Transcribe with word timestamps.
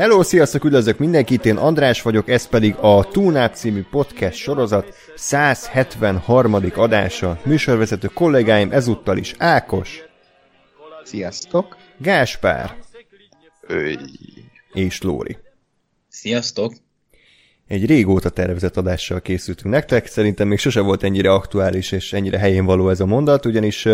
Hello, 0.00 0.22
sziasztok, 0.22 0.64
üdvözlök 0.64 0.98
mindenkit, 0.98 1.44
én 1.44 1.56
András 1.56 2.02
vagyok, 2.02 2.28
ez 2.28 2.48
pedig 2.48 2.74
a 2.74 3.04
Túnáp 3.04 3.54
című 3.54 3.84
podcast 3.90 4.38
sorozat 4.38 4.94
173. 5.14 6.54
adása. 6.74 7.40
Műsorvezető 7.44 8.08
kollégáim 8.08 8.72
ezúttal 8.72 9.16
is 9.16 9.34
Ákos. 9.38 10.02
Sziasztok. 11.04 11.76
Gáspár. 11.98 12.76
Öy. 13.60 13.98
És 14.72 15.02
Lóri. 15.02 15.38
Sziasztok. 16.08 16.72
Egy 17.70 17.86
régóta 17.86 18.28
tervezett 18.28 18.76
adással 18.76 19.20
készültünk 19.20 19.74
nektek, 19.74 20.06
szerintem 20.06 20.48
még 20.48 20.58
sose 20.58 20.80
volt 20.80 21.02
ennyire 21.02 21.32
aktuális 21.32 21.92
és 21.92 22.12
ennyire 22.12 22.38
helyén 22.38 22.64
való 22.64 22.88
ez 22.88 23.00
a 23.00 23.06
mondat, 23.06 23.46
ugyanis 23.46 23.86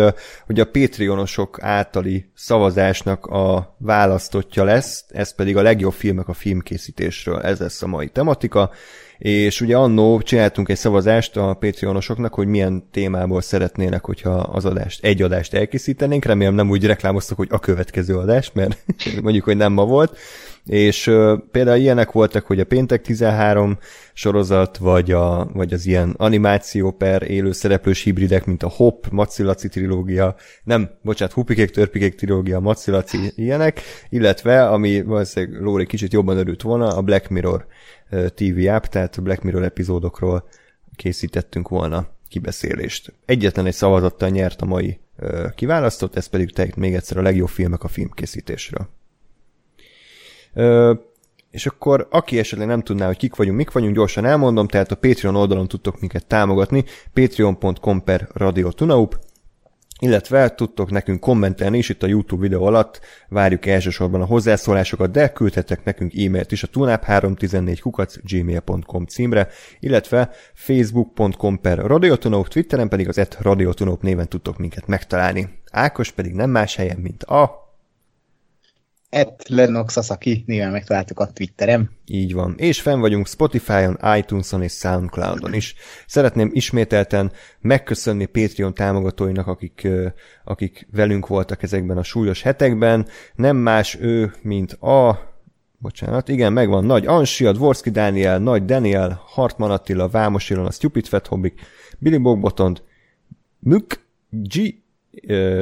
hogy 0.45 0.59
a 0.59 0.65
Patreonosok 0.65 1.57
általi 1.61 2.25
szavazásnak 2.33 3.25
a 3.25 3.75
választotja 3.77 4.63
lesz, 4.63 5.05
ez 5.09 5.35
pedig 5.35 5.57
a 5.57 5.61
legjobb 5.61 5.93
filmek 5.93 6.27
a 6.27 6.33
filmkészítésről, 6.33 7.41
ez 7.41 7.59
lesz 7.59 7.81
a 7.81 7.87
mai 7.87 8.07
tematika, 8.07 8.71
és 9.17 9.61
ugye 9.61 9.77
annó 9.77 10.21
csináltunk 10.21 10.69
egy 10.69 10.77
szavazást 10.77 11.37
a 11.37 11.53
Patreonosoknak, 11.53 12.33
hogy 12.33 12.47
milyen 12.47 12.87
témából 12.91 13.41
szeretnének, 13.41 14.05
hogyha 14.05 14.31
az 14.31 14.65
adást, 14.65 15.03
egy 15.03 15.21
adást 15.21 15.53
elkészítenénk, 15.53 16.25
remélem 16.25 16.53
nem 16.53 16.69
úgy 16.69 16.85
reklámoztak, 16.85 17.37
hogy 17.37 17.47
a 17.51 17.59
következő 17.59 18.17
adás, 18.17 18.51
mert 18.53 18.77
mondjuk, 19.23 19.43
hogy 19.43 19.57
nem 19.57 19.73
ma 19.73 19.85
volt, 19.85 20.17
és 20.67 21.07
uh, 21.07 21.39
például 21.51 21.77
ilyenek 21.77 22.11
voltak, 22.11 22.45
hogy 22.45 22.59
a 22.59 22.65
Péntek 22.65 23.01
13 23.01 23.77
sorozat, 24.13 24.77
vagy, 24.77 25.11
a, 25.11 25.49
vagy 25.53 25.73
az 25.73 25.85
ilyen 25.85 26.13
animáció 26.17 26.91
per 26.91 27.29
élő 27.29 27.51
szereplős 27.51 28.03
hibridek, 28.03 28.45
mint 28.45 28.63
a 28.63 28.69
Hop, 28.69 29.07
Macilaci 29.11 29.67
trilógia, 29.67 30.35
nem, 30.63 30.89
bocsánat, 31.01 31.33
Hupikék, 31.33 31.69
Törpikék 31.69 32.15
trilógia, 32.15 32.59
Macilaci 32.59 33.17
ilyenek, 33.35 33.81
illetve, 34.09 34.67
ami 34.67 35.01
valószínűleg 35.01 35.61
Lóri 35.61 35.85
kicsit 35.85 36.13
jobban 36.13 36.37
örült 36.37 36.61
volna, 36.61 36.87
a 36.87 37.01
Black 37.01 37.29
Mirror 37.29 37.65
TV 38.09 38.67
app, 38.67 38.83
tehát 38.83 39.23
Black 39.23 39.41
Mirror 39.41 39.63
epizódokról 39.63 40.47
készítettünk 40.95 41.69
volna 41.69 42.07
kibeszélést. 42.29 43.13
Egyetlen 43.25 43.65
egy 43.65 43.73
szavazattal 43.73 44.29
nyert 44.29 44.61
a 44.61 44.65
mai 44.65 44.99
kiválasztott, 45.55 46.15
ez 46.15 46.27
pedig 46.27 46.51
tehát 46.51 46.75
még 46.75 46.95
egyszer 46.95 47.17
a 47.17 47.21
legjobb 47.21 47.47
filmek 47.47 47.83
a 47.83 47.87
filmkészítésről. 47.87 48.87
És 51.51 51.65
akkor 51.65 52.07
aki 52.09 52.39
esetleg 52.39 52.67
nem 52.67 52.81
tudná, 52.81 53.05
hogy 53.05 53.17
kik 53.17 53.35
vagyunk, 53.35 53.57
mik 53.57 53.71
vagyunk, 53.71 53.95
gyorsan 53.95 54.25
elmondom, 54.25 54.67
tehát 54.67 54.91
a 54.91 54.95
Patreon 54.95 55.35
oldalon 55.35 55.67
tudtok 55.67 55.99
minket 55.99 56.25
támogatni, 56.25 56.83
patreon.com 57.13 58.03
per 58.03 58.27
Radio 58.33 58.71
Tunaup, 58.71 59.19
illetve 59.99 60.55
tudtok 60.55 60.91
nekünk 60.91 61.19
kommentelni 61.19 61.77
is 61.77 61.89
itt 61.89 62.03
a 62.03 62.07
YouTube 62.07 62.41
videó 62.41 62.65
alatt, 62.65 62.99
várjuk 63.29 63.65
elsősorban 63.65 64.21
a 64.21 64.25
hozzászólásokat, 64.25 65.11
de 65.11 65.31
küldhetek 65.31 65.83
nekünk 65.83 66.13
e-mailt 66.13 66.51
is 66.51 66.63
a 66.63 66.67
tunap314 66.67 67.77
kukac 67.81 68.15
gmail.com 68.23 69.05
címre, 69.05 69.47
illetve 69.79 70.29
facebook.com 70.53 71.61
per 71.61 71.77
radiotunóp, 71.77 72.47
twitteren 72.47 72.89
pedig 72.89 73.07
az 73.07 73.17
et 73.17 73.37
radiotunóp 73.41 74.01
néven 74.01 74.27
tudtok 74.27 74.57
minket 74.57 74.87
megtalálni. 74.87 75.59
Ákos 75.71 76.11
pedig 76.11 76.33
nem 76.33 76.49
más 76.49 76.75
helyen, 76.75 76.97
mint 76.97 77.23
a 77.23 77.66
Et 79.09 79.47
Lennox 79.47 79.93
Sasaki 79.93 80.43
néven 80.45 80.71
megtaláltuk 80.71 81.19
a 81.19 81.31
Twitterem. 81.31 81.89
Így 82.05 82.33
van. 82.33 82.55
És 82.57 82.81
fenn 82.81 82.99
vagyunk 82.99 83.27
Spotify-on, 83.27 83.97
iTunes-on 84.17 84.63
és 84.63 84.71
Soundcloud-on 84.71 85.53
is. 85.53 85.75
Szeretném 86.05 86.49
ismételten 86.53 87.31
megköszönni 87.59 88.25
Patreon 88.25 88.73
támogatóinak, 88.73 89.47
akik, 89.47 89.87
akik 90.43 90.87
velünk 90.91 91.27
voltak 91.27 91.63
ezekben 91.63 91.97
a 91.97 92.03
súlyos 92.03 92.41
hetekben. 92.41 93.07
Nem 93.35 93.57
más 93.57 93.97
ő, 93.99 94.33
mint 94.41 94.71
a... 94.73 95.25
Bocsánat, 95.79 96.27
igen, 96.27 96.53
megvan. 96.53 96.85
Nagy 96.85 97.05
Ansi, 97.05 97.45
a 97.45 97.51
Dvorski 97.51 97.89
Dániel, 97.89 98.39
Nagy 98.39 98.65
Daniel, 98.65 99.21
Hartman 99.25 99.71
Attila, 99.71 100.07
Vámos 100.07 100.51
a 100.51 100.71
Stupid 100.71 101.05
Fat 101.05 101.27
Hobbik, 101.27 101.59
Billy 101.99 102.17
Bogbotond, 102.17 102.81
Mük, 103.59 104.05
G, 104.29 104.75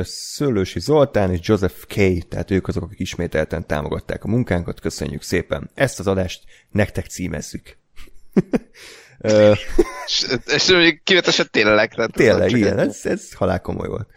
Szőlősi 0.04 0.80
Zoltán 0.80 1.32
és 1.32 1.40
Joseph 1.42 1.86
K., 1.88 2.28
tehát 2.28 2.52
ők 2.52 2.68
azok, 2.68 2.84
akik 2.84 3.00
ismételten 3.00 3.68
támogatták 3.68 4.24
a 4.24 4.28
munkánkat, 4.28 4.80
köszönjük 4.80 5.22
szépen. 5.22 5.70
Ezt 5.74 6.00
az 6.00 6.08
adást 6.08 6.44
nektek 6.72 7.06
címezzük. 7.06 7.78
és 10.46 10.68
még 10.68 11.02
kivetesen 11.04 11.48
tényleg. 11.52 11.94
Tehát 11.94 12.12
tényleg, 12.12 12.52
igen, 12.52 12.80
ez, 12.80 13.00
ez 13.04 13.34
halál 13.34 13.62
komoly 13.62 13.88
volt. 13.88 14.10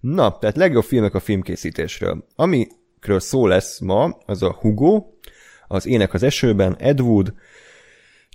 Na, 0.00 0.38
tehát 0.38 0.56
legjobb 0.56 0.84
filmek 0.84 1.14
a 1.14 1.20
filmkészítésről. 1.20 2.26
Amikről 2.34 3.20
szó 3.20 3.46
lesz 3.46 3.80
ma, 3.80 4.18
az 4.26 4.42
a 4.42 4.52
Hugo, 4.52 5.04
az 5.68 5.86
Ének 5.86 6.14
az 6.14 6.22
esőben, 6.22 6.76
Ed 6.78 7.00
Wood, 7.00 7.34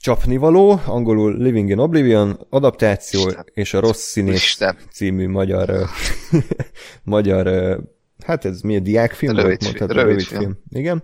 Csapnivaló, 0.01 0.81
angolul 0.85 1.38
Living 1.38 1.69
in 1.69 1.78
Oblivion, 1.78 2.47
adaptáció 2.50 3.28
Isten. 3.28 3.45
és 3.53 3.73
a 3.73 3.79
Rossz 3.79 4.01
Színész 4.01 4.35
Isten. 4.35 4.78
című 4.91 5.28
magyar, 5.28 5.89
magyar, 7.03 7.78
hát 8.25 8.45
ez 8.45 8.61
mi 8.61 8.75
a 8.75 8.79
diákfilm? 8.79 9.35
Rövid, 9.35 9.63
volt, 9.63 9.78
rövid, 9.78 9.95
rövid 9.95 10.22
film. 10.22 10.41
film. 10.41 10.57
Igen. 10.69 11.03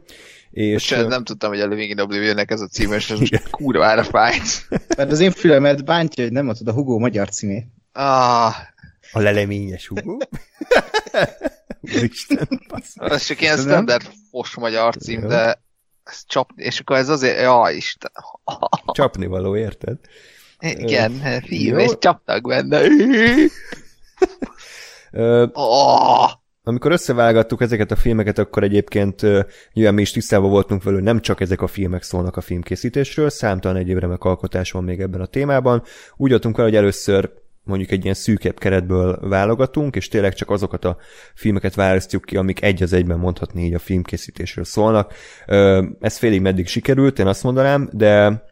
És 0.52 0.91
Most 0.91 1.07
nem 1.07 1.24
tudtam, 1.24 1.50
hogy 1.50 1.59
a 1.59 1.68
Living 1.68 1.90
in 1.90 2.00
Oblivionnek 2.00 2.52
ez 2.52 2.62
a 2.62 2.68
címe, 2.68 2.96
és 2.96 3.09
ez 3.09 3.19
most 3.19 3.50
kurvára 3.50 4.03
fájt. 4.03 4.68
Mert 4.97 5.12
az 5.12 5.19
én 5.19 5.31
fülemet 5.31 5.86
bántja, 5.86 6.24
hogy 6.24 6.34
nem 6.34 6.46
mondtad 6.46 6.68
a 6.68 6.74
Hugo 6.74 6.97
magyar 6.97 7.30
címét. 7.30 7.66
Ah. 7.91 8.53
A 9.12 9.19
leleményes 9.19 9.88
Hugo? 9.88 10.18
Isten, 12.12 12.47
Ez 12.96 13.25
csak 13.25 13.41
ilyen 13.41 13.57
standard 13.57 14.09
fos 14.31 14.56
magyar 14.56 14.96
cím, 14.96 15.28
de 15.28 15.66
ez 16.09 16.23
csapni, 16.25 16.63
és 16.63 16.79
akkor 16.79 16.97
ez 16.97 17.09
azért, 17.09 17.41
ja, 17.41 17.69
Isten. 17.75 18.12
Csapni 18.91 19.25
való, 19.25 19.57
érted? 19.57 19.97
Igen, 20.59 21.41
fiú, 21.41 21.78
és 21.78 21.91
csaptak 22.00 22.47
benne. 22.47 22.81
oh! 25.53 26.29
Amikor 26.68 26.91
összevágattuk 26.91 27.62
ezeket 27.62 27.91
a 27.91 27.95
filmeket, 27.95 28.38
akkor 28.38 28.63
egyébként 28.63 29.22
nyilván 29.73 29.94
mi 29.94 30.01
is 30.01 30.12
tisztában 30.12 30.50
voltunk 30.50 30.84
velő, 30.84 31.00
nem 31.00 31.22
csak 31.22 31.41
ezek 31.41 31.62
a 31.62 31.68
filmek 31.68 32.03
szólnak 32.03 32.38
a 32.38 32.41
filmkészítésről, 32.41 33.29
számtalan 33.29 33.78
egyéb 33.78 33.97
remek 33.97 34.24
alkotás 34.24 34.72
van 34.72 34.84
még 34.84 35.00
ebben 35.00 35.22
a 35.22 35.25
témában. 35.25 35.84
Úgy 36.16 36.31
jöttünk 36.31 36.57
el, 36.57 36.63
hogy 36.63 36.75
először 36.75 37.31
mondjuk 37.68 37.92
egy 37.92 38.04
ilyen 38.04 38.16
szűkebb 38.16 38.60
keretből 38.60 39.20
válogatunk, 39.22 39.96
és 39.96 40.08
tényleg 40.08 40.34
csak 40.34 40.50
azokat 40.50 40.86
a 40.86 40.98
filmeket 41.34 41.76
választjuk 41.76 42.26
ki, 42.26 42.38
amik 42.38 42.62
egy 42.62 42.84
az 42.84 42.94
egyben 42.94 43.20
mondhatni 43.20 43.64
így 43.64 43.74
a 43.74 43.80
filmkészítésről 43.80 44.66
szólnak. 44.66 45.14
Ez 46.00 46.18
félig 46.18 46.42
meddig 46.42 46.68
sikerült, 46.68 47.20
én 47.20 47.28
azt 47.28 47.44
mondanám, 47.44 47.90
de 47.92 48.46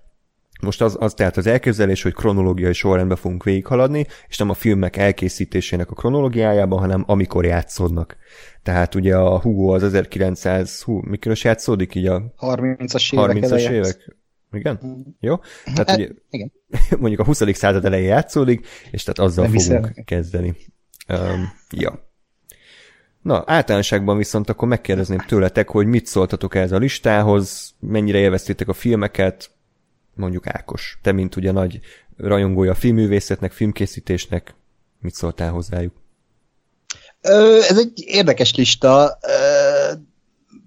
most 0.61 0.81
az, 0.81 0.97
az 0.99 1.13
tehát 1.13 1.37
az 1.37 1.47
elképzelés, 1.47 2.01
hogy 2.01 2.13
kronológiai 2.13 2.73
sorrendben 2.73 3.17
fogunk 3.17 3.43
végighaladni, 3.43 4.05
és 4.27 4.37
nem 4.37 4.49
a 4.49 4.53
filmek 4.53 4.97
elkészítésének 4.97 5.91
a 5.91 5.93
kronológiájában, 5.93 6.79
hanem 6.79 7.03
amikor 7.07 7.45
játszódnak. 7.45 8.17
Tehát 8.63 8.95
ugye 8.95 9.15
a 9.15 9.39
Hugo 9.39 9.73
az 9.73 9.83
1900, 9.83 10.81
hú, 10.81 10.99
mikor 11.01 11.31
is 11.31 11.43
játszódik 11.43 11.95
így 11.95 12.07
a 12.07 12.33
30-as 12.39 13.13
évek 13.13 13.49
30-as 13.49 13.69
évek? 13.69 14.15
Igen? 14.55 14.79
Mm. 14.85 15.01
Jó? 15.19 15.35
Tehát 15.63 15.89
hát, 15.89 15.97
ugye, 15.97 16.09
igen. 16.29 16.51
mondjuk 16.99 17.19
a 17.19 17.23
20. 17.23 17.41
század 17.57 17.85
elején 17.85 18.07
játszódik, 18.07 18.67
és 18.91 19.03
tehát 19.03 19.31
azzal 19.31 19.47
Nem 19.47 19.57
fogunk 19.57 19.87
hiszem. 19.87 20.03
kezdeni. 20.03 20.55
Um, 21.09 21.53
ja. 21.69 22.09
Na, 23.21 23.43
általánosságban 23.45 24.17
viszont 24.17 24.49
akkor 24.49 24.67
megkérdezném 24.67 25.19
tőletek, 25.27 25.69
hogy 25.69 25.85
mit 25.85 26.05
szóltatok 26.05 26.55
ez 26.55 26.71
a 26.71 26.77
listához, 26.77 27.73
mennyire 27.79 28.17
élveztétek 28.17 28.67
a 28.67 28.73
filmeket, 28.73 29.49
mondjuk 30.13 30.47
Ákos. 30.47 30.99
Te, 31.01 31.11
mint 31.11 31.35
ugye 31.35 31.51
nagy 31.51 31.79
rajongója 32.17 32.71
a 32.71 32.75
filmművészetnek, 32.75 33.51
filmkészítésnek, 33.51 34.55
mit 34.99 35.13
szóltál 35.13 35.51
hozzájuk? 35.51 35.93
Ez 37.69 37.77
egy 37.77 37.91
érdekes 37.95 38.55
lista, 38.55 39.17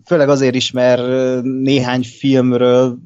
főleg 0.04 0.28
azért 0.28 0.54
is, 0.54 0.70
mert 0.70 1.42
néhány 1.42 2.02
filmről 2.02 2.98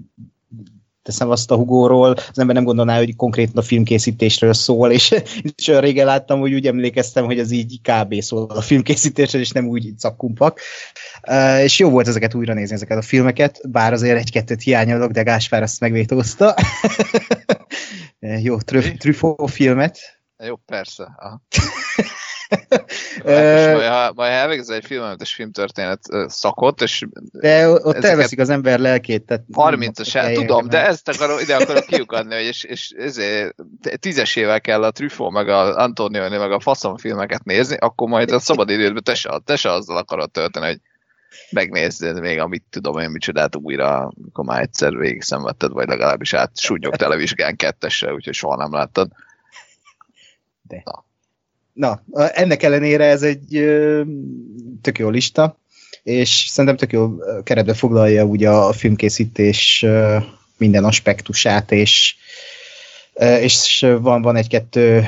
teszem 1.02 1.31
azt 1.31 1.50
a 1.50 1.56
Hugóról, 1.56 2.10
az 2.10 2.38
ember 2.38 2.54
nem 2.54 2.64
gondolná, 2.64 2.96
hogy 2.96 3.16
konkrétan 3.16 3.56
a 3.56 3.62
filmkészítésről 3.62 4.52
szól, 4.52 4.90
és, 4.90 5.14
és 5.56 5.69
olyan 5.69 5.81
régen 5.81 6.06
láttam, 6.06 6.40
hogy 6.40 6.54
úgy 6.54 6.66
emlékeztem, 6.66 7.25
hogy 7.25 7.38
az 7.38 7.50
így 7.50 7.81
kb. 7.82 8.20
szól 8.20 8.46
a 8.49 8.60
filmkészítésről, 8.60 9.40
és 9.40 9.50
nem 9.50 9.66
úgy 9.66 9.93
cakkumpak. 9.99 10.60
Uh, 11.28 11.62
és 11.62 11.78
jó 11.78 11.90
volt 11.90 12.08
ezeket 12.08 12.34
újra 12.34 12.54
nézni, 12.54 12.75
ezeket 12.75 12.99
a 12.99 13.02
filmeket, 13.02 13.60
bár 13.70 13.93
azért 13.93 14.19
egy-kettőt 14.19 14.62
hiányolok, 14.62 15.10
de 15.10 15.22
Gáspár 15.22 15.62
azt 15.62 15.81
megvétózta. 15.81 16.54
jó, 18.43 18.58
Trüffo 18.99 19.46
filmet. 19.46 19.99
Jó, 20.44 20.56
persze. 20.56 21.08
majd, 23.25 24.14
majd 24.14 24.32
elvégzel 24.32 24.76
egy 24.76 24.84
filmemetes 24.84 25.34
filmtörténet 25.34 26.00
szakot, 26.26 26.82
és... 26.82 27.06
De 27.32 27.69
ott 27.69 28.04
elveszik 28.04 28.38
az 28.38 28.50
ember 28.50 28.78
lelkét. 28.78 29.26
Tehát 29.26 29.44
30-as, 29.52 30.34
tudom, 30.34 30.69
de 30.69 30.87
ezt 30.87 31.08
akarom, 31.08 31.38
ide 31.38 31.56
akarok 31.56 31.84
kiukadni, 31.84 32.34
hogy 32.34 32.44
és, 32.44 32.64
és 32.64 32.90
ezért 32.90 33.54
tízesével 34.00 34.60
kell 34.60 34.82
a 34.82 34.90
Truffaut, 34.90 35.32
meg 35.32 35.49
a 35.49 35.76
Antonioni, 35.76 36.37
meg 36.37 36.52
a 36.52 36.60
faszom 36.60 36.96
filmeket 36.96 37.44
nézni, 37.44 37.76
akkor 37.76 38.08
majd 38.08 38.31
a 38.31 38.38
szabad 38.38 38.70
idődben 38.70 39.02
te 39.02 39.14
se, 39.14 39.40
te 39.44 39.56
se 39.56 39.70
azzal 39.70 39.96
akarod 39.96 40.31
tölteni, 40.31 40.66
hogy 40.66 40.81
megnézd 41.50 42.20
még, 42.20 42.38
amit 42.38 42.64
tudom 42.70 42.99
én, 42.99 43.10
micsodát 43.10 43.56
újra, 43.56 44.12
akkor 44.28 44.44
már 44.44 44.60
egyszer 44.60 44.96
végig 44.96 45.22
szenvedted, 45.22 45.70
vagy 45.70 45.88
legalábbis 45.88 46.32
át 46.32 46.58
súnyog 46.58 46.96
televizsgán 46.96 47.56
kettesre, 47.56 48.12
úgyhogy 48.12 48.34
soha 48.34 48.56
nem 48.56 48.72
láttad. 48.72 49.08
De. 50.62 50.82
Na. 50.84 51.04
Na, 51.73 52.03
ennek 52.13 52.63
ellenére 52.63 53.05
ez 53.05 53.23
egy 53.23 53.47
tök 54.81 54.99
jó 54.99 55.09
lista, 55.09 55.59
és 56.03 56.47
szerintem 56.49 56.77
tök 56.77 56.93
jó 56.93 57.11
keretbe 57.43 57.75
foglalja 57.75 58.25
ugye 58.25 58.51
a 58.51 58.73
filmkészítés 58.73 59.87
minden 60.57 60.85
aspektusát, 60.85 61.73
és, 61.73 62.15
és 63.41 63.87
van, 64.01 64.23
van 64.23 64.37
egy-kettő 64.37 65.05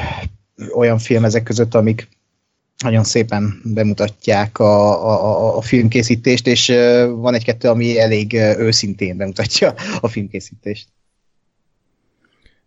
olyan 0.74 0.98
film 0.98 1.24
ezek 1.24 1.42
között, 1.42 1.74
amik 1.74 2.08
nagyon 2.84 3.04
szépen 3.04 3.60
bemutatják 3.64 4.58
a, 4.58 5.04
a, 5.08 5.56
a 5.56 5.60
filmkészítést, 5.60 6.46
és 6.46 6.66
van 7.14 7.34
egy-kettő, 7.34 7.68
ami 7.68 7.98
elég 7.98 8.32
őszintén 8.34 9.16
bemutatja 9.16 9.74
a 10.00 10.08
filmkészítést. 10.08 10.88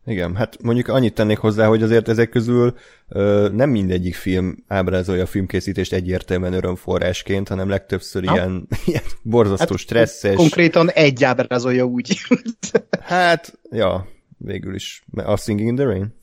Igen, 0.07 0.35
hát 0.35 0.61
mondjuk 0.61 0.87
annyit 0.87 1.13
tennék 1.13 1.37
hozzá, 1.37 1.67
hogy 1.67 1.83
azért 1.83 2.07
ezek 2.07 2.29
közül 2.29 2.75
ö, 3.07 3.49
nem 3.53 3.69
mindegyik 3.69 4.15
film 4.15 4.63
ábrázolja 4.67 5.23
a 5.23 5.25
filmkészítést 5.25 5.93
egyértelműen 5.93 6.53
örömforrásként, 6.53 7.47
hanem 7.47 7.69
legtöbbször 7.69 8.25
ha? 8.25 8.35
ilyen, 8.35 8.67
ilyen 8.85 9.03
borzasztó 9.23 9.71
hát, 9.73 9.77
stresszes. 9.77 10.35
Konkrétan 10.35 10.89
egy 10.89 11.23
ábrázolja 11.23 11.83
úgy. 11.83 12.17
hát, 12.99 13.59
ja, 13.71 14.07
végül 14.37 14.75
is. 14.75 15.03
A 15.13 15.37
Singing 15.37 15.69
in 15.69 15.75
the 15.75 15.85
Rain? 15.85 16.15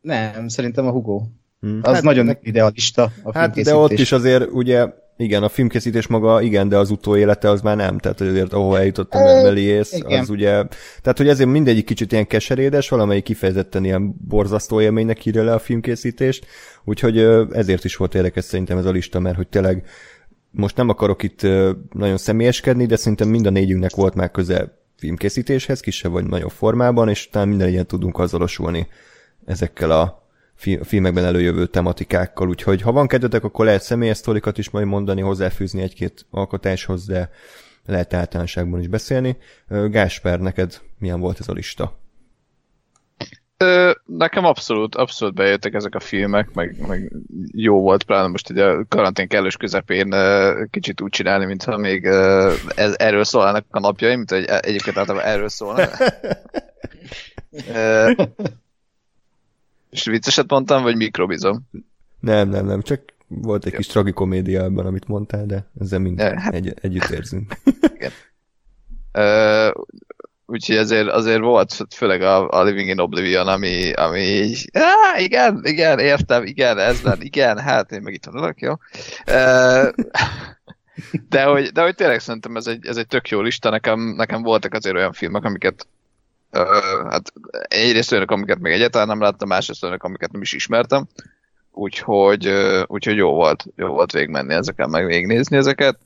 Nem, 0.00 0.48
szerintem 0.48 0.86
a 0.86 0.90
Hugo. 0.90 1.22
Hmm. 1.60 1.80
Az 1.82 1.94
hát, 1.94 2.02
nagyon 2.02 2.24
ne... 2.24 2.32
idealista 2.40 3.12
a 3.22 3.38
Hát 3.38 3.62
de 3.62 3.74
ott 3.74 3.90
is 3.90 4.12
azért 4.12 4.50
ugye 4.50 4.86
igen, 5.16 5.42
a 5.42 5.48
filmkészítés 5.48 6.06
maga 6.06 6.40
igen, 6.40 6.68
de 6.68 6.78
az 6.78 6.90
utóélete 6.90 7.50
az 7.50 7.60
már 7.60 7.76
nem, 7.76 7.98
tehát 7.98 8.20
azért 8.20 8.52
ahol 8.52 8.78
eljutott 8.78 9.14
a 9.14 9.18
Meliész, 9.18 10.00
az 10.04 10.30
ugye, 10.30 10.50
tehát 11.02 11.16
hogy 11.16 11.28
ezért 11.28 11.48
mindegyik 11.48 11.84
kicsit 11.84 12.12
ilyen 12.12 12.26
keserédes, 12.26 12.88
valamelyik 12.88 13.24
kifejezetten 13.24 13.84
ilyen 13.84 14.14
borzasztó 14.28 14.80
élménynek 14.80 15.26
írja 15.26 15.44
le 15.44 15.52
a 15.52 15.58
filmkészítést, 15.58 16.46
úgyhogy 16.84 17.18
ezért 17.52 17.84
is 17.84 17.96
volt 17.96 18.14
érdekes 18.14 18.44
szerintem 18.44 18.78
ez 18.78 18.84
a 18.84 18.90
lista, 18.90 19.20
mert 19.20 19.36
hogy 19.36 19.48
tényleg 19.48 19.84
most 20.50 20.76
nem 20.76 20.88
akarok 20.88 21.22
itt 21.22 21.42
nagyon 21.92 22.16
személyeskedni, 22.16 22.86
de 22.86 22.96
szerintem 22.96 23.28
mind 23.28 23.46
a 23.46 23.50
négyünknek 23.50 23.94
volt 23.94 24.14
már 24.14 24.30
köze 24.30 24.78
filmkészítéshez, 24.96 25.80
kisebb 25.80 26.12
vagy 26.12 26.26
nagyobb 26.26 26.50
formában, 26.50 27.08
és 27.08 27.28
talán 27.28 27.48
minden 27.48 27.68
ilyen 27.68 27.86
tudunk 27.86 28.18
azonosulni 28.18 28.86
ezekkel 29.46 29.90
a 29.90 30.25
filmekben 30.82 31.24
előjövő 31.24 31.66
tematikákkal, 31.66 32.48
úgyhogy 32.48 32.82
ha 32.82 32.92
van 32.92 33.06
kedvetek, 33.06 33.44
akkor 33.44 33.64
lehet 33.64 33.82
személyes 33.82 34.16
sztorikat 34.16 34.58
is 34.58 34.70
majd 34.70 34.86
mondani, 34.86 35.20
hozzáfűzni 35.20 35.82
egy-két 35.82 36.26
alkotáshoz, 36.30 37.06
de 37.06 37.30
lehet 37.86 38.14
általánosságban 38.14 38.80
is 38.80 38.88
beszélni. 38.88 39.36
Gásper, 39.68 40.40
neked 40.40 40.80
milyen 40.98 41.20
volt 41.20 41.40
ez 41.40 41.48
a 41.48 41.52
lista? 41.52 41.98
Ö, 43.58 43.90
nekem 44.04 44.44
abszolút, 44.44 44.94
abszolút 44.94 45.34
bejöttek 45.34 45.74
ezek 45.74 45.94
a 45.94 46.00
filmek, 46.00 46.54
meg, 46.54 46.86
meg 46.86 47.12
jó 47.52 47.80
volt, 47.80 48.04
pláne 48.04 48.26
most 48.26 48.50
ugye 48.50 48.64
a 48.64 48.84
karantén 48.88 49.28
kellős 49.28 49.56
közepén 49.56 50.14
kicsit 50.70 51.00
úgy 51.00 51.10
csinálni, 51.10 51.44
mintha 51.44 51.76
még 51.76 52.04
ez, 52.74 52.94
erről 52.96 53.24
szólnának 53.24 53.64
a 53.70 53.80
napjaim, 53.80 54.16
mint 54.16 54.30
hogy 54.30 54.44
e, 54.44 54.60
egyébként 54.62 54.96
általában 54.96 55.28
erről 55.28 55.48
szólnak. 55.48 55.96
És 59.96 60.04
vicceset 60.04 60.50
mondtam, 60.50 60.82
vagy 60.82 60.96
mikrobizom? 60.96 61.68
Nem, 62.20 62.48
nem, 62.48 62.66
nem, 62.66 62.82
csak 62.82 63.00
volt 63.28 63.64
egy 63.64 63.72
kis 63.72 63.86
tragikomédia 63.86 64.62
ebben, 64.62 64.86
amit 64.86 65.08
mondtál, 65.08 65.46
de 65.46 65.70
ezzel 65.80 65.98
mind 65.98 66.20
hát... 66.20 66.54
egy, 66.54 66.74
együtt 66.80 67.08
érzünk. 67.08 67.56
Igen. 67.96 68.10
Uh, 69.12 69.84
úgyhogy 70.46 70.76
ezért, 70.76 71.08
azért 71.08 71.40
volt, 71.40 71.86
főleg 71.94 72.22
a, 72.22 72.48
a 72.48 72.62
Living 72.62 72.88
in 72.88 72.98
Oblivion, 72.98 73.46
ami, 73.46 73.92
ami 73.92 74.20
így, 74.20 74.70
á, 74.72 75.18
igen, 75.18 75.60
igen, 75.62 75.98
értem, 75.98 76.44
igen, 76.44 76.78
ez 76.78 77.02
lenne, 77.02 77.24
igen, 77.24 77.58
hát 77.58 77.92
én 77.92 78.02
meg 78.02 78.14
itt 78.14 78.26
adok, 78.26 78.60
jó? 78.60 78.72
Uh, 79.26 79.88
de 81.28 81.44
hogy, 81.44 81.68
de 81.72 81.82
hogy 81.82 81.94
tényleg 81.94 82.20
szerintem 82.20 82.56
ez 82.56 82.66
egy, 82.66 82.86
ez 82.86 82.96
egy 82.96 83.06
tök 83.06 83.28
jó 83.28 83.40
lista, 83.40 83.70
nekem, 83.70 84.00
nekem 84.00 84.42
voltak 84.42 84.74
azért 84.74 84.96
olyan 84.96 85.12
filmek, 85.12 85.44
amiket 85.44 85.86
hát 87.10 87.32
egyrészt 87.68 88.12
olyanok, 88.12 88.30
amiket 88.30 88.58
még 88.58 88.72
egyáltalán 88.72 89.06
nem 89.06 89.20
láttam, 89.20 89.48
másrészt 89.48 89.82
olyanok, 89.82 90.02
amiket 90.02 90.32
nem 90.32 90.42
is 90.42 90.52
ismertem. 90.52 91.06
Úgyhogy, 91.70 92.48
úgyhogy 92.86 93.16
jó 93.16 93.30
volt, 93.30 93.64
jó 93.76 93.86
volt 93.86 94.12
végigmenni 94.12 94.54
ezeken, 94.54 94.90
meg 94.90 95.06
végignézni 95.06 95.56
ezeket. 95.56 95.98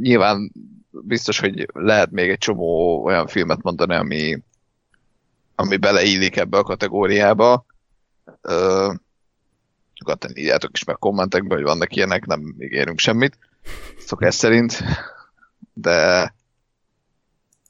Nyilván 0.00 0.52
biztos, 0.90 1.38
hogy 1.38 1.66
lehet 1.72 2.10
még 2.10 2.30
egy 2.30 2.38
csomó 2.38 3.04
olyan 3.04 3.26
filmet 3.26 3.62
mondani, 3.62 3.94
ami, 3.94 4.38
ami 5.54 5.76
beleillik 5.76 6.36
ebbe 6.36 6.58
a 6.58 6.62
kategóriába. 6.62 7.66
Nyugodtan 10.00 10.30
írjátok 10.34 10.70
is 10.72 10.84
meg 10.84 10.96
kommentekbe, 10.98 11.54
hogy 11.54 11.64
vannak 11.64 11.96
ilyenek, 11.96 12.26
nem 12.26 12.54
ígérünk 12.58 12.98
semmit, 12.98 13.38
szokás 13.98 14.34
szerint, 14.34 14.82
de 15.72 16.34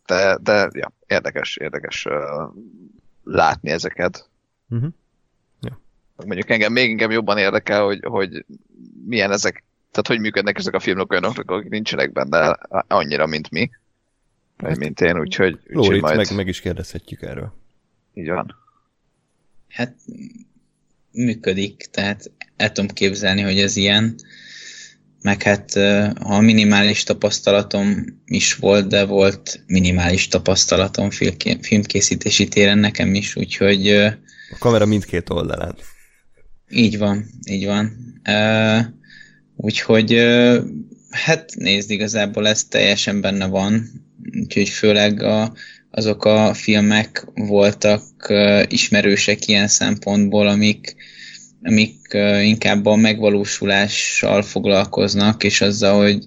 de, 0.06 0.38
de 0.42 0.68
ja, 0.72 0.92
érdekes, 1.06 1.56
érdekes 1.56 2.04
uh, 2.04 2.54
látni 3.24 3.70
ezeket. 3.70 4.28
Uh-huh. 4.68 4.90
Ja. 5.60 5.80
Mondjuk 6.16 6.50
engem 6.50 6.72
még 6.72 6.90
inkább 6.90 7.10
jobban 7.10 7.38
érdekel, 7.38 7.84
hogy, 7.84 8.00
hogy 8.02 8.44
milyen 9.04 9.32
ezek, 9.32 9.64
tehát 9.90 10.06
hogy 10.06 10.20
működnek 10.20 10.58
ezek 10.58 10.74
a 10.74 10.80
filmok 10.80 11.10
olyanoknak, 11.10 11.50
akik 11.50 11.70
nincsenek 11.70 12.12
benne 12.12 12.58
annyira, 12.86 13.26
mint 13.26 13.50
mi, 13.50 13.70
vagy 14.56 14.70
hát, 14.70 14.78
mint 14.78 15.00
én, 15.00 15.18
úgyhogy... 15.18 15.58
úgyhogy 15.68 16.00
majd... 16.00 16.16
meg, 16.16 16.34
meg 16.34 16.46
is 16.46 16.60
kérdezhetjük 16.60 17.22
erről. 17.22 17.52
Így 18.14 18.28
van. 18.28 18.56
Hát 19.68 19.96
működik, 21.12 21.86
tehát 21.90 22.30
el 22.56 22.72
tudom 22.72 22.90
képzelni, 22.90 23.40
hogy 23.42 23.58
ez 23.58 23.76
ilyen 23.76 24.14
meg 25.22 25.42
hát 25.42 25.76
a 26.18 26.40
minimális 26.40 27.02
tapasztalatom 27.02 28.04
is 28.26 28.54
volt, 28.54 28.88
de 28.88 29.04
volt 29.04 29.62
minimális 29.66 30.28
tapasztalatom 30.28 31.10
filmkészítési 31.60 32.48
téren 32.48 32.78
nekem 32.78 33.14
is, 33.14 33.36
úgyhogy... 33.36 33.88
A 34.50 34.58
kamera 34.58 34.86
mindkét 34.86 35.30
oldalán. 35.30 35.76
Így 36.70 36.98
van, 36.98 37.26
így 37.50 37.66
van. 37.66 37.96
Úgyhogy 39.56 40.12
hát 41.10 41.54
nézd, 41.54 41.90
igazából 41.90 42.48
ez 42.48 42.64
teljesen 42.64 43.20
benne 43.20 43.46
van, 43.46 43.90
úgyhogy 44.40 44.68
főleg 44.68 45.22
a, 45.22 45.52
azok 45.90 46.24
a 46.24 46.54
filmek 46.54 47.26
voltak 47.34 48.02
ismerősek 48.68 49.46
ilyen 49.46 49.68
szempontból, 49.68 50.46
amik, 50.46 50.96
amik 51.66 51.96
inkább 52.42 52.86
a 52.86 52.96
megvalósulással 52.96 54.42
foglalkoznak, 54.42 55.44
és 55.44 55.60
azzal, 55.60 56.02
hogy, 56.02 56.26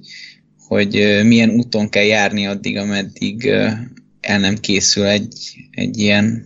hogy 0.68 1.22
milyen 1.24 1.50
úton 1.50 1.90
kell 1.90 2.04
járni 2.04 2.46
addig, 2.46 2.78
ameddig 2.78 3.46
el 4.22 4.40
nem 4.40 4.56
készül 4.58 5.06
egy, 5.06 5.56
egy 5.72 5.98
ilyen 5.98 6.46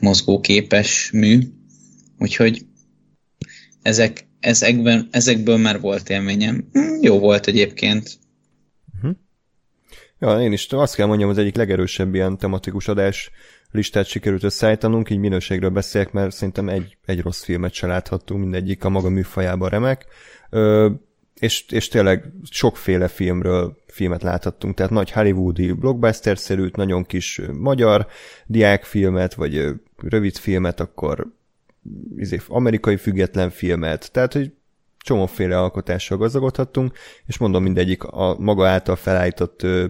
mozgóképes 0.00 1.10
mű. 1.12 1.40
Úgyhogy 2.18 2.66
ezek, 3.82 4.26
ezekben, 4.40 5.08
ezekből 5.10 5.56
már 5.56 5.80
volt 5.80 6.10
élményem. 6.10 6.68
Hm, 6.72 7.02
jó 7.02 7.18
volt 7.18 7.46
egyébként. 7.46 8.18
Uh-huh. 8.94 9.16
Ja, 10.18 10.42
én 10.42 10.52
is 10.52 10.66
azt 10.70 10.94
kell 10.94 11.06
mondjam, 11.06 11.30
az 11.30 11.38
egyik 11.38 11.56
legerősebb 11.56 12.14
ilyen 12.14 12.38
tematikus 12.38 12.88
adás 12.88 13.30
listát 13.70 14.06
sikerült 14.06 14.42
összeállítanunk, 14.42 15.10
így 15.10 15.18
minőségről 15.18 15.70
beszélek, 15.70 16.12
mert 16.12 16.34
szerintem 16.34 16.68
egy, 16.68 16.96
egy 17.06 17.20
rossz 17.20 17.42
filmet 17.42 17.72
se 17.72 17.86
láthattunk, 17.86 18.40
mindegyik 18.40 18.84
a 18.84 18.88
maga 18.88 19.08
műfajában 19.08 19.68
remek. 19.68 20.06
Ö, 20.50 20.90
és, 21.34 21.64
és 21.68 21.88
tényleg 21.88 22.32
sokféle 22.50 23.08
filmről 23.08 23.76
filmet 23.86 24.22
láthattunk, 24.22 24.74
tehát 24.74 24.92
nagy 24.92 25.10
hollywoodi 25.10 25.72
blockbuster-szerűt, 25.72 26.76
nagyon 26.76 27.04
kis 27.04 27.40
magyar 27.52 28.06
diákfilmet, 28.46 29.34
vagy 29.34 29.68
rövid 29.96 30.36
filmet, 30.36 30.80
akkor 30.80 31.26
izé, 32.16 32.40
amerikai 32.48 32.96
független 32.96 33.50
filmet, 33.50 34.12
tehát 34.12 34.32
hogy 34.32 34.52
csomóféle 35.02 35.58
alkotással 35.58 36.18
gazdagodhattunk, 36.18 36.92
és 37.26 37.38
mondom, 37.38 37.62
mindegyik 37.62 38.04
a 38.04 38.36
maga 38.38 38.68
által 38.68 38.96
felállított 38.96 39.62
ö, 39.62 39.84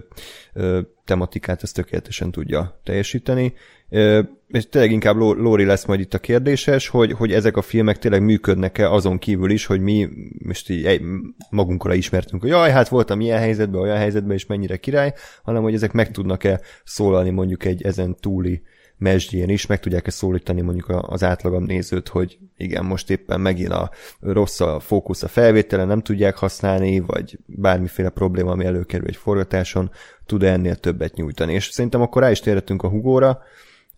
ö, 0.53 0.81
tematikát 1.05 1.63
ezt 1.63 1.75
tökéletesen 1.75 2.31
tudja 2.31 2.79
teljesíteni. 2.83 3.53
Ö, 3.89 4.21
és 4.47 4.69
tényleg 4.69 4.91
inkább 4.91 5.15
Lóri 5.15 5.65
lesz 5.65 5.85
majd 5.85 5.99
itt 5.99 6.13
a 6.13 6.19
kérdéses, 6.19 6.87
hogy, 6.87 7.11
hogy 7.11 7.33
ezek 7.33 7.57
a 7.57 7.61
filmek 7.61 7.97
tényleg 7.97 8.23
működnek-e 8.23 8.91
azon 8.91 9.17
kívül 9.17 9.51
is, 9.51 9.65
hogy 9.65 9.81
mi 9.81 10.09
most 10.45 10.69
így 10.69 11.01
magunkra 11.49 11.93
ismertünk, 11.93 12.41
hogy 12.41 12.51
jaj, 12.51 12.71
hát 12.71 12.87
voltam 12.87 13.21
ilyen 13.21 13.39
helyzetben, 13.39 13.81
olyan 13.81 13.97
helyzetben, 13.97 14.35
és 14.35 14.45
mennyire 14.45 14.77
király, 14.77 15.13
hanem 15.43 15.61
hogy 15.61 15.73
ezek 15.73 15.91
meg 15.91 16.11
tudnak-e 16.11 16.61
szólalni 16.83 17.29
mondjuk 17.29 17.65
egy 17.65 17.81
ezen 17.81 18.15
túli 18.19 18.61
mesdjén 19.01 19.49
is, 19.49 19.65
meg 19.65 19.79
tudják-e 19.79 20.11
szólítani 20.11 20.61
mondjuk 20.61 20.89
az 20.89 21.23
átlagam 21.23 21.63
nézőt, 21.63 22.07
hogy 22.07 22.37
igen, 22.57 22.85
most 22.85 23.09
éppen 23.09 23.41
megint 23.41 23.71
a 23.71 23.91
rossz 24.19 24.59
a 24.59 24.79
fókusz 24.79 25.23
a 25.23 25.27
felvétele, 25.27 25.85
nem 25.85 26.01
tudják 26.01 26.37
használni, 26.37 26.99
vagy 26.99 27.37
bármiféle 27.45 28.09
probléma, 28.09 28.51
ami 28.51 28.65
előkerül 28.65 29.07
egy 29.07 29.15
forgatáson, 29.15 29.91
tud 30.25 30.43
-e 30.43 30.51
ennél 30.51 30.75
többet 30.75 31.15
nyújtani. 31.15 31.53
És 31.53 31.69
szerintem 31.69 32.01
akkor 32.01 32.21
rá 32.21 32.31
is 32.31 32.39
térhetünk 32.39 32.83
a 32.83 32.89
hugóra, 32.89 33.41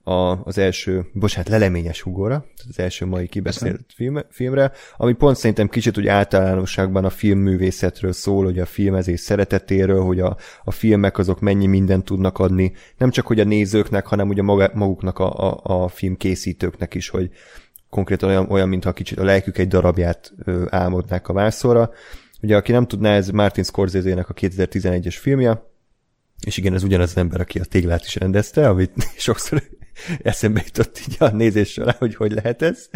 a, 0.03 0.43
az 0.43 0.57
első, 0.57 1.05
bocsánat, 1.13 1.49
leleményes 1.49 2.01
hugóra, 2.01 2.45
az 2.69 2.79
első 2.79 3.05
mai 3.05 3.27
kibeszélt 3.27 3.85
film, 3.95 4.19
filmre, 4.29 4.71
ami 4.97 5.13
pont 5.13 5.37
szerintem 5.37 5.69
kicsit 5.69 5.97
úgy 5.97 6.07
általánosságban 6.07 7.05
a 7.05 7.09
filmművészetről 7.09 8.11
szól, 8.11 8.43
hogy 8.43 8.59
a 8.59 8.65
filmezés 8.65 9.19
szeretetéről, 9.19 10.03
hogy 10.03 10.19
a, 10.19 10.37
a 10.63 10.71
filmek 10.71 11.17
azok 11.17 11.39
mennyi 11.39 11.65
mindent 11.65 12.05
tudnak 12.05 12.39
adni, 12.39 12.73
nem 12.97 13.09
csak 13.09 13.27
hogy 13.27 13.39
a 13.39 13.43
nézőknek, 13.43 14.05
hanem 14.05 14.29
ugye 14.29 14.41
maguknak 14.41 15.19
a, 15.19 15.49
a, 15.49 15.83
a 15.83 15.87
filmkészítőknek 15.87 16.93
is, 16.93 17.09
hogy 17.09 17.29
konkrétan 17.89 18.29
olyan, 18.29 18.49
olyan 18.49 18.69
mintha 18.69 18.93
kicsit 18.93 19.19
a 19.19 19.23
lelkük 19.23 19.57
egy 19.57 19.67
darabját 19.67 20.33
ö, 20.45 20.65
álmodnák 20.69 21.27
a 21.27 21.33
vászorra. 21.33 21.91
Ugye, 22.41 22.55
aki 22.55 22.71
nem 22.71 22.87
tudná, 22.87 23.15
ez 23.15 23.29
Martin 23.29 23.63
Scorsese-nek 23.63 24.29
a 24.29 24.33
2011-es 24.33 25.15
filmje, 25.19 25.71
és 26.45 26.57
igen, 26.57 26.73
ez 26.73 26.83
ugyanaz 26.83 27.09
az 27.09 27.17
ember, 27.17 27.41
aki 27.41 27.59
a 27.59 27.63
téglát 27.63 28.05
is 28.05 28.15
rendezte, 28.15 28.69
amit 28.69 28.91
sokszor 29.17 29.63
eszembe 30.21 30.61
jutott 30.65 30.99
így 31.07 31.15
a 31.19 31.29
nézés 31.29 31.71
során, 31.71 31.95
hogy 31.97 32.15
hogy 32.15 32.31
lehet 32.31 32.61
ez. 32.61 32.89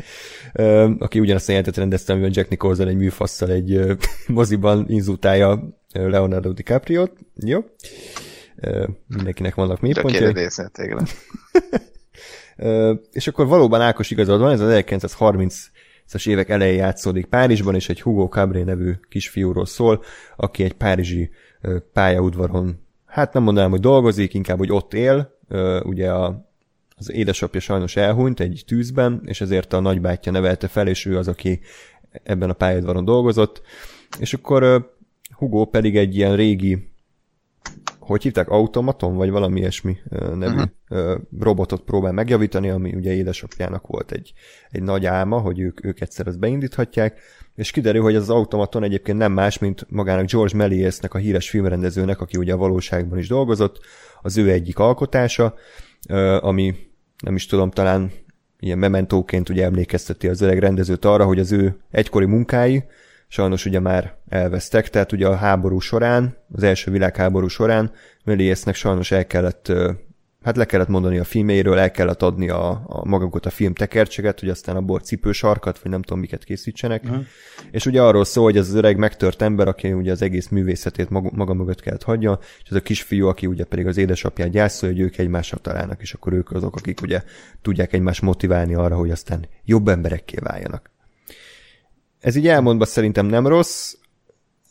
Aki 1.00 1.20
ugyanazt 1.20 1.48
a 1.48 1.52
jelentet 1.52 1.78
rendezte, 1.78 2.14
amiben 2.14 2.32
Jack 2.34 2.50
Nicholson 2.50 2.88
egy 2.88 2.98
műfasszal 2.98 3.52
egy 3.52 3.82
moziban 4.28 4.86
inzultálja 4.88 5.80
Leonardo 5.94 6.52
DiCaprio-t. 6.52 7.14
Jó. 7.36 7.60
Mindenkinek 9.08 9.56
vannak 9.56 9.82
mélypontjai. 9.82 10.24
Tökéletes 10.24 10.58
és 13.12 13.28
akkor 13.28 13.48
valóban 13.48 13.82
Ákos 13.82 14.12
igazad 14.12 14.40
van, 14.40 14.52
ez 14.52 14.60
az 14.60 14.84
1930-as 14.88 16.28
évek 16.28 16.50
elején 16.50 16.78
játszódik 16.78 17.26
Párizsban, 17.26 17.76
és 17.76 17.90
egy 17.90 18.02
Hugo 18.02 18.28
Cabré 18.28 18.62
nevű 18.62 18.92
kisfiúról 19.10 19.66
szól, 19.66 20.04
aki 20.36 20.64
egy 20.64 20.74
párizsi 20.74 21.30
pályaudvaron, 21.94 22.80
hát 23.06 23.34
nem 23.34 23.44
mondanám, 23.44 23.70
hogy 23.70 23.80
dolgozik, 23.80 24.34
inkább, 24.34 24.58
hogy 24.58 24.72
ott 24.72 24.94
él, 24.94 25.38
ugye 25.84 26.12
a 26.12 26.47
az 26.98 27.12
édesapja 27.12 27.60
sajnos 27.60 27.96
elhunyt 27.96 28.40
egy 28.40 28.64
tűzben, 28.68 29.22
és 29.26 29.42
ezért 29.42 29.74
a 29.74 29.80
nagybátyja 29.80 30.32
nevelte 30.32 30.68
fel, 30.68 30.88
és 30.88 31.06
ő 31.06 31.18
az, 31.18 31.28
aki 31.28 31.60
ebben 32.24 32.50
a 32.50 32.54
pályadvaron 32.54 33.06
dolgozott. 33.06 33.62
És 34.20 34.34
akkor 34.34 34.92
Hugo 35.32 35.66
pedig 35.66 35.98
egy 35.98 36.16
ilyen 36.16 36.36
régi, 36.36 36.92
hogy 38.00 38.24
hívták, 38.24 38.50
automaton, 38.50 39.16
vagy 39.16 39.30
valami 39.30 39.60
ilyesmi 39.60 39.98
nevű 40.36 40.62
uh-huh. 40.88 41.22
robotot 41.40 41.82
próbál 41.82 42.12
megjavítani, 42.12 42.70
ami 42.70 42.94
ugye 42.96 43.14
édesapjának 43.14 43.88
volt 43.88 44.12
egy, 44.12 44.34
egy 44.70 44.84
nagy 44.84 45.06
álma, 45.06 45.40
hogy 45.40 45.60
ők, 45.60 45.86
ők 45.86 46.02
egyszer 46.02 46.28
ezt 46.28 46.40
beindíthatják, 46.40 47.20
és 47.56 47.72
kiderül, 47.72 48.02
hogy 48.02 48.16
az, 48.16 48.22
az 48.22 48.30
automaton 48.30 48.84
egyébként 48.84 49.18
nem 49.18 49.32
más, 49.32 49.58
mint 49.58 49.86
magának 49.90 50.32
George 50.32 50.58
Mélièsnek, 50.58 51.14
a 51.14 51.18
híres 51.18 51.50
filmrendezőnek, 51.50 52.22
aki 52.22 52.38
ugye 52.38 52.54
a 52.54 52.58
valóságban 52.58 53.18
is 53.18 53.28
dolgozott, 53.28 53.80
az 54.22 54.38
ő 54.38 54.52
egyik 54.52 54.80
alkotása, 54.80 55.56
ami 56.40 56.76
nem 57.24 57.36
is 57.36 57.46
tudom, 57.46 57.72
talán 57.72 58.12
ilyen 58.60 58.78
mementóként 58.78 59.50
ugye 59.50 59.64
emlékezteti 59.64 60.28
az 60.28 60.42
öreg 60.42 60.60
rendezőt 60.60 61.06
arra, 61.06 61.26
hogy 61.26 61.40
az 61.40 61.52
ő 61.52 61.78
egykori 61.92 62.26
munkái 62.26 62.84
sajnos 63.28 63.66
ugye 63.66 63.80
már 63.80 64.16
elvesztek, 64.30 64.90
tehát 64.90 65.12
ugye 65.12 65.28
a 65.28 65.36
háború 65.36 65.80
során, 65.80 66.38
az 66.54 66.64
első 66.64 66.92
világháború 66.92 67.48
során 67.48 67.92
Mélièsnek 68.24 68.76
sajnos 68.76 69.12
el 69.12 69.28
kellett 69.28 69.72
hát 70.44 70.58
le 70.58 70.66
kellett 70.66 70.88
mondani 70.88 71.18
a 71.18 71.24
filméről, 71.24 71.78
el 71.78 71.92
kellett 71.92 72.22
adni 72.22 72.50
a, 72.50 72.70
a 72.86 73.06
magukat 73.06 73.46
a 73.46 73.50
film 73.50 73.74
tekercseget, 73.74 74.40
hogy 74.40 74.50
aztán 74.50 74.76
abból 74.76 75.00
cipősarkat, 75.00 75.80
vagy 75.80 75.92
nem 75.92 76.02
tudom 76.02 76.20
miket 76.20 76.44
készítsenek. 76.44 77.04
Uh-huh. 77.04 77.26
És 77.72 77.86
ugye 77.86 78.02
arról 78.02 78.26
szól, 78.26 78.44
hogy 78.44 78.58
ez 78.58 78.68
az 78.68 78.74
öreg 78.74 78.98
megtört 78.98 79.42
ember, 79.42 79.68
aki 79.68 79.94
ugye 79.94 80.12
az 80.12 80.22
egész 80.22 80.48
művészetét 80.48 81.10
maga, 81.10 81.30
maga 81.34 81.54
mögött 81.54 81.82
kellett 81.82 82.04
hagyja, 82.04 82.40
és 82.64 82.70
ez 82.70 82.76
a 82.76 82.82
kisfiú, 82.82 83.28
aki 83.28 83.48
ugye 83.48 83.64
pedig 83.64 83.88
az 83.88 83.98
édesapját 83.98 84.50
gyászolja, 84.50 84.96
hogy 84.96 85.04
ők 85.04 85.18
egymással 85.18 85.60
találnak, 85.60 86.02
és 86.02 86.14
akkor 86.14 86.34
ők 86.34 86.52
azok, 86.52 86.76
akik 86.76 87.02
ugye 87.02 87.22
tudják 87.62 87.94
egymást 87.94 88.22
motiválni 88.22 88.74
arra, 88.74 88.96
hogy 88.96 89.12
aztán 89.12 89.46
jobb 89.66 89.88
emberekké 89.88 90.38
váljanak. 90.40 90.92
Ez 92.20 92.36
így 92.36 92.48
elmondva 92.48 92.86
szerintem 92.86 93.26
nem 93.26 93.48
rossz, 93.48 93.94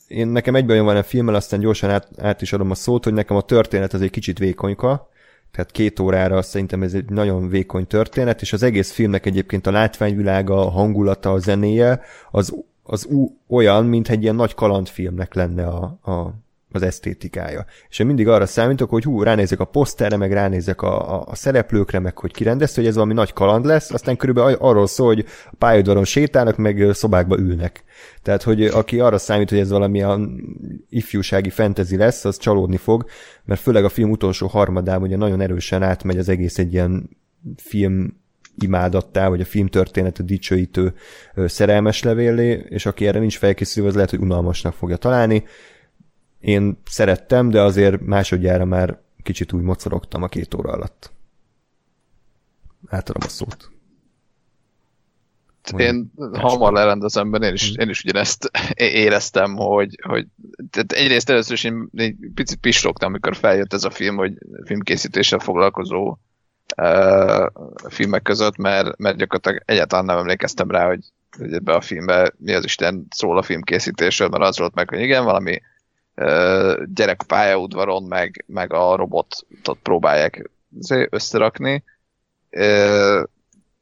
én 0.08 0.26
nekem 0.26 0.54
egyben 0.54 0.84
van 0.84 0.96
a 0.96 1.02
filmmel, 1.02 1.34
aztán 1.34 1.60
gyorsan 1.60 1.90
át, 1.90 2.08
át 2.18 2.42
is 2.42 2.52
adom 2.52 2.70
a 2.70 2.74
szót, 2.74 3.04
hogy 3.04 3.12
nekem 3.12 3.36
a 3.36 3.42
történet 3.42 3.92
az 3.92 4.00
egy 4.00 4.10
kicsit 4.10 4.38
vékonyka, 4.38 5.08
tehát 5.56 5.70
két 5.70 6.00
órára 6.00 6.42
szerintem 6.42 6.82
ez 6.82 6.94
egy 6.94 7.10
nagyon 7.10 7.48
vékony 7.48 7.86
történet, 7.86 8.40
és 8.40 8.52
az 8.52 8.62
egész 8.62 8.92
filmnek 8.92 9.26
egyébként 9.26 9.66
a 9.66 9.70
látványvilága, 9.70 10.66
a 10.66 10.70
hangulata, 10.70 11.32
a 11.32 11.38
zenéje, 11.38 12.00
az, 12.30 12.54
az 12.82 13.08
olyan, 13.48 13.86
mint 13.86 14.08
egy 14.08 14.22
ilyen 14.22 14.34
nagy 14.34 14.54
kalandfilmnek 14.54 15.34
lenne 15.34 15.66
a, 15.66 15.98
a, 16.02 16.34
az 16.76 16.82
esztétikája. 16.82 17.64
És 17.88 17.98
én 17.98 18.06
mindig 18.06 18.28
arra 18.28 18.46
számítok, 18.46 18.90
hogy 18.90 19.04
hú, 19.04 19.22
ránézek 19.22 19.60
a 19.60 19.64
poszterre, 19.64 20.16
meg 20.16 20.32
ránézek 20.32 20.82
a, 20.82 21.14
a, 21.14 21.24
a 21.26 21.34
szereplőkre, 21.34 21.98
meg 21.98 22.18
hogy 22.18 22.32
kirendezte, 22.32 22.80
hogy 22.80 22.88
ez 22.88 22.94
valami 22.94 23.12
nagy 23.12 23.32
kaland 23.32 23.64
lesz, 23.64 23.90
aztán 23.90 24.16
körülbelül 24.16 24.56
arról 24.60 24.86
szól, 24.86 25.06
hogy 25.06 25.24
a 25.50 25.56
pályaudvaron 25.58 26.04
sétálnak, 26.04 26.56
meg 26.56 26.90
szobákba 26.92 27.38
ülnek. 27.38 27.84
Tehát, 28.22 28.42
hogy 28.42 28.64
aki 28.64 29.00
arra 29.00 29.18
számít, 29.18 29.50
hogy 29.50 29.58
ez 29.58 29.70
valami 29.70 30.02
a 30.02 30.20
ifjúsági 30.88 31.50
fentezi 31.50 31.96
lesz, 31.96 32.24
az 32.24 32.36
csalódni 32.36 32.76
fog, 32.76 33.04
mert 33.44 33.60
főleg 33.60 33.84
a 33.84 33.88
film 33.88 34.10
utolsó 34.10 34.46
harmadában 34.46 35.06
ugye 35.06 35.16
nagyon 35.16 35.40
erősen 35.40 35.82
átmegy 35.82 36.18
az 36.18 36.28
egész 36.28 36.58
egy 36.58 36.72
ilyen 36.72 37.10
film 37.56 38.24
imádattá, 38.58 39.28
vagy 39.28 39.40
a 39.40 39.44
filmtörténetet 39.44 40.26
dicsőítő 40.26 40.94
szerelmes 41.34 42.02
levélé, 42.02 42.64
és 42.68 42.86
aki 42.86 43.06
erre 43.06 43.18
nincs 43.18 43.38
felkészülve, 43.38 43.88
az 43.88 43.94
lehet, 43.94 44.10
hogy 44.10 44.18
unalmasnak 44.18 44.74
fogja 44.74 44.96
találni. 44.96 45.44
Én 46.46 46.82
szerettem, 46.90 47.50
de 47.50 47.62
azért 47.62 48.00
másodjára 48.00 48.64
már 48.64 49.00
kicsit 49.22 49.52
úgy 49.52 49.62
mocorogtam 49.62 50.22
a 50.22 50.28
két 50.28 50.54
óra 50.54 50.70
alatt. 50.72 51.12
Átadom 52.88 53.22
a 53.24 53.28
szót. 53.28 53.70
Én 55.76 56.12
hamar 56.32 56.72
lerendezemben 56.72 57.42
én 57.42 57.52
is, 57.52 57.72
én 57.72 57.88
is 57.88 58.04
ugyanezt 58.04 58.50
éreztem, 58.76 59.56
hogy, 59.56 59.98
hogy 60.02 60.26
tehát 60.70 60.92
egyrészt 60.92 61.30
először 61.30 61.52
is 61.52 61.64
én 61.64 61.88
egy 61.94 62.16
picit 62.34 62.58
pislogtam, 62.58 63.08
amikor 63.08 63.36
feljött 63.36 63.72
ez 63.72 63.84
a 63.84 63.90
film, 63.90 64.16
hogy 64.16 64.32
filmkészítéssel 64.64 65.38
foglalkozó 65.38 66.16
uh, 66.76 67.46
filmek 67.88 68.22
között, 68.22 68.56
mert, 68.56 68.98
mert 68.98 69.16
gyakorlatilag 69.16 69.62
egyáltalán 69.64 70.04
nem 70.04 70.18
emlékeztem 70.18 70.70
rá, 70.70 70.86
hogy, 70.86 71.04
hogy 71.38 71.52
ebbe 71.52 71.74
a 71.74 71.80
filmbe 71.80 72.32
mi 72.38 72.54
az 72.54 72.64
Isten 72.64 73.06
szól 73.10 73.38
a 73.38 73.42
filmkészítésről, 73.42 74.28
mert 74.28 74.44
az 74.44 74.58
volt 74.58 74.74
meg, 74.74 74.88
hogy 74.88 75.00
igen, 75.00 75.24
valami 75.24 75.60
gyerek 76.94 77.22
pályaudvaron, 77.26 78.02
meg, 78.02 78.44
meg 78.46 78.72
a 78.72 78.96
robotot 78.96 79.78
próbálják 79.82 80.50
összerakni. 81.10 81.84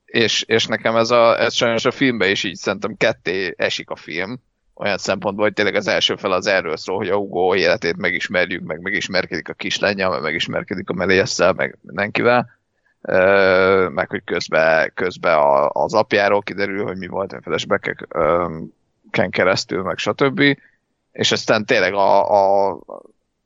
És, 0.04 0.42
és 0.42 0.66
nekem 0.66 0.96
ez, 0.96 1.10
a, 1.10 1.40
ez 1.40 1.54
sajnos 1.54 1.84
a 1.84 1.90
filmben 1.90 2.30
is 2.30 2.44
így 2.44 2.56
szerintem 2.56 2.96
ketté 2.96 3.54
esik 3.56 3.90
a 3.90 3.96
film, 3.96 4.40
olyan 4.74 4.98
szempontból, 4.98 5.44
hogy 5.44 5.54
tényleg 5.54 5.74
az 5.74 5.86
első 5.86 6.16
fel 6.16 6.32
az 6.32 6.46
erről 6.46 6.76
szól, 6.76 6.96
hogy 6.96 7.08
a 7.08 7.16
Hugo 7.16 7.54
életét 7.54 7.96
megismerjük, 7.96 8.62
meg 8.62 8.80
megismerkedik 8.80 9.48
a 9.48 9.52
kislánya, 9.52 10.08
meg 10.08 10.22
megismerkedik 10.22 10.90
a 10.90 10.92
Meliesszel, 10.92 11.52
meg 11.52 11.78
mindenkivel, 11.80 12.50
meg 13.88 14.06
hogy 14.08 14.24
közben, 14.24 14.92
közben 14.94 15.38
az 15.68 15.94
apjáról 15.94 16.42
kiderül, 16.42 16.84
hogy 16.84 16.96
mi 16.96 17.06
volt 17.06 17.32
a 17.32 17.40
flashback-eken 17.42 19.30
keresztül, 19.30 19.82
meg 19.82 19.98
stb. 19.98 20.42
És 21.14 21.32
aztán 21.32 21.64
tényleg 21.64 21.94
a, 21.94 22.30
a, 22.70 22.80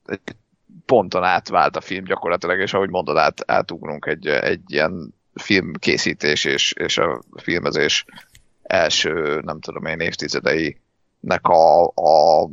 egy 0.06 0.20
ponton 0.86 1.24
átvált 1.24 1.76
a 1.76 1.80
film 1.80 2.04
gyakorlatilag, 2.04 2.60
és 2.60 2.74
ahogy 2.74 2.90
mondod, 2.90 3.16
át, 3.16 3.50
átugrunk 3.50 4.06
egy, 4.06 4.26
egy 4.26 4.60
ilyen 4.66 5.14
filmkészítés 5.34 6.44
és, 6.44 6.72
és 6.72 6.98
a 6.98 7.20
filmezés 7.36 8.04
első, 8.62 9.40
nem 9.44 9.60
tudom 9.60 9.84
én, 9.84 10.00
évtizedeinek 10.00 11.48
a, 11.48 11.84
a 11.84 12.48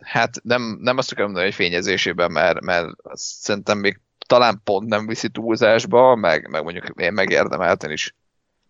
hát 0.00 0.40
nem, 0.42 0.78
nem 0.80 0.98
azt 0.98 1.12
akarom 1.12 1.30
mondani, 1.30 1.50
hogy 1.50 1.64
fényezésében, 1.64 2.32
mert, 2.32 2.60
mert 2.60 2.88
szerintem 3.12 3.78
még 3.78 4.00
talán 4.26 4.60
pont 4.64 4.88
nem 4.88 5.06
viszi 5.06 5.28
túlzásba, 5.28 6.14
meg, 6.14 6.48
meg 6.50 6.62
mondjuk 6.62 6.88
én 6.96 7.12
megérdemelten 7.12 7.90
is 7.90 8.14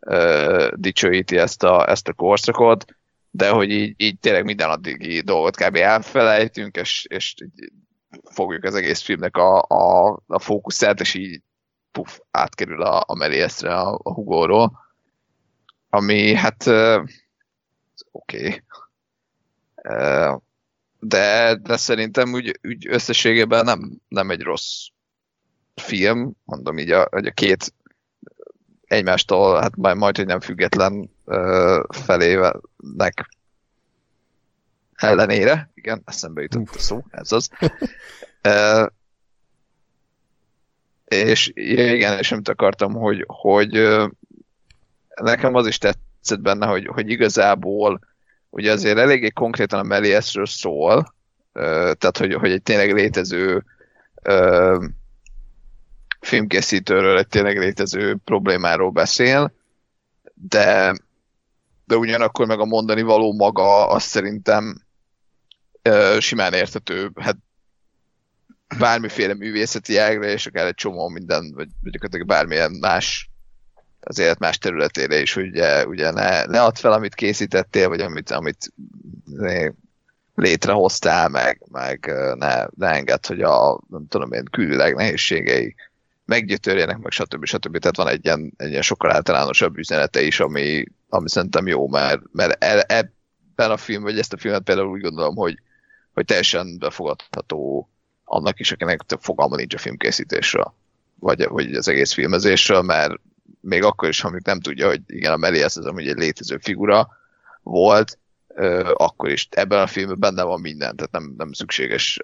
ö, 0.00 0.70
dicsőíti 0.74 1.36
ezt 1.38 1.62
a, 1.62 1.88
ezt 1.90 2.08
a 2.08 2.12
korszakot, 2.12 2.95
de 3.36 3.50
hogy 3.50 3.70
így, 3.70 3.94
így 3.96 4.18
tényleg 4.18 4.44
minden 4.44 4.70
addigi 4.70 5.20
dolgot 5.20 5.56
kb. 5.56 5.76
elfelejtünk, 5.76 6.76
és, 6.76 7.06
és 7.08 7.34
fogjuk 8.22 8.64
az 8.64 8.74
egész 8.74 9.00
filmnek 9.00 9.36
a, 9.36 9.62
a, 9.62 10.18
a 10.26 10.38
fókuszát, 10.38 11.00
és 11.00 11.14
így 11.14 11.42
puf, 11.92 12.18
átkerül 12.30 12.82
a, 12.82 13.02
a 13.06 13.14
Meliesre 13.14 13.74
a, 13.74 14.00
a 14.02 14.12
Hugóról, 14.12 14.78
ami 15.90 16.34
hát 16.34 16.66
oké. 18.10 18.62
Okay. 19.72 20.40
De, 21.00 21.54
de 21.62 21.76
szerintem 21.76 22.32
úgy, 22.32 22.58
úgy 22.62 22.88
összességében 22.88 23.64
nem, 23.64 24.00
nem 24.08 24.30
egy 24.30 24.42
rossz 24.42 24.86
film, 25.74 26.32
mondom 26.44 26.78
így, 26.78 26.90
a, 26.90 27.08
hogy 27.10 27.26
a 27.26 27.32
két 27.32 27.74
egymástól, 28.82 29.60
hát 29.60 29.76
majd, 29.76 29.96
majd 29.96 30.16
hogy 30.16 30.26
nem 30.26 30.40
független 30.40 31.10
felének 31.88 33.28
ellenére, 34.94 35.70
igen, 35.74 36.02
eszembe 36.04 36.42
jutott 36.42 36.74
a 36.74 36.78
szó, 36.78 37.04
ez 37.10 37.32
az. 37.32 37.50
uh, 38.44 38.86
és 41.04 41.50
igen, 41.54 42.18
és 42.18 42.32
amit 42.32 42.48
akartam, 42.48 42.92
hogy, 42.92 43.24
hogy 43.26 43.88
nekem 45.14 45.54
az 45.54 45.66
is 45.66 45.78
tetszett 45.78 46.40
benne, 46.40 46.66
hogy, 46.66 46.86
hogy 46.86 47.10
igazából 47.10 48.00
ugye 48.50 48.72
azért 48.72 48.98
eléggé 48.98 49.28
konkrétan 49.28 49.78
a 49.78 49.82
Meliesről 49.82 50.46
szól, 50.46 51.14
tehát 51.52 52.18
hogy, 52.18 52.34
hogy 52.34 52.50
egy 52.50 52.62
tényleg 52.62 52.92
létező 52.92 53.64
filmkészítőről, 56.20 57.18
egy 57.18 57.28
tényleg 57.28 57.58
létező 57.58 58.16
problémáról 58.24 58.90
beszél, 58.90 59.52
de, 60.34 60.94
de 61.86 61.96
ugyanakkor 61.96 62.46
meg 62.46 62.60
a 62.60 62.64
mondani 62.64 63.02
való 63.02 63.32
maga, 63.32 63.88
azt 63.88 64.06
szerintem 64.06 64.82
uh, 65.88 66.18
simán 66.18 66.52
értető, 66.52 67.10
hát 67.14 67.36
bármiféle 68.78 69.34
művészeti 69.34 69.96
ágra, 69.96 70.24
és 70.24 70.46
akár 70.46 70.66
egy 70.66 70.74
csomó 70.74 71.08
minden, 71.08 71.52
vagy 71.54 71.68
gyakorlatilag 71.82 72.26
bármilyen 72.26 72.70
más 72.80 73.30
az 74.00 74.18
élet 74.18 74.38
más 74.38 74.58
területére 74.58 75.20
is, 75.20 75.32
hogy 75.32 75.46
ugye, 75.46 75.86
ugye 75.86 76.10
ne, 76.10 76.44
ne 76.44 76.62
add 76.62 76.74
fel, 76.74 76.92
amit 76.92 77.14
készítettél, 77.14 77.88
vagy 77.88 78.00
amit, 78.00 78.30
amit 78.30 78.72
létrehoztál, 80.34 81.28
meg, 81.28 81.62
meg 81.70 82.12
ne, 82.34 82.66
ne 82.76 82.88
enged, 82.88 83.26
hogy 83.26 83.40
a 83.40 83.80
nem 83.88 84.06
tudom 84.08 84.32
én, 84.32 84.44
külvilág 84.50 84.94
nehézségei 84.94 85.74
meggyötörjenek, 86.24 86.98
meg 86.98 87.12
stb. 87.12 87.44
stb. 87.44 87.78
Tehát 87.78 87.96
van 87.96 88.08
egy 88.08 88.24
ilyen, 88.24 88.52
egy 88.56 88.70
ilyen 88.70 88.82
sokkal 88.82 89.12
általánosabb 89.12 89.78
üzenete 89.78 90.22
is, 90.22 90.40
ami, 90.40 90.84
ami 91.08 91.28
szerintem 91.28 91.66
jó, 91.66 91.88
mert, 91.88 92.20
mert 92.32 92.64
e, 92.64 92.84
ebben 92.88 93.70
a 93.70 93.76
film, 93.76 94.02
vagy 94.02 94.18
ezt 94.18 94.32
a 94.32 94.36
filmet 94.36 94.62
például 94.62 94.88
úgy 94.88 95.00
gondolom, 95.00 95.36
hogy, 95.36 95.58
hogy 96.12 96.24
teljesen 96.24 96.78
befogadható 96.78 97.90
annak 98.24 98.60
is, 98.60 98.72
akinek 98.72 99.00
több 99.00 99.20
fogalma 99.20 99.56
nincs 99.56 99.74
a 99.74 99.78
filmkészítésről, 99.78 100.74
vagy, 101.14 101.48
vagy 101.48 101.74
az 101.74 101.88
egész 101.88 102.12
filmezésről, 102.12 102.82
mert 102.82 103.14
még 103.60 103.82
akkor 103.82 104.08
is, 104.08 104.20
ha 104.20 104.30
még 104.30 104.42
nem 104.44 104.60
tudja, 104.60 104.88
hogy 104.88 105.00
igen, 105.06 105.32
a 105.32 105.36
Melias 105.36 105.76
az 105.76 105.86
amúgy 105.86 106.08
egy 106.08 106.16
létező 106.16 106.58
figura 106.58 107.08
volt, 107.62 108.18
akkor 108.92 109.30
is 109.30 109.48
ebben 109.50 109.80
a 109.80 109.86
filmben 109.86 110.18
benne 110.18 110.42
van 110.42 110.60
minden, 110.60 110.96
tehát 110.96 111.12
nem, 111.12 111.34
nem 111.36 111.52
szükséges 111.52 112.18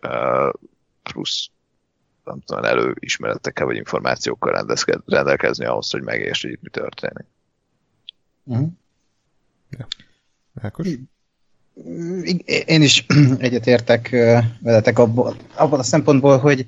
plusz 1.02 1.50
nem 2.24 2.40
tudom, 2.40 2.64
előismeretekkel 2.64 3.66
vagy 3.66 3.76
információkkal 3.76 4.66
rendelkezni 5.06 5.64
ahhoz, 5.64 5.90
hogy 5.90 6.02
megértsd, 6.02 6.42
hogy 6.42 6.50
itt 6.50 6.62
mi 6.62 6.68
történik. 6.68 7.26
Uh-huh. 8.44 8.68
Ja. 9.70 9.86
Ákos? 10.60 10.86
Én 12.66 12.82
is 12.82 13.06
egyetértek 13.38 14.10
veletek 14.60 14.98
abban, 14.98 15.36
abban 15.54 15.78
a 15.78 15.82
szempontból, 15.82 16.38
hogy 16.38 16.66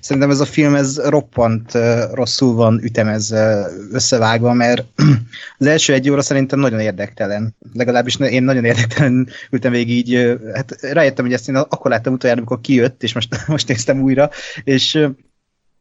szerintem 0.00 0.30
ez 0.30 0.40
a 0.40 0.44
film 0.44 0.74
ez 0.74 1.00
roppant 1.00 1.72
rosszul 2.12 2.54
van 2.54 2.80
ütemezve, 2.82 3.66
összevágva, 3.92 4.52
mert 4.52 4.84
az 5.58 5.66
első 5.66 5.92
egy 5.92 6.10
óra 6.10 6.22
szerintem 6.22 6.58
nagyon 6.58 6.80
érdektelen. 6.80 7.56
Legalábbis 7.72 8.16
én 8.16 8.42
nagyon 8.42 8.64
érdektelen 8.64 9.28
ültem 9.50 9.72
végig 9.72 9.96
így, 9.96 10.38
hát 10.54 10.80
rájöttem, 10.80 11.24
hogy 11.24 11.34
ezt 11.34 11.48
én 11.48 11.56
akkor 11.56 11.90
láttam 11.90 12.12
utoljára, 12.12 12.40
amikor 12.40 12.60
kijött, 12.60 13.02
és 13.02 13.14
most, 13.14 13.36
most 13.46 13.68
néztem 13.68 14.02
újra, 14.02 14.30
és 14.64 15.08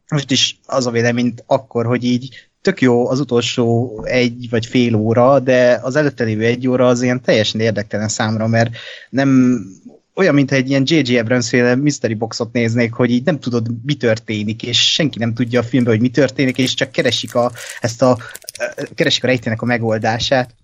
most 0.09 0.31
is 0.31 0.59
az 0.65 0.87
a 0.87 0.91
vélemény 0.91 1.33
akkor, 1.45 1.85
hogy 1.85 2.03
így 2.03 2.46
tök 2.61 2.81
jó 2.81 3.09
az 3.09 3.19
utolsó 3.19 4.01
egy 4.05 4.47
vagy 4.49 4.65
fél 4.65 4.95
óra, 4.95 5.39
de 5.39 5.79
az 5.81 5.95
előtte 5.95 6.23
lévő 6.23 6.43
egy 6.43 6.67
óra 6.67 6.87
az 6.87 7.01
ilyen 7.01 7.21
teljesen 7.21 7.59
érdektelen 7.59 8.07
számra, 8.07 8.47
mert 8.47 8.69
nem 9.09 9.59
olyan, 10.17 10.33
mintha 10.33 10.55
egy 10.55 10.69
ilyen 10.69 10.83
J.J. 10.85 11.17
Abrams 11.17 11.49
féle 11.49 11.75
mystery 11.75 12.13
boxot 12.13 12.53
néznék, 12.53 12.93
hogy 12.93 13.11
így 13.11 13.25
nem 13.25 13.39
tudod, 13.39 13.67
mi 13.85 13.93
történik, 13.93 14.63
és 14.63 14.93
senki 14.93 15.19
nem 15.19 15.33
tudja 15.33 15.59
a 15.59 15.63
filmben, 15.63 15.93
hogy 15.93 16.01
mi 16.01 16.09
történik, 16.09 16.57
és 16.57 16.73
csak 16.73 16.91
keresik 16.91 17.35
a, 17.35 17.51
ezt 17.79 18.01
a, 18.01 18.17
keresik 18.95 19.23
a 19.23 19.27
rejtének 19.27 19.61
a 19.61 19.65
megoldását. 19.65 20.55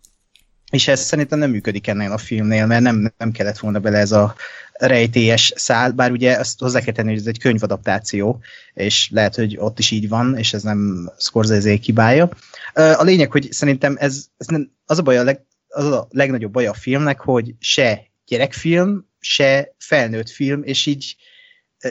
És 0.72 0.88
ez 0.88 1.00
szerintem 1.00 1.40
nem 1.40 1.50
működik 1.50 1.88
ennél 1.88 2.12
a 2.12 2.18
filmnél, 2.18 2.66
mert 2.66 2.82
nem, 2.82 3.14
nem 3.18 3.32
kellett 3.32 3.58
volna 3.58 3.80
bele 3.80 3.98
ez 3.98 4.12
a 4.12 4.36
rejtélyes 4.74 5.54
szál, 5.56 5.92
bár 5.92 6.12
ugye 6.12 6.36
azt 6.36 6.60
hozzá 6.60 6.82
kell 6.82 6.94
tenni, 6.94 7.10
hogy 7.10 7.20
ez 7.20 7.28
egy 7.28 7.40
könyvadaptáció, 7.40 8.40
és 8.74 9.10
lehet, 9.12 9.36
hogy 9.36 9.58
ott 9.60 9.80
is 9.80 9.92
így 9.92 10.10
van, 10.10 10.38
és 10.38 10.54
ez 10.54 10.64
nem 10.64 11.12
Scorsese 11.18 11.78
kibája. 11.78 12.30
A 12.74 13.04
lényeg, 13.04 13.32
hogy 13.32 13.52
szerintem 13.52 13.96
ez, 14.00 14.26
ez 14.38 14.48
nem, 14.48 14.72
az 14.86 14.98
a 14.98 15.02
baj, 15.02 15.18
a 15.18 15.24
leg, 15.24 15.46
az 15.68 15.86
a 15.86 16.08
legnagyobb 16.10 16.52
baj 16.52 16.68
a 16.68 16.74
filmnek, 16.74 17.20
hogy 17.20 17.54
se 17.60 18.02
gyerekfilm, 18.26 19.08
se 19.20 19.74
felnőtt 19.78 20.30
film, 20.30 20.64
és 20.64 20.86
így 20.86 21.16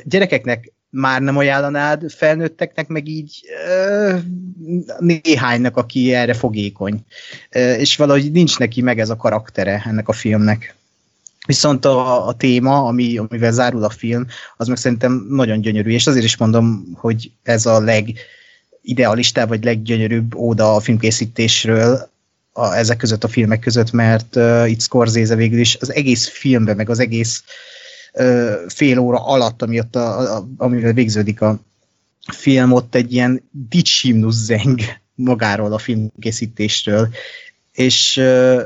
gyerekeknek 0.04 0.72
már 0.90 1.20
nem 1.20 1.36
ajánlanád, 1.36 2.10
felnőtteknek 2.10 2.88
meg 2.88 3.08
így 3.08 3.40
ö, 3.68 4.16
néhánynak, 4.98 5.76
aki 5.76 6.14
erre 6.14 6.34
fogékony. 6.34 7.04
Ö, 7.50 7.72
és 7.72 7.96
valahogy 7.96 8.32
nincs 8.32 8.58
neki 8.58 8.80
meg 8.80 8.98
ez 8.98 9.10
a 9.10 9.16
karaktere 9.16 9.82
ennek 9.86 10.08
a 10.08 10.12
filmnek. 10.12 10.74
Viszont 11.46 11.84
a, 11.84 12.26
a 12.26 12.32
téma, 12.32 12.84
ami, 12.84 13.16
amivel 13.16 13.52
zárul 13.52 13.84
a 13.84 13.90
film, 13.90 14.26
az 14.56 14.68
meg 14.68 14.76
szerintem 14.76 15.26
nagyon 15.28 15.60
gyönyörű, 15.60 15.90
és 15.90 16.06
azért 16.06 16.24
is 16.24 16.36
mondom, 16.36 16.84
hogy 16.94 17.30
ez 17.42 17.66
a 17.66 17.80
legidealistább, 17.80 19.48
vagy 19.48 19.64
leggyönyörűbb 19.64 20.34
óda 20.34 20.74
a 20.74 20.80
filmkészítésről, 20.80 22.10
a, 22.52 22.74
ezek 22.74 22.96
között 22.96 23.24
a 23.24 23.28
filmek 23.28 23.60
között, 23.60 23.92
mert 23.92 24.36
uh, 24.36 24.70
itt 24.70 24.80
Scorsese 24.80 25.34
végül 25.34 25.58
is 25.58 25.76
az 25.80 25.92
egész 25.92 26.28
filmben, 26.28 26.76
meg 26.76 26.90
az 26.90 26.98
egész 26.98 27.42
uh, 28.12 28.54
fél 28.68 28.98
óra 28.98 29.26
alatt, 29.26 29.62
ami 29.62 29.78
ott 29.78 29.96
a, 29.96 30.36
a, 30.36 30.48
amivel 30.56 30.92
végződik 30.92 31.40
a 31.40 31.58
film, 32.32 32.72
ott 32.72 32.94
egy 32.94 33.12
ilyen 33.12 33.48
dicsimnusz 33.50 34.44
zeng 34.44 34.80
magáról 35.14 35.72
a 35.72 35.78
filmkészítésről, 35.78 37.08
és 37.72 38.16
uh, 38.16 38.62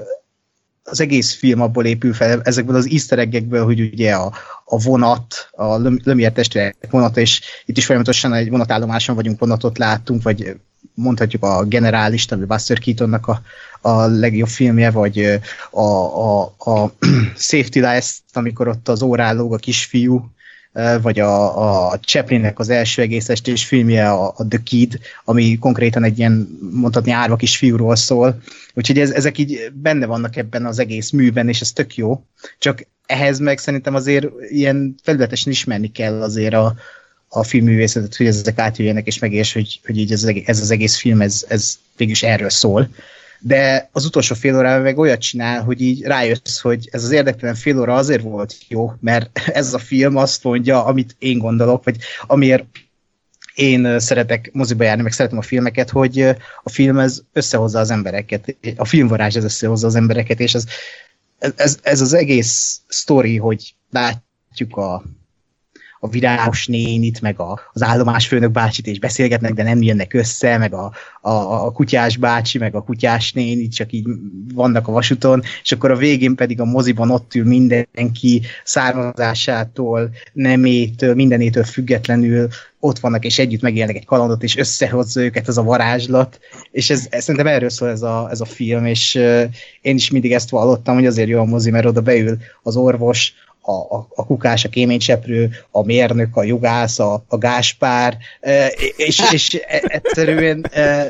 az 0.86 1.00
egész 1.00 1.34
film 1.34 1.60
abból 1.60 1.84
épül 1.84 2.14
fel, 2.14 2.40
ezekből 2.42 2.76
az 2.76 2.88
easter 2.90 3.28
hogy 3.50 3.80
ugye 3.80 4.12
a, 4.12 4.32
a 4.64 4.78
vonat, 4.78 5.48
a 5.50 5.76
Lömier 5.76 6.32
testvérek 6.32 6.90
vonata, 6.90 7.20
és 7.20 7.40
itt 7.64 7.76
is 7.76 7.84
folyamatosan 7.84 8.32
egy 8.34 8.50
vonatállomáson 8.50 9.14
vagyunk, 9.14 9.38
vonatot 9.38 9.78
láttunk, 9.78 10.22
vagy 10.22 10.56
mondhatjuk 10.94 11.42
a 11.42 11.64
generálist, 11.64 12.32
ami 12.32 12.44
Buster 12.44 12.78
Keatonnak 12.78 13.26
a, 13.26 13.42
a 13.80 14.06
legjobb 14.06 14.48
filmje, 14.48 14.90
vagy 14.90 15.40
a, 15.70 15.80
a, 15.80 16.42
a 16.42 16.92
Safety 17.36 17.80
Last, 17.80 18.22
amikor 18.32 18.68
ott 18.68 18.88
az 18.88 19.02
órán 19.02 19.36
lóg 19.36 19.52
a 19.52 19.56
kisfiú, 19.56 20.30
vagy 21.02 21.20
a, 21.20 21.90
a 21.90 21.98
Chaplinnek 21.98 22.58
az 22.58 22.68
első 22.68 23.02
egész 23.02 23.28
estés 23.28 23.64
filmje, 23.64 24.10
a, 24.10 24.34
a 24.36 24.46
The 24.48 24.62
Kid, 24.62 24.98
ami 25.24 25.58
konkrétan 25.58 26.04
egy 26.04 26.18
ilyen, 26.18 26.58
mondhatni, 26.72 27.10
árva 27.10 27.36
kis 27.36 27.56
fiúról 27.56 27.96
szól. 27.96 28.42
Úgyhogy 28.74 28.98
ez, 28.98 29.10
ezek 29.10 29.38
így 29.38 29.70
benne 29.74 30.06
vannak 30.06 30.36
ebben 30.36 30.66
az 30.66 30.78
egész 30.78 31.10
műben, 31.10 31.48
és 31.48 31.60
ez 31.60 31.72
tök 31.72 31.96
jó. 31.96 32.22
Csak 32.58 32.86
ehhez 33.06 33.38
meg 33.38 33.58
szerintem 33.58 33.94
azért 33.94 34.26
ilyen 34.48 34.94
felületesen 35.02 35.52
ismerni 35.52 35.92
kell 35.92 36.22
azért 36.22 36.54
a, 36.54 36.74
a 37.28 37.42
filmművészetet, 37.42 38.16
hogy 38.16 38.26
ezek 38.26 38.58
átjöjjenek, 38.58 39.06
és 39.06 39.18
megérts, 39.18 39.52
hogy, 39.52 39.80
hogy 39.86 39.98
így 39.98 40.12
ez, 40.12 40.24
ez 40.44 40.60
az 40.60 40.70
egész 40.70 40.96
film, 40.96 41.20
ez, 41.20 41.44
ez 41.48 41.78
végülis 41.96 42.22
erről 42.22 42.50
szól 42.50 42.88
de 43.40 43.88
az 43.92 44.04
utolsó 44.04 44.34
fél 44.34 44.56
órában 44.56 44.82
meg 44.82 44.98
olyat 44.98 45.20
csinál, 45.20 45.62
hogy 45.62 45.80
így 45.80 46.02
rájössz, 46.02 46.60
hogy 46.60 46.88
ez 46.92 47.04
az 47.04 47.10
érdektelen 47.10 47.54
fél 47.54 47.80
óra 47.80 47.94
azért 47.94 48.22
volt 48.22 48.54
jó, 48.68 48.92
mert 49.00 49.38
ez 49.60 49.74
a 49.74 49.78
film 49.78 50.16
azt 50.16 50.44
mondja, 50.44 50.84
amit 50.84 51.16
én 51.18 51.38
gondolok, 51.38 51.84
vagy 51.84 51.96
amiért 52.26 52.64
én 53.54 53.98
szeretek 54.00 54.50
moziba 54.52 54.84
járni, 54.84 55.02
meg 55.02 55.12
szeretem 55.12 55.38
a 55.38 55.42
filmeket, 55.42 55.90
hogy 55.90 56.20
a 56.62 56.68
film 56.70 56.98
ez 56.98 57.22
összehozza 57.32 57.78
az 57.78 57.90
embereket, 57.90 58.56
a 58.76 58.84
filmvarázs 58.84 59.36
ez 59.36 59.44
összehozza 59.44 59.86
az 59.86 59.94
embereket, 59.94 60.40
és 60.40 60.54
ez, 60.54 60.64
ez, 61.56 61.78
ez 61.82 62.00
az 62.00 62.12
egész 62.12 62.80
sztori, 62.88 63.36
hogy 63.36 63.74
látjuk 63.90 64.76
a, 64.76 65.02
a 66.00 66.08
virágos 66.08 66.66
nénit, 66.66 67.20
meg 67.20 67.40
a, 67.40 67.60
az 67.72 67.82
állomásfőnök 67.82 68.50
bácsit, 68.50 68.86
és 68.86 68.98
beszélgetnek, 68.98 69.52
de 69.52 69.62
nem 69.62 69.82
jönnek 69.82 70.14
össze, 70.14 70.58
meg 70.58 70.74
a, 70.74 70.92
a, 71.20 71.30
a 71.30 71.72
kutyás 71.72 72.16
bácsi, 72.16 72.58
meg 72.58 72.74
a 72.74 72.82
kutyás 72.82 73.32
néni, 73.32 73.68
csak 73.68 73.92
így 73.92 74.06
vannak 74.54 74.88
a 74.88 74.92
vasúton, 74.92 75.42
és 75.62 75.72
akkor 75.72 75.90
a 75.90 75.96
végén 75.96 76.34
pedig 76.34 76.60
a 76.60 76.64
moziban 76.64 77.10
ott 77.10 77.34
ül 77.34 77.44
mindenki 77.44 78.42
származásától, 78.64 80.10
nemétől, 80.32 81.14
mindenétől 81.14 81.64
függetlenül 81.64 82.48
ott 82.80 82.98
vannak, 82.98 83.24
és 83.24 83.38
együtt 83.38 83.60
megélnek 83.60 83.96
egy 83.96 84.04
kalandot, 84.04 84.42
és 84.42 84.56
összehozza 84.56 85.20
őket 85.20 85.48
az 85.48 85.58
a 85.58 85.62
varázslat, 85.62 86.38
és 86.70 86.90
ez, 86.90 87.06
ez 87.10 87.22
szerintem 87.22 87.52
erről 87.52 87.70
szól 87.70 87.88
ez 87.88 88.02
a, 88.02 88.28
ez 88.30 88.40
a 88.40 88.44
film, 88.44 88.86
és 88.86 89.14
uh, 89.14 89.42
én 89.80 89.94
is 89.94 90.10
mindig 90.10 90.32
ezt 90.32 90.50
vallottam, 90.50 90.94
hogy 90.94 91.06
azért 91.06 91.28
jó 91.28 91.40
a 91.40 91.44
mozi, 91.44 91.70
mert 91.70 91.86
oda 91.86 92.00
beül 92.00 92.36
az 92.62 92.76
orvos, 92.76 93.34
a, 93.66 93.96
a, 93.96 94.06
a 94.14 94.26
kukás, 94.26 94.64
a 94.64 94.68
kéménycseprő, 94.68 95.50
a 95.70 95.82
mérnök, 95.82 96.36
a 96.36 96.42
jogász, 96.42 96.98
a, 96.98 97.24
a 97.28 97.38
gáspár, 97.38 98.16
uh, 98.40 98.66
és, 98.96 99.22
és 99.32 99.54
e, 99.66 99.82
egyszerűen 99.84 100.66
uh, 100.74 101.06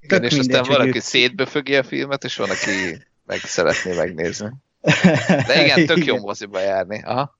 igen, 0.00 0.24
és 0.24 0.38
aztán 0.38 0.64
valaki 0.68 0.96
ők... 0.96 1.02
szétbefögi 1.02 1.76
a 1.76 1.82
filmet, 1.82 2.24
és 2.24 2.36
van, 2.36 2.50
aki 2.50 3.04
meg 3.26 3.38
szeretné 3.38 3.94
megnézni. 3.94 4.48
De 5.46 5.64
igen, 5.64 5.86
tök 5.86 6.04
jó 6.04 6.18
moziba 6.18 6.60
járni. 6.60 7.02
Aha. 7.04 7.38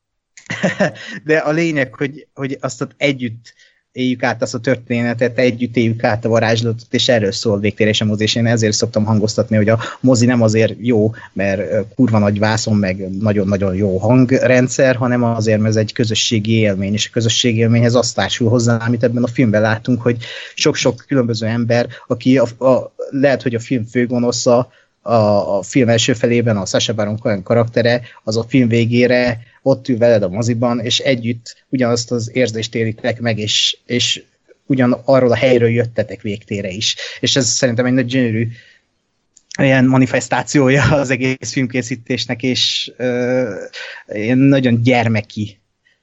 De 1.24 1.38
a 1.38 1.50
lényeg, 1.50 1.94
hogy, 1.94 2.26
hogy 2.34 2.56
azt 2.60 2.88
együtt 2.96 3.54
éljük 3.96 4.22
át 4.22 4.42
azt 4.42 4.54
a 4.54 4.58
történetet, 4.58 5.38
együtt 5.38 5.76
éljük 5.76 6.04
át 6.04 6.24
a 6.24 6.28
varázslatot, 6.28 6.86
és 6.90 7.08
erről 7.08 7.32
szól 7.32 7.58
végtérés 7.58 8.00
a 8.00 8.04
mozi, 8.04 8.22
és 8.22 8.34
én 8.34 8.46
ezért 8.46 8.72
szoktam 8.72 9.04
hangoztatni, 9.04 9.56
hogy 9.56 9.68
a 9.68 9.78
mozi 10.00 10.26
nem 10.26 10.42
azért 10.42 10.74
jó, 10.80 11.10
mert 11.32 11.60
kurva 11.94 12.18
nagy 12.18 12.38
vászon, 12.38 12.76
meg 12.76 13.08
nagyon-nagyon 13.20 13.74
jó 13.74 13.98
hangrendszer, 13.98 14.96
hanem 14.96 15.22
azért, 15.24 15.58
mert 15.58 15.70
ez 15.70 15.80
egy 15.80 15.92
közösségi 15.92 16.52
élmény, 16.52 16.92
és 16.92 17.06
a 17.06 17.12
közösségi 17.12 17.58
élményhez 17.58 17.94
azt 17.94 18.14
társul 18.14 18.48
hozzá, 18.48 18.76
amit 18.76 19.04
ebben 19.04 19.22
a 19.22 19.26
filmben 19.26 19.60
látunk, 19.60 20.02
hogy 20.02 20.16
sok-sok 20.54 21.04
különböző 21.06 21.46
ember, 21.46 21.86
aki 22.06 22.38
a, 22.38 22.64
a, 22.64 22.92
lehet, 23.10 23.42
hogy 23.42 23.54
a 23.54 23.60
film 23.60 23.84
főgonosza, 23.84 24.68
a, 25.06 25.56
a 25.58 25.62
film 25.62 25.88
első 25.88 26.12
felében 26.12 26.56
a 26.56 26.66
Sasha 26.66 26.94
Baron 26.94 27.18
Cohen 27.18 27.42
karaktere, 27.42 28.00
az 28.24 28.36
a 28.36 28.44
film 28.48 28.68
végére 28.68 29.40
ott 29.62 29.88
ül 29.88 29.98
veled 29.98 30.22
a 30.22 30.28
moziban, 30.28 30.80
és 30.80 30.98
együtt 30.98 31.64
ugyanazt 31.68 32.10
az 32.10 32.30
érzést 32.32 32.74
éritek 32.74 33.20
meg, 33.20 33.38
és, 33.38 33.78
és 33.86 34.22
ugyan 34.66 34.92
arról 35.04 35.30
a 35.30 35.36
helyről 35.36 35.68
jöttetek 35.68 36.22
végtére 36.22 36.68
is. 36.68 36.96
És 37.20 37.36
ez 37.36 37.46
szerintem 37.46 37.86
egy 37.86 37.92
nagy 37.92 38.06
gyönyörű 38.06 38.48
ilyen 39.58 39.84
manifestációja 39.84 40.82
az 40.82 41.10
egész 41.10 41.52
filmkészítésnek, 41.52 42.42
és 42.42 42.92
uh, 42.98 43.54
ilyen 44.06 44.38
nagyon 44.38 44.82
gyermeki 44.82 45.60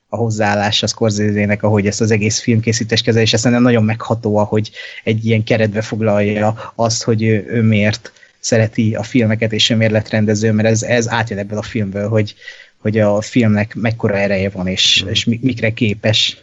a 0.08 0.16
hozzáállás 0.16 0.84
a 0.84 0.88
Scorsese-nek, 0.88 1.64
ahogy 1.64 1.88
ezt 1.88 2.02
az 2.02 2.12
egész 2.12 2.40
filmkészítés 2.40 3.02
kezel, 3.02 3.22
és 3.22 3.34
ez 3.34 3.40
szerintem 3.40 3.66
nagyon 3.66 3.84
megható, 3.84 4.38
ahogy 4.38 4.72
egy 5.04 5.26
ilyen 5.26 5.44
keretbe 5.44 5.82
foglalja 5.82 6.74
azt, 6.76 7.04
hogy 7.04 7.24
ő, 7.24 7.46
ő 7.48 7.62
miért 7.62 8.12
szereti 8.44 8.96
a 8.96 9.04
filmeket, 9.04 9.54
és 9.54 9.70
ő 9.70 9.76
miért 9.76 9.92
lett 9.92 10.10
rendező, 10.10 10.52
mert 10.52 10.68
ez, 10.68 10.84
ez 10.84 11.10
átjön 11.10 11.40
ebből 11.40 11.58
a 11.58 11.62
filmből, 11.62 12.08
hogy, 12.08 12.36
hogy 12.78 13.00
a 13.00 13.22
filmnek 13.22 13.76
mekkora 13.76 14.18
ereje 14.18 14.50
van, 14.50 14.68
és, 14.68 15.04
mm. 15.06 15.10
és 15.10 15.26
mikre 15.26 15.74
képes. 15.74 16.38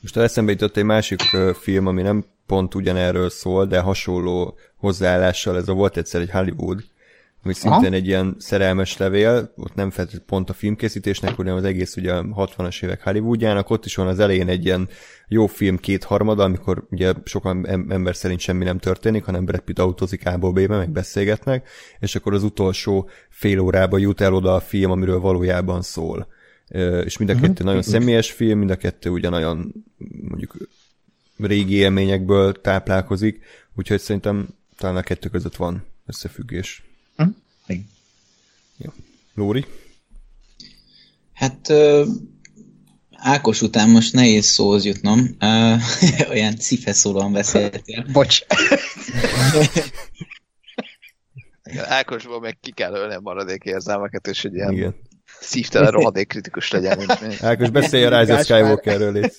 Most 0.00 0.16
eszembe 0.16 0.50
jutott 0.50 0.76
egy 0.76 0.84
másik 0.84 1.20
film, 1.60 1.86
ami 1.86 2.02
nem 2.02 2.24
pont 2.46 2.74
ugyanerről 2.74 3.30
szól, 3.30 3.66
de 3.66 3.80
hasonló 3.80 4.58
hozzáállással, 4.76 5.56
ez 5.56 5.68
a 5.68 5.72
volt 5.72 5.96
egyszer 5.96 6.20
egy 6.20 6.30
Hollywood, 6.30 6.84
ami 7.44 7.54
szintén 7.54 7.86
Aha. 7.86 7.94
egy 7.94 8.06
ilyen 8.06 8.36
szerelmes 8.38 8.96
levél, 8.96 9.52
ott 9.56 9.74
nem 9.74 9.90
feltétlenül 9.90 10.26
pont 10.26 10.50
a 10.50 10.52
filmkészítésnek, 10.52 11.34
hanem 11.34 11.56
az 11.56 11.64
egész 11.64 11.96
ugye 11.96 12.12
60-as 12.14 12.82
évek 12.82 13.02
Hollywoodjának, 13.02 13.70
ott 13.70 13.84
is 13.84 13.94
van 13.94 14.06
az 14.06 14.18
elején 14.18 14.48
egy 14.48 14.64
ilyen 14.64 14.88
jó 15.32 15.46
film 15.46 15.76
kétharmada, 15.76 16.44
amikor 16.44 16.86
ugye 16.90 17.12
sokan 17.24 17.66
ember 17.90 18.16
szerint 18.16 18.40
semmi 18.40 18.64
nem 18.64 18.78
történik, 18.78 19.24
hanem 19.24 19.44
Brad 19.44 19.60
Pitt 19.60 19.78
autózik 19.78 20.26
A-ból 20.26 20.52
B-be, 20.52 20.76
meg 20.76 20.90
beszélgetnek, 20.90 21.68
és 21.98 22.14
akkor 22.14 22.34
az 22.34 22.42
utolsó 22.42 23.08
fél 23.28 23.58
órába 23.58 23.98
jut 23.98 24.20
el 24.20 24.34
oda 24.34 24.54
a 24.54 24.60
film, 24.60 24.90
amiről 24.90 25.20
valójában 25.20 25.82
szól. 25.82 26.26
És 27.04 27.18
mind 27.18 27.30
a 27.30 27.34
kettő 27.34 27.48
uh-huh. 27.48 27.66
nagyon 27.66 27.82
személyes 27.82 28.30
film, 28.30 28.58
mind 28.58 28.70
a 28.70 28.76
kettő 28.76 29.10
ugyanolyan 29.10 29.84
mondjuk 30.20 30.56
régi 31.38 31.74
élményekből 31.74 32.60
táplálkozik, 32.60 33.44
úgyhogy 33.74 34.00
szerintem 34.00 34.48
talán 34.76 34.96
a 34.96 35.02
kettő 35.02 35.28
között 35.28 35.56
van 35.56 35.84
összefüggés. 36.06 36.82
Uh-huh. 37.18 37.34
Jó. 38.76 38.92
Lóri? 39.34 39.64
Hát 41.32 41.72
Ákos 43.24 43.62
után 43.62 43.88
most 43.88 44.12
nehéz 44.12 44.44
szóhoz 44.46 44.84
jutnom. 44.84 45.36
Olyan 46.32 46.56
szíveszólóan 46.56 47.32
beszéltél. 47.32 48.06
Bocs. 48.12 48.40
Ákosból 51.84 52.40
meg 52.40 52.58
ki 52.60 52.72
kell 52.72 52.94
ölni 52.94 53.14
a 53.14 53.20
maradék 53.20 53.64
érzelmeket, 53.64 54.26
és 54.26 54.44
egy 54.44 54.54
ilyen 54.54 54.72
Igen. 54.72 54.94
szívtelen 55.40 55.90
rohadék 55.90 56.28
kritikus 56.28 56.70
legyen. 56.70 56.98
Mint 56.98 57.42
Ákos, 57.42 57.70
beszélj 57.70 58.04
a 58.04 58.18
Rise 58.18 58.34
of 58.34 58.42
Skywalkerről, 58.42 59.30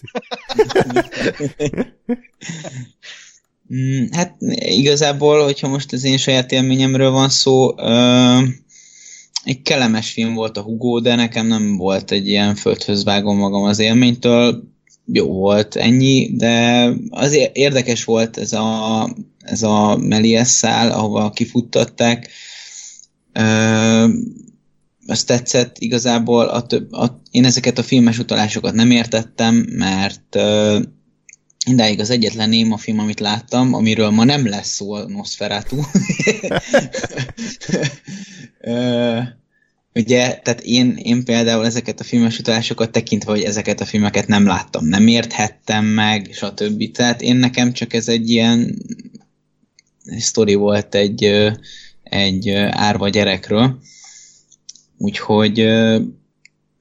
mm, 3.74 4.06
Hát 4.12 4.36
igazából, 4.56 5.44
hogyha 5.44 5.68
most 5.68 5.94
az 5.94 6.04
én 6.04 6.18
saját 6.18 6.52
élményemről 6.52 7.12
van 7.12 7.30
szó, 7.30 7.72
uh, 7.72 8.44
egy 9.44 9.62
kellemes 9.62 10.12
film 10.12 10.34
volt 10.34 10.58
a 10.58 10.62
Hugo, 10.62 11.00
de 11.00 11.16
nekem 11.16 11.48
nem 11.48 11.78
volt 11.78 12.12
egy 12.12 12.28
ilyen 12.28 12.56
földhöz 12.56 13.04
vágom 13.04 13.38
magam 13.38 13.64
az 13.64 13.80
élménytől. 13.80 14.64
Jó 15.06 15.28
volt 15.34 15.76
ennyi, 15.76 16.36
de 16.36 16.88
az 17.10 17.38
érdekes 17.54 18.04
volt 18.04 18.38
ez 18.38 18.54
a, 18.54 19.10
ez 19.40 19.64
a 19.64 19.98
Melies 19.98 20.48
szál, 20.48 20.92
ahova 20.92 21.30
kifuttatták. 21.30 22.30
Ö, 23.34 24.08
azt 25.08 25.28
tetszett 25.28 25.78
igazából, 25.80 26.46
a 26.46 26.62
több, 26.62 26.92
a, 26.92 27.22
én 27.32 27.46
ezeket 27.46 27.78
a 27.78 27.84
filmes 27.84 28.20
utalásokat 28.20 28.74
nem 28.74 28.92
értettem, 28.92 29.56
mert 29.70 30.36
ö, 30.36 30.80
Indáig 31.66 32.00
az 32.00 32.10
egyetlen 32.10 32.50
néma 32.50 32.78
film, 32.78 33.00
amit 33.00 33.20
láttam, 33.20 33.74
amiről 33.74 34.10
ma 34.10 34.24
nem 34.24 34.48
lesz 34.48 34.70
szó 34.70 34.94
a 34.94 35.08
Nosferatu. 35.08 35.82
Ugye, 39.96 40.40
tehát 40.44 40.62
én, 40.62 40.96
én 40.96 41.24
például 41.24 41.66
ezeket 41.66 42.00
a 42.00 42.04
filmes 42.04 42.40
utalásokat 42.40 42.92
tekintve, 42.92 43.32
hogy 43.32 43.42
ezeket 43.42 43.82
a 43.82 43.86
filmeket 43.86 44.28
nem 44.28 44.46
láttam, 44.46 44.86
nem 44.86 45.08
érthettem 45.08 45.86
meg, 45.86 46.30
stb. 46.34 46.92
Tehát 46.92 47.22
én 47.22 47.36
nekem 47.36 47.74
csak 47.74 47.94
ez 47.94 48.08
egy 48.08 48.30
ilyen 48.30 48.78
sztori 50.18 50.54
volt 50.54 50.96
egy, 50.96 51.24
egy 52.04 52.50
árva 52.70 53.10
gyerekről. 53.10 53.80
Úgyhogy 54.98 55.60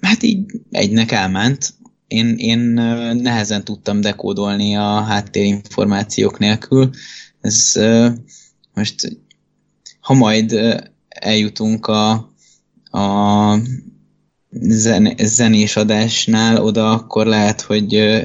hát 0.00 0.22
így 0.22 0.44
egynek 0.70 1.12
elment, 1.12 1.74
én, 2.12 2.34
én 2.38 2.58
nehezen 3.22 3.64
tudtam 3.64 4.00
dekódolni 4.00 4.76
a 4.76 5.00
háttérinformációk 5.00 6.38
nélkül. 6.38 6.90
Ez 7.40 7.72
most, 8.74 9.18
ha 10.00 10.14
majd 10.14 10.80
eljutunk 11.08 11.86
a, 11.86 12.10
a 12.90 13.58
zen, 14.50 15.14
zenés 15.18 15.76
adásnál 15.76 16.64
oda, 16.64 16.90
akkor 16.90 17.26
lehet, 17.26 17.60
hogy 17.60 18.22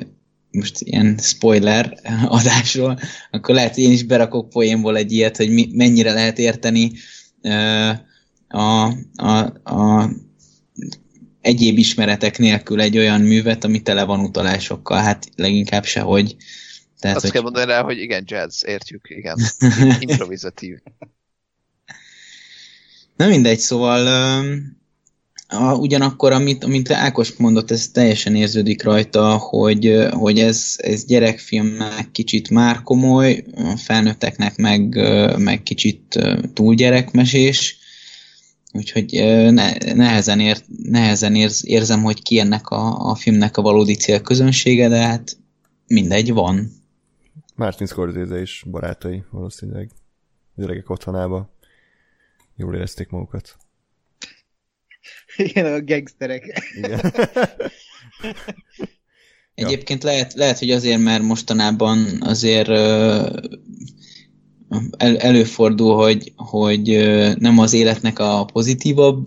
most 0.51 0.81
ilyen 0.81 1.17
spoiler 1.21 1.97
adásról, 2.39 2.99
akkor 3.31 3.55
lehet, 3.55 3.73
hogy 3.73 3.83
én 3.83 3.91
is 3.91 4.03
berakok 4.03 4.49
poénból 4.49 4.97
egy 4.97 5.11
ilyet, 5.11 5.37
hogy 5.37 5.49
mi, 5.49 5.69
mennyire 5.73 6.13
lehet 6.13 6.39
érteni 6.39 6.91
a, 8.47 8.91
a, 9.15 9.37
a 9.63 10.09
egyéb 11.47 11.77
ismeretek 11.77 12.37
nélkül 12.37 12.81
egy 12.81 12.97
olyan 12.97 13.21
művet, 13.21 13.63
ami 13.63 13.81
tele 13.81 14.03
van 14.03 14.19
utalásokkal, 14.19 15.01
hát 15.01 15.29
leginkább 15.35 15.85
sehogy. 15.85 16.35
Tehát, 16.99 17.15
Azt 17.15 17.25
hogy... 17.25 17.33
kell 17.33 17.43
mondani 17.43 17.65
rá, 17.65 17.81
hogy 17.81 17.97
igen, 17.97 18.23
jazz, 18.25 18.63
értjük, 18.65 19.07
igen. 19.09 19.37
Improvizatív. 19.99 20.77
Na 23.15 23.27
mindegy, 23.27 23.59
szóval 23.59 24.07
a, 25.47 25.75
ugyanakkor, 25.75 26.31
amit, 26.31 26.63
amit 26.63 26.91
Ákos 26.91 27.33
mondott, 27.33 27.71
ez 27.71 27.87
teljesen 27.87 28.35
érződik 28.35 28.83
rajta, 28.83 29.37
hogy, 29.37 30.07
hogy 30.09 30.39
ez, 30.39 30.73
ez 30.77 31.05
gyerekfilmnek 31.05 32.11
kicsit 32.11 32.49
már 32.49 32.83
komoly, 32.83 33.43
a 33.55 33.77
felnőtteknek 33.77 34.57
meg, 34.57 34.95
meg 35.37 35.63
kicsit 35.63 36.19
túl 36.53 36.75
gyerekmesés, 36.75 37.77
Úgyhogy 38.77 39.11
ne, 39.51 39.93
nehezen, 39.93 40.39
ér, 40.39 40.57
nehezen 40.83 41.35
érz, 41.35 41.65
érzem, 41.65 42.03
hogy 42.03 42.23
ki 42.23 42.39
ennek 42.39 42.67
a, 42.69 43.09
a 43.09 43.15
filmnek 43.15 43.57
a 43.57 43.61
valódi 43.61 43.95
célközönsége, 43.95 44.87
de 44.87 44.97
hát 44.97 45.37
mindegy, 45.87 46.31
van. 46.31 46.71
Martin 47.55 47.87
Scorsese 47.87 48.39
és 48.39 48.63
barátai 48.69 49.23
valószínűleg 49.31 49.89
öregek 50.55 50.89
otthonába 50.89 51.55
jól 52.55 52.75
érezték 52.75 53.09
magukat. 53.09 53.55
Igen, 55.37 55.65
a 55.65 55.83
gangsterek. 55.83 56.61
Igen. 56.75 56.99
Egyébként 59.55 60.03
lehet, 60.03 60.33
lehet, 60.33 60.59
hogy 60.59 60.71
azért, 60.71 60.99
mert 60.99 61.23
mostanában 61.23 62.21
azért 62.21 62.67
el, 64.97 65.17
előfordul, 65.17 65.95
hogy, 65.95 66.33
hogy 66.35 67.09
nem 67.39 67.59
az 67.59 67.73
életnek 67.73 68.19
a 68.19 68.45
pozitívabb 68.53 69.25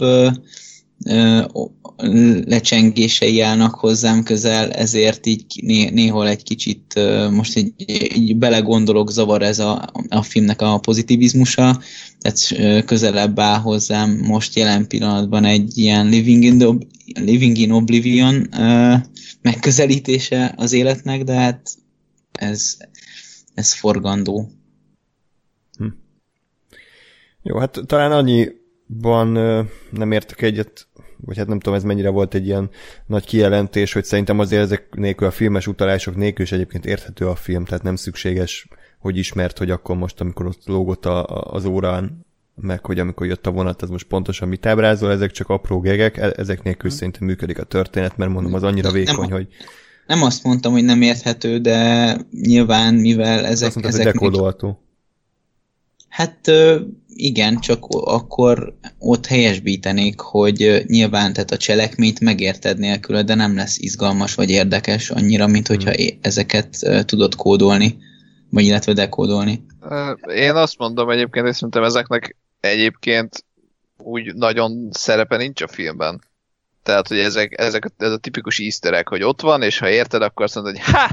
lecsengései 2.44 3.40
állnak 3.40 3.74
hozzám 3.74 4.22
közel, 4.22 4.70
ezért 4.70 5.26
így 5.26 5.44
né, 5.62 5.88
néhol 5.90 6.28
egy 6.28 6.42
kicsit 6.42 7.00
most 7.30 7.56
így, 7.56 7.72
így 8.16 8.36
belegondolok, 8.36 9.10
zavar 9.10 9.42
ez 9.42 9.58
a, 9.58 9.90
a 10.08 10.22
filmnek 10.22 10.62
a 10.62 10.78
pozitivizmusa, 10.78 11.80
tehát 12.18 12.84
közelebb 12.84 13.38
áll 13.38 13.58
hozzám 13.58 14.18
most 14.22 14.56
jelen 14.56 14.86
pillanatban 14.86 15.44
egy 15.44 15.78
ilyen 15.78 16.08
Living 16.08 16.44
in, 16.44 16.58
the, 16.58 16.68
living 17.24 17.58
in 17.58 17.70
Oblivion 17.70 18.48
megközelítése 19.42 20.54
az 20.56 20.72
életnek, 20.72 21.24
de 21.24 21.32
hát 21.32 21.70
ez, 22.32 22.76
ez 23.54 23.72
forgandó. 23.72 24.50
Hm. 27.42 27.48
Jó, 27.48 27.58
hát 27.58 27.78
talán 27.86 28.12
annyiban 28.12 29.28
nem 29.90 30.12
értek 30.12 30.42
egyet 30.42 30.88
vagy 31.24 31.36
hát 31.36 31.46
nem 31.46 31.58
tudom, 31.60 31.74
ez 31.78 31.84
mennyire 31.84 32.08
volt 32.08 32.34
egy 32.34 32.46
ilyen 32.46 32.70
nagy 33.06 33.24
kijelentés, 33.24 33.92
hogy 33.92 34.04
szerintem 34.04 34.38
azért 34.38 34.62
ezek 34.62 34.94
nélkül 34.94 35.26
a 35.26 35.30
filmes 35.30 35.66
utalások 35.66 36.16
nélkül 36.16 36.44
is 36.44 36.52
egyébként 36.52 36.86
érthető 36.86 37.26
a 37.26 37.34
film, 37.34 37.64
tehát 37.64 37.82
nem 37.82 37.96
szükséges, 37.96 38.68
hogy 38.98 39.16
ismert, 39.16 39.58
hogy 39.58 39.70
akkor 39.70 39.96
most, 39.96 40.20
amikor 40.20 40.46
ott 40.46 40.62
lógott 40.64 41.06
a, 41.06 41.26
a, 41.26 41.54
az 41.54 41.64
órán, 41.64 42.26
meg 42.54 42.84
hogy 42.84 42.98
amikor 42.98 43.26
jött 43.26 43.46
a 43.46 43.50
vonat, 43.50 43.82
az 43.82 43.88
most 43.88 44.06
pontosan 44.06 44.48
mit 44.48 44.66
ábrázol, 44.66 45.10
ezek 45.10 45.30
csak 45.30 45.48
apró 45.48 45.80
gegek, 45.80 46.16
e, 46.16 46.32
ezek 46.36 46.62
nélkül 46.62 46.88
hmm. 46.88 46.98
szerintem 46.98 47.26
működik 47.26 47.58
a 47.58 47.64
történet, 47.64 48.16
mert 48.16 48.30
mondom, 48.30 48.54
az 48.54 48.62
annyira 48.62 48.90
vékony, 48.90 49.28
nem, 49.28 49.30
hogy... 49.30 49.48
Nem 50.06 50.22
azt 50.22 50.44
mondtam, 50.44 50.72
hogy 50.72 50.84
nem 50.84 51.02
érthető, 51.02 51.58
de 51.58 52.16
nyilván, 52.30 52.94
mivel 52.94 53.46
ezek... 53.46 53.68
Azt 53.68 53.74
mondtad, 53.74 54.00
ezek 54.00 54.04
hogy 54.04 54.12
dekódolható. 54.12 54.82
Hát 56.08 56.50
igen, 57.24 57.60
csak 57.60 57.84
akkor 57.88 58.74
ott 58.98 59.26
helyesbítenék, 59.26 60.20
hogy 60.20 60.84
nyilván 60.86 61.32
tehát 61.32 61.50
a 61.50 61.56
cselekményt 61.56 62.20
megérted 62.20 62.78
nélkül, 62.78 63.22
de 63.22 63.34
nem 63.34 63.56
lesz 63.56 63.78
izgalmas 63.78 64.34
vagy 64.34 64.50
érdekes 64.50 65.10
annyira, 65.10 65.46
mint 65.46 65.66
hogyha 65.66 65.90
hmm. 65.90 66.18
ezeket 66.20 66.76
tudod 67.06 67.34
kódolni, 67.34 67.98
vagy 68.50 68.64
illetve 68.64 68.92
dekódolni. 68.92 69.64
Én 70.34 70.54
azt 70.54 70.78
mondom 70.78 71.10
egyébként, 71.10 71.44
hogy 71.44 71.54
szerintem 71.54 71.82
ezeknek 71.82 72.36
egyébként 72.60 73.44
úgy 73.96 74.34
nagyon 74.34 74.88
szerepe 74.92 75.36
nincs 75.36 75.62
a 75.62 75.68
filmben. 75.68 76.20
Tehát, 76.82 77.08
hogy 77.08 77.18
ezek, 77.18 77.60
ezek 77.60 77.90
ez 77.96 78.12
a 78.12 78.18
tipikus 78.18 78.58
easter 78.58 78.94
egg, 78.94 79.08
hogy 79.08 79.22
ott 79.22 79.40
van, 79.40 79.62
és 79.62 79.78
ha 79.78 79.88
érted, 79.88 80.22
akkor 80.22 80.44
azt 80.44 80.54
mondod, 80.54 80.76
hogy 80.76 80.92
ha! 80.92 81.08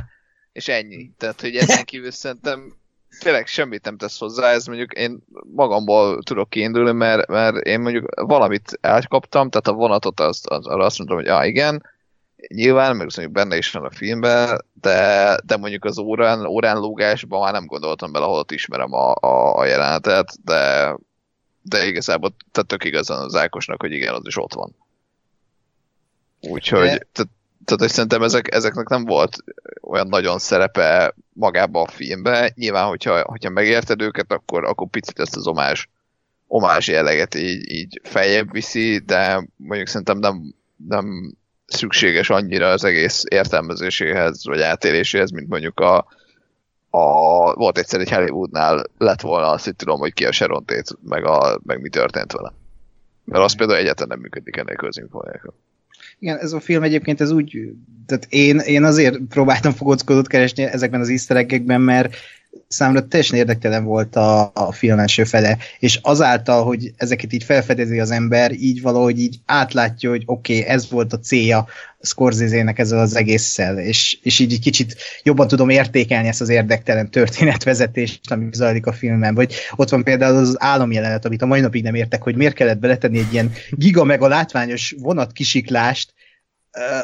És 0.51 0.67
ennyi. 0.67 1.11
Tehát, 1.17 1.41
hogy 1.41 1.55
ezen 1.55 1.85
kívül 1.85 2.11
szerintem 2.11 2.75
tényleg 3.19 3.47
semmit 3.47 3.85
nem 3.85 3.97
tesz 3.97 4.19
hozzá, 4.19 4.51
ez 4.51 4.65
mondjuk 4.65 4.93
én 4.93 5.19
magamból 5.53 6.23
tudok 6.23 6.49
kiindulni, 6.49 6.91
mert, 6.91 7.27
mert 7.27 7.55
én 7.55 7.79
mondjuk 7.79 8.21
valamit 8.21 8.77
elkaptam, 8.81 9.49
tehát 9.49 9.67
a 9.67 9.73
vonatot 9.73 10.19
azt, 10.19 10.47
az, 10.47 10.65
arra 10.65 10.85
azt 10.85 10.97
mondom, 10.97 11.17
hogy 11.17 11.27
ah, 11.27 11.47
igen, 11.47 11.83
nyilván, 12.47 12.95
meg 12.95 13.07
mondjuk 13.15 13.31
benne 13.31 13.57
is 13.57 13.71
van 13.71 13.85
a 13.85 13.91
filmben, 13.91 14.65
de, 14.73 15.37
de 15.45 15.57
mondjuk 15.57 15.85
az 15.85 15.97
órán, 15.97 16.45
órán 16.45 16.77
lúgásban 16.77 17.41
már 17.41 17.53
nem 17.53 17.65
gondoltam 17.65 18.11
bele, 18.11 18.25
ahol 18.25 18.39
ott 18.39 18.51
ismerem 18.51 18.93
a, 18.93 19.15
a, 19.19 19.57
a 19.57 19.65
jelenetet, 19.65 20.43
de, 20.43 20.95
de 21.61 21.85
igazából 21.85 22.35
tehát 22.51 22.69
tök 22.69 22.83
igazán 22.83 23.23
az 23.23 23.35
Ákosnak, 23.35 23.81
hogy 23.81 23.91
igen, 23.91 24.13
az 24.13 24.25
is 24.25 24.37
ott 24.37 24.53
van. 24.53 24.75
Úgyhogy, 26.41 26.87
de... 26.87 27.07
tehát 27.11 27.31
tehát 27.67 27.81
hogy 27.81 27.91
szerintem 27.91 28.23
ezek, 28.23 28.53
ezeknek 28.53 28.87
nem 28.87 29.05
volt 29.05 29.37
olyan 29.81 30.07
nagyon 30.07 30.39
szerepe 30.39 31.13
magába 31.33 31.81
a 31.81 31.87
filmbe. 31.87 32.51
Nyilván, 32.55 32.87
hogyha, 32.87 33.21
hogyha 33.21 33.49
megérted 33.49 34.01
őket, 34.01 34.31
akkor, 34.31 34.65
akkor 34.65 34.87
picit 34.89 35.19
ezt 35.19 35.35
az 35.35 35.47
omás, 35.47 35.89
omás 36.47 36.87
jelleget 36.87 37.35
így, 37.35 37.71
így 37.71 38.01
feljebb 38.03 38.51
viszi, 38.51 38.97
de 38.97 39.47
mondjuk 39.55 39.87
szerintem 39.87 40.17
nem, 40.17 40.55
nem 40.87 41.33
szükséges 41.65 42.29
annyira 42.29 42.69
az 42.69 42.83
egész 42.83 43.23
értelmezéséhez, 43.29 44.45
vagy 44.45 44.61
átéléséhez, 44.61 45.31
mint 45.31 45.47
mondjuk 45.47 45.79
a, 45.79 45.97
a 46.89 47.53
volt 47.53 47.77
egyszer 47.77 47.99
egy 47.99 48.11
Hollywoodnál 48.11 48.83
lett 48.97 49.21
volna 49.21 49.49
azt, 49.49 49.65
hogy 49.65 49.75
tudom, 49.75 49.99
hogy 49.99 50.13
ki 50.13 50.25
a 50.25 50.31
Sharon 50.31 50.65
Tate, 50.65 50.95
meg, 51.03 51.25
a, 51.25 51.59
meg 51.63 51.81
mi 51.81 51.89
történt 51.89 52.31
vele. 52.31 52.53
Mert 53.23 53.43
az 53.43 53.55
például 53.55 53.79
egyáltalán 53.79 54.09
nem 54.09 54.19
működik 54.19 54.57
ennél 54.57 54.75
az 54.77 54.95
nélkül. 54.95 55.53
Igen, 56.19 56.37
ez 56.37 56.51
a 56.51 56.59
film 56.59 56.83
egyébként 56.83 57.21
ez 57.21 57.31
úgy, 57.31 57.71
tehát 58.05 58.27
én, 58.29 58.57
én 58.59 58.83
azért 58.83 59.17
próbáltam 59.29 59.71
fogóckodót 59.71 60.27
keresni 60.27 60.63
ezekben 60.63 60.99
az 60.99 61.09
easter 61.09 61.37
mert 61.81 62.15
számomra 62.67 63.07
teljesen 63.07 63.37
érdektelen 63.37 63.83
volt 63.83 64.15
a, 64.15 64.51
a 64.53 64.71
film 64.71 64.99
első 64.99 65.23
fele, 65.23 65.57
és 65.79 65.99
azáltal, 66.01 66.63
hogy 66.63 66.91
ezeket 66.97 67.33
így 67.33 67.43
felfedezi 67.43 67.99
az 67.99 68.11
ember, 68.11 68.51
így 68.51 68.81
valahogy 68.81 69.19
így 69.19 69.39
átlátja, 69.45 70.09
hogy 70.09 70.23
oké, 70.25 70.59
okay, 70.59 70.73
ez 70.73 70.89
volt 70.89 71.13
a 71.13 71.19
célja 71.19 71.67
Scorsese-nek 72.01 72.79
ezzel 72.79 72.99
az 72.99 73.15
egésszel, 73.15 73.79
és, 73.79 74.17
és 74.21 74.39
így 74.39 74.53
egy 74.53 74.59
kicsit 74.59 74.95
jobban 75.23 75.47
tudom 75.47 75.69
értékelni 75.69 76.27
ezt 76.27 76.41
az 76.41 76.49
érdektelen 76.49 77.11
történetvezetést, 77.11 78.31
ami 78.31 78.47
zajlik 78.51 78.85
a 78.85 78.91
filmben, 78.91 79.35
vagy 79.35 79.53
ott 79.75 79.89
van 79.89 80.03
például 80.03 80.37
az 80.37 80.55
álomjelenet, 80.59 81.25
amit 81.25 81.41
a 81.41 81.45
mai 81.45 81.59
napig 81.59 81.83
nem 81.83 81.95
értek, 81.95 82.23
hogy 82.23 82.35
miért 82.35 82.53
kellett 82.53 82.79
beletenni 82.79 83.19
egy 83.19 83.33
ilyen 83.33 83.51
giga 83.69 84.03
meg 84.03 84.21
a 84.21 84.27
látványos 84.27 84.95
vonatkisiklást, 84.99 86.13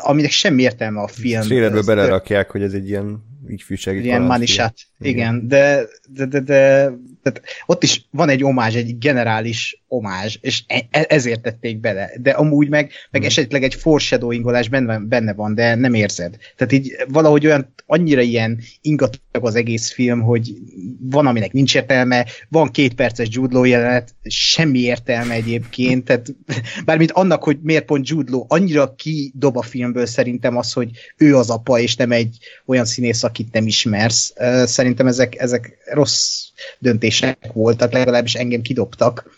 aminek 0.02 0.32
semmi 0.32 0.62
értelme 0.62 1.02
a 1.02 1.08
film. 1.08 1.42
Trélerből 1.42 1.84
belerakják, 1.84 2.52
hogy 2.52 2.62
ez 2.62 2.74
egy 2.74 2.90
ilyen 2.90 3.33
ifjúsági 3.48 4.04
Ilyen 4.04 4.22
manisát. 4.22 4.76
Igen. 5.00 5.14
igen, 5.14 5.48
de, 5.48 5.88
de, 6.10 6.26
de, 6.26 6.40
de, 6.40 6.92
de, 7.24 7.32
ott 7.66 7.84
is 7.84 8.06
van 8.12 8.30
egy 8.30 8.44
omázs, 8.44 8.76
egy 8.76 8.98
generális 8.98 9.84
omázs, 9.88 10.38
és 10.42 10.64
e, 10.68 10.88
e, 10.92 11.06
ezért 11.10 11.42
tették 11.42 11.80
bele. 11.80 12.12
De 12.22 12.32
amúgy 12.32 12.70
meg, 12.70 12.92
meg 13.12 13.22
hmm. 13.22 13.30
esetleg 13.30 13.64
egy 13.64 13.74
foreshadowingolás 13.76 14.70
benne, 14.70 15.00
benne 15.00 15.34
van, 15.34 15.56
de 15.56 15.76
nem 15.76 15.94
érzed. 15.94 16.38
Tehát 16.56 16.74
így 16.74 16.96
valahogy 17.08 17.46
olyan 17.46 17.74
annyira 17.86 18.22
ilyen 18.22 18.60
ingatag 18.82 19.46
az 19.46 19.56
egész 19.56 19.92
film, 19.92 20.22
hogy 20.22 20.54
van, 21.00 21.28
aminek 21.28 21.52
nincs 21.52 21.76
értelme, 21.76 22.26
van 22.50 22.72
két 22.72 22.94
perces 22.94 23.28
Jude 23.32 23.54
Law 23.54 23.64
jelenet, 23.64 24.16
semmi 24.24 24.80
értelme 24.80 25.34
egyébként, 25.34 26.06
tehát 26.06 26.36
bármint 26.86 27.12
annak, 27.12 27.44
hogy 27.44 27.60
miért 27.62 27.86
pont 27.86 28.08
Jude 28.08 28.32
Law, 28.32 28.46
annyira 28.48 28.96
kidob 28.96 29.58
a 29.58 29.62
filmből 29.62 30.06
szerintem 30.06 30.58
az, 30.58 30.74
hogy 30.74 30.90
ő 31.18 31.36
az 31.36 31.50
apa, 31.50 31.80
és 31.80 31.96
nem 31.96 32.12
egy 32.12 32.38
olyan 32.66 32.86
színész, 32.86 33.24
akit 33.24 33.54
nem 33.54 33.68
ismersz. 33.68 34.34
Szerintem 34.66 35.08
ezek, 35.08 35.36
ezek 35.36 35.78
rossz 35.92 36.52
döntések 36.80 37.50
voltak, 37.54 37.92
legalábbis 37.92 38.36
engem 38.36 38.62
kidobtak, 38.62 39.30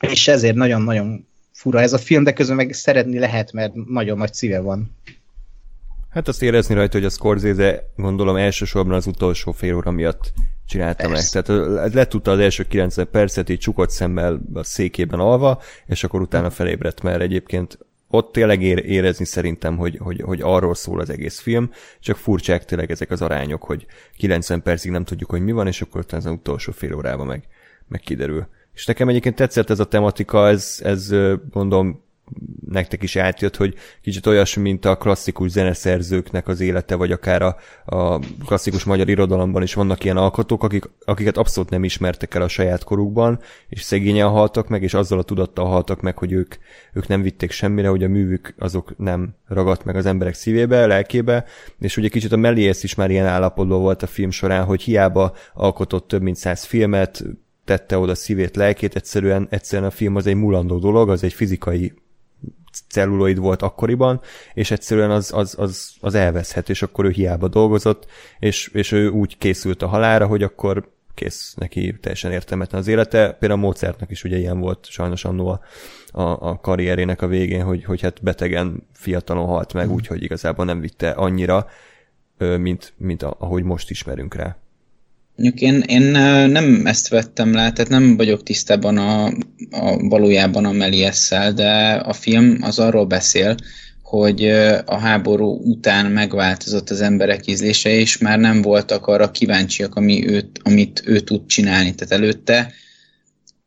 és 0.00 0.28
ezért 0.28 0.54
nagyon-nagyon 0.54 1.26
fura 1.52 1.80
ez 1.80 1.92
a 1.92 1.98
film, 1.98 2.24
de 2.24 2.32
közben 2.32 2.56
meg 2.56 2.72
szeretni 2.72 3.18
lehet, 3.18 3.52
mert 3.52 3.72
nagyon 3.74 4.18
nagy 4.18 4.34
szíve 4.34 4.60
van. 4.60 4.96
Hát 6.10 6.28
azt 6.28 6.42
érezni 6.42 6.74
rajta, 6.74 6.96
hogy 6.96 7.06
a 7.06 7.10
Scorsese 7.10 7.84
gondolom 7.96 8.36
elsősorban 8.36 8.94
az 8.94 9.06
utolsó 9.06 9.52
fél 9.52 9.74
óra 9.74 9.90
miatt 9.90 10.32
csinálta 10.66 11.08
Persze. 11.08 11.42
meg. 11.44 11.44
Tehát 11.44 11.94
letudta 11.94 12.30
az 12.30 12.38
első 12.38 12.64
90 12.64 13.08
percet 13.10 13.48
így 13.48 13.58
csukott 13.58 13.90
szemmel 13.90 14.40
a 14.52 14.62
székében 14.62 15.20
alva, 15.20 15.62
és 15.86 16.04
akkor 16.04 16.20
utána 16.20 16.50
felébredt, 16.50 17.02
mert 17.02 17.20
egyébként 17.20 17.78
ott 18.14 18.32
tényleg 18.32 18.62
érezni 18.62 19.24
szerintem, 19.24 19.76
hogy, 19.76 19.98
hogy, 20.00 20.20
hogy 20.20 20.40
arról 20.42 20.74
szól 20.74 21.00
az 21.00 21.10
egész 21.10 21.40
film, 21.40 21.70
csak 22.00 22.16
furcsák 22.16 22.64
tényleg 22.64 22.90
ezek 22.90 23.10
az 23.10 23.22
arányok, 23.22 23.62
hogy 23.62 23.86
90 24.16 24.62
percig 24.62 24.90
nem 24.90 25.04
tudjuk, 25.04 25.30
hogy 25.30 25.40
mi 25.40 25.52
van, 25.52 25.66
és 25.66 25.80
akkor 25.80 26.04
az 26.08 26.26
utolsó 26.26 26.72
fél 26.72 26.94
órában 26.94 27.26
meg, 27.26 27.44
meg 27.88 28.00
kiderül. 28.00 28.46
És 28.74 28.86
nekem 28.86 29.08
egyébként 29.08 29.34
tetszett 29.34 29.70
ez 29.70 29.80
a 29.80 29.84
tematika, 29.84 30.48
ez, 30.48 30.80
ez 30.82 31.14
mondom, 31.52 32.04
nektek 32.68 33.02
is 33.02 33.16
átjött, 33.16 33.56
hogy 33.56 33.74
kicsit 34.02 34.26
olyasmi, 34.26 34.62
mint 34.62 34.84
a 34.84 34.96
klasszikus 34.96 35.50
zeneszerzőknek 35.50 36.48
az 36.48 36.60
élete, 36.60 36.94
vagy 36.94 37.12
akár 37.12 37.42
a, 37.42 37.56
a 37.84 38.18
klasszikus 38.18 38.84
magyar 38.84 39.08
irodalomban 39.08 39.62
is 39.62 39.74
vannak 39.74 40.04
ilyen 40.04 40.16
alkotók, 40.16 40.62
akik, 40.62 40.90
akiket 41.04 41.36
abszolút 41.36 41.70
nem 41.70 41.84
ismertek 41.84 42.34
el 42.34 42.42
a 42.42 42.48
saját 42.48 42.84
korukban, 42.84 43.40
és 43.68 43.82
szegényen 43.82 44.28
haltak 44.28 44.68
meg, 44.68 44.82
és 44.82 44.94
azzal 44.94 45.18
a 45.18 45.22
tudattal 45.22 45.66
haltak 45.66 46.00
meg, 46.00 46.18
hogy 46.18 46.32
ők, 46.32 46.54
ők 46.92 47.06
nem 47.06 47.22
vitték 47.22 47.50
semmire, 47.50 47.88
hogy 47.88 48.04
a 48.04 48.08
művük 48.08 48.54
azok 48.58 48.94
nem 48.98 49.34
ragadt 49.48 49.84
meg 49.84 49.96
az 49.96 50.06
emberek 50.06 50.34
szívébe, 50.34 50.86
lelkébe, 50.86 51.44
és 51.78 51.96
ugye 51.96 52.08
kicsit 52.08 52.32
a 52.32 52.36
Méliès 52.36 52.82
is 52.82 52.94
már 52.94 53.10
ilyen 53.10 53.26
állapotban 53.26 53.80
volt 53.80 54.02
a 54.02 54.06
film 54.06 54.30
során, 54.30 54.64
hogy 54.64 54.82
hiába 54.82 55.34
alkotott 55.54 56.08
több 56.08 56.22
mint 56.22 56.36
száz 56.36 56.64
filmet, 56.64 57.24
tette 57.64 57.98
oda 57.98 58.14
szívét, 58.14 58.56
lelkét, 58.56 58.96
egyszerűen, 58.96 59.46
egyszerűen 59.50 59.88
a 59.88 59.92
film 59.92 60.16
az 60.16 60.26
egy 60.26 60.34
mulandó 60.34 60.78
dolog, 60.78 61.10
az 61.10 61.24
egy 61.24 61.32
fizikai 61.32 61.92
celluloid 62.88 63.38
volt 63.38 63.62
akkoriban, 63.62 64.20
és 64.54 64.70
egyszerűen 64.70 65.10
az, 65.10 65.32
az, 65.34 65.54
az, 65.58 65.92
az 66.00 66.14
elveszhet, 66.14 66.68
és 66.68 66.82
akkor 66.82 67.04
ő 67.04 67.10
hiába 67.10 67.48
dolgozott, 67.48 68.06
és, 68.38 68.70
és 68.72 68.92
ő 68.92 69.08
úgy 69.08 69.38
készült 69.38 69.82
a 69.82 69.86
halára, 69.86 70.26
hogy 70.26 70.42
akkor 70.42 70.90
kész, 71.14 71.54
neki 71.54 71.98
teljesen 72.00 72.32
értelmetlen 72.32 72.80
az 72.80 72.88
élete. 72.88 73.32
Például 73.32 73.60
a 73.60 73.64
Mozartnak 73.66 74.10
is 74.10 74.24
ugye 74.24 74.38
ilyen 74.38 74.60
volt 74.60 74.86
sajnos 74.86 75.24
annó 75.24 75.48
a, 75.48 75.60
a, 76.20 76.48
a 76.48 76.58
karrierének 76.60 77.22
a 77.22 77.26
végén, 77.26 77.62
hogy, 77.62 77.84
hogy 77.84 78.00
hát 78.00 78.22
betegen 78.22 78.86
fiatalon 78.92 79.46
halt 79.46 79.72
meg, 79.72 79.88
mm. 79.88 79.92
úgyhogy 79.92 80.22
igazából 80.22 80.64
nem 80.64 80.80
vitte 80.80 81.10
annyira, 81.10 81.66
mint, 82.38 82.92
mint 82.96 83.22
ahogy 83.22 83.62
most 83.62 83.90
ismerünk 83.90 84.34
rá. 84.34 84.56
Én, 85.54 85.80
én 85.80 86.02
nem 86.50 86.86
ezt 86.86 87.08
vettem 87.08 87.52
le, 87.54 87.72
tehát 87.72 87.88
nem 87.88 88.16
vagyok 88.16 88.42
tisztában 88.42 88.98
a, 88.98 89.26
a 89.70 90.08
valójában 90.08 90.64
a 90.64 90.72
Meliesszel, 90.72 91.52
de 91.52 91.92
a 91.92 92.12
film 92.12 92.58
az 92.60 92.78
arról 92.78 93.06
beszél, 93.06 93.54
hogy 94.02 94.44
a 94.84 94.96
háború 94.98 95.60
után 95.64 96.06
megváltozott 96.06 96.90
az 96.90 97.00
emberek 97.00 97.46
ízlése, 97.46 97.90
és 97.90 98.18
már 98.18 98.38
nem 98.38 98.62
voltak 98.62 99.06
arra 99.06 99.30
kíváncsiak, 99.30 99.94
ami 99.94 100.28
őt, 100.28 100.60
amit 100.62 101.02
ő 101.04 101.20
tud 101.20 101.46
csinálni. 101.46 101.94
Tehát 101.94 102.12
előtte 102.14 102.72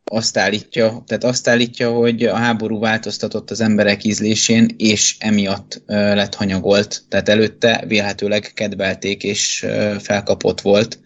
azt 0.04 0.36
állítja, 0.36 1.02
tehát 1.06 1.24
azt 1.24 1.48
állítja, 1.48 1.90
hogy 1.90 2.24
a 2.24 2.36
háború 2.36 2.78
változtatott 2.78 3.50
az 3.50 3.60
emberek 3.60 4.04
ízlésén, 4.04 4.74
és 4.76 5.16
emiatt 5.18 5.82
lett 5.86 6.34
hanyagolt. 6.34 7.02
Tehát 7.08 7.28
előtte 7.28 7.84
vélhetőleg 7.86 8.50
kedvelték, 8.54 9.22
és 9.22 9.66
felkapott 9.98 10.60
volt. 10.60 10.98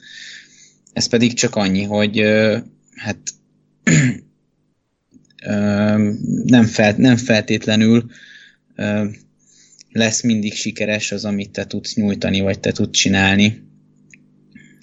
Ez 0.92 1.06
pedig 1.06 1.32
csak 1.34 1.56
annyi, 1.56 1.82
hogy 1.82 2.22
hát 2.94 3.18
nem, 6.44 6.64
felt, 6.64 6.96
nem 6.96 7.16
feltétlenül 7.16 8.10
lesz 9.92 10.22
mindig 10.22 10.54
sikeres 10.54 11.12
az, 11.12 11.24
amit 11.24 11.50
te 11.50 11.66
tudsz 11.66 11.94
nyújtani, 11.94 12.40
vagy 12.40 12.60
te 12.60 12.72
tudsz 12.72 12.98
csinálni. 12.98 13.68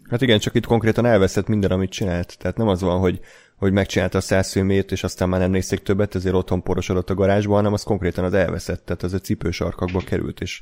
Hát 0.09 0.21
igen, 0.21 0.39
csak 0.39 0.55
itt 0.55 0.65
konkrétan 0.65 1.05
elveszett 1.05 1.47
minden, 1.47 1.71
amit 1.71 1.91
csinált. 1.91 2.37
Tehát 2.37 2.57
nem 2.57 2.67
az 2.67 2.81
van, 2.81 2.99
hogy, 2.99 3.19
hogy 3.55 3.71
megcsinálta 3.71 4.17
a 4.17 4.21
száz 4.21 4.51
filmét, 4.51 4.91
és 4.91 5.03
aztán 5.03 5.29
már 5.29 5.39
nem 5.39 5.51
nézték 5.51 5.79
többet, 5.79 6.15
ezért 6.15 6.35
otthon 6.35 6.63
porosodott 6.63 7.09
a 7.09 7.13
garázsba, 7.13 7.55
hanem 7.55 7.73
az 7.73 7.83
konkrétan 7.83 8.23
az 8.23 8.33
elveszett, 8.33 8.85
tehát 8.85 9.03
az 9.03 9.13
a 9.13 9.19
cipősarkakba 9.19 9.99
került, 9.99 10.41
és, 10.41 10.61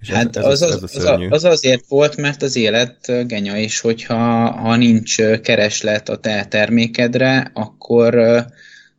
és 0.00 0.10
hát 0.10 0.36
ez, 0.36 0.44
ez, 0.44 0.62
az, 0.62 0.82
az, 0.82 1.04
az, 1.04 1.20
az 1.28 1.44
azért 1.44 1.84
volt, 1.88 2.16
mert 2.16 2.42
az 2.42 2.56
élet 2.56 3.26
genya, 3.26 3.56
és 3.56 3.80
hogyha 3.80 4.50
ha 4.50 4.76
nincs 4.76 5.22
kereslet 5.22 6.08
a 6.08 6.16
te 6.16 6.44
termékedre, 6.44 7.50
akkor, 7.54 8.18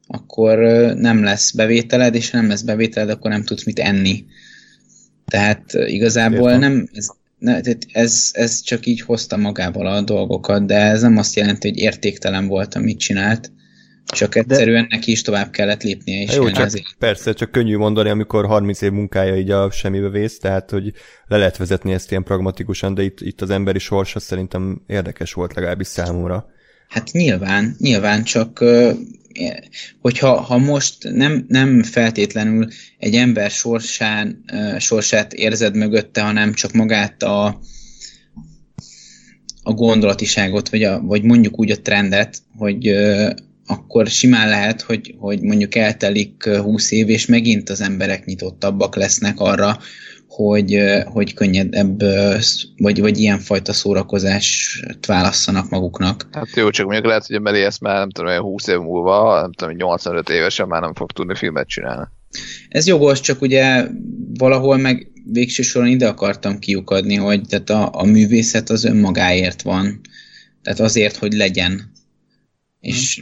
akkor 0.08 0.58
nem 0.96 1.24
lesz 1.24 1.52
bevételed, 1.52 2.16
és 2.16 2.30
ha 2.30 2.38
nem 2.38 2.48
lesz 2.50 2.62
bevételed, 2.62 3.10
akkor 3.10 3.32
nem 3.32 3.44
tudsz 3.44 3.64
mit 3.64 3.80
enni. 3.80 4.26
Tehát 5.26 5.74
igazából 5.74 6.52
Értem. 6.52 6.60
nem, 6.60 6.90
ez, 6.94 7.08
ne, 7.38 7.60
ez, 7.92 8.30
ez 8.32 8.62
csak 8.62 8.86
így 8.86 9.02
hozta 9.02 9.38
magával 9.38 9.88
a 9.88 10.02
dolgokat, 10.02 10.66
de 10.66 10.76
ez 10.76 11.02
nem 11.02 11.18
azt 11.18 11.36
jelenti, 11.36 11.70
hogy 11.70 11.78
értéktelen 11.78 12.48
volt, 12.48 12.76
amit 12.76 13.00
csinált, 13.00 13.52
csak 14.12 14.36
egyszerűen 14.36 14.88
de... 14.90 14.96
neki 14.96 15.12
is 15.12 15.22
tovább 15.22 15.50
kellett 15.50 15.84
lépnie. 15.84 16.22
És 16.22 16.36
jó, 16.36 16.50
csak, 16.50 16.66
azért. 16.66 16.96
persze, 17.00 17.34
csak 17.34 17.52
könnyű 17.52 17.78
mondani, 17.78 18.10
amikor 18.10 18.46
30 18.46 18.82
év 18.82 18.92
munkája 18.92 19.36
így 19.36 19.52
a 19.52 19.72
semmibe 19.72 20.10
vész, 20.10 20.40
tehát 20.40 20.70
hogy 20.70 20.94
le 21.28 21.38
lehet 21.38 21.58
vezetni 21.58 21.94
ezt 21.94 22.12
ilyen 22.12 22.24
pragmatikusan, 22.24 22.94
de 22.94 23.04
itt, 23.04 23.22
itt 23.22 23.42
az 23.42 23.50
emberi 23.50 23.80
sorsa 23.80 24.20
szerintem 24.20 24.82
érdekes 24.88 25.34
volt 25.34 25.54
legalábbis 25.54 25.88
számomra. 25.88 26.46
Hát 26.88 27.12
nyilván, 27.12 27.76
nyilván, 27.80 28.24
csak 28.24 28.64
hogyha 30.00 30.42
ha 30.42 30.58
most 30.58 30.96
nem, 31.12 31.46
nem 31.48 31.84
feltétlenül 31.84 32.68
egy 32.98 33.16
ember 33.16 33.50
sorsán, 33.50 34.44
sorsát 34.78 35.34
érzed 35.34 35.76
mögötte, 35.76 36.22
hanem 36.22 36.54
csak 36.54 36.72
magát 36.72 37.24
a, 37.24 37.60
a 39.64 39.74
gondolatiságot, 39.74 40.70
vagy, 40.70 40.84
a, 40.84 41.02
vagy 41.02 41.24
mondjuk 41.24 41.60
úgy 41.60 41.72
a 41.72 41.82
trendet, 41.82 42.38
hogy 42.58 42.88
akkor 43.70 44.08
simán 44.08 44.50
lehet, 44.50 44.82
hogy, 44.82 45.16
hogy 45.18 45.42
mondjuk 45.42 45.76
eltelik 45.76 46.48
20 46.48 46.92
év, 46.92 47.10
és 47.10 47.26
megint 47.26 47.70
az 47.70 47.82
emberek 47.82 48.26
nyitottabbak 48.26 48.96
lesznek 48.96 49.40
arra, 49.40 49.78
hogy, 50.28 50.80
hogy 51.06 51.34
könnyedebb, 51.34 52.02
vagy, 52.78 53.00
vagy 53.00 53.20
ilyenfajta 53.20 53.74
szórakozást 53.74 55.06
válasszanak 55.06 55.70
maguknak. 55.70 56.28
Hát 56.32 56.56
jó, 56.56 56.70
csak 56.70 56.86
mondjuk 56.86 57.08
lehet, 57.08 57.26
hogy 57.26 57.36
a 57.36 57.40
Meli 57.40 57.62
ezt 57.62 57.82
már 57.82 57.98
nem 57.98 58.10
tudom, 58.10 58.42
20 58.42 58.68
év 58.68 58.78
múlva, 58.78 59.42
nem 59.42 59.54
tudom, 59.54 59.76
85 59.76 60.30
évesen 60.30 60.68
már 60.68 60.82
nem 60.82 60.94
fog 60.94 61.12
tudni 61.12 61.36
filmet 61.36 61.68
csinálni. 61.68 62.08
Ez 62.70 62.88
jogos, 62.88 63.20
csak 63.20 63.42
ugye 63.42 63.88
valahol 64.34 64.78
meg 64.78 65.12
végső 65.32 65.64
soron 65.64 65.88
ide 65.88 66.08
akartam 66.08 66.60
kiukadni, 66.60 67.16
hogy 67.16 67.42
tehát 67.42 67.70
a, 67.70 67.90
a 67.94 68.06
művészet 68.06 68.70
az 68.70 68.84
önmagáért 68.84 69.62
van. 69.62 70.02
Tehát 70.62 70.80
azért, 70.80 71.16
hogy 71.16 71.34
legyen. 71.34 71.92
És 72.80 73.22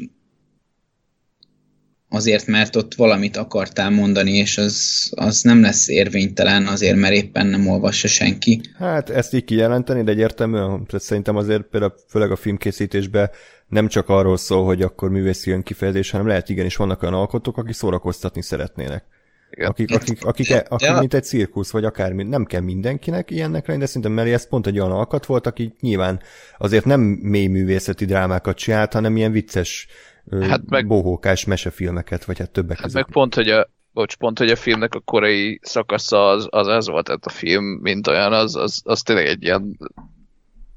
azért, 2.10 2.48
mert 2.48 2.76
ott 2.76 2.94
valamit 2.96 3.38
akartál 3.38 3.90
mondani, 3.90 4.32
és 4.32 4.58
az, 4.58 5.08
az 5.16 5.42
nem 5.42 5.62
lesz 5.62 5.88
érvénytelen 5.88 6.68
azért, 6.68 6.96
mert 6.96 7.14
éppen 7.14 7.48
nem 7.48 7.68
olvassa 7.68 8.08
senki. 8.08 8.62
Hát 8.78 9.10
ezt 9.10 9.34
így 9.34 9.44
kijelenteni, 9.44 10.04
de 10.04 10.12
egyértelműen 10.12 10.86
szerintem 10.98 11.36
azért 11.36 11.64
például 11.64 11.94
főleg 12.10 12.32
a 12.32 12.36
filmkészítésben 12.36 13.30
nem 13.68 13.88
csak 13.88 14.10
arról 14.10 14.38
szól, 14.38 14.66
hogy 14.66 14.82
akkor 14.82 15.10
művészi 15.10 15.52
önkifejezés, 15.52 16.10
hanem 16.10 16.28
lehet 16.28 16.50
igenis 16.50 16.76
vannak 16.76 17.02
olyan 17.02 17.14
alkotók, 17.14 17.58
akik 17.58 17.74
szórakoztatni 17.74 18.42
szeretnének. 18.42 19.04
Akik, 19.50 19.92
akik, 19.92 20.26
akik, 20.26 20.50
akik, 20.50 20.70
akik 20.70 20.88
ja. 20.88 21.00
mint 21.00 21.14
egy 21.14 21.24
cirkusz, 21.24 21.72
vagy 21.72 21.86
akármi, 21.86 22.24
nem 22.24 22.46
kell 22.46 22.62
mindenkinek 22.62 23.32
ilyennek 23.32 23.68
lenni, 23.68 23.80
de 23.80 23.86
szerintem 23.86 24.12
Meli 24.12 24.34
ez 24.34 24.48
pont 24.48 24.68
egy 24.68 24.80
olyan 24.80 24.92
alkat 24.92 25.26
volt, 25.26 25.48
aki 25.48 25.76
nyilván 25.80 26.20
azért 26.58 26.86
nem 26.86 27.00
mély 27.02 27.48
művészeti 27.48 28.06
drámákat 28.06 28.58
csinált, 28.58 28.94
hanem 28.94 29.18
ilyen 29.18 29.32
vicces 29.32 29.88
hát 30.32 30.62
meg, 30.66 30.88
bohókás 30.88 31.46
mesefilmeket, 31.46 32.26
vagy 32.26 32.40
hát 32.40 32.52
többek 32.52 32.78
hát 32.78 32.86
között. 32.86 33.02
meg 33.02 33.12
pont, 33.14 33.36
hogy 33.36 33.50
a, 33.50 33.70
bocs, 33.92 34.16
pont, 34.16 34.38
hogy 34.38 34.50
a 34.50 34.56
filmnek 34.56 34.96
a 34.96 35.00
korai 35.00 35.60
szakasza 35.64 36.30
az, 36.30 36.48
az 36.50 36.68
ez 36.68 36.88
volt, 36.88 37.06
tehát 37.06 37.26
a 37.26 37.30
film, 37.30 37.66
mint 37.66 38.08
olyan, 38.08 38.34
az, 38.34 38.56
az, 38.56 38.82
az 38.84 39.02
tényleg 39.02 39.26
egy 39.26 39.44
ilyen 39.44 39.80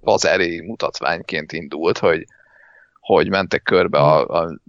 bazári 0.00 0.60
mutatványként 0.60 1.52
indult, 1.52 1.98
hogy, 1.98 2.26
hogy 3.00 3.28
mentek 3.28 3.62
körbe 3.62 3.98
a, 3.98 4.42
a 4.42 4.60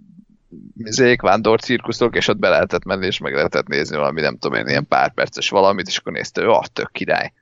mizék, 0.74 1.20
vándorcirkuszok, 1.20 2.16
és 2.16 2.28
ott 2.28 2.38
be 2.38 2.48
lehetett 2.48 2.84
menni, 2.84 3.06
és 3.06 3.18
meg 3.18 3.34
lehetett 3.34 3.66
nézni 3.66 3.96
valami, 3.96 4.20
nem 4.20 4.38
tudom 4.38 4.58
én, 4.58 4.68
ilyen 4.68 4.86
pár 4.86 5.12
perces 5.12 5.48
valamit, 5.48 5.86
és 5.86 5.96
akkor 5.96 6.12
nézte, 6.12 6.42
ő, 6.42 6.48
ah, 6.48 6.64
tök 6.72 6.90
király. 6.92 7.32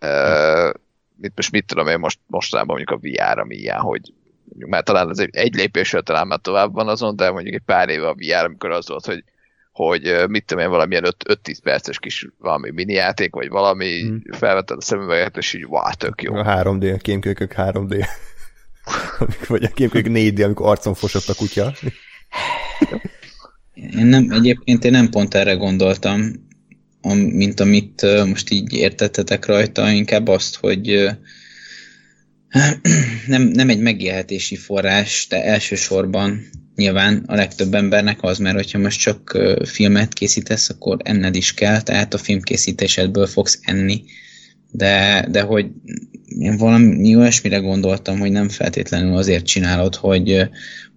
Uh, 0.00 0.70
mit, 1.16 1.32
most 1.36 1.50
mit 1.50 1.66
tudom 1.66 1.86
én 1.86 1.98
most, 1.98 2.18
mostanában 2.26 2.76
mondjuk 2.76 2.98
a 2.98 3.08
VR, 3.08 3.38
ami 3.38 3.54
ilyen, 3.54 3.80
hogy 3.80 4.12
már 4.56 4.82
talán 4.82 5.08
az 5.08 5.18
egy, 5.18 5.28
egy 5.32 5.54
lépésről 5.54 6.02
talán 6.02 6.26
már 6.26 6.38
tovább 6.38 6.72
van 6.72 6.88
azon, 6.88 7.16
de 7.16 7.30
mondjuk 7.30 7.54
egy 7.54 7.62
pár 7.64 7.88
éve 7.88 8.08
a 8.08 8.14
VR, 8.14 8.44
amikor 8.44 8.70
az 8.70 8.88
volt, 8.88 9.06
hogy 9.06 9.24
hogy 9.72 10.28
mit 10.28 10.44
tudom 10.44 10.64
én, 10.64 10.70
valamilyen 10.70 11.14
5-10 11.24 11.56
perces 11.62 11.98
kis 11.98 12.26
valami 12.38 12.70
mini 12.70 12.92
játék, 12.92 13.34
vagy 13.34 13.48
valami 13.48 14.00
hmm. 14.00 14.22
felvetted 14.30 14.76
a 14.76 14.80
szemüveget, 14.80 15.36
és 15.36 15.54
így 15.54 15.66
wow, 15.66 15.90
tök 15.98 16.22
jó. 16.22 16.34
A 16.34 16.44
3D, 16.44 16.94
a 16.94 16.96
kémkölykök 16.96 17.54
3D. 17.56 18.06
vagy 19.48 19.64
a 19.64 19.68
kémkölykök 19.68 20.12
4D, 20.14 20.44
amikor 20.44 20.66
arcon 20.66 20.94
fosott 20.94 21.28
a 21.28 21.34
kutya. 21.34 21.72
Én 23.74 24.06
nem, 24.06 24.30
egyébként 24.30 24.84
én 24.84 24.90
nem 24.90 25.08
pont 25.08 25.34
erre 25.34 25.52
gondoltam, 25.52 26.48
mint 27.32 27.60
amit 27.60 28.26
most 28.26 28.50
így 28.50 28.72
értettetek 28.72 29.46
rajta, 29.46 29.90
inkább 29.90 30.28
azt, 30.28 30.56
hogy 30.56 31.10
nem, 33.26 33.42
nem 33.42 33.68
egy 33.68 33.80
megélhetési 33.80 34.56
forrás, 34.56 35.26
de 35.28 35.44
elsősorban 35.44 36.48
nyilván 36.76 37.24
a 37.26 37.34
legtöbb 37.34 37.74
embernek 37.74 38.22
az, 38.22 38.38
mert 38.38 38.56
hogyha 38.56 38.78
most 38.78 39.00
csak 39.00 39.38
filmet 39.64 40.12
készítesz, 40.12 40.68
akkor 40.68 40.96
enned 41.02 41.34
is 41.34 41.54
kell, 41.54 41.80
tehát 41.80 42.14
a 42.14 42.18
filmkészítésedből 42.18 43.26
fogsz 43.26 43.58
enni, 43.62 44.04
de, 44.70 45.26
de 45.30 45.40
hogy 45.40 45.66
én 46.38 46.56
valami 46.56 47.16
olyasmire 47.16 47.58
gondoltam, 47.58 48.18
hogy 48.18 48.30
nem 48.30 48.48
feltétlenül 48.48 49.16
azért 49.16 49.46
csinálod, 49.46 49.94
hogy, 49.94 50.48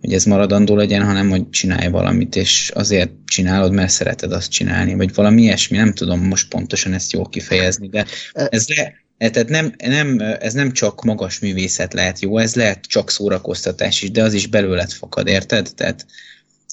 hogy 0.02 0.14
ez 0.14 0.26
maradandó 0.26 0.76
legyen, 0.76 1.04
hanem 1.04 1.30
hogy 1.30 1.50
csinálj 1.50 1.88
valamit, 1.88 2.36
és 2.36 2.72
azért 2.74 3.12
csinálod, 3.26 3.72
mert 3.72 3.92
szereted 3.92 4.32
azt 4.32 4.52
csinálni, 4.52 4.94
vagy 4.94 5.14
valami 5.14 5.42
ilyesmi, 5.42 5.78
nem 5.78 5.94
tudom 5.94 6.20
most 6.20 6.50
pontosan 6.50 6.94
ezt 6.94 7.12
jól 7.12 7.30
kifejezni, 7.30 7.88
de 7.88 8.06
ez 8.34 8.68
le, 8.68 9.03
tehát 9.18 9.50
nem, 9.50 9.74
nem, 9.78 10.20
ez 10.40 10.54
nem 10.54 10.72
csak 10.72 11.04
magas 11.04 11.40
művészet 11.40 11.94
lehet 11.94 12.20
jó, 12.20 12.38
ez 12.38 12.56
lehet 12.56 12.86
csak 12.86 13.10
szórakoztatás 13.10 14.02
is, 14.02 14.12
de 14.12 14.24
az 14.24 14.34
is 14.34 14.48
belőled 14.48 14.92
fakad, 14.92 15.28
érted? 15.28 15.72
Tehát 15.76 16.06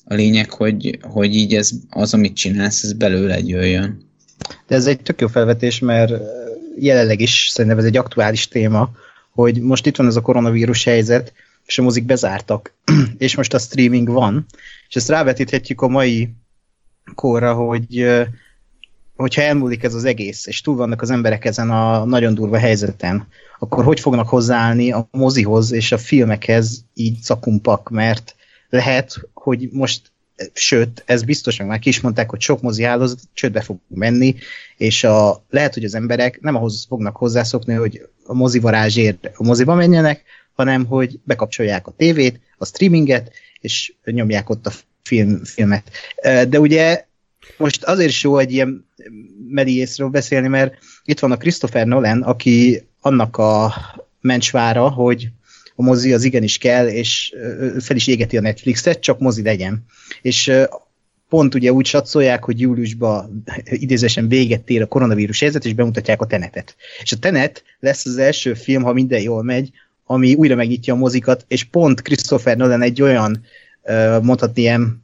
a 0.04 0.14
lényeg, 0.14 0.50
hogy, 0.50 0.98
hogy 1.02 1.34
így 1.34 1.54
ez, 1.54 1.70
az, 1.90 2.14
amit 2.14 2.36
csinálsz, 2.36 2.82
ez 2.82 2.92
belőled 2.92 3.48
jöjjön. 3.48 4.08
De 4.66 4.74
ez 4.74 4.86
egy 4.86 5.00
tök 5.00 5.20
jó 5.20 5.26
felvetés, 5.26 5.78
mert 5.78 6.12
jelenleg 6.78 7.20
is 7.20 7.48
szerintem 7.52 7.78
ez 7.78 7.84
egy 7.84 7.96
aktuális 7.96 8.48
téma, 8.48 8.90
hogy 9.30 9.60
most 9.60 9.86
itt 9.86 9.96
van 9.96 10.06
ez 10.06 10.16
a 10.16 10.20
koronavírus 10.20 10.84
helyzet, 10.84 11.32
és 11.66 11.78
a 11.78 11.82
mozik 11.82 12.04
bezártak, 12.04 12.74
és 13.18 13.36
most 13.36 13.54
a 13.54 13.58
streaming 13.58 14.08
van, 14.08 14.46
és 14.88 14.96
ezt 14.96 15.08
rávetíthetjük 15.08 15.80
a 15.80 15.88
mai 15.88 16.30
korra, 17.14 17.54
hogy 17.54 18.10
hogyha 19.20 19.42
elmúlik 19.42 19.82
ez 19.82 19.94
az 19.94 20.04
egész, 20.04 20.46
és 20.46 20.60
túl 20.60 20.76
vannak 20.76 21.02
az 21.02 21.10
emberek 21.10 21.44
ezen 21.44 21.70
a 21.70 22.04
nagyon 22.04 22.34
durva 22.34 22.58
helyzeten, 22.58 23.26
akkor 23.58 23.84
hogy 23.84 24.00
fognak 24.00 24.28
hozzáállni 24.28 24.92
a 24.92 25.08
mozihoz 25.10 25.72
és 25.72 25.92
a 25.92 25.98
filmekhez 25.98 26.84
így 26.94 27.18
szakumpak, 27.20 27.90
mert 27.90 28.34
lehet, 28.68 29.20
hogy 29.32 29.68
most 29.72 30.12
sőt, 30.52 31.02
ez 31.06 31.22
biztos, 31.22 31.56
meg 31.56 31.66
már 31.66 31.78
ki 31.78 31.88
is 31.88 32.00
mondták, 32.00 32.30
hogy 32.30 32.40
sok 32.40 32.62
mozi 32.62 32.82
hálózat 32.82 33.18
csődbe 33.32 33.60
fog 33.60 33.78
menni, 33.88 34.34
és 34.76 35.04
a, 35.04 35.44
lehet, 35.50 35.74
hogy 35.74 35.84
az 35.84 35.94
emberek 35.94 36.40
nem 36.40 36.54
ahhoz 36.54 36.86
fognak 36.88 37.16
hozzászokni, 37.16 37.74
hogy 37.74 38.08
a 38.24 38.34
mozi 38.34 38.58
varázsért 38.58 39.30
a 39.34 39.44
moziba 39.44 39.74
menjenek, 39.74 40.22
hanem 40.52 40.84
hogy 40.84 41.20
bekapcsolják 41.24 41.86
a 41.86 41.94
tévét, 41.96 42.40
a 42.58 42.64
streaminget, 42.64 43.32
és 43.60 43.92
nyomják 44.04 44.50
ott 44.50 44.66
a 44.66 44.72
film, 45.02 45.44
filmet. 45.44 45.90
De 46.48 46.60
ugye 46.60 47.08
most 47.56 47.84
azért 47.84 48.08
is 48.08 48.22
jó 48.22 48.38
egy 48.38 48.52
ilyen 48.52 48.88
Meliészről 49.48 50.08
beszélni, 50.08 50.48
mert 50.48 50.74
itt 51.04 51.18
van 51.18 51.32
a 51.32 51.36
Christopher 51.36 51.86
Nolan, 51.86 52.22
aki 52.22 52.82
annak 53.00 53.36
a 53.36 53.74
mencsvára, 54.20 54.88
hogy 54.88 55.28
a 55.74 55.82
mozi 55.82 56.12
az 56.12 56.24
igenis 56.24 56.58
kell, 56.58 56.86
és 56.88 57.34
fel 57.80 57.96
is 57.96 58.06
égeti 58.06 58.36
a 58.36 58.40
Netflixet, 58.40 59.00
csak 59.00 59.18
mozi 59.18 59.42
legyen. 59.42 59.84
És 60.22 60.52
pont 61.28 61.54
ugye 61.54 61.72
úgy 61.72 61.86
satszolják, 61.86 62.44
hogy 62.44 62.60
júliusban 62.60 63.42
idézősen 63.64 64.28
véget 64.28 64.70
ér 64.70 64.82
a 64.82 64.86
koronavírus 64.86 65.40
helyzet, 65.40 65.64
és 65.64 65.74
bemutatják 65.74 66.20
a 66.20 66.26
Tenetet. 66.26 66.76
És 67.02 67.12
a 67.12 67.18
Tenet 67.18 67.64
lesz 67.80 68.06
az 68.06 68.18
első 68.18 68.54
film, 68.54 68.82
ha 68.82 68.92
minden 68.92 69.20
jól 69.20 69.42
megy, 69.42 69.70
ami 70.04 70.34
újra 70.34 70.54
megnyitja 70.54 70.94
a 70.94 70.96
mozikat, 70.96 71.44
és 71.48 71.64
pont 71.64 72.02
Christopher 72.02 72.56
Nolan 72.56 72.82
egy 72.82 73.02
olyan, 73.02 73.44
mondhatni 74.22 74.62
ilyen 74.62 75.02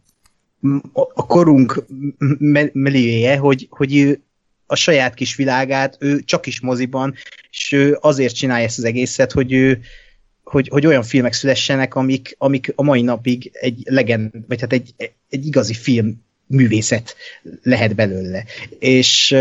a 0.92 1.26
korunk 1.26 1.84
millióje, 2.72 3.36
hogy, 3.36 3.66
hogy 3.70 3.96
ő 3.96 4.20
a 4.66 4.74
saját 4.74 5.14
kis 5.14 5.36
világát, 5.36 5.96
ő 6.00 6.20
csak 6.20 6.46
is 6.46 6.60
moziban, 6.60 7.14
és 7.50 7.72
ő 7.72 7.98
azért 8.00 8.34
csinálja 8.34 8.64
ezt 8.64 8.78
az 8.78 8.84
egészet, 8.84 9.32
hogy 9.32 9.52
ő, 9.52 9.80
hogy, 10.42 10.68
hogy 10.68 10.86
olyan 10.86 11.02
filmek 11.02 11.32
szülessenek, 11.32 11.94
amik, 11.94 12.34
amik 12.38 12.72
a 12.74 12.82
mai 12.82 13.02
napig 13.02 13.50
egy 13.52 13.82
legend, 13.84 14.30
vagy 14.48 14.60
hát 14.60 14.72
egy, 14.72 14.94
egy 15.28 15.46
igazi 15.46 15.74
film 15.74 16.24
művészet 16.46 17.16
lehet 17.62 17.94
belőle. 17.94 18.44
És 18.78 19.32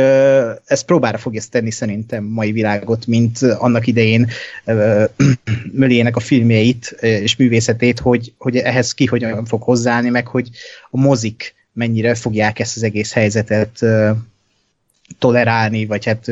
ez 0.66 0.82
próbára 0.86 1.18
fogja 1.18 1.40
ezt 1.40 1.52
tenni 1.52 1.72
szerintem 1.72 2.24
mai 2.24 2.52
világot, 2.52 3.08
mint 3.08 3.42
annak 3.42 3.88
idején 3.88 4.30
Mölének 5.72 6.16
a 6.16 6.20
filmjeit 6.20 6.96
és 7.02 7.36
művészetét, 7.36 8.00
hogy, 8.00 8.34
hogy 8.38 8.58
ehhez 8.58 8.94
ki 8.94 9.06
hogyan 9.06 9.46
fog 9.46 9.62
hozzáállni, 9.62 10.10
meg 10.10 10.28
hogy 10.28 10.50
a 10.90 10.98
mozik 10.98 11.56
mennyire 11.74 12.16
fogják 12.16 12.60
ezt 12.60 12.76
az 12.76 12.84
egész 12.84 13.14
helyzetet 13.14 13.86
tolerálni, 15.20 15.86
vagy 15.86 16.06
hát 16.06 16.32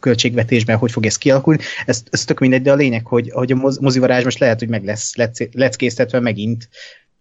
költségvetésben 0.00 0.76
hogy 0.76 0.90
fog 0.90 1.06
ez 1.06 1.18
kialakulni. 1.18 1.62
Ez, 1.86 2.02
ez 2.10 2.24
tök 2.24 2.38
mindegy, 2.38 2.62
de 2.62 2.72
a 2.72 2.74
lényeg, 2.74 3.06
hogy, 3.06 3.30
hogy 3.30 3.52
a 3.52 3.56
mozivarázs 3.80 4.24
most 4.24 4.38
lehet, 4.38 4.58
hogy 4.58 4.68
meg 4.68 4.84
lesz 4.84 5.14
leckésztetve 5.52 6.20
megint, 6.20 6.68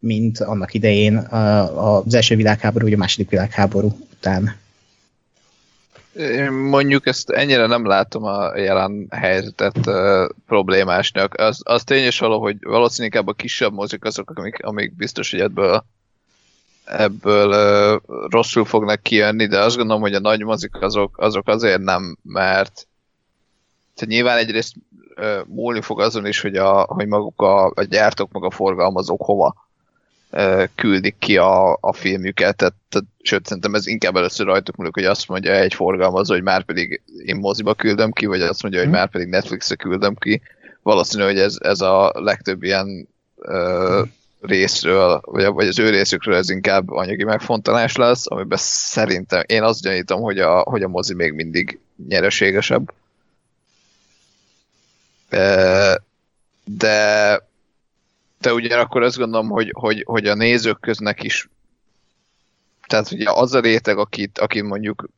mint 0.06 0.40
annak 0.40 0.74
idején 0.74 1.18
az 1.18 2.14
első 2.14 2.36
világháború, 2.36 2.84
vagy 2.86 2.94
a 2.94 2.98
második 2.98 3.30
világháború 3.30 3.98
után. 4.14 4.56
Én 6.16 6.52
mondjuk 6.52 7.08
ezt 7.08 7.30
ennyire 7.30 7.66
nem 7.66 7.86
látom 7.86 8.24
a 8.24 8.58
jelen 8.58 9.08
helyzetet 9.10 9.78
uh, 9.86 10.30
problémásnak. 10.48 11.34
Az, 11.34 11.62
az 11.64 11.84
tényes 11.84 12.20
való, 12.20 12.42
hogy 12.42 12.58
valószínűleg 12.62 13.28
a 13.28 13.34
kisebb 13.34 13.74
mozik 13.74 14.04
azok, 14.04 14.32
amik, 14.36 14.64
amik 14.64 14.96
biztos, 14.96 15.32
hogy 15.32 15.40
ebből 15.40 15.84
ebből 16.86 18.02
rosszul 18.30 18.66
fognak 18.66 19.02
kijönni, 19.02 19.48
de 19.48 19.60
azt 19.60 19.78
gondolom, 19.78 20.02
hogy 20.02 20.14
a 20.14 20.20
nagy 20.20 20.44
mozik 20.44 20.82
azok, 20.82 21.18
azok 21.18 21.48
azért 21.48 21.82
nem, 21.82 22.18
mert 22.22 22.88
tehát 23.96 24.14
nyilván 24.14 24.38
egyrészt 24.38 24.74
uh, 25.16 25.46
múlni 25.48 25.82
fog 25.82 26.02
azon 26.02 26.26
is, 26.26 26.42
hogy, 26.42 26.56
a, 26.56 26.82
hogy 26.82 27.08
maguk 27.08 27.42
a, 27.42 27.66
a 27.66 27.84
gyártók, 27.90 28.32
meg 28.32 28.44
a 28.44 28.52
forgalmazók 28.52 29.22
hova 29.22 29.65
küldik 30.76 31.16
ki 31.20 31.38
a, 31.38 31.78
a 31.82 31.94
filmjüket, 31.94 32.56
tehát, 32.56 32.74
tehát, 32.90 33.06
sőt, 33.22 33.46
szerintem 33.46 33.76
ez 33.76 33.88
inkább 33.88 34.16
először 34.16 34.46
rajtuk 34.46 34.76
múlik, 34.76 34.94
hogy 34.94 35.06
azt 35.06 35.28
mondja 35.28 35.52
egy 35.54 35.74
forgalmazó, 35.74 36.34
hogy 36.34 36.44
már 36.44 36.64
pedig 36.64 37.02
én 37.26 37.36
moziba 37.36 37.74
küldöm 37.74 38.12
ki, 38.12 38.26
vagy 38.26 38.42
azt 38.42 38.62
mondja, 38.62 38.80
hogy 38.80 38.90
mhm. 38.90 38.98
már 38.98 39.10
pedig 39.10 39.28
Netflixre 39.28 39.76
küldöm 39.76 40.16
ki. 40.16 40.42
Valószínű, 40.82 41.24
hogy 41.24 41.40
ez, 41.40 41.56
ez 41.60 41.82
a 41.82 42.12
legtöbb 42.16 42.64
ilyen 42.64 43.08
uh, 43.36 44.08
részről, 44.42 45.22
vagy, 45.26 45.46
vagy 45.46 45.68
az 45.68 45.80
ő 45.80 45.90
részükről 45.90 46.36
ez 46.36 46.50
inkább 46.50 46.92
anyagi 46.92 47.24
megfontolás 47.24 47.96
lesz, 47.96 48.32
amiben 48.32 48.58
szerintem 48.62 49.44
én 49.46 49.64
azt 49.64 49.82
gyanítom, 49.82 50.22
hogy 50.22 50.40
a, 50.40 50.60
hogy 50.60 50.84
a 50.84 50.88
mozi 50.88 51.14
még 51.14 51.34
mindig 51.34 51.80
nyereségesebb. 52.08 52.94
De 56.64 57.40
de 58.46 58.54
ugyanakkor 58.54 59.04
azt 59.04 59.18
gondolom, 59.18 59.50
hogy, 59.50 59.72
hogy, 59.74 60.04
hogy 60.06 60.28
a 60.28 60.36
nézők 60.36 60.80
köznek 60.80 61.24
is 61.24 61.50
tehát 62.88 63.12
ugye 63.12 63.32
az 63.32 63.54
a 63.54 63.60
réteg, 63.60 63.98
akit, 63.98 64.40
aki 64.40 64.62
mondjuk 64.62 65.10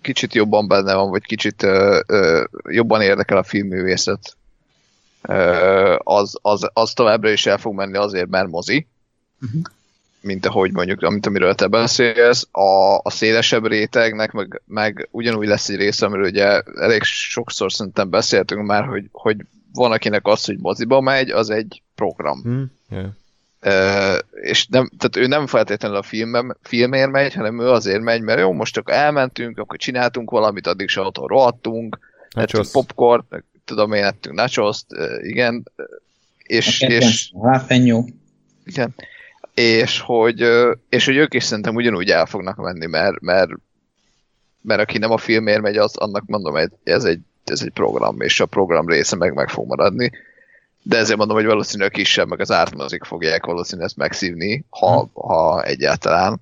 kicsit 0.00 0.34
jobban 0.34 0.68
benne 0.68 0.94
van, 0.94 1.10
vagy 1.10 1.22
kicsit 1.22 1.62
ö, 1.62 2.00
ö, 2.06 2.44
jobban 2.68 3.00
érdekel 3.00 3.36
a 3.36 3.42
filmművészet, 3.42 4.36
az, 5.98 6.38
az, 6.42 6.70
az 6.72 6.92
továbbra 6.92 7.30
is 7.30 7.46
el 7.46 7.58
fog 7.58 7.74
menni 7.74 7.96
azért, 7.96 8.28
mert 8.28 8.48
mozi, 8.48 8.86
uh-huh. 9.42 9.62
mint 10.20 10.46
ahogy 10.46 10.72
mondjuk, 10.72 11.02
amit 11.02 11.26
amiről 11.26 11.54
te 11.54 11.66
beszélsz, 11.66 12.48
a, 12.50 13.00
a 13.02 13.10
szélesebb 13.10 13.66
rétegnek 13.66 14.32
meg, 14.32 14.62
meg 14.66 15.08
ugyanúgy 15.10 15.46
lesz 15.46 15.68
egy 15.68 15.76
része, 15.76 16.06
amiről 16.06 16.26
ugye 16.26 16.60
elég 16.60 17.02
sokszor 17.02 17.72
szerintem 17.72 18.10
beszéltünk 18.10 18.66
már, 18.66 18.84
hogy, 18.84 19.08
hogy 19.12 19.36
van 19.72 19.92
akinek 19.92 20.26
az, 20.26 20.44
hogy 20.44 20.58
moziba 20.58 21.00
megy, 21.00 21.30
az 21.30 21.50
egy 21.50 21.82
program. 21.94 22.42
Mm, 22.48 22.62
yeah. 22.90 23.08
Uh, 23.62 24.18
és 24.40 24.66
nem, 24.66 24.90
tehát 24.98 25.16
ő 25.16 25.26
nem 25.26 25.46
feltétlenül 25.46 25.96
a 25.96 26.02
filmem, 26.02 26.56
filmért 26.62 27.10
megy, 27.10 27.34
hanem 27.34 27.60
ő 27.60 27.68
azért 27.68 28.02
megy, 28.02 28.20
mert 28.20 28.40
jó, 28.40 28.52
most 28.52 28.72
csak 28.72 28.90
elmentünk, 28.90 29.58
akkor 29.58 29.78
csináltunk 29.78 30.30
valamit, 30.30 30.66
addig 30.66 30.88
se 30.88 31.00
otthon 31.00 31.26
rohadtunk, 31.26 31.98
hát 32.36 32.70
popcorn, 32.72 33.24
tudom 33.64 33.92
én, 33.92 34.04
ettünk 34.04 34.36
nachoszt, 34.36 34.86
igen, 35.22 35.64
és, 36.42 36.80
és 36.80 37.32
Ráfenyó. 37.42 38.08
Igen, 38.64 38.94
és 39.54 40.00
hogy, 40.00 40.46
és 40.88 41.04
hogy 41.04 41.16
ők 41.16 41.34
is 41.34 41.44
szerintem 41.44 41.74
ugyanúgy 41.74 42.10
el 42.10 42.26
fognak 42.26 42.56
menni, 42.56 42.86
mert, 42.86 43.20
mert, 43.20 43.50
mert 44.60 44.80
aki 44.80 44.98
nem 44.98 45.10
a 45.10 45.18
filmért 45.18 45.60
megy, 45.60 45.76
az 45.76 45.96
annak 45.96 46.26
mondom, 46.26 46.56
ez 46.84 47.04
egy, 47.04 47.20
ez 47.44 47.62
egy 47.62 47.72
program, 47.72 48.20
és 48.20 48.40
a 48.40 48.46
program 48.46 48.88
része 48.88 49.16
meg 49.16 49.34
meg 49.34 49.48
fog 49.48 49.66
maradni. 49.66 50.10
De 50.82 50.96
ezért 50.96 51.18
mondom, 51.18 51.36
hogy 51.36 51.46
valószínűleg 51.46 51.90
a 51.92 51.96
kisebb, 51.96 52.28
meg 52.28 52.40
az 52.40 52.50
ártmozik 52.50 53.04
fogják 53.04 53.46
valószínűleg 53.46 53.86
ezt 53.86 53.96
megszívni, 53.96 54.64
ha, 54.70 54.98
hmm. 55.00 55.10
ha 55.14 55.62
egyáltalán 55.64 56.40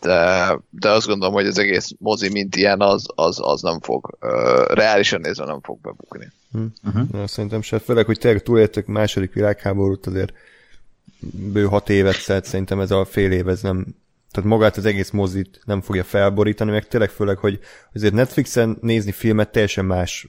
de, 0.00 0.58
de 0.70 0.90
azt 0.90 1.06
gondolom, 1.06 1.34
hogy 1.34 1.46
az 1.46 1.58
egész 1.58 1.92
mozi, 1.98 2.28
mint 2.28 2.56
ilyen, 2.56 2.80
az, 2.80 3.06
az, 3.14 3.38
az 3.42 3.62
nem 3.62 3.80
fog, 3.80 4.16
uh, 4.20 4.74
reálisan 4.74 5.20
nézve 5.20 5.44
nem 5.44 5.60
fog 5.62 5.80
bebukni. 5.80 6.30
Uh-huh. 6.84 7.10
Na, 7.10 7.26
szerintem 7.26 7.62
se, 7.62 7.78
főleg, 7.78 8.06
hogy 8.06 8.18
tényleg 8.18 8.42
túléltük 8.42 8.86
második 8.86 9.32
világháborút, 9.32 10.06
azért 10.06 10.32
bő 11.52 11.64
hat 11.64 11.88
évet 11.88 12.20
szert, 12.20 12.44
szerintem 12.44 12.80
ez 12.80 12.90
a 12.90 13.04
fél 13.04 13.32
év, 13.32 13.48
ez 13.48 13.60
nem, 13.62 13.86
tehát 14.30 14.50
magát 14.50 14.76
az 14.76 14.84
egész 14.84 15.10
mozit 15.10 15.60
nem 15.64 15.80
fogja 15.80 16.04
felborítani, 16.04 16.70
meg 16.70 16.88
tényleg 16.88 17.10
főleg, 17.10 17.38
hogy 17.38 17.58
azért 17.94 18.14
Netflixen 18.14 18.78
nézni 18.80 19.12
filmet 19.12 19.52
teljesen 19.52 19.84
más 19.84 20.28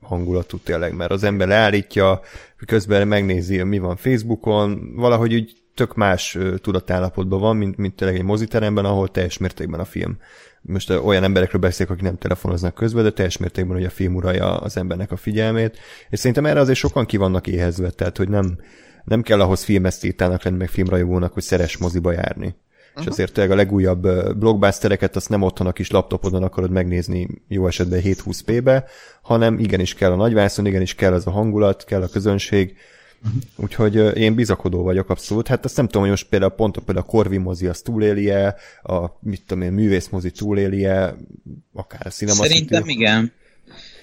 hangulatú 0.00 0.58
tényleg, 0.58 0.94
mert 0.94 1.10
az 1.10 1.22
ember 1.22 1.48
leállítja, 1.48 2.20
közben 2.66 3.08
megnézi, 3.08 3.62
mi 3.62 3.78
van 3.78 3.96
Facebookon, 3.96 4.94
valahogy 4.94 5.34
úgy 5.34 5.60
tök 5.74 5.94
más 5.94 6.38
tudatállapotban 6.56 7.40
van, 7.40 7.56
mint, 7.56 7.76
mint 7.76 7.96
tényleg 7.96 8.16
egy 8.16 8.24
moziteremben, 8.24 8.84
ahol 8.84 9.10
teljes 9.10 9.38
mértékben 9.38 9.80
a 9.80 9.84
film. 9.84 10.18
Most 10.62 10.90
olyan 10.90 11.24
emberekről 11.24 11.60
beszélek, 11.60 11.92
akik 11.92 12.02
nem 12.02 12.16
telefonoznak 12.16 12.74
közben, 12.74 13.02
de 13.02 13.10
teljes 13.10 13.36
mértékben, 13.36 13.76
hogy 13.76 13.84
a 13.84 13.90
film 13.90 14.14
uralja 14.14 14.56
az 14.56 14.76
embernek 14.76 15.10
a 15.12 15.16
figyelmét. 15.16 15.78
És 16.10 16.18
szerintem 16.18 16.46
erre 16.46 16.60
azért 16.60 16.78
sokan 16.78 17.06
ki 17.06 17.16
vannak 17.16 17.46
éhezve, 17.46 17.90
tehát 17.90 18.16
hogy 18.16 18.28
nem, 18.28 18.58
nem 19.04 19.22
kell 19.22 19.40
ahhoz 19.40 19.64
filmesztétának 19.64 20.42
lenni, 20.42 20.56
meg 20.56 20.68
filmrajongónak, 20.68 21.32
hogy 21.32 21.42
szeres 21.42 21.76
moziba 21.76 22.12
járni. 22.12 22.54
Uh-huh. 22.90 23.04
És 23.04 23.06
azért 23.06 23.32
tényleg 23.32 23.52
a 23.52 23.56
legújabb 23.56 24.36
blockbustereket 24.38 25.16
azt 25.16 25.28
nem 25.28 25.42
otthon 25.42 25.66
a 25.66 25.72
kis 25.72 25.90
laptopodon 25.90 26.42
akarod 26.42 26.70
megnézni 26.70 27.28
jó 27.48 27.66
esetben 27.66 28.00
720p-be, 28.04 28.84
hanem 29.22 29.58
igenis 29.58 29.94
kell 29.94 30.12
a 30.12 30.16
nagyvászon, 30.16 30.66
igenis 30.66 30.94
kell 30.94 31.12
az 31.12 31.26
a 31.26 31.30
hangulat, 31.30 31.84
kell 31.84 32.02
a 32.02 32.08
közönség, 32.08 32.74
Uh-huh. 33.24 33.42
Úgyhogy 33.56 34.16
én 34.16 34.34
bizakodó 34.34 34.82
vagyok 34.82 35.10
abszolút. 35.10 35.48
Hát 35.48 35.64
azt 35.64 35.76
nem 35.76 35.86
tudom, 35.86 36.02
hogy 36.02 36.10
most 36.10 36.28
például 36.28 36.50
pont 36.50 36.78
például 36.78 37.06
a 37.06 37.10
Corvi 37.10 37.36
mozi 37.36 37.66
az 37.66 37.80
túlélje, 37.80 38.54
a 38.82 39.06
mit 39.20 39.42
tudom 39.46 39.62
én, 39.62 39.72
művész 39.72 40.08
mozi 40.08 40.30
túlélje, 40.30 41.16
akár 41.72 42.06
a 42.06 42.08
Cinema 42.10 42.42
Szerintem 42.42 42.82
City. 42.82 42.94
igen. 42.94 43.32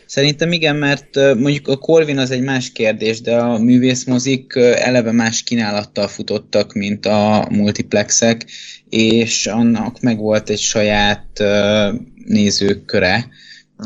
Szerintem 0.08 0.51
igen, 0.51 0.76
mert 0.76 1.16
mondjuk 1.16 1.68
a 1.68 1.78
Corvin 1.78 2.18
az 2.18 2.32
egy 2.32 2.41
más 2.41 2.72
kérdés, 2.72 3.22
de 3.22 3.38
a 3.38 3.58
művészmozik 3.58 4.55
eleve 4.55 5.12
más 5.12 5.43
kínálattal 5.43 6.08
futottak, 6.08 6.74
mint 6.74 7.05
a 7.05 7.47
multiplexek, 7.49 8.45
és 8.89 9.47
annak 9.47 10.01
meg 10.01 10.18
volt 10.18 10.49
egy 10.49 10.60
saját 10.60 11.43
nézőköre. 12.26 13.28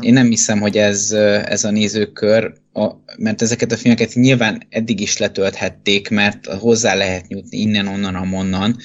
Én 0.00 0.12
nem 0.12 0.28
hiszem, 0.28 0.60
hogy 0.60 0.76
ez, 0.76 1.10
ez 1.44 1.64
a 1.64 1.70
nézőkör, 1.70 2.52
a, 2.72 2.90
mert 3.16 3.42
ezeket 3.42 3.72
a 3.72 3.76
filmeket 3.76 4.14
nyilván 4.14 4.62
eddig 4.68 5.00
is 5.00 5.16
letölthették, 5.16 6.08
mert 6.08 6.46
hozzá 6.46 6.94
lehet 6.94 7.28
nyújtni 7.28 7.58
innen, 7.58 7.86
onnan, 7.86 8.14
amonnan, 8.14 8.76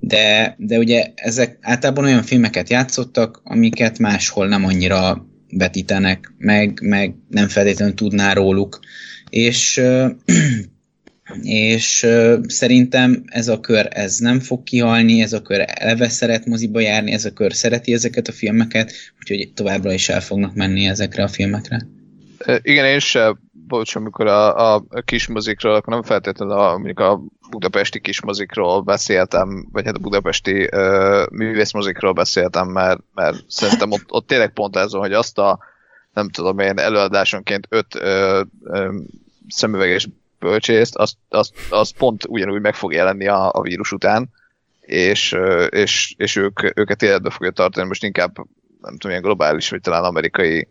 de, 0.00 0.54
de 0.58 0.78
ugye 0.78 1.12
ezek 1.14 1.58
általában 1.60 2.04
olyan 2.04 2.22
filmeket 2.22 2.70
játszottak, 2.70 3.40
amiket 3.44 3.98
máshol 3.98 4.48
nem 4.48 4.64
annyira 4.64 5.26
vetítenek, 5.50 6.32
meg, 6.38 6.80
meg 6.82 7.14
nem 7.28 7.48
feltétlenül 7.48 7.94
tudná 7.94 8.32
róluk. 8.32 8.80
És, 9.30 9.80
és 11.42 12.06
szerintem 12.46 13.22
ez 13.26 13.48
a 13.48 13.60
kör 13.60 13.88
ez 13.90 14.18
nem 14.18 14.40
fog 14.40 14.62
kihalni, 14.62 15.22
ez 15.22 15.32
a 15.32 15.42
kör 15.42 15.64
eleve 15.66 16.08
szeret 16.08 16.46
moziba 16.46 16.80
járni, 16.80 17.12
ez 17.12 17.24
a 17.24 17.32
kör 17.32 17.54
szereti 17.54 17.92
ezeket 17.92 18.28
a 18.28 18.32
filmeket, 18.32 18.92
úgyhogy 19.18 19.52
továbbra 19.54 19.92
is 19.92 20.08
el 20.08 20.20
fognak 20.20 20.54
menni 20.54 20.86
ezekre 20.86 21.22
a 21.22 21.28
filmekre. 21.28 21.86
Igen, 22.62 22.84
én 22.84 22.98
sem 22.98 23.47
bocs, 23.68 23.94
amikor 23.94 24.26
a, 24.26 24.74
a 24.74 24.84
kismozikról, 25.04 25.74
akkor 25.74 25.92
nem 25.92 26.02
feltétlenül 26.02 26.54
a, 26.54 26.72
mondjuk 26.72 27.00
a 27.00 27.20
budapesti 27.50 28.00
kismozikról 28.00 28.80
beszéltem, 28.80 29.68
vagy 29.72 29.84
hát 29.84 29.96
a 29.96 30.00
budapesti 30.00 30.68
uh, 30.72 31.26
művészmozikról 31.30 32.12
beszéltem, 32.12 32.68
mert, 32.68 33.00
mert 33.14 33.36
szerintem 33.48 33.90
ott, 33.90 34.04
ott 34.08 34.26
tényleg 34.26 34.52
pont 34.52 34.76
ez 34.76 34.92
hogy 34.92 35.12
azt 35.12 35.38
a 35.38 35.58
nem 36.12 36.28
tudom 36.28 36.58
én, 36.58 36.78
előadásonként 36.78 37.66
öt 37.68 37.94
uh, 37.94 38.40
uh, 38.60 38.94
szemüveges 39.48 40.08
bölcsészt, 40.38 40.96
azt, 40.96 41.16
azt, 41.28 41.52
azt 41.70 41.96
pont 41.96 42.24
ugyanúgy 42.28 42.60
meg 42.60 42.74
fog 42.74 42.92
jelenni 42.92 43.26
a, 43.26 43.50
a 43.52 43.60
vírus 43.60 43.92
után, 43.92 44.28
és, 44.80 45.36
és, 45.68 46.14
és 46.16 46.36
ők, 46.36 46.78
őket 46.78 47.02
életbe 47.02 47.30
fogja 47.30 47.50
tartani, 47.50 47.86
most 47.86 48.04
inkább 48.04 48.36
nem 48.82 48.92
tudom, 48.92 49.10
ilyen 49.10 49.22
globális, 49.22 49.70
vagy 49.70 49.80
talán 49.80 50.04
amerikai 50.04 50.68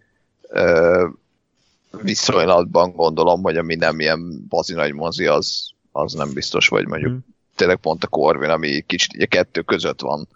viszonylatban 2.01 2.91
gondolom, 2.91 3.41
hogy 3.41 3.57
ami 3.57 3.75
nem 3.75 3.99
ilyen 3.99 4.45
bazi 4.49 4.73
nagy 4.73 4.93
mozi, 4.93 5.25
az, 5.25 5.71
az 5.91 6.13
nem 6.13 6.33
biztos, 6.33 6.67
vagy 6.67 6.87
mondjuk 6.87 7.11
hmm. 7.11 7.25
tényleg 7.55 7.77
pont 7.77 8.03
a 8.03 8.07
Corvin, 8.07 8.49
ami 8.49 8.83
kicsit 8.87 9.13
ugye 9.13 9.25
kettő 9.25 9.61
között 9.61 10.01
van, 10.01 10.27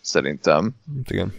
szerintem. 0.00 0.74
Hát 0.96 1.10
igen. 1.10 1.34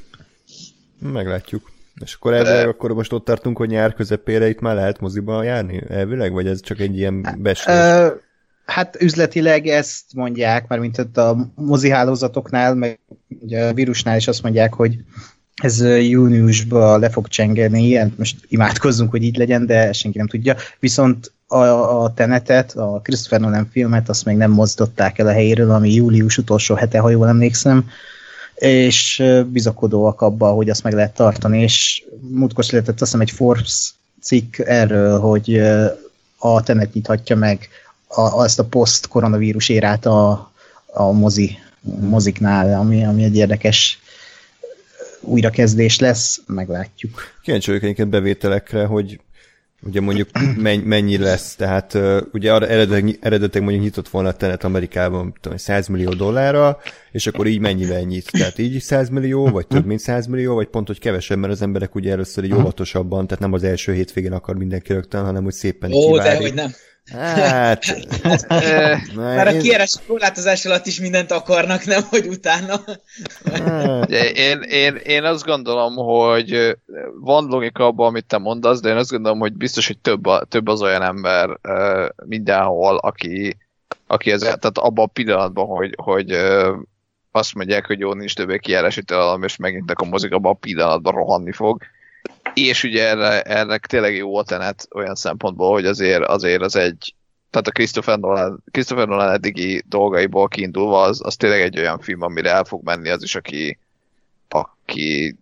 Meglátjuk. 0.99 1.71
És 2.03 2.13
akkor 2.13 2.33
ezzel 2.33 2.63
De... 2.63 2.69
akkor 2.69 2.93
most 2.93 3.13
ott 3.13 3.25
tartunk, 3.25 3.57
hogy 3.57 3.69
nyár 3.69 3.93
közepére 3.93 4.49
itt 4.49 4.59
már 4.59 4.75
lehet 4.75 4.99
moziba 4.99 5.43
járni 5.43 5.83
elvileg, 5.89 6.31
vagy 6.31 6.47
ez 6.47 6.61
csak 6.61 6.79
egy 6.79 6.97
ilyen 6.97 7.35
beslés? 7.37 7.75
Hát 8.65 9.01
üzletileg 9.01 9.67
ezt 9.67 10.13
mondják, 10.13 10.67
mert 10.67 10.81
mint 10.81 10.97
ott 10.97 11.17
a 11.17 11.51
mozihálózatoknál, 11.55 12.75
meg 12.75 12.99
ugye 13.27 13.67
a 13.67 13.73
vírusnál 13.73 14.17
is 14.17 14.27
azt 14.27 14.43
mondják, 14.43 14.73
hogy 14.73 14.95
ez 15.59 15.81
júniusban 16.09 16.99
le 16.99 17.09
fog 17.09 17.27
csengeni, 17.27 17.83
ilyen, 17.83 18.13
most 18.17 18.35
imádkozzunk, 18.47 19.09
hogy 19.09 19.23
így 19.23 19.37
legyen, 19.37 19.65
de 19.65 19.93
senki 19.93 20.17
nem 20.17 20.27
tudja. 20.27 20.55
Viszont 20.79 21.31
a, 21.47 22.03
a 22.03 22.13
Tenetet, 22.13 22.71
a 22.75 22.99
Christopher 23.03 23.39
Nolan 23.39 23.69
filmet, 23.71 24.09
azt 24.09 24.25
még 24.25 24.37
nem 24.37 24.51
mozdották 24.51 25.19
el 25.19 25.27
a 25.27 25.31
helyéről, 25.31 25.71
ami 25.71 25.93
július 25.93 26.37
utolsó 26.37 26.75
hete, 26.75 26.99
ha 26.99 27.09
jól 27.09 27.27
emlékszem, 27.27 27.89
és 28.55 29.23
bizakodóak 29.47 30.21
abba, 30.21 30.51
hogy 30.51 30.69
azt 30.69 30.83
meg 30.83 30.93
lehet 30.93 31.13
tartani, 31.13 31.61
és 31.61 32.03
múltkor 32.29 32.65
született 32.65 33.01
azt 33.01 33.11
hiszem 33.11 33.21
egy 33.21 33.31
Forbes 33.31 33.93
cikk 34.21 34.57
erről, 34.57 35.19
hogy 35.19 35.61
a 36.37 36.63
Tenet 36.63 36.93
nyithatja 36.93 37.35
meg 37.35 37.69
a, 38.07 38.21
azt 38.21 38.59
a 38.59 38.65
post-koronavírus 38.65 39.69
érát 39.69 40.05
a, 40.05 40.51
a 40.93 41.11
mozi, 41.11 41.57
moziknál, 41.99 42.79
ami, 42.79 43.05
ami 43.05 43.23
egy 43.23 43.35
érdekes 43.35 43.99
újrakezdés 45.21 45.99
lesz, 45.99 46.41
meglátjuk. 46.47 47.21
Kíváncsi 47.41 47.67
vagyok 47.67 47.83
egyébként 47.83 48.09
bevételekre, 48.09 48.85
hogy 48.85 49.19
ugye 49.81 50.01
mondjuk 50.01 50.29
mennyi 50.83 51.17
lesz, 51.17 51.55
tehát 51.55 51.97
ugye 52.33 52.53
arra 52.53 52.67
eredetileg 52.67 53.61
mondjuk 53.61 53.81
nyitott 53.81 54.09
volna 54.09 54.29
a 54.29 54.33
Tenet 54.33 54.63
Amerikában 54.63 55.33
tudom, 55.41 55.57
100 55.57 55.87
millió 55.87 56.13
dollárra, 56.13 56.77
és 57.11 57.27
akkor 57.27 57.47
így 57.47 57.59
mennyivel 57.59 58.01
nyit? 58.01 58.31
Tehát 58.31 58.57
így 58.57 58.81
100 58.81 59.09
millió, 59.09 59.47
vagy 59.47 59.67
több 59.67 59.85
mint 59.85 59.99
100 59.99 60.25
millió, 60.25 60.55
vagy 60.55 60.67
pont, 60.67 60.87
hogy 60.87 60.99
kevesebb, 60.99 61.37
mert 61.37 61.53
az 61.53 61.61
emberek 61.61 61.95
ugye 61.95 62.11
először 62.11 62.43
így 62.43 62.53
óvatosabban, 62.53 63.27
tehát 63.27 63.43
nem 63.43 63.53
az 63.53 63.63
első 63.63 63.93
hétvégén 63.93 64.33
akar 64.33 64.55
mindenki 64.55 64.93
rögtön, 64.93 65.23
hanem 65.23 65.43
hogy 65.43 65.53
szépen 65.53 65.93
Ó, 65.93 66.17
de 66.17 66.35
hogy 66.35 66.53
nem. 66.53 66.71
Hát... 67.11 67.85
Már 69.15 69.47
a 69.47 69.57
kieres 69.57 69.95
korlátozás 70.07 70.65
alatt 70.65 70.85
is 70.85 70.99
mindent 70.99 71.31
akarnak, 71.31 71.85
nem, 71.85 72.01
hogy 72.09 72.27
utána. 72.27 72.81
Hát. 73.53 74.09
én, 74.09 74.61
én, 74.61 74.95
én 74.95 75.23
azt 75.23 75.45
gondolom, 75.45 75.95
hogy 75.95 76.77
van 77.19 77.45
logika 77.45 77.85
abban, 77.85 78.07
amit 78.07 78.25
te 78.25 78.37
mondasz, 78.37 78.79
de 78.79 78.89
én 78.89 78.97
azt 78.97 79.11
gondolom, 79.11 79.39
hogy 79.39 79.53
biztos, 79.53 79.87
hogy 79.87 79.97
több, 79.97 80.25
a, 80.25 80.43
több 80.43 80.67
az 80.67 80.81
olyan 80.81 81.01
ember 81.01 81.59
mindenhol, 82.25 82.97
aki, 82.97 83.57
aki 84.07 84.31
ez, 84.31 84.39
tehát 84.39 84.77
abban 84.77 85.05
a 85.05 85.11
pillanatban, 85.13 85.65
hogy, 85.65 85.93
hogy 86.03 86.37
azt 87.31 87.55
mondják, 87.55 87.85
hogy 87.85 87.99
jó, 87.99 88.13
nincs 88.13 88.35
többé 88.35 88.57
kijárási 88.57 89.03
tilalom, 89.03 89.43
és 89.43 89.55
megint 89.55 89.91
a 89.91 90.05
mozik, 90.05 90.33
abban 90.33 90.51
a 90.51 90.59
pillanatban 90.59 91.13
rohanni 91.13 91.51
fog 91.51 91.81
és 92.67 92.83
ugye 92.83 93.07
erre, 93.07 93.41
erre 93.41 93.77
tényleg 93.77 94.15
jó 94.15 94.35
a 94.35 94.43
tenet 94.43 94.87
olyan 94.95 95.15
szempontból, 95.15 95.71
hogy 95.71 95.85
azért, 95.85 96.23
azért 96.23 96.61
az 96.61 96.75
egy, 96.75 97.15
tehát 97.49 97.67
a 97.67 97.71
Christopher 97.71 98.19
Nolan, 98.19 98.63
Christopher 98.71 99.07
Nolan 99.07 99.31
eddigi 99.31 99.83
dolgaiból 99.87 100.47
kiindulva, 100.47 101.01
az, 101.01 101.21
az 101.23 101.35
tényleg 101.35 101.61
egy 101.61 101.79
olyan 101.79 101.99
film, 101.99 102.21
amire 102.21 102.49
el 102.49 102.63
fog 102.63 102.83
menni 102.83 103.09
az 103.09 103.23
is, 103.23 103.35
aki, 103.35 103.79
aki 104.49 105.37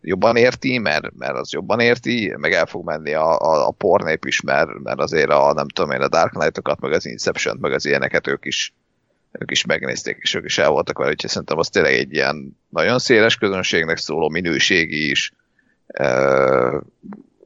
jobban 0.00 0.36
érti, 0.36 0.78
mert, 0.78 1.16
mert 1.16 1.36
az 1.36 1.52
jobban 1.52 1.80
érti, 1.80 2.34
meg 2.36 2.52
el 2.52 2.66
fog 2.66 2.84
menni 2.84 3.12
a, 3.12 3.38
a, 3.38 3.66
a 3.66 3.70
pornép 3.70 4.24
is, 4.24 4.40
mert, 4.40 4.78
mert 4.82 5.00
azért 5.00 5.30
a, 5.30 5.52
nem 5.52 5.68
tudom 5.68 5.90
én, 5.90 6.00
a 6.00 6.08
Dark 6.08 6.32
Knight-okat, 6.32 6.80
meg 6.80 6.92
az 6.92 7.06
Inception 7.06 7.56
meg 7.60 7.72
az 7.72 7.86
ilyeneket 7.86 8.26
ők 8.26 8.44
is, 8.44 8.74
ők 9.32 9.50
is 9.50 9.64
megnézték, 9.64 10.18
és 10.20 10.34
ők 10.34 10.44
is 10.44 10.58
el 10.58 10.70
voltak 10.70 10.98
vele, 10.98 11.10
úgyhogy 11.10 11.30
szerintem 11.30 11.58
az 11.58 11.68
tényleg 11.68 11.92
egy 11.92 12.12
ilyen 12.12 12.56
nagyon 12.68 12.98
széles 12.98 13.36
közönségnek 13.36 13.96
szóló 13.96 14.28
minőségi 14.28 15.10
is, 15.10 15.32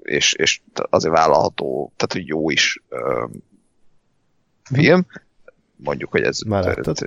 és, 0.02 0.32
és 0.32 0.60
azért 0.74 1.14
vállalható, 1.14 1.92
tehát 1.96 2.12
hogy 2.12 2.26
jó 2.26 2.50
is 2.50 2.82
film. 4.72 5.06
Mondjuk, 5.76 6.10
hogy 6.10 6.22
ez 6.22 6.38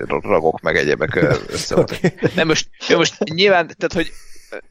ragok 0.07 0.61
meg 0.61 0.75
egyebek 0.75 1.15
össze 1.47 1.75
okay. 1.75 2.13
Nem, 2.35 2.47
most, 2.47 2.69
most 2.95 3.23
nyilván, 3.23 3.65
tehát 3.65 3.93
hogy 3.93 4.11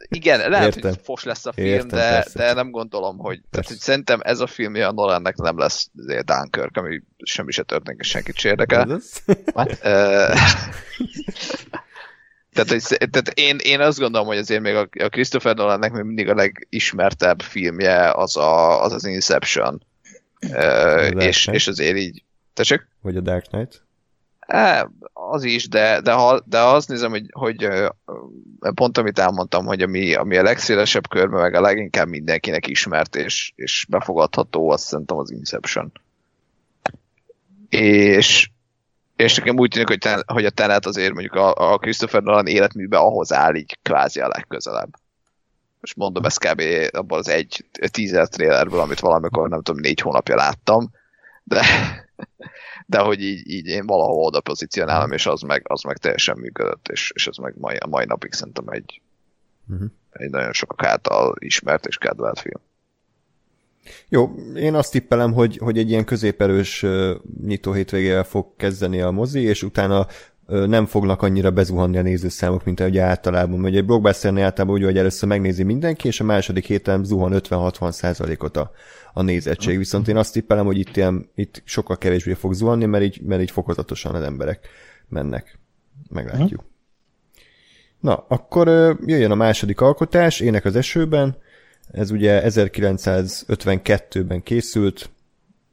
igen, 0.08 0.50
lehet, 0.50 0.74
Értem. 0.74 0.90
hogy 0.90 1.00
fos 1.04 1.24
lesz 1.24 1.46
a 1.46 1.52
film, 1.52 1.66
Értem, 1.66 1.88
de, 1.88 2.10
persze. 2.10 2.38
de 2.38 2.52
nem 2.52 2.70
gondolom, 2.70 3.18
hogy, 3.18 3.40
tehát, 3.50 3.68
hogy 3.68 3.76
szerintem 3.76 4.20
ez 4.22 4.40
a 4.40 4.46
film 4.46 4.74
a 4.74 4.92
Nolannek 4.92 5.36
nem 5.36 5.58
lesz 5.58 5.90
Dunkirk, 6.24 6.76
ami 6.76 7.02
semmi 7.24 7.52
se 7.52 7.62
történik, 7.62 8.00
és 8.00 8.08
senkit 8.08 8.38
se 8.38 8.48
érdekel. 8.48 8.86
Tehát, 12.54 12.70
hogy, 12.70 12.82
tehát 13.10 13.28
én, 13.34 13.56
én 13.62 13.80
azt 13.80 13.98
gondolom, 13.98 14.26
hogy 14.26 14.36
azért 14.36 14.62
még 14.62 14.74
a, 14.74 14.88
a 15.04 15.08
Christopher 15.08 15.56
Nolannek 15.56 15.92
még 15.92 16.02
mindig 16.02 16.28
a 16.28 16.34
legismertebb 16.34 17.42
filmje 17.42 18.10
az 18.10 18.36
a, 18.36 18.82
az, 18.82 18.92
az 18.92 19.04
Inception. 19.04 19.82
Uh, 20.40 21.24
és, 21.24 21.46
és 21.46 21.66
azért 21.68 21.96
így... 21.96 22.22
Tessék? 22.52 22.88
Vagy 23.00 23.16
a 23.16 23.20
Dark 23.20 23.46
Knight? 23.46 23.82
É, 24.46 24.86
az 25.12 25.44
is, 25.44 25.68
de, 25.68 26.00
de, 26.00 26.12
ha, 26.12 26.40
de 26.44 26.58
azt 26.58 26.88
nézem, 26.88 27.10
hogy, 27.10 27.26
hogy 27.30 27.68
pont 28.74 28.98
amit 28.98 29.18
elmondtam, 29.18 29.66
hogy 29.66 29.82
ami, 29.82 30.14
ami 30.14 30.36
a 30.36 30.42
legszélesebb 30.42 31.08
körben, 31.08 31.40
meg 31.40 31.54
a 31.54 31.60
leginkább 31.60 32.08
mindenkinek 32.08 32.66
ismert 32.66 33.16
és, 33.16 33.52
és 33.56 33.86
befogadható, 33.88 34.70
azt 34.70 34.84
szerintem 34.84 35.16
az 35.16 35.30
Inception. 35.30 35.92
És, 37.68 38.50
és 39.16 39.36
nekem 39.36 39.58
úgy 39.58 39.70
tűnik, 39.70 39.88
hogy, 39.88 39.98
ten, 39.98 40.22
hogy 40.26 40.44
a 40.44 40.50
Tenet 40.50 40.86
azért 40.86 41.12
mondjuk 41.12 41.34
a, 41.34 41.72
a 41.72 41.78
Christopher 41.78 42.22
Nolan 42.22 42.46
életműbe 42.46 42.96
ahhoz 42.98 43.32
áll 43.32 43.54
így 43.54 43.78
kvázi 43.82 44.20
a 44.20 44.28
legközelebb. 44.28 44.90
Most 45.80 45.96
mondom, 45.96 46.24
ez 46.24 46.36
kb. 46.36 46.62
abban 46.90 47.18
az 47.18 47.28
egy 47.28 47.64
teaser 47.90 48.28
trailerből, 48.28 48.80
amit 48.80 49.00
valamikor 49.00 49.48
nem 49.48 49.62
tudom, 49.62 49.80
négy 49.80 50.00
hónapja 50.00 50.36
láttam, 50.36 50.90
de, 51.42 51.62
de 52.86 52.98
hogy 52.98 53.22
így, 53.22 53.50
így 53.50 53.66
én 53.66 53.86
valahol 53.86 54.24
oda 54.24 54.40
pozícionálom, 54.40 55.12
és 55.12 55.26
az 55.26 55.40
meg, 55.40 55.62
az 55.68 55.82
meg 55.82 55.96
teljesen 55.96 56.38
működött, 56.38 56.88
és, 56.88 57.12
és 57.14 57.26
ez 57.26 57.36
meg 57.36 57.54
mai, 57.58 57.76
a 57.76 57.86
mai 57.86 58.04
napig 58.04 58.32
szerintem 58.32 58.68
egy, 58.68 59.00
uh-huh. 59.68 59.88
egy 60.10 60.30
nagyon 60.30 60.52
sokak 60.52 60.86
által 60.86 61.34
ismert 61.38 61.86
és 61.86 61.98
kedvelt 61.98 62.40
film. 62.40 62.62
Jó, 64.08 64.34
én 64.56 64.74
azt 64.74 64.92
tippelem, 64.92 65.32
hogy, 65.32 65.56
hogy 65.56 65.78
egy 65.78 65.90
ilyen 65.90 66.04
középerős 66.04 66.86
nyitó 67.44 67.72
hétvégével 67.72 68.24
fog 68.24 68.46
kezdeni 68.56 69.00
a 69.00 69.10
mozi, 69.10 69.40
és 69.40 69.62
utána 69.62 70.06
nem 70.46 70.86
fognak 70.86 71.22
annyira 71.22 71.50
bezuhanni 71.50 71.98
a 71.98 72.02
nézőszámok, 72.02 72.64
mint 72.64 72.80
ahogy 72.80 72.98
általában. 72.98 73.64
Ugye 73.64 73.78
egy 73.78 73.84
blockbusternél 73.84 74.44
általában 74.44 74.76
úgy, 74.76 74.84
hogy 74.84 74.98
először 74.98 75.28
megnézi 75.28 75.62
mindenki, 75.62 76.06
és 76.06 76.20
a 76.20 76.24
második 76.24 76.66
héten 76.66 77.04
zuhan 77.04 77.32
50-60 77.34 77.90
százalékot 77.90 78.56
a, 78.56 78.70
a 79.12 79.22
nézettség. 79.22 79.78
Viszont 79.78 80.08
én 80.08 80.16
azt 80.16 80.32
tippelem, 80.32 80.64
hogy 80.64 80.78
itt, 80.78 80.96
ilyen, 80.96 81.30
itt 81.34 81.62
sokkal 81.64 81.98
kevésbé 81.98 82.32
fog 82.32 82.52
zuhanni, 82.52 82.84
mert 82.84 83.04
így, 83.04 83.20
mert 83.22 83.42
így 83.42 83.50
fokozatosan 83.50 84.14
az 84.14 84.22
emberek 84.22 84.68
mennek. 85.08 85.58
Meglátjuk. 86.10 86.60
Uh-huh. 86.60 86.72
Na, 88.00 88.24
akkor 88.28 88.68
jöjjön 89.06 89.30
a 89.30 89.34
második 89.34 89.80
alkotás, 89.80 90.40
Ének 90.40 90.64
az 90.64 90.76
esőben. 90.76 91.36
Ez 91.90 92.10
ugye 92.10 92.42
1952-ben 92.44 94.42
készült, 94.42 95.10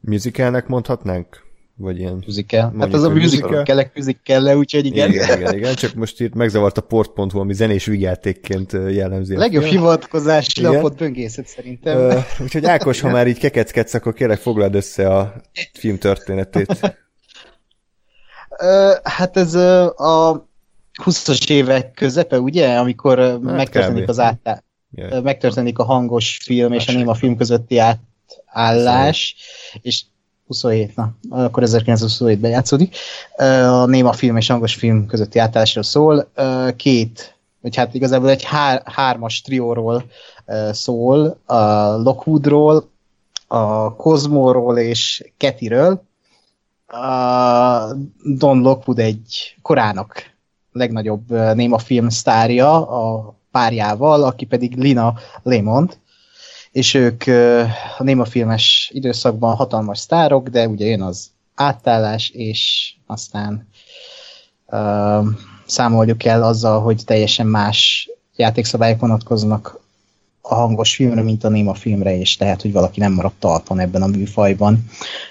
musicalnek 0.00 0.66
mondhatnánk? 0.66 1.50
Vagy 1.76 1.98
ilyen... 1.98 2.22
Musical. 2.26 2.74
Hát 2.78 2.92
az 2.94 3.02
a 3.02 3.10
musical, 3.10 3.62
kellek 3.62 3.94
musical 3.94 4.56
úgyhogy 4.56 4.86
igen. 4.86 5.10
Igen, 5.10 5.38
igen, 5.38 5.54
igen, 5.54 5.74
csak 5.74 5.94
most 5.94 6.20
itt 6.20 6.34
megzavart 6.34 6.78
a 6.78 6.80
port.hu, 6.80 7.38
ami 7.38 7.52
zenés 7.52 7.84
vigyátékként 7.84 8.72
jellemzi. 8.72 9.34
A 9.34 9.38
legjobb 9.38 9.64
hivatkozás 9.64 10.58
lapot 10.60 10.96
böngészet 10.96 11.46
szerintem. 11.46 11.98
Uh, 11.98 12.24
úgyhogy 12.40 12.64
Ákos, 12.64 13.00
ha 13.00 13.10
már 13.10 13.26
így 13.26 13.38
kekeckedsz, 13.38 13.94
akkor 13.94 14.14
kérlek 14.14 14.38
foglald 14.38 14.74
össze 14.74 15.08
a 15.08 15.34
film 15.72 15.98
történetét. 15.98 16.96
Hát 19.02 19.36
ez 19.36 19.54
a 19.54 20.48
20-as 21.04 21.50
évek 21.50 21.92
közepe, 21.92 22.40
ugye? 22.40 22.78
Amikor 22.78 23.18
hát 23.18 23.40
megtörténik 23.40 24.02
kb. 24.02 24.08
az 24.08 24.18
átállás. 24.18 24.62
Yeah. 24.94 25.22
Megtörténik 25.22 25.78
a 25.78 25.84
hangos 25.84 26.40
film 26.44 26.72
és 26.72 26.88
a 26.88 26.92
néma 26.92 27.14
film 27.14 27.36
közötti 27.36 27.78
átállás, 27.78 29.36
és 29.80 30.02
27, 30.46 30.96
na, 30.96 31.14
akkor 31.30 31.62
1927-ben 31.66 32.50
játszódik. 32.50 32.96
A 33.68 33.86
néma 33.86 34.12
film 34.12 34.36
és 34.36 34.48
hangos 34.48 34.74
film 34.74 35.06
közötti 35.06 35.38
átállásról 35.38 35.84
szól. 35.84 36.30
Két, 36.76 37.36
vagy 37.60 37.76
hát 37.76 37.94
igazából 37.94 38.30
egy 38.30 38.42
hár, 38.42 38.82
hármas 38.84 39.40
trióról 39.40 40.04
szól, 40.70 41.40
a 41.46 41.62
Lockwoodról, 41.96 42.90
a 43.46 43.94
Cosmóról 43.96 44.78
és 44.78 45.32
Ketiről. 45.36 46.02
A 46.86 47.94
Don 48.24 48.60
Lockwood 48.60 48.98
egy 48.98 49.56
korának 49.62 50.30
legnagyobb 50.72 51.30
néma 51.54 51.78
film 51.78 52.08
sztárja 52.08 52.88
a 52.88 53.34
párjával, 53.52 54.22
aki 54.22 54.44
pedig 54.44 54.76
Lina 54.76 55.14
Lemont, 55.42 56.00
és 56.72 56.94
ők 56.94 57.22
a 57.98 58.02
némafilmes 58.02 58.90
időszakban 58.94 59.54
hatalmas 59.56 59.98
sztárok, 59.98 60.48
de 60.48 60.68
ugye 60.68 60.86
jön 60.86 61.02
az 61.02 61.30
átállás, 61.54 62.30
és 62.30 62.94
aztán 63.06 63.68
uh, 64.66 65.26
számoljuk 65.66 66.24
el 66.24 66.42
azzal, 66.42 66.80
hogy 66.80 67.02
teljesen 67.04 67.46
más 67.46 68.10
játékszabályok 68.36 69.00
vonatkoznak 69.00 69.80
a 70.42 70.54
hangos 70.54 70.94
filmre, 70.94 71.22
mint 71.22 71.44
a 71.44 71.48
néma 71.48 71.74
filmre, 71.74 72.18
és 72.18 72.38
lehet, 72.38 72.62
hogy 72.62 72.72
valaki 72.72 73.00
nem 73.00 73.12
maradt 73.12 73.34
talpon 73.38 73.78
ebben 73.78 74.02
a 74.02 74.06
műfajban. 74.06 74.84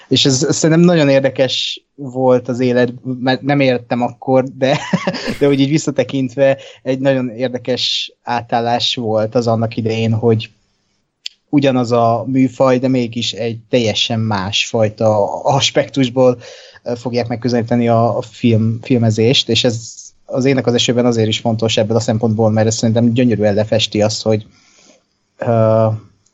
És 0.08 0.24
ez, 0.24 0.46
szerintem 0.50 0.84
nagyon 0.84 1.08
érdekes 1.08 1.84
volt 1.94 2.48
az 2.48 2.60
élet, 2.60 2.92
mert 3.20 3.42
nem 3.42 3.60
értem 3.60 4.02
akkor, 4.02 4.44
de, 4.44 4.78
de 5.38 5.46
hogy 5.46 5.60
így 5.60 5.68
visszatekintve 5.68 6.58
egy 6.82 6.98
nagyon 6.98 7.28
érdekes 7.28 8.12
átállás 8.22 8.94
volt 8.94 9.34
az 9.34 9.46
annak 9.46 9.76
idején, 9.76 10.12
hogy 10.12 10.50
ugyanaz 11.48 11.92
a 11.92 12.24
műfaj, 12.26 12.78
de 12.78 12.88
mégis 12.88 13.32
egy 13.32 13.58
teljesen 13.68 14.20
más 14.20 14.66
fajta 14.66 15.40
aspektusból 15.42 16.38
fogják 16.94 17.28
megközelíteni 17.28 17.88
a 17.88 18.18
film, 18.30 18.78
filmezést, 18.82 19.48
és 19.48 19.64
ez 19.64 19.92
az 20.24 20.44
ének 20.44 20.66
az 20.66 20.74
esőben 20.74 21.06
azért 21.06 21.28
is 21.28 21.38
fontos 21.38 21.76
ebből 21.76 21.96
a 21.96 22.00
szempontból, 22.00 22.50
mert 22.50 22.66
ez 22.66 22.74
szerintem 22.74 23.12
gyönyörűen 23.12 23.54
lefesti 23.54 24.02
azt, 24.02 24.22
hogy, 24.22 24.46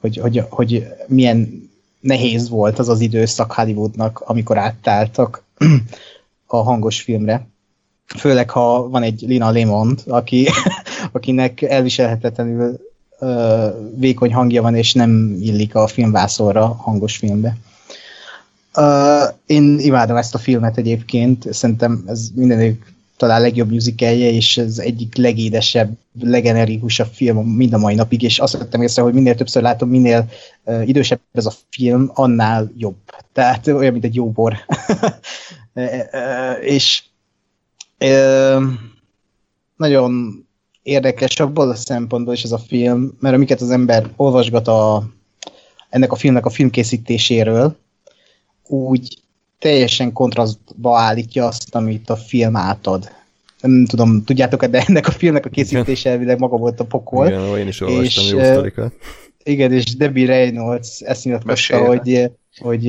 hogy, 0.01 0.17
hogy, 0.17 0.45
hogy 0.49 0.87
milyen 1.07 1.71
nehéz 2.01 2.49
volt 2.49 2.79
az 2.79 2.89
az 2.89 3.01
időszak 3.01 3.53
Hollywoodnak, 3.53 4.21
amikor 4.21 4.59
áttáltak 4.59 5.43
a 6.47 6.57
hangos 6.57 7.01
filmre. 7.01 7.47
Főleg, 8.17 8.51
ha 8.51 8.89
van 8.89 9.03
egy 9.03 9.25
Lina 9.27 9.51
Lemond, 9.51 10.03
aki, 10.07 10.49
akinek 11.13 11.63
elviselhetetlenül 11.63 12.87
vékony 13.95 14.33
hangja 14.33 14.63
van, 14.63 14.75
és 14.75 14.93
nem 14.93 15.37
illik 15.41 15.75
a 15.75 15.87
filmvászorra 15.87 16.67
hangos 16.67 17.17
filmbe. 17.17 17.57
Uh, 18.75 19.35
én 19.47 19.79
imádom 19.79 20.17
ezt 20.17 20.35
a 20.35 20.39
filmet 20.39 20.77
egyébként, 20.77 21.53
szerintem 21.53 22.05
ez 22.07 22.29
mindenük 22.35 22.93
talán 23.19 23.41
legjobb 23.41 23.71
musicalje, 23.71 24.31
és 24.31 24.57
ez 24.57 24.79
egyik 24.79 25.16
legédesebb, 25.16 25.97
legenerikusabb 26.21 27.12
film 27.12 27.47
mind 27.47 27.73
a 27.73 27.79
mai 27.79 27.95
napig, 27.95 28.23
és 28.23 28.39
azt 28.39 28.59
vettem 28.59 28.83
észre, 28.83 29.03
hogy 29.03 29.12
minél 29.12 29.35
többször 29.35 29.62
látom, 29.62 29.89
minél 29.89 30.29
uh, 30.64 30.89
idősebb 30.89 31.21
ez 31.33 31.47
a 31.47 31.53
film, 31.71 32.11
annál 32.14 32.73
jobb. 32.77 32.97
Tehát 33.33 33.66
olyan, 33.66 33.93
mint 33.93 34.05
egy 34.05 34.14
jó 34.14 34.31
bor. 34.31 34.57
és 36.61 37.03
uh, 38.01 38.62
nagyon 39.77 40.43
érdekes 40.83 41.41
abból 41.41 41.71
a 41.71 41.75
szempontból 41.75 42.35
is 42.35 42.43
ez 42.43 42.53
a 42.53 42.59
film, 42.59 43.16
mert 43.21 43.35
amiket 43.35 43.61
az 43.61 43.71
ember 43.71 44.11
olvasgat 44.16 44.69
a, 44.69 45.09
ennek 45.89 46.12
a 46.12 46.16
filmnek 46.16 46.47
a 46.47 46.51
filmkészítéséről, 46.51 47.77
úgy 48.66 49.19
teljesen 49.59 50.13
kontrasztba 50.13 50.99
állítja 50.99 51.47
azt, 51.47 51.75
amit 51.75 52.11
a 52.11 52.17
film 52.17 52.57
átad. 52.57 53.11
Nem 53.61 53.87
tudom, 53.87 54.25
tudjátok 54.25 54.65
de 54.65 54.85
ennek 54.87 55.07
a 55.07 55.11
filmnek 55.11 55.47
a 55.47 55.49
készítése 55.49 56.11
elvileg 56.11 56.39
maga 56.39 56.57
volt 56.57 56.81
a 56.81 56.85
pokol. 56.85 57.27
Igen, 57.27 57.59
én 57.59 57.67
is 57.67 57.81
olvastam 57.81 58.25
és, 58.25 58.31
jó 58.31 58.43
sztorikat. 58.43 58.93
Igen, 59.43 59.73
és 59.73 59.97
Debbie 59.97 60.27
Reynolds 60.27 61.01
ezt 61.01 61.25
nyilatkozta, 61.25 61.85
hogy, 61.87 62.31
hogy 62.59 62.85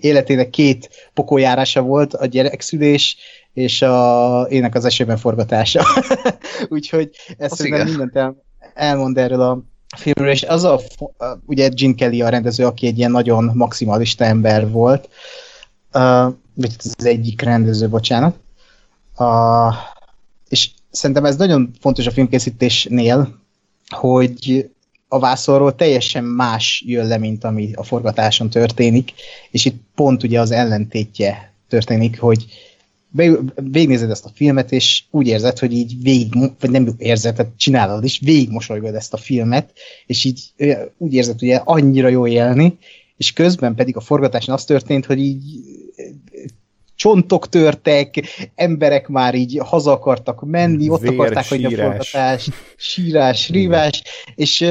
életének 0.00 0.50
két 0.50 1.10
pokoljárása 1.14 1.82
volt, 1.82 2.14
a 2.14 2.26
gyerekszülés 2.26 3.16
és 3.52 3.82
a 3.82 4.46
ének 4.48 4.74
az 4.74 4.84
esőben 4.84 5.16
forgatása. 5.16 5.84
Úgyhogy 6.68 7.10
ezt 7.38 7.54
szerintem 7.54 7.86
mindent 7.86 8.16
el, 8.16 8.42
elmond 8.74 9.18
erről 9.18 9.40
a 9.40 9.62
filmről, 9.96 10.32
és 10.32 10.42
az 10.42 10.64
a, 10.64 10.80
ugye 11.46 11.68
Gene 11.68 11.94
Kelly 11.94 12.22
a 12.22 12.28
rendező, 12.28 12.66
aki 12.66 12.86
egy 12.86 12.98
ilyen 12.98 13.10
nagyon 13.10 13.50
maximalista 13.54 14.24
ember 14.24 14.70
volt, 14.70 15.08
vagy 16.54 16.76
az 16.78 17.06
egyik 17.06 17.42
rendező, 17.42 17.88
bocsánat, 17.88 18.36
uh, 19.18 19.74
és 20.48 20.70
szerintem 20.90 21.24
ez 21.24 21.36
nagyon 21.36 21.70
fontos 21.80 22.06
a 22.06 22.10
filmkészítésnél, 22.10 23.40
hogy 23.88 24.70
a 25.08 25.18
vászorról 25.18 25.74
teljesen 25.74 26.24
más 26.24 26.82
jön 26.86 27.06
le, 27.06 27.18
mint 27.18 27.44
ami 27.44 27.72
a 27.74 27.82
forgatáson 27.82 28.50
történik, 28.50 29.12
és 29.50 29.64
itt 29.64 29.80
pont 29.94 30.22
ugye 30.22 30.40
az 30.40 30.50
ellentétje 30.50 31.52
történik, 31.68 32.20
hogy 32.20 32.46
végignézed 33.54 34.10
ezt 34.10 34.24
a 34.24 34.30
filmet, 34.34 34.72
és 34.72 35.02
úgy 35.10 35.26
érzed, 35.26 35.58
hogy 35.58 35.72
így 35.72 36.02
végig, 36.02 36.32
vagy 36.60 36.70
nem 36.70 36.88
érzed, 36.98 37.34
tehát 37.34 37.52
csinálod 37.56 38.04
is, 38.04 38.18
végig 38.18 38.50
mosolygod 38.50 38.94
ezt 38.94 39.14
a 39.14 39.16
filmet, 39.16 39.72
és 40.06 40.24
így 40.24 40.40
úgy 40.98 41.14
érzed, 41.14 41.38
hogy 41.38 41.54
annyira 41.64 42.08
jó 42.08 42.26
élni, 42.26 42.78
és 43.16 43.32
közben 43.32 43.74
pedig 43.74 43.96
a 43.96 44.00
forgatáson 44.00 44.54
az 44.54 44.64
történt, 44.64 45.06
hogy 45.06 45.18
így 45.18 45.42
csontok 47.02 47.48
törtek, 47.48 48.22
emberek 48.54 49.08
már 49.08 49.34
így 49.34 49.58
haza 49.64 49.92
akartak 49.92 50.44
menni, 50.44 50.88
ott 50.88 51.00
Vér, 51.00 51.12
akarták 51.12 51.48
hogy 51.48 51.64
a 51.64 51.70
forgatás, 51.70 52.48
sírás, 52.76 53.48
rívás, 53.48 54.02
és 54.34 54.64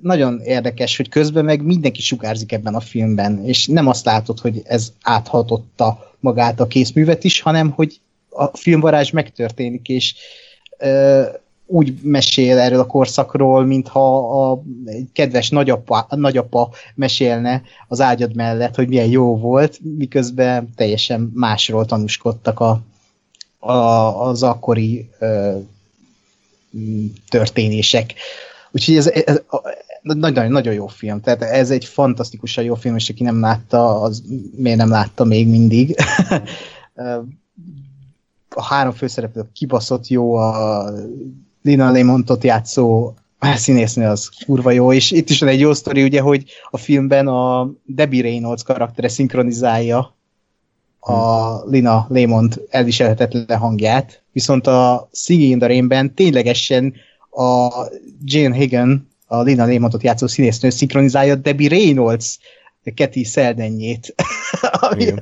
nagyon 0.00 0.40
érdekes, 0.40 0.96
hogy 0.96 1.08
közben 1.08 1.44
meg 1.44 1.62
mindenki 1.62 2.02
sugárzik 2.02 2.52
ebben 2.52 2.74
a 2.74 2.80
filmben, 2.80 3.44
és 3.44 3.66
nem 3.66 3.86
azt 3.86 4.04
látod, 4.04 4.38
hogy 4.38 4.62
ez 4.64 4.92
áthatotta 5.02 6.14
magát 6.20 6.60
a 6.60 6.66
készművet 6.66 7.24
is, 7.24 7.40
hanem 7.40 7.70
hogy 7.70 8.00
a 8.30 8.56
filmvarázs 8.56 9.10
megtörténik, 9.10 9.88
és 9.88 10.14
uh, 10.80 11.26
úgy 11.66 11.94
mesél 12.02 12.58
erről 12.58 12.80
a 12.80 12.86
korszakról, 12.86 13.64
mintha 13.64 14.50
a 14.50 14.62
kedves 15.12 15.48
nagyapa, 15.48 16.06
nagyapa 16.10 16.70
mesélne 16.94 17.62
az 17.88 18.00
ágyad 18.00 18.34
mellett, 18.34 18.74
hogy 18.74 18.88
milyen 18.88 19.08
jó 19.08 19.36
volt, 19.36 19.78
miközben 19.96 20.72
teljesen 20.76 21.30
másról 21.34 21.84
tanúskodtak 21.84 22.60
a, 22.60 22.80
a, 23.58 23.72
az 24.28 24.42
akkori 24.42 25.08
ö, 25.18 25.56
történések. 27.28 28.14
Úgyhogy 28.70 28.96
ez, 28.96 29.06
ez 29.06 29.42
nagyon, 30.14 30.50
nagyon 30.50 30.74
jó 30.74 30.86
film. 30.86 31.20
Tehát 31.20 31.42
ez 31.42 31.70
egy 31.70 31.84
fantasztikusan 31.84 32.64
jó 32.64 32.74
film, 32.74 32.96
és 32.96 33.08
aki 33.08 33.22
nem 33.22 33.40
látta, 33.40 34.00
az 34.00 34.22
miért 34.56 34.78
nem 34.78 34.90
látta 34.90 35.24
még 35.24 35.48
mindig. 35.48 35.94
a 38.56 38.62
három 38.62 38.92
főszereplő 38.92 39.48
kibaszott 39.52 40.08
jó, 40.08 40.34
a 40.34 40.90
Lina 41.62 41.90
Lemontot 41.90 42.44
játszó 42.44 43.14
színésznő 43.64 44.06
az 44.06 44.30
kurva 44.44 44.70
jó, 44.70 44.92
és 44.92 45.10
itt 45.10 45.30
is 45.30 45.40
van 45.40 45.48
egy 45.48 45.60
jó 45.60 45.72
sztori, 45.72 46.02
ugye, 46.02 46.20
hogy 46.20 46.44
a 46.70 46.76
filmben 46.76 47.26
a 47.26 47.70
Debbie 47.84 48.22
Reynolds 48.22 48.62
karaktere 48.62 49.08
szinkronizálja 49.08 50.14
a 51.00 51.54
Lina 51.64 52.06
Lemond 52.08 52.62
elviselhetetlen 52.70 53.58
hangját, 53.58 54.22
viszont 54.32 54.66
a 54.66 55.08
Singing 55.12 55.50
in 55.50 55.58
the 55.58 55.66
Rain-ben 55.66 56.14
ténylegesen 56.14 56.94
a 57.30 57.68
Jane 58.24 58.56
Hagen, 58.56 59.08
a 59.26 59.42
Lina 59.42 59.64
Lemondot 59.64 60.02
játszó 60.02 60.26
színésznő 60.26 60.70
szinkronizálja 60.70 61.34
Debbie 61.34 61.68
Reynolds 61.68 62.38
Keti 62.94 63.24
Szeldennyét, 63.24 64.14
ami 64.90 65.12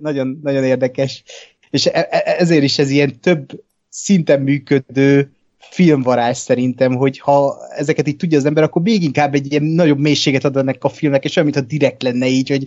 nagyon, 0.00 0.40
nagyon 0.42 0.64
érdekes. 0.64 1.22
És 1.70 1.86
e- 1.86 2.08
e- 2.10 2.34
ezért 2.38 2.62
is 2.62 2.78
ez 2.78 2.90
ilyen 2.90 3.20
több 3.20 3.64
szinten 3.88 4.40
működő 4.40 5.30
filmvarázs 5.58 6.36
szerintem, 6.38 6.94
hogy 6.94 7.18
ha 7.18 7.56
ezeket 7.76 8.08
így 8.08 8.16
tudja 8.16 8.38
az 8.38 8.44
ember, 8.44 8.62
akkor 8.62 8.82
még 8.82 9.02
inkább 9.02 9.34
egy 9.34 9.50
ilyen 9.50 9.62
nagyobb 9.62 9.98
mélységet 9.98 10.44
ad 10.44 10.56
ennek 10.56 10.84
a 10.84 10.88
filmnek, 10.88 11.24
és 11.24 11.36
olyan, 11.36 11.48
mintha 11.50 11.66
direkt 11.68 12.02
lenne 12.02 12.26
így, 12.26 12.48
hogy 12.48 12.64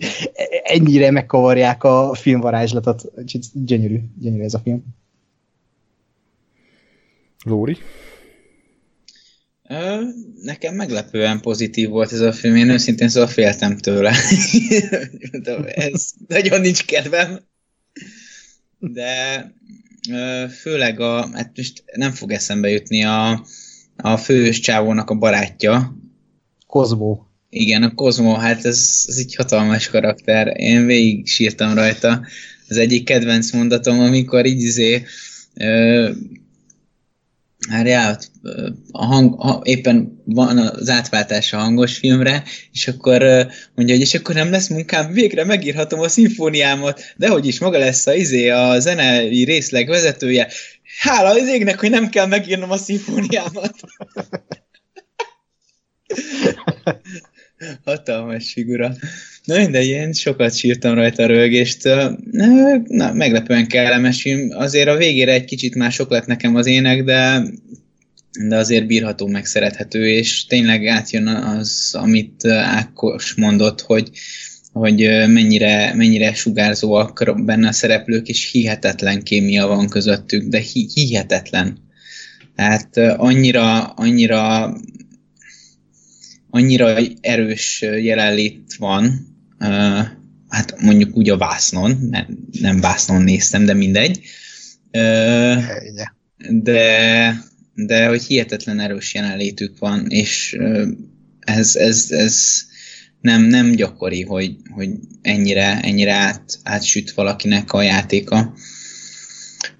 ennyire 0.62 1.10
megkavarják 1.10 1.84
a 1.84 2.14
filmvarázslatot. 2.14 3.04
Gyönyörű, 3.52 4.00
gyönyörű 4.20 4.42
ez 4.42 4.54
a 4.54 4.58
film. 4.58 4.84
Lóri? 7.44 7.76
Nekem 10.42 10.74
meglepően 10.74 11.40
pozitív 11.40 11.88
volt 11.88 12.12
ez 12.12 12.20
a 12.20 12.32
film, 12.32 12.56
én 12.56 12.70
őszintén 12.70 13.08
szóval 13.08 13.28
féltem 13.28 13.76
tőle. 13.76 14.14
ez 15.74 16.10
nagyon 16.26 16.60
nincs 16.60 16.84
kedvem. 16.84 17.40
De 18.78 19.44
főleg 20.60 21.00
a, 21.00 21.30
hát 21.32 21.56
most 21.56 21.84
nem 21.94 22.12
fog 22.12 22.32
eszembe 22.32 22.70
jutni 22.70 23.04
a, 23.04 23.46
a 23.96 24.16
fős 24.16 24.60
csávónak 24.60 25.10
a 25.10 25.14
barátja. 25.14 25.96
Kozmó. 26.66 27.26
Igen, 27.48 27.82
a 27.82 27.94
Kozmó, 27.94 28.34
hát 28.34 28.64
ez, 28.64 29.04
ez 29.06 29.16
egy 29.16 29.34
hatalmas 29.34 29.88
karakter. 29.88 30.60
Én 30.60 30.86
végig 30.86 31.26
sírtam 31.26 31.74
rajta. 31.74 32.26
Az 32.68 32.76
egyik 32.76 33.04
kedvenc 33.04 33.52
mondatom, 33.52 34.00
amikor 34.00 34.46
így 34.46 34.62
izé, 34.62 35.04
várjál, 37.68 38.18
a 38.90 39.04
hang, 39.04 39.40
a, 39.40 39.60
éppen 39.64 40.22
van 40.24 40.58
az 40.58 40.88
átváltás 40.88 41.52
a 41.52 41.58
hangos 41.58 41.96
filmre, 41.96 42.44
és 42.72 42.88
akkor 42.88 43.18
mondja, 43.74 43.94
hogy 43.94 44.04
és 44.04 44.14
akkor 44.14 44.34
nem 44.34 44.50
lesz 44.50 44.68
munkám, 44.68 45.12
végre 45.12 45.44
megírhatom 45.44 46.00
a 46.00 46.08
szimfóniámat, 46.08 47.00
de 47.16 47.28
hogy 47.28 47.46
is 47.46 47.58
maga 47.58 47.78
lesz 47.78 48.06
a 48.06 48.14
izé, 48.14 48.48
a 48.48 48.78
zenei 48.78 49.44
részleg 49.44 49.88
vezetője. 49.88 50.48
Hála 50.98 51.28
az 51.28 51.48
égnek, 51.48 51.80
hogy 51.80 51.90
nem 51.90 52.08
kell 52.08 52.26
megírnom 52.26 52.70
a 52.70 52.76
szimfóniámat. 52.76 53.74
Hatalmas 57.84 58.52
figura. 58.52 58.94
Na 59.44 59.56
mindegy, 59.56 59.86
én 59.86 60.12
sokat 60.12 60.56
sírtam 60.56 60.94
rajta 60.94 61.22
a 61.22 61.26
rögést. 61.26 61.88
Na, 62.86 63.12
meglepően 63.12 63.66
kellemes 63.66 64.20
film. 64.20 64.48
Azért 64.50 64.88
a 64.88 64.96
végére 64.96 65.32
egy 65.32 65.44
kicsit 65.44 65.74
már 65.74 65.92
sok 65.92 66.10
lett 66.10 66.26
nekem 66.26 66.54
az 66.56 66.66
ének, 66.66 67.04
de 67.04 67.42
de 68.48 68.56
azért 68.56 68.86
bírható, 68.86 69.26
meg 69.26 69.46
szerethető, 69.46 70.08
és 70.08 70.46
tényleg 70.46 70.86
átjön 70.86 71.26
az, 71.26 71.90
amit 71.92 72.46
Ákos 72.46 73.34
mondott, 73.34 73.80
hogy, 73.80 74.10
hogy 74.72 74.98
mennyire, 75.26 75.94
mennyire 75.94 76.34
sugárzóak 76.34 77.42
benne 77.44 77.68
a 77.68 77.72
szereplők, 77.72 78.28
és 78.28 78.50
hihetetlen 78.50 79.22
kémia 79.22 79.66
van 79.66 79.88
közöttük, 79.88 80.48
de 80.48 80.58
hi- 80.58 80.92
hihetetlen. 80.94 81.78
Tehát 82.56 82.96
annyira, 82.96 83.82
annyira 83.82 84.72
annyira 86.50 86.96
erős 87.20 87.80
jelenlét 87.82 88.74
van, 88.78 89.26
hát 90.48 90.80
mondjuk 90.80 91.16
úgy 91.16 91.30
a 91.30 91.36
vásznon, 91.36 92.08
nem, 92.10 92.26
nem 92.60 92.80
vásznon 92.80 93.22
néztem, 93.22 93.64
de 93.64 93.74
mindegy. 93.74 94.20
De, 96.48 97.44
de 97.74 98.06
hogy 98.06 98.22
hihetetlen 98.22 98.80
erős 98.80 99.14
jelenlétük 99.14 99.78
van, 99.78 100.06
és 100.08 100.56
ez, 101.40 101.76
ez, 101.76 102.06
ez 102.10 102.64
nem, 103.20 103.42
nem 103.42 103.70
gyakori, 103.70 104.22
hogy, 104.22 104.56
hogy 104.70 104.90
ennyire, 105.22 105.80
ennyire 105.80 106.12
át, 106.12 106.58
átsüt 106.62 107.10
valakinek 107.10 107.72
a 107.72 107.82
játéka. 107.82 108.54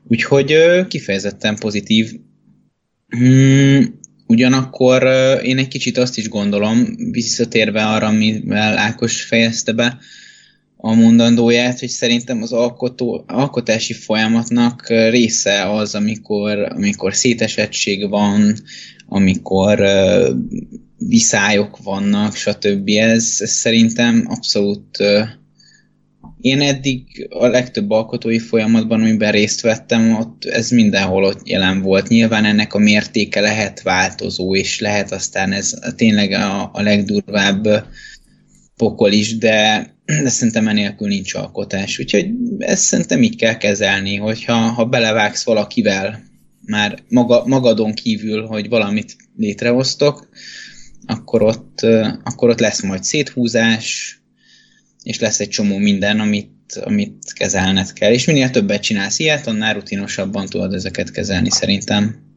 Úgyhogy 0.09 0.55
kifejezetten 0.89 1.57
pozitív. 1.57 2.13
Hmm, 3.09 4.00
Ugyanakkor 4.31 5.03
én 5.43 5.59
egy 5.59 5.69
kicsit 5.69 5.99
azt 5.99 6.19
is 6.19 6.29
gondolom, 6.29 6.97
visszatérve 7.11 7.87
arra, 7.87 8.07
amivel 8.07 8.79
Ákos 8.79 9.23
fejezte 9.23 9.73
be 9.73 9.99
a 10.77 10.95
mondandóját, 10.95 11.79
hogy 11.79 11.89
szerintem 11.89 12.43
az 12.43 12.53
alkotó, 12.53 13.25
alkotási 13.27 13.93
folyamatnak 13.93 14.89
része 14.89 15.71
az, 15.71 15.95
amikor, 15.95 16.59
amikor 16.59 17.15
szétesettség 17.15 18.09
van, 18.09 18.55
amikor 19.09 19.83
viszályok 20.99 21.79
vannak, 21.83 22.35
stb. 22.35 22.89
Ez, 22.89 23.37
ez 23.39 23.51
szerintem 23.51 24.25
abszolút 24.29 24.99
én 26.41 26.61
eddig 26.61 27.27
a 27.31 27.47
legtöbb 27.47 27.91
alkotói 27.91 28.39
folyamatban, 28.39 29.01
amiben 29.01 29.33
részt 29.33 29.61
vettem, 29.61 30.15
ott 30.15 30.45
ez 30.45 30.71
mindenhol 30.71 31.25
ott 31.25 31.49
jelen 31.49 31.83
volt. 31.83 32.09
Nyilván 32.09 32.45
ennek 32.45 32.75
a 32.75 32.79
mértéke 32.79 33.41
lehet 33.41 33.83
változó, 33.83 34.55
és 34.57 34.81
lehet 34.81 35.13
aztán 35.13 35.53
ez 35.53 35.79
tényleg 35.97 36.33
a, 36.33 36.71
a 36.73 36.83
legdurvább 36.83 37.87
pokol 38.77 39.13
is, 39.13 39.39
de, 39.39 39.87
de 40.05 40.29
szerintem 40.29 40.69
enélkül 40.69 41.09
nincs 41.09 41.35
alkotás. 41.35 41.99
Úgyhogy 41.99 42.31
ezt 42.59 42.85
szerintem 42.85 43.23
így 43.23 43.37
kell 43.37 43.57
kezelni, 43.57 44.17
hogyha 44.17 44.55
ha 44.55 44.85
belevágsz 44.85 45.45
valakivel, 45.45 46.29
már 46.67 46.99
maga, 47.09 47.47
magadon 47.47 47.93
kívül, 47.93 48.47
hogy 48.47 48.69
valamit 48.69 49.17
létrehoztok, 49.37 50.29
akkor 51.07 51.43
ott, 51.43 51.87
akkor 52.25 52.49
ott 52.49 52.61
lesz 52.61 52.83
majd 52.83 53.05
széthúzás, 53.05 54.20
és 55.03 55.19
lesz 55.19 55.41
egy 55.41 55.49
csomó 55.49 55.79
minden, 55.79 56.21
amit, 56.21 56.81
amit 56.85 57.33
kezelned 57.33 57.93
kell. 57.93 58.13
És 58.13 58.27
minél 58.27 58.51
többet 58.51 58.83
csinálsz 58.83 59.19
ilyet, 59.19 59.47
annál 59.47 59.75
rutinosabban 59.75 60.47
tudod 60.47 60.75
ezeket 60.75 61.11
kezelni 61.11 61.51
szerintem. 61.51 62.29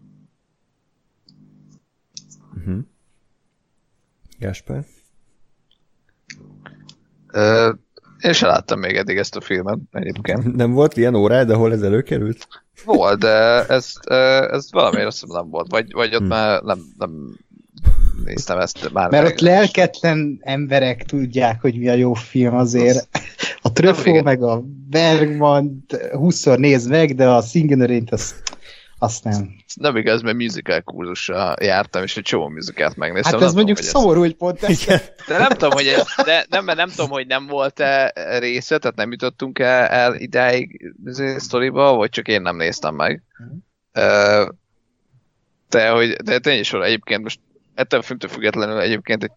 Uh-huh. 2.55 2.79
Gáspár? 4.39 4.85
Uh, 7.33 7.77
én 8.19 8.33
sem 8.33 8.49
láttam 8.49 8.79
még 8.79 8.95
eddig 8.95 9.17
ezt 9.17 9.35
a 9.35 9.41
filmet 9.41 9.79
egyébként. 9.91 10.53
Nem 10.55 10.71
volt 10.71 10.97
ilyen 10.97 11.15
órád, 11.15 11.49
ahol 11.49 11.71
ez 11.71 11.81
előkerült? 11.81 12.47
Volt, 12.85 13.19
de 13.19 13.65
ez, 13.65 13.93
ez 14.51 14.71
valamiért 14.71 15.07
azt 15.07 15.27
nem 15.27 15.49
volt. 15.49 15.69
Vagy, 15.69 15.91
vagy 15.91 16.13
ott 16.13 16.19
hmm. 16.19 16.27
már 16.27 16.61
nem, 16.61 16.79
nem 16.97 17.37
néztem 18.25 18.59
ezt 18.59 18.89
már. 18.91 19.09
Mert 19.09 19.27
ott 19.27 19.39
lelketlen 19.39 20.39
emberek 20.41 21.03
tudják, 21.03 21.61
hogy 21.61 21.79
mi 21.79 21.89
a 21.89 21.93
jó 21.93 22.13
film 22.13 22.55
azért. 22.55 23.07
A 23.61 23.71
Tröfó 23.71 24.21
meg 24.21 24.43
a 24.43 24.63
Bergman 24.89 25.85
20-szor 26.11 26.57
néz 26.57 26.87
meg, 26.87 27.15
de 27.15 27.29
a 27.29 27.41
Singenerint 27.41 28.11
az 28.11 28.35
azt 29.03 29.23
nem. 29.23 29.55
Nem 29.73 29.95
igaz, 29.95 30.21
mert 30.21 30.37
musical 30.37 30.81
kurzusra 30.81 31.53
jártam, 31.61 32.03
és 32.03 32.17
egy 32.17 32.23
csomó 32.23 32.47
musicalt 32.47 32.95
megnéztem. 32.95 33.33
Hát 33.33 33.41
ez 33.41 33.47
nem 33.47 33.55
mondjuk 33.55 33.77
tudom, 33.77 33.93
szomorú, 33.93 34.19
hogy 34.19 34.35
pont 34.35 34.63
ez. 34.63 34.85
De 35.27 35.37
nem 35.37 35.49
tudom, 35.49 35.71
hogy 35.71 35.87
ez, 35.87 36.05
de 36.25 36.45
nem, 36.49 36.65
nem 36.65 36.89
tudom, 36.89 37.09
hogy 37.09 37.27
nem 37.27 37.47
volt-e 37.47 38.13
része, 38.39 38.77
tehát 38.77 38.95
nem 38.95 39.11
jutottunk 39.11 39.59
el, 39.59 39.85
el 39.85 40.15
idáig 40.15 40.93
sztoriba, 41.37 41.93
vagy 41.93 42.09
csak 42.09 42.27
én 42.27 42.41
nem 42.41 42.55
néztem 42.55 42.95
meg. 42.95 43.23
Uh, 43.93 44.47
de 45.69 45.89
hogy 45.89 46.09
de 46.09 46.39
tényleg 46.39 46.61
is 46.61 46.73
egyébként 46.73 47.23
most 47.23 47.39
ettől 47.75 48.01
függetlenül 48.01 48.79
egyébként 48.79 49.23
egy 49.23 49.31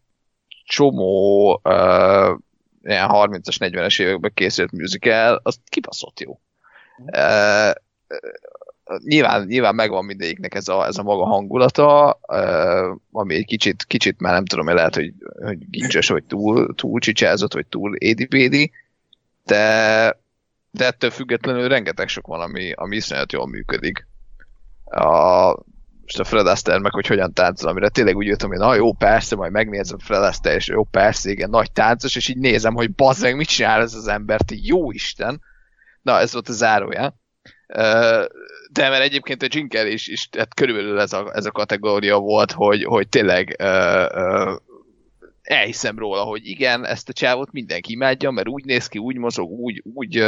csomó 0.65 1.53
uh, 1.65 2.39
ilyen 2.83 3.09
30-as, 3.13 3.57
40-es 3.59 4.01
években 4.01 4.31
készült 4.35 4.73
musical, 4.73 5.41
az 5.43 5.59
kibaszott 5.69 6.21
jó. 6.21 6.41
Uh, 6.99 7.71
nyilván, 9.05 9.47
nyilván 9.47 9.75
megvan 9.75 10.05
mindegyiknek 10.05 10.55
ez 10.55 10.69
a, 10.69 10.87
ez 10.87 10.99
a 10.99 11.03
maga 11.03 11.25
hangulata, 11.25 12.21
uh, 12.29 12.99
ami 13.13 13.35
egy 13.35 13.45
kicsit, 13.45 13.85
kicsit 13.85 14.21
már 14.21 14.33
nem 14.33 14.45
tudom, 14.45 14.75
lehet, 14.75 14.95
hogy, 14.95 15.13
hogy 15.43 15.71
gincses, 15.71 16.09
vagy 16.09 16.25
túl, 16.25 16.75
túl 16.75 17.01
csicsázott, 17.01 17.53
vagy 17.53 17.67
túl 17.67 17.97
édipédi, 17.97 18.71
de, 19.45 20.19
de 20.71 20.87
ettől 20.87 21.11
függetlenül 21.11 21.69
rengeteg 21.69 22.09
sok 22.09 22.27
van, 22.27 22.41
ami, 22.41 22.73
ami 22.73 22.97
iszonyat 22.97 23.33
jól 23.33 23.47
működik. 23.47 24.07
A, 24.85 25.51
most 26.07 26.19
a 26.19 26.25
Fred 26.25 26.47
Astaire 26.47 26.81
meg, 26.81 26.93
hogy 26.93 27.07
hogyan 27.07 27.33
táncol, 27.33 27.71
amire 27.71 27.89
tényleg 27.89 28.17
úgy 28.17 28.27
jöttem, 28.27 28.49
hogy 28.49 28.59
na 28.59 28.75
jó, 28.75 28.93
persze, 28.93 29.37
majd 29.37 29.53
megnézem 29.53 29.99
Fred 29.99 30.23
Astaire, 30.23 30.59
és 30.59 30.67
jó, 30.67 30.85
persze, 30.85 31.31
igen, 31.31 31.51
nagy 31.51 31.73
táncos, 31.73 32.17
és 32.17 32.29
így 32.29 32.39
nézem, 32.39 32.75
hogy 32.75 32.95
bazd 32.95 33.35
mit 33.35 33.49
csinál 33.49 33.81
ez 33.81 33.95
az 33.95 34.09
ember, 34.09 34.41
ti 34.41 34.61
jó 34.63 34.93
Isten. 34.93 35.41
Na, 36.03 36.19
ez 36.19 36.33
volt 36.33 36.49
a 36.49 36.53
zárója. 36.53 37.15
De 38.71 38.89
mert 38.89 39.03
egyébként 39.03 39.43
a 39.43 39.47
Jinker 39.51 39.87
is, 39.87 40.09
is 40.09 40.29
tehát 40.29 40.55
körülbelül 40.55 41.01
ez 41.01 41.13
a, 41.13 41.31
ez 41.35 41.47
a 41.47 41.51
kategória 41.51 42.19
volt, 42.19 42.53
hogy, 42.53 42.85
hogy 42.85 43.09
tényleg 43.09 43.57
elhiszem 45.43 45.99
róla, 45.99 46.23
hogy 46.23 46.49
igen, 46.49 46.87
ezt 46.87 47.09
a 47.09 47.13
csávot 47.13 47.53
mindenki 47.53 47.93
imádja, 47.93 48.31
mert 48.31 48.49
úgy 48.49 48.65
néz 48.65 48.87
ki, 48.87 48.99
úgy 48.99 49.17
mozog, 49.17 49.51
úgy, 49.51 49.83
úgy 49.95 50.25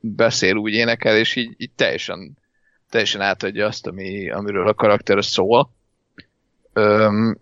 beszél, 0.00 0.54
úgy 0.54 0.72
énekel, 0.72 1.16
és 1.16 1.36
így, 1.36 1.54
így 1.56 1.70
teljesen, 1.76 2.36
teljesen 2.90 3.20
átadja 3.20 3.66
azt, 3.66 3.86
ami, 3.86 4.30
amiről 4.30 4.68
a 4.68 4.74
karakter 4.74 5.24
szól. 5.24 5.70
Um, 6.74 7.38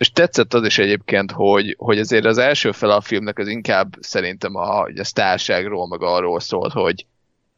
és 0.00 0.10
tetszett 0.12 0.54
az 0.54 0.64
is 0.64 0.78
egyébként, 0.78 1.30
hogy, 1.30 1.74
hogy 1.78 1.98
azért 1.98 2.24
az 2.24 2.38
első 2.38 2.72
fel 2.72 2.90
a 2.90 3.00
filmnek 3.00 3.38
az 3.38 3.48
inkább 3.48 3.96
szerintem 4.00 4.54
a, 4.54 4.82
a 4.82 5.04
sztárságról, 5.04 5.88
meg 5.88 6.02
arról 6.02 6.40
szólt, 6.40 6.72
hogy, 6.72 7.06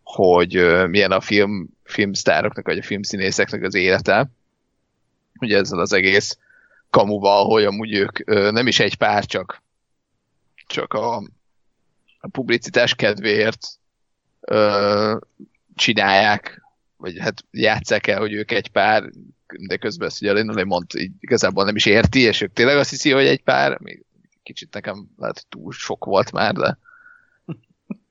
hogy 0.03 0.53
milyen 0.89 1.13
a 1.13 1.21
film, 1.21 1.69
filmsztároknak, 1.85 2.67
vagy 2.67 2.79
a 2.79 2.83
filmszínészeknek 2.83 3.63
az 3.63 3.75
élete. 3.75 4.31
Ugye 5.41 5.59
ezzel 5.59 5.79
az 5.79 5.93
egész 5.93 6.39
kamuval, 6.91 7.45
hogy 7.45 7.65
amúgy 7.65 7.95
ők 7.95 8.25
nem 8.53 8.67
is 8.67 8.81
egy 8.81 8.95
pár, 8.95 9.25
csak, 9.25 9.63
csak 10.67 10.93
a, 10.93 11.17
a 12.21 12.29
publicitás 12.33 12.95
kedvéért 12.95 13.67
uh, 14.41 15.21
csinálják, 15.75 16.62
vagy 17.03 17.19
hát 17.19 17.45
játsszák 17.51 18.07
el, 18.07 18.19
hogy 18.19 18.33
ők 18.33 18.51
egy 18.51 18.69
pár, 18.69 19.11
de 19.69 19.77
közben 19.77 20.09
ezt 20.09 20.23
ugye 20.23 20.31
a 20.31 20.35
Linolet 20.35 20.65
mond, 20.65 20.87
így 20.99 21.13
igazából 21.21 21.65
nem 21.65 21.77
is 21.77 21.87
érti, 21.87 22.21
és 22.21 22.41
ők 22.41 22.53
tényleg 22.53 22.77
azt 22.77 22.91
hiszi, 22.91 23.11
hogy 23.11 23.27
egy 23.27 23.43
pár, 23.43 23.81
még 23.81 24.05
kicsit 24.43 24.75
nekem 24.75 25.09
lehet, 25.17 25.35
hogy 25.35 25.47
túl 25.61 25.73
sok 25.73 26.05
volt 26.05 26.33
már, 26.33 26.55
de 26.55 26.79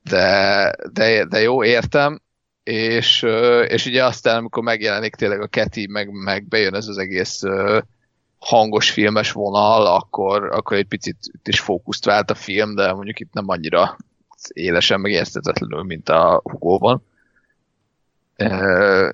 de, 0.04 0.76
de, 0.94 1.26
de 1.26 1.42
jó, 1.42 1.64
értem, 1.64 2.22
és, 2.64 3.26
és 3.68 3.86
ugye 3.86 4.06
aztán, 4.06 4.38
amikor 4.38 4.64
megjelenik 4.64 5.16
tényleg 5.16 5.42
a 5.42 5.48
Keti, 5.48 5.88
meg, 5.88 6.12
meg 6.12 6.48
bejön 6.48 6.76
ez 6.76 6.88
az 6.88 6.98
egész 6.98 7.42
hangos 8.39 8.92
filmes 8.92 9.32
vonal, 9.32 9.86
akkor, 9.86 10.50
akkor 10.52 10.78
egy 10.78 10.88
picit 10.88 11.18
itt 11.34 11.48
is 11.48 11.60
fókuszt 11.60 12.06
vált 12.06 12.32
a 12.32 12.36
film, 12.36 12.76
de 12.76 12.94
mondjuk 12.94 13.20
itt 13.20 13.34
nem 13.34 13.48
annyira 13.48 13.98
élesen 14.54 15.00
megértetetlenül, 15.00 15.84
mint 15.84 16.10
a 16.10 16.42
Hugo-ban. 16.44 17.04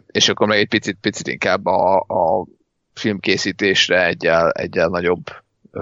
És 0.08 0.30
akkor 0.30 0.48
meg 0.48 0.58
egy 0.58 0.68
picit, 0.68 0.98
picit 1.02 1.28
inkább 1.28 1.66
a, 1.66 1.98
a 1.98 2.46
filmkészítésre 2.94 4.06
egyel, 4.06 4.52
egyel 4.52 4.88
nagyobb 4.88 5.30
e, 5.72 5.82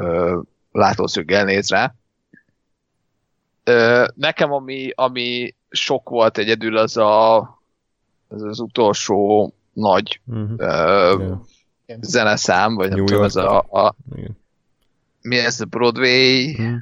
látószöggel 0.72 1.44
néz 1.44 1.70
rá. 1.70 1.94
E, 3.64 4.08
nekem 4.16 4.52
ami, 4.52 4.92
ami 4.96 5.56
sok 5.70 6.10
volt 6.10 6.38
egyedül 6.38 6.78
az 6.78 6.98
a 6.98 7.38
az, 8.28 8.44
az 8.44 8.60
utolsó 8.60 9.54
nagy 9.74 10.22
uh-huh. 10.26 10.52
uh, 10.52 11.20
yeah. 11.20 12.02
zeneszám, 12.02 12.76
vagy 12.76 12.90
New 12.90 12.98
nem 12.98 13.06
tudom, 13.06 13.24
ez 13.24 13.36
a, 13.36 13.58
a 13.60 13.96
mi 15.22 15.38
ez 15.38 15.62
a 15.62 15.66
Broadway 15.66 16.50
uh-huh. 16.50 16.78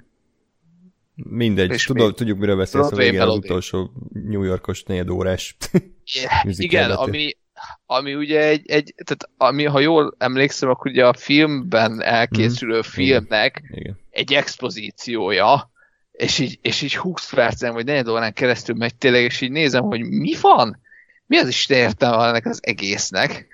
Mindegy, 1.16 1.84
Tudod, 1.86 2.16
tudjuk, 2.16 2.39
miről 2.39 2.55
beszélsz 2.55 2.91
a 2.91 2.95
végén 2.95 3.22
az 3.22 3.36
utolsó 3.36 3.91
New 4.14 4.43
Yorkos 4.43 4.84
négy 4.84 5.11
órás 5.11 5.55
Igen, 6.43 6.91
ami, 6.91 7.38
ami 7.86 8.16
ugye 8.16 8.47
egy, 8.47 8.70
egy 8.70 8.93
tehát 9.03 9.30
ami, 9.38 9.64
ha 9.64 9.80
jól 9.80 10.16
emlékszem, 10.18 10.70
akkor 10.70 10.91
ugye 10.91 11.07
a 11.07 11.14
filmben 11.14 12.01
elkészülő 12.01 12.78
mm. 12.78 12.82
filmnek 12.82 13.64
Igen. 13.72 13.99
egy 14.09 14.34
expozíciója, 14.34 15.72
és 16.11 16.39
így, 16.39 16.59
és 16.61 16.82
így 16.82 16.95
20 16.95 17.34
percen, 17.34 17.74
vagy 17.74 17.86
4 17.86 18.09
órán 18.09 18.34
keresztül 18.34 18.76
megy 18.76 18.95
tényleg, 18.95 19.24
és 19.24 19.41
így 19.41 19.51
nézem, 19.51 19.84
hogy 19.84 20.01
mi 20.01 20.34
van? 20.41 20.82
Mi 21.26 21.38
az 21.38 21.47
Isten 21.47 21.78
értelme 21.78 22.28
ennek 22.28 22.45
az 22.45 22.59
egésznek? 22.61 23.47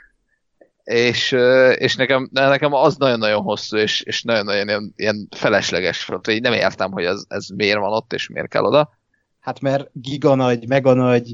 És, 0.90 1.32
és 1.76 1.96
nekem, 1.96 2.30
nekem 2.32 2.74
az 2.74 2.96
nagyon-nagyon 2.96 3.42
hosszú, 3.42 3.78
és, 3.78 4.02
és 4.02 4.24
nagyon-nagyon 4.24 4.68
ilyen, 4.68 4.94
ilyen 4.96 5.28
felesleges 5.36 6.06
volt, 6.06 6.26
hogy 6.26 6.42
nem 6.42 6.54
értem, 6.54 6.92
hogy 6.92 7.04
ez, 7.04 7.24
ez 7.28 7.48
miért 7.48 7.80
van 7.80 7.94
ott, 7.94 8.14
és 8.14 8.30
miért 8.30 8.48
kell 8.48 8.64
oda. 8.64 8.98
Hát 9.40 9.62
mert 9.62 9.90
giganagy, 9.94 10.68
meganagy, 10.68 11.34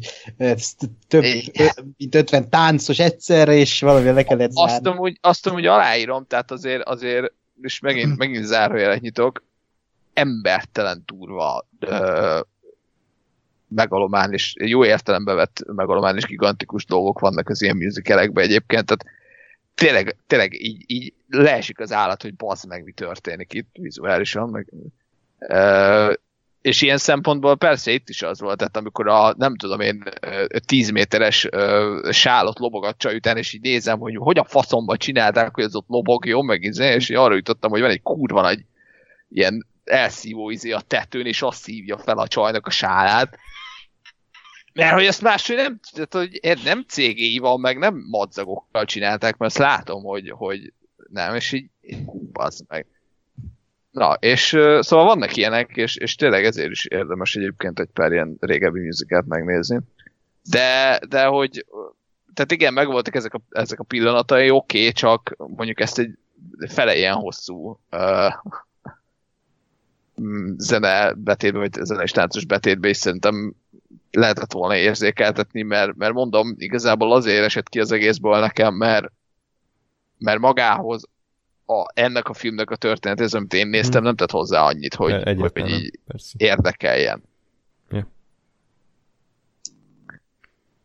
több, 1.08 1.24
mint 1.98 2.16
50 2.16 2.50
táncos 2.50 3.00
egyszerre, 3.00 3.54
és 3.54 3.82
valami 3.82 4.10
le 4.10 4.24
kellett 4.24 4.52
zárni. 4.52 4.72
Azt 4.72 4.86
amúgy, 4.86 5.18
azt 5.22 5.48
amúgy 5.48 5.66
aláírom, 5.66 6.26
tehát 6.28 6.52
azért, 6.52 6.84
azért 6.84 7.34
és 7.62 7.80
megint, 7.80 8.18
megint 8.18 8.46
zárójelet 8.46 9.02
nyitok, 9.02 9.44
embertelen 10.14 11.04
turva 11.06 11.68
megalomán 13.68 14.34
és 14.34 14.54
jó 14.60 14.86
értelembe 14.86 15.34
vett 15.34 15.64
megalomán 15.66 16.16
és 16.16 16.24
gigantikus 16.24 16.86
dolgok 16.86 17.20
vannak 17.20 17.50
az 17.50 17.62
ilyen 17.62 17.78
musicalekben 17.78 18.44
egyébként, 18.44 18.86
tehát 18.86 19.06
tényleg, 19.76 20.18
tényleg 20.28 20.54
így, 20.54 20.84
így 20.88 21.14
leesik 21.30 21.80
az 21.80 21.92
állat, 21.92 22.22
hogy 22.22 22.36
bazd 22.36 22.68
meg, 22.68 22.84
mi 22.84 22.92
történik 22.92 23.54
itt 23.54 23.70
vizuálisan, 23.74 24.50
meg, 24.50 24.68
uh, 25.40 26.14
és 26.62 26.82
ilyen 26.82 26.98
szempontból 26.98 27.58
persze 27.58 27.92
itt 27.92 28.10
is 28.10 28.22
az 28.22 28.40
volt, 28.40 28.58
tehát 28.58 28.78
amikor 28.78 29.08
a, 29.08 29.34
nem 29.38 29.56
tudom 29.56 29.80
én, 29.80 30.04
10 30.66 30.90
méteres 30.90 31.46
uh, 31.46 32.12
sálot 32.12 32.60
lobogatja 32.60 33.14
után, 33.14 33.38
és 33.38 33.54
így 33.54 33.62
nézem, 33.62 34.00
hogy 34.00 34.16
hogy 34.16 34.38
a 34.38 34.44
faszomba 34.44 34.98
csinálták, 34.98 35.56
hogy 35.56 35.64
az 35.64 35.76
ott 35.76 35.88
lobogjon, 35.88 36.46
meg 36.46 36.64
izé, 36.64 36.94
és 36.94 37.10
arra 37.10 37.36
jutottam, 37.36 37.72
hogy 37.72 37.82
van 37.82 37.90
egy 37.90 38.02
kurva 38.02 38.42
nagy 38.42 38.66
ilyen 39.30 39.68
elszívó 39.84 40.50
izé 40.50 40.72
a 40.72 40.82
tetőn, 40.82 41.26
és 41.26 41.42
azt 41.42 41.62
szívja 41.62 41.98
fel 41.98 42.18
a 42.18 42.28
csajnak 42.28 42.68
a 42.68 42.70
sálát, 42.70 43.38
mert 44.76 44.94
hogy 44.94 45.06
ezt 45.06 45.22
máshogy 45.22 45.56
nem, 45.56 45.80
tehát, 45.92 46.14
hogy 46.14 46.60
nem 46.64 46.84
cégéi 46.88 47.38
van, 47.38 47.60
meg 47.60 47.78
nem 47.78 48.06
madzagokkal 48.10 48.86
csinálták, 48.86 49.38
mert 49.38 49.52
azt 49.52 49.62
látom, 49.62 50.04
hogy, 50.04 50.30
hogy 50.30 50.74
nem, 51.10 51.36
és 51.36 51.52
így, 51.52 51.70
az 52.34 52.64
meg. 52.68 52.86
Na, 53.92 54.14
és 54.14 54.48
szóval 54.80 55.06
vannak 55.06 55.36
ilyenek, 55.36 55.72
és, 55.76 55.96
és 55.96 56.16
tényleg 56.16 56.46
ezért 56.46 56.72
is 56.72 56.86
érdemes 56.86 57.36
egyébként 57.36 57.80
egy 57.80 57.90
pár 57.94 58.12
ilyen 58.12 58.38
régebbi 58.40 58.80
műzikát 58.80 59.26
megnézni. 59.26 59.80
De, 60.50 61.00
de 61.10 61.26
hogy, 61.26 61.66
tehát 62.34 62.52
igen, 62.52 62.74
megvoltak 62.74 63.16
ezek 63.16 63.34
a, 63.34 63.42
ezek 63.50 63.80
a 63.80 63.84
pillanatai, 63.84 64.50
oké, 64.50 64.80
okay, 64.80 64.92
csak 64.92 65.36
mondjuk 65.38 65.80
ezt 65.80 66.00
egy 66.00 66.18
fele 66.68 66.96
ilyen 66.96 67.16
hosszú 67.16 67.80
uh, 67.92 68.34
zene 70.58 71.14
betétbe, 71.14 71.60
vagy 71.60 71.74
zene 71.74 72.04
és 72.04 72.12
táncos 72.12 72.46
betétbe 72.46 72.90
is 72.90 72.98
szerintem 72.98 73.56
lehetett 74.16 74.52
volna 74.52 74.76
érzékeltetni, 74.76 75.62
mert, 75.62 75.96
mert 75.96 76.14
mondom, 76.14 76.56
igazából 76.58 77.14
azért 77.14 77.44
esett 77.44 77.70
ki 77.70 77.80
az 77.80 77.92
egészből 77.92 78.40
nekem, 78.40 78.74
mert, 78.74 79.12
mert 80.18 80.40
magához 80.40 81.04
a, 81.66 81.86
ennek 81.94 82.30
a 82.30 82.34
filmnek 82.34 82.70
a 82.70 82.76
történet, 82.76 83.34
amit 83.34 83.54
én 83.54 83.68
néztem, 83.68 83.94
hmm. 83.94 84.04
nem 84.04 84.16
tett 84.16 84.32
hozzá 84.32 84.62
annyit, 84.62 84.96
hogy, 84.96 85.40
hogy 85.40 85.70
így 85.70 86.00
érdekeljen. 86.38 87.24
Ja. 87.92 88.08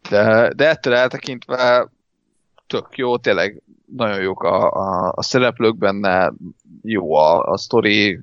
De, 0.09 0.53
de 0.57 0.68
ettől 0.68 0.95
eltekintve 0.95 1.89
tök 2.66 2.97
jó, 2.97 3.16
tényleg 3.16 3.62
nagyon 3.97 4.20
jók 4.20 4.43
a, 4.43 4.70
a, 4.70 5.12
a 5.16 5.22
szereplők 5.22 5.76
benne, 5.76 6.33
jó 6.83 7.14
a, 7.14 7.43
a 7.43 7.57
sztori, 7.57 8.20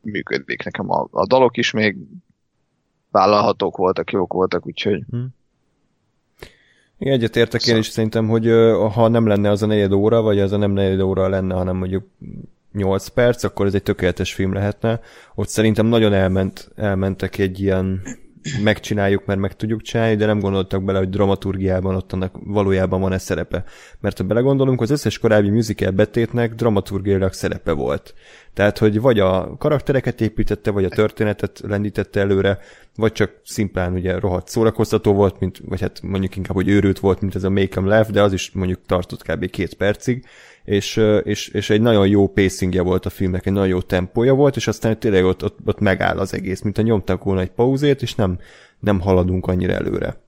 működik 0.00 0.64
nekem 0.64 0.90
a, 0.90 1.08
a 1.10 1.26
dalok 1.26 1.56
is 1.56 1.70
még 1.70 1.96
vállalhatók 3.12 3.76
voltak, 3.76 4.10
jók 4.10 4.32
voltak, 4.32 4.66
úgyhogy... 4.66 5.02
Hmm. 5.10 5.28
Igen, 6.98 7.14
egyetértek 7.14 7.60
szóval. 7.60 7.76
én 7.76 7.82
is 7.82 7.88
szerintem, 7.88 8.28
hogy 8.28 8.46
ha 8.92 9.08
nem 9.08 9.26
lenne 9.26 9.50
az 9.50 9.62
a 9.62 9.66
negyed 9.66 9.92
óra, 9.92 10.22
vagy 10.22 10.38
az 10.40 10.52
a 10.52 10.56
nem 10.56 10.70
negyed 10.70 11.00
óra 11.00 11.28
lenne, 11.28 11.54
hanem 11.54 11.76
mondjuk 11.76 12.04
8 12.72 13.08
perc, 13.08 13.44
akkor 13.44 13.66
ez 13.66 13.74
egy 13.74 13.82
tökéletes 13.82 14.34
film 14.34 14.52
lehetne. 14.52 15.00
Ott 15.34 15.48
szerintem 15.48 15.86
nagyon 15.86 16.12
elment, 16.12 16.70
elmentek 16.76 17.38
egy 17.38 17.60
ilyen 17.60 18.02
megcsináljuk, 18.62 19.24
mert 19.24 19.40
meg 19.40 19.56
tudjuk 19.56 19.82
csinálni, 19.82 20.16
de 20.16 20.26
nem 20.26 20.40
gondoltak 20.40 20.84
bele, 20.84 20.98
hogy 20.98 21.08
dramaturgiában 21.08 21.94
ott 21.94 22.12
annak 22.12 22.34
valójában 22.44 23.00
van-e 23.00 23.18
szerepe. 23.18 23.64
Mert 24.00 24.18
ha 24.18 24.24
belegondolunk, 24.24 24.80
az 24.80 24.90
összes 24.90 25.18
korábbi 25.18 25.50
musical 25.50 25.90
betétnek 25.90 26.54
dramaturgiailag 26.54 27.32
szerepe 27.32 27.72
volt. 27.72 28.14
Tehát, 28.54 28.78
hogy 28.78 29.00
vagy 29.00 29.20
a 29.20 29.56
karaktereket 29.58 30.20
építette, 30.20 30.70
vagy 30.70 30.84
a 30.84 30.88
történetet 30.88 31.60
lendítette 31.66 32.20
előre, 32.20 32.58
vagy 32.96 33.12
csak 33.12 33.40
szimplán 33.44 33.92
ugye 33.92 34.18
rohadt 34.18 34.48
szórakoztató 34.48 35.12
volt, 35.12 35.40
mint, 35.40 35.60
vagy 35.64 35.80
hát 35.80 36.02
mondjuk 36.02 36.36
inkább, 36.36 36.54
hogy 36.54 36.68
őrült 36.68 36.98
volt, 36.98 37.20
mint 37.20 37.34
ez 37.34 37.44
a 37.44 37.50
Make 37.50 37.76
'em 37.76 37.86
Laugh, 37.86 38.10
de 38.10 38.22
az 38.22 38.32
is 38.32 38.50
mondjuk 38.50 38.80
tartott 38.86 39.22
kb. 39.22 39.50
két 39.50 39.74
percig, 39.74 40.24
és, 40.64 41.00
és, 41.22 41.48
és 41.48 41.70
egy 41.70 41.80
nagyon 41.80 42.08
jó 42.08 42.28
pacingja 42.28 42.82
volt 42.82 43.06
a 43.06 43.10
filmnek, 43.10 43.46
egy 43.46 43.52
nagyon 43.52 43.68
jó 43.68 43.80
tempója 43.80 44.34
volt, 44.34 44.56
és 44.56 44.66
aztán 44.66 44.98
tényleg 44.98 45.24
ott, 45.24 45.44
ott, 45.44 45.58
ott 45.64 45.78
megáll 45.78 46.18
az 46.18 46.34
egész, 46.34 46.60
mint 46.60 46.78
a 46.78 46.82
nyomtak 46.82 47.24
volna 47.24 47.40
egy 47.40 47.50
pauzét, 47.50 48.02
és 48.02 48.14
nem, 48.14 48.38
nem 48.80 49.00
haladunk 49.00 49.46
annyira 49.46 49.72
előre. 49.72 50.20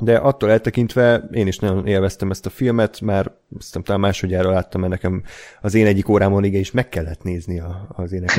De 0.00 0.16
attól 0.16 0.50
eltekintve 0.50 1.28
én 1.32 1.46
is 1.46 1.58
nagyon 1.58 1.86
élveztem 1.86 2.30
ezt 2.30 2.46
a 2.46 2.50
filmet, 2.50 3.00
már 3.00 3.32
aztán 3.58 3.82
talán 3.82 4.00
másodjára 4.00 4.50
láttam, 4.50 4.80
mert 4.80 4.92
nekem 4.92 5.22
az 5.60 5.74
én 5.74 5.86
egyik 5.86 6.08
órámon 6.08 6.44
is 6.44 6.70
meg 6.70 6.88
kellett 6.88 7.22
nézni 7.22 7.60
a, 7.60 7.86
az 7.88 8.12
ének 8.12 8.36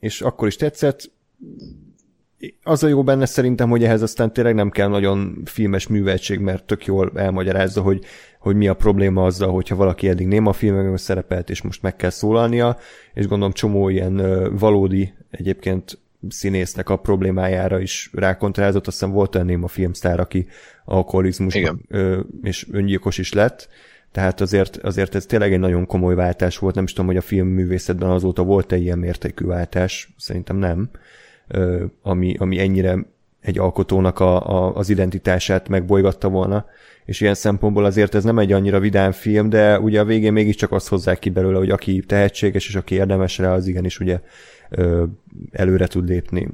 és 0.00 0.20
akkor 0.20 0.46
is 0.46 0.56
tetszett, 0.56 1.10
az 2.62 2.82
a 2.82 2.88
jó 2.88 3.02
benne 3.02 3.26
szerintem, 3.26 3.68
hogy 3.68 3.84
ehhez 3.84 4.02
aztán 4.02 4.32
tényleg 4.32 4.54
nem 4.54 4.70
kell 4.70 4.88
nagyon 4.88 5.42
filmes 5.44 5.86
műveltség, 5.86 6.38
mert 6.38 6.64
tök 6.64 6.86
jól 6.86 7.12
elmagyarázza, 7.14 7.80
hogy, 7.80 8.04
hogy 8.38 8.56
mi 8.56 8.68
a 8.68 8.74
probléma 8.74 9.24
azzal, 9.24 9.52
hogyha 9.52 9.76
valaki 9.76 10.08
eddig 10.08 10.26
nem 10.26 10.46
a 10.46 10.52
filmekben 10.52 10.96
szerepelt, 10.96 11.50
és 11.50 11.62
most 11.62 11.82
meg 11.82 11.96
kell 11.96 12.10
szólalnia, 12.10 12.76
és 13.14 13.26
gondolom 13.26 13.52
csomó 13.52 13.88
ilyen 13.88 14.16
valódi 14.58 15.14
egyébként 15.30 15.98
színésznek 16.28 16.88
a 16.88 16.96
problémájára 16.96 17.80
is 17.80 18.10
rákontrázott, 18.12 18.86
aztán 18.86 19.10
volt 19.10 19.34
olyan 19.34 19.46
néma 19.46 19.68
filmsztár, 19.68 20.20
aki 20.20 20.46
alkoholizmus 20.84 21.60
és 22.42 22.66
öngyilkos 22.70 23.18
is 23.18 23.32
lett, 23.32 23.68
tehát 24.12 24.40
azért, 24.40 24.76
azért 24.76 25.14
ez 25.14 25.26
tényleg 25.26 25.52
egy 25.52 25.58
nagyon 25.58 25.86
komoly 25.86 26.14
váltás 26.14 26.58
volt, 26.58 26.74
nem 26.74 26.84
is 26.84 26.92
tudom, 26.92 27.06
hogy 27.06 27.16
a 27.16 27.20
filmművészetben 27.20 28.10
azóta 28.10 28.42
volt-e 28.42 28.76
ilyen 28.76 28.98
mértékű 28.98 29.44
váltás, 29.44 30.14
szerintem 30.16 30.56
nem, 30.56 30.90
ami, 32.02 32.34
ami 32.38 32.58
ennyire 32.58 32.98
egy 33.40 33.58
alkotónak 33.58 34.20
a, 34.20 34.48
a, 34.48 34.76
az 34.76 34.88
identitását 34.88 35.68
megbolygatta 35.68 36.28
volna, 36.28 36.66
és 37.04 37.20
ilyen 37.20 37.34
szempontból 37.34 37.84
azért 37.84 38.14
ez 38.14 38.24
nem 38.24 38.38
egy 38.38 38.52
annyira 38.52 38.80
vidám 38.80 39.12
film, 39.12 39.48
de 39.48 39.80
ugye 39.80 40.00
a 40.00 40.04
végén 40.04 40.32
mégiscsak 40.32 40.72
azt 40.72 40.88
hozzák 40.88 41.18
ki 41.18 41.30
belőle, 41.30 41.58
hogy 41.58 41.70
aki 41.70 42.02
tehetséges 42.06 42.68
és 42.68 42.74
aki 42.74 42.94
érdemes 42.94 43.38
rá, 43.38 43.54
az 43.54 43.66
igenis 43.66 44.00
ugye 44.00 44.20
előre 45.52 45.86
tud 45.86 46.08
lépni. 46.08 46.48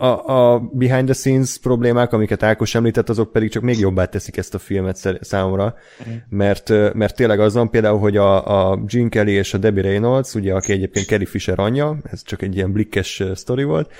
A, 0.00 0.32
a 0.32 0.58
behind 0.72 1.04
the 1.04 1.14
scenes 1.14 1.58
problémák, 1.58 2.12
amiket 2.12 2.42
Ákos 2.42 2.74
említett, 2.74 3.08
azok 3.08 3.32
pedig 3.32 3.50
csak 3.50 3.62
még 3.62 3.78
jobbá 3.78 4.04
teszik 4.04 4.36
ezt 4.36 4.54
a 4.54 4.58
filmet 4.58 5.18
számomra, 5.20 5.74
mm. 6.08 6.12
mert, 6.28 6.68
mert 6.94 7.14
tényleg 7.16 7.40
az 7.40 7.54
van 7.54 7.70
például, 7.70 7.98
hogy 7.98 8.16
a, 8.16 8.70
a 8.70 8.76
Gene 8.76 9.08
Kelly 9.08 9.32
és 9.32 9.54
a 9.54 9.58
Debbie 9.58 9.82
Reynolds, 9.82 10.34
ugye, 10.34 10.54
aki 10.54 10.72
egyébként 10.72 11.06
Kelly 11.06 11.24
Fisher 11.24 11.58
anyja, 11.58 11.98
ez 12.10 12.22
csak 12.22 12.42
egy 12.42 12.56
ilyen 12.56 12.72
blikkes 12.72 13.22
sztori 13.34 13.64
volt, 13.64 13.92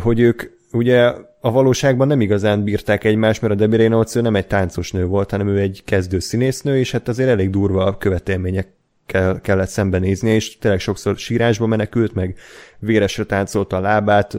hogy 0.00 0.20
ők 0.20 0.42
ugye 0.72 1.12
a 1.40 1.50
valóságban 1.50 2.06
nem 2.06 2.20
igazán 2.20 2.62
bírták 2.62 3.04
egymást, 3.04 3.40
mert 3.40 3.52
a 3.52 3.56
Debbie 3.56 3.78
Reynolds 3.78 4.14
ő 4.14 4.20
nem 4.20 4.36
egy 4.36 4.46
táncos 4.46 4.92
nő 4.92 5.06
volt, 5.06 5.30
hanem 5.30 5.48
ő 5.48 5.58
egy 5.58 5.82
kezdő 5.84 6.18
színésznő, 6.18 6.78
és 6.78 6.90
hát 6.92 7.08
azért 7.08 7.28
elég 7.28 7.50
durva 7.50 7.84
a 7.84 7.96
követelmények 7.96 8.68
kell, 9.06 9.40
kellett 9.40 9.68
szembenézni, 9.68 10.30
és 10.30 10.58
tényleg 10.58 10.80
sokszor 10.80 11.16
sírásba 11.16 11.66
menekült, 11.66 12.14
meg 12.14 12.36
véresre 12.78 13.24
táncolta 13.24 13.76
a 13.76 13.80
lábát, 13.80 14.38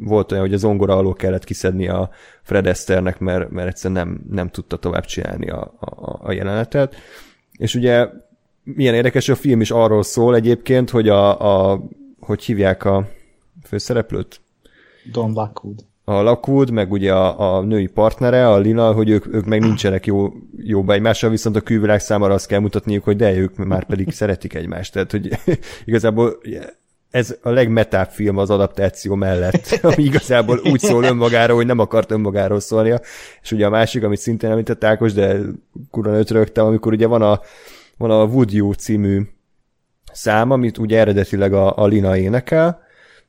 volt 0.00 0.32
olyan, 0.32 0.44
hogy 0.44 0.54
az 0.54 0.64
ongora 0.64 0.96
alól 0.96 1.14
kellett 1.14 1.44
kiszedni 1.44 1.88
a 1.88 2.10
Fred 2.42 2.66
Esthernek, 2.66 3.18
mert, 3.18 3.50
mert 3.50 3.68
egyszerűen 3.68 4.06
nem, 4.06 4.20
nem 4.30 4.48
tudta 4.48 4.76
tovább 4.76 5.04
csinálni 5.04 5.50
a, 5.50 5.74
a, 5.80 6.18
a 6.22 6.32
jelenetet. 6.32 6.94
És 7.58 7.74
ugye 7.74 8.08
milyen 8.62 8.94
érdekes, 8.94 9.28
a 9.28 9.34
film 9.34 9.60
is 9.60 9.70
arról 9.70 10.02
szól 10.02 10.34
egyébként, 10.34 10.90
hogy 10.90 11.08
a, 11.08 11.70
a 11.72 11.82
hogy 12.20 12.44
hívják 12.44 12.84
a 12.84 13.08
főszereplőt? 13.64 14.40
Don 15.12 15.32
Lockwood 15.32 15.84
a 16.04 16.22
Lockwood, 16.22 16.70
meg 16.70 16.92
ugye 16.92 17.12
a, 17.12 17.56
a 17.56 17.62
női 17.62 17.86
partnere, 17.86 18.48
a 18.48 18.58
Lina, 18.58 18.92
hogy 18.92 19.10
ők, 19.10 19.34
ők 19.34 19.44
meg 19.44 19.60
nincsenek 19.60 20.06
jó, 20.06 20.32
jóba 20.56 20.92
egymással, 20.92 21.30
viszont 21.30 21.56
a 21.56 21.60
külvilág 21.60 22.00
számára 22.00 22.34
azt 22.34 22.46
kell 22.46 22.60
mutatniuk, 22.60 23.04
hogy 23.04 23.16
de 23.16 23.36
ők 23.36 23.56
már 23.56 23.84
pedig 23.84 24.10
szeretik 24.10 24.54
egymást. 24.54 24.92
Tehát, 24.92 25.10
hogy 25.10 25.38
igazából 25.84 26.38
ez 27.10 27.36
a 27.42 27.50
legmetább 27.50 28.08
film 28.08 28.38
az 28.38 28.50
adaptáció 28.50 29.14
mellett, 29.14 29.78
ami 29.82 30.02
igazából 30.02 30.60
úgy 30.64 30.80
szól 30.80 31.04
önmagáról, 31.04 31.56
hogy 31.56 31.66
nem 31.66 31.78
akart 31.78 32.10
önmagáról 32.10 32.60
szólnia. 32.60 33.00
És 33.42 33.52
ugye 33.52 33.66
a 33.66 33.70
másik, 33.70 34.04
amit 34.04 34.18
szintén 34.18 34.50
említett 34.50 34.84
Ákos, 34.84 35.12
de 35.12 35.38
kurva 35.90 36.18
ötrögtem, 36.18 36.66
amikor 36.66 36.92
ugye 36.92 37.06
van 37.06 37.22
a, 37.22 37.40
van 37.96 38.10
a 38.10 38.24
Wood 38.24 38.52
You 38.52 38.72
című 38.72 39.22
szám, 40.12 40.50
amit 40.50 40.78
ugye 40.78 40.98
eredetileg 40.98 41.52
a, 41.52 41.76
a 41.76 41.86
Lina 41.86 42.16
énekel, 42.16 42.80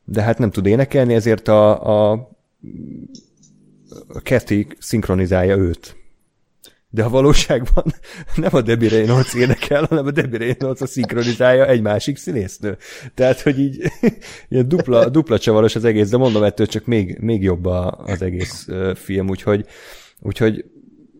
de 0.04 0.22
hát 0.22 0.38
nem 0.38 0.50
tud 0.50 0.66
énekelni, 0.66 1.14
ezért 1.14 1.48
a, 1.48 2.10
a 2.10 2.32
a 4.08 4.20
Kathy 4.22 4.66
szinkronizálja 4.78 5.56
őt. 5.56 5.96
De 6.90 7.04
a 7.04 7.08
valóságban 7.08 7.84
nem 8.36 8.54
a 8.54 8.60
Debbie 8.60 8.88
Reynolds 8.88 9.34
énekel, 9.34 9.84
hanem 9.84 10.06
a 10.06 10.10
Debbie 10.10 10.38
Reynolds 10.38 10.80
a 10.80 10.86
szinkronizálja 10.86 11.66
egy 11.66 11.82
másik 11.82 12.16
színésznő. 12.16 12.76
Tehát, 13.14 13.40
hogy 13.40 13.58
így 13.58 13.82
ilyen 14.48 14.68
dupla, 14.68 15.08
dupla 15.08 15.38
csavaros 15.38 15.74
az 15.74 15.84
egész, 15.84 16.08
de 16.08 16.16
mondom, 16.16 16.42
ettől 16.42 16.66
csak 16.66 16.86
még, 16.86 17.18
még 17.20 17.42
jobb 17.42 17.64
az 17.64 18.22
egész 18.22 18.68
film, 18.94 19.28
úgyhogy, 19.28 19.66
úgyhogy 20.20 20.64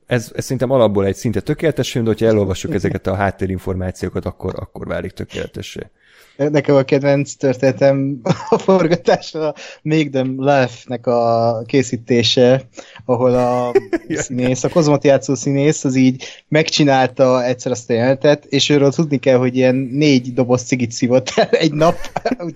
ez, 0.07 0.32
ez 0.34 0.42
szerintem 0.42 0.70
alapból 0.70 1.07
egy 1.07 1.16
szinte 1.16 1.40
tökéletes 1.40 1.90
film, 1.90 2.05
de 2.05 2.11
hogyha 2.11 2.26
elolvassuk 2.26 2.74
ezeket 2.74 3.07
a 3.07 3.14
háttérinformációkat, 3.14 4.24
akkor, 4.24 4.55
akkor 4.57 4.86
válik 4.86 5.12
tökéletessé. 5.12 5.90
Nekem 6.37 6.74
a 6.74 6.82
kedvenc 6.82 7.32
történetem 7.32 8.20
a 8.49 8.59
forgatásra 8.59 9.55
Make 9.82 10.09
Them 10.11 10.35
Laugh-nek 10.39 11.07
a 11.07 11.62
készítése, 11.66 12.62
ahol 13.05 13.35
a 13.35 13.72
színész, 14.09 14.64
a 14.64 14.68
kozmot 14.68 15.05
játszó 15.05 15.35
színész, 15.35 15.85
az 15.85 15.95
így 15.97 16.24
megcsinálta 16.49 17.45
egyszer 17.45 17.72
azt 17.72 17.91
a 17.91 17.93
jelentet, 17.93 18.45
és 18.45 18.68
őről 18.68 18.93
tudni 18.93 19.18
kell, 19.18 19.37
hogy 19.37 19.57
ilyen 19.57 19.74
négy 19.74 20.32
doboz 20.32 20.62
cigit 20.62 20.93
szívott 20.93 21.32
el 21.37 21.49
egy 21.49 21.72
nap, 21.72 21.97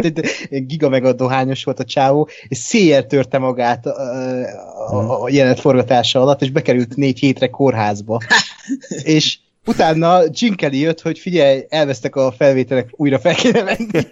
giga 0.66 0.88
meg 0.88 1.04
a 1.04 1.12
dohányos 1.12 1.64
volt 1.64 1.80
a 1.80 1.84
csávó, 1.84 2.28
és 2.48 2.58
széjjel 2.58 3.06
törte 3.06 3.38
magát 3.38 3.86
a, 3.86 3.90
a, 4.90 5.22
a 5.22 5.28
jelenet 5.28 5.60
forgatása 5.60 6.20
alatt, 6.20 6.42
és 6.42 6.50
bekerült 6.50 6.96
négy 6.96 7.18
hétre 7.18 7.48
kórházba. 7.48 8.20
és 9.02 9.38
Utána 9.68 10.22
Jim 10.30 10.54
Kelly 10.54 10.78
jött, 10.78 11.00
hogy 11.00 11.18
figyelj, 11.18 11.64
elvesztek 11.68 12.16
a 12.16 12.32
felvételek, 12.32 12.88
újra 12.90 13.18
fel 13.18 13.34
kéne 13.34 13.62
venni. 13.62 14.06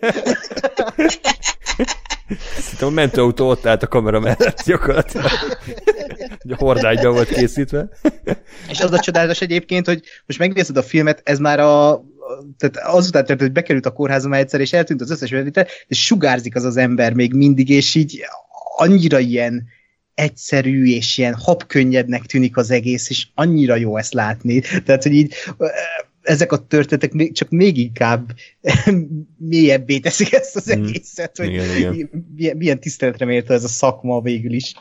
Szerintem 2.61 2.89
a 2.89 2.91
mentőautó 2.91 3.49
ott 3.49 3.67
állt 3.67 3.83
a 3.83 3.87
kamera 3.87 4.21
mellett 4.21 4.63
gyakorlatilag. 4.65 5.31
a 6.49 6.55
hordágyban 6.57 7.13
volt 7.13 7.29
készítve. 7.29 7.89
És 8.69 8.81
az 8.81 8.93
a 8.93 8.99
csodálatos 8.99 9.41
egyébként, 9.41 9.87
hogy 9.87 10.03
most 10.27 10.39
megnézed 10.39 10.77
a 10.77 10.83
filmet, 10.83 11.21
ez 11.25 11.39
már 11.39 11.61
a 11.61 12.05
tehát 12.59 12.89
azután 12.89 13.25
történt, 13.25 13.41
hogy 13.41 13.53
bekerült 13.53 13.87
a 13.87 13.93
kórházba 13.93 14.37
egyszer, 14.37 14.61
és 14.61 14.73
eltűnt 14.73 15.01
az 15.01 15.11
összes 15.11 15.31
felvétel, 15.31 15.67
és 15.87 16.05
sugárzik 16.05 16.55
az 16.55 16.65
az 16.65 16.77
ember 16.77 17.13
még 17.13 17.33
mindig, 17.33 17.69
és 17.69 17.95
így 17.95 18.25
annyira 18.77 19.19
ilyen 19.19 19.67
egyszerű 20.17 20.85
és 20.87 21.19
ilyen 21.19 21.35
habkönnyednek 21.35 22.23
tűnik 22.23 22.57
az 22.57 22.71
egész, 22.71 23.11
és 23.11 23.27
annyira 23.35 23.77
jó 23.77 23.97
ezt 23.97 24.13
látni. 24.13 24.61
Tehát, 24.85 25.03
hogy 25.03 25.13
így 25.13 25.35
ezek 26.23 26.53
a 26.53 26.67
történetek 26.67 27.33
csak 27.33 27.51
még 27.51 27.77
inkább 27.77 28.33
mélyebbé 29.37 29.99
teszik 29.99 30.33
ezt 30.33 30.57
az 30.57 30.73
hmm. 30.73 30.85
egészet, 30.85 31.37
hogy 31.37 31.53
igen, 31.53 31.77
igen. 31.77 32.25
Milyen, 32.37 32.57
milyen 32.57 32.81
tiszteletre 32.81 33.25
mérte 33.25 33.55
ez 33.55 33.65
a 33.65 33.69
szakma 33.69 34.21
végül 34.21 34.53
is. 34.53 34.75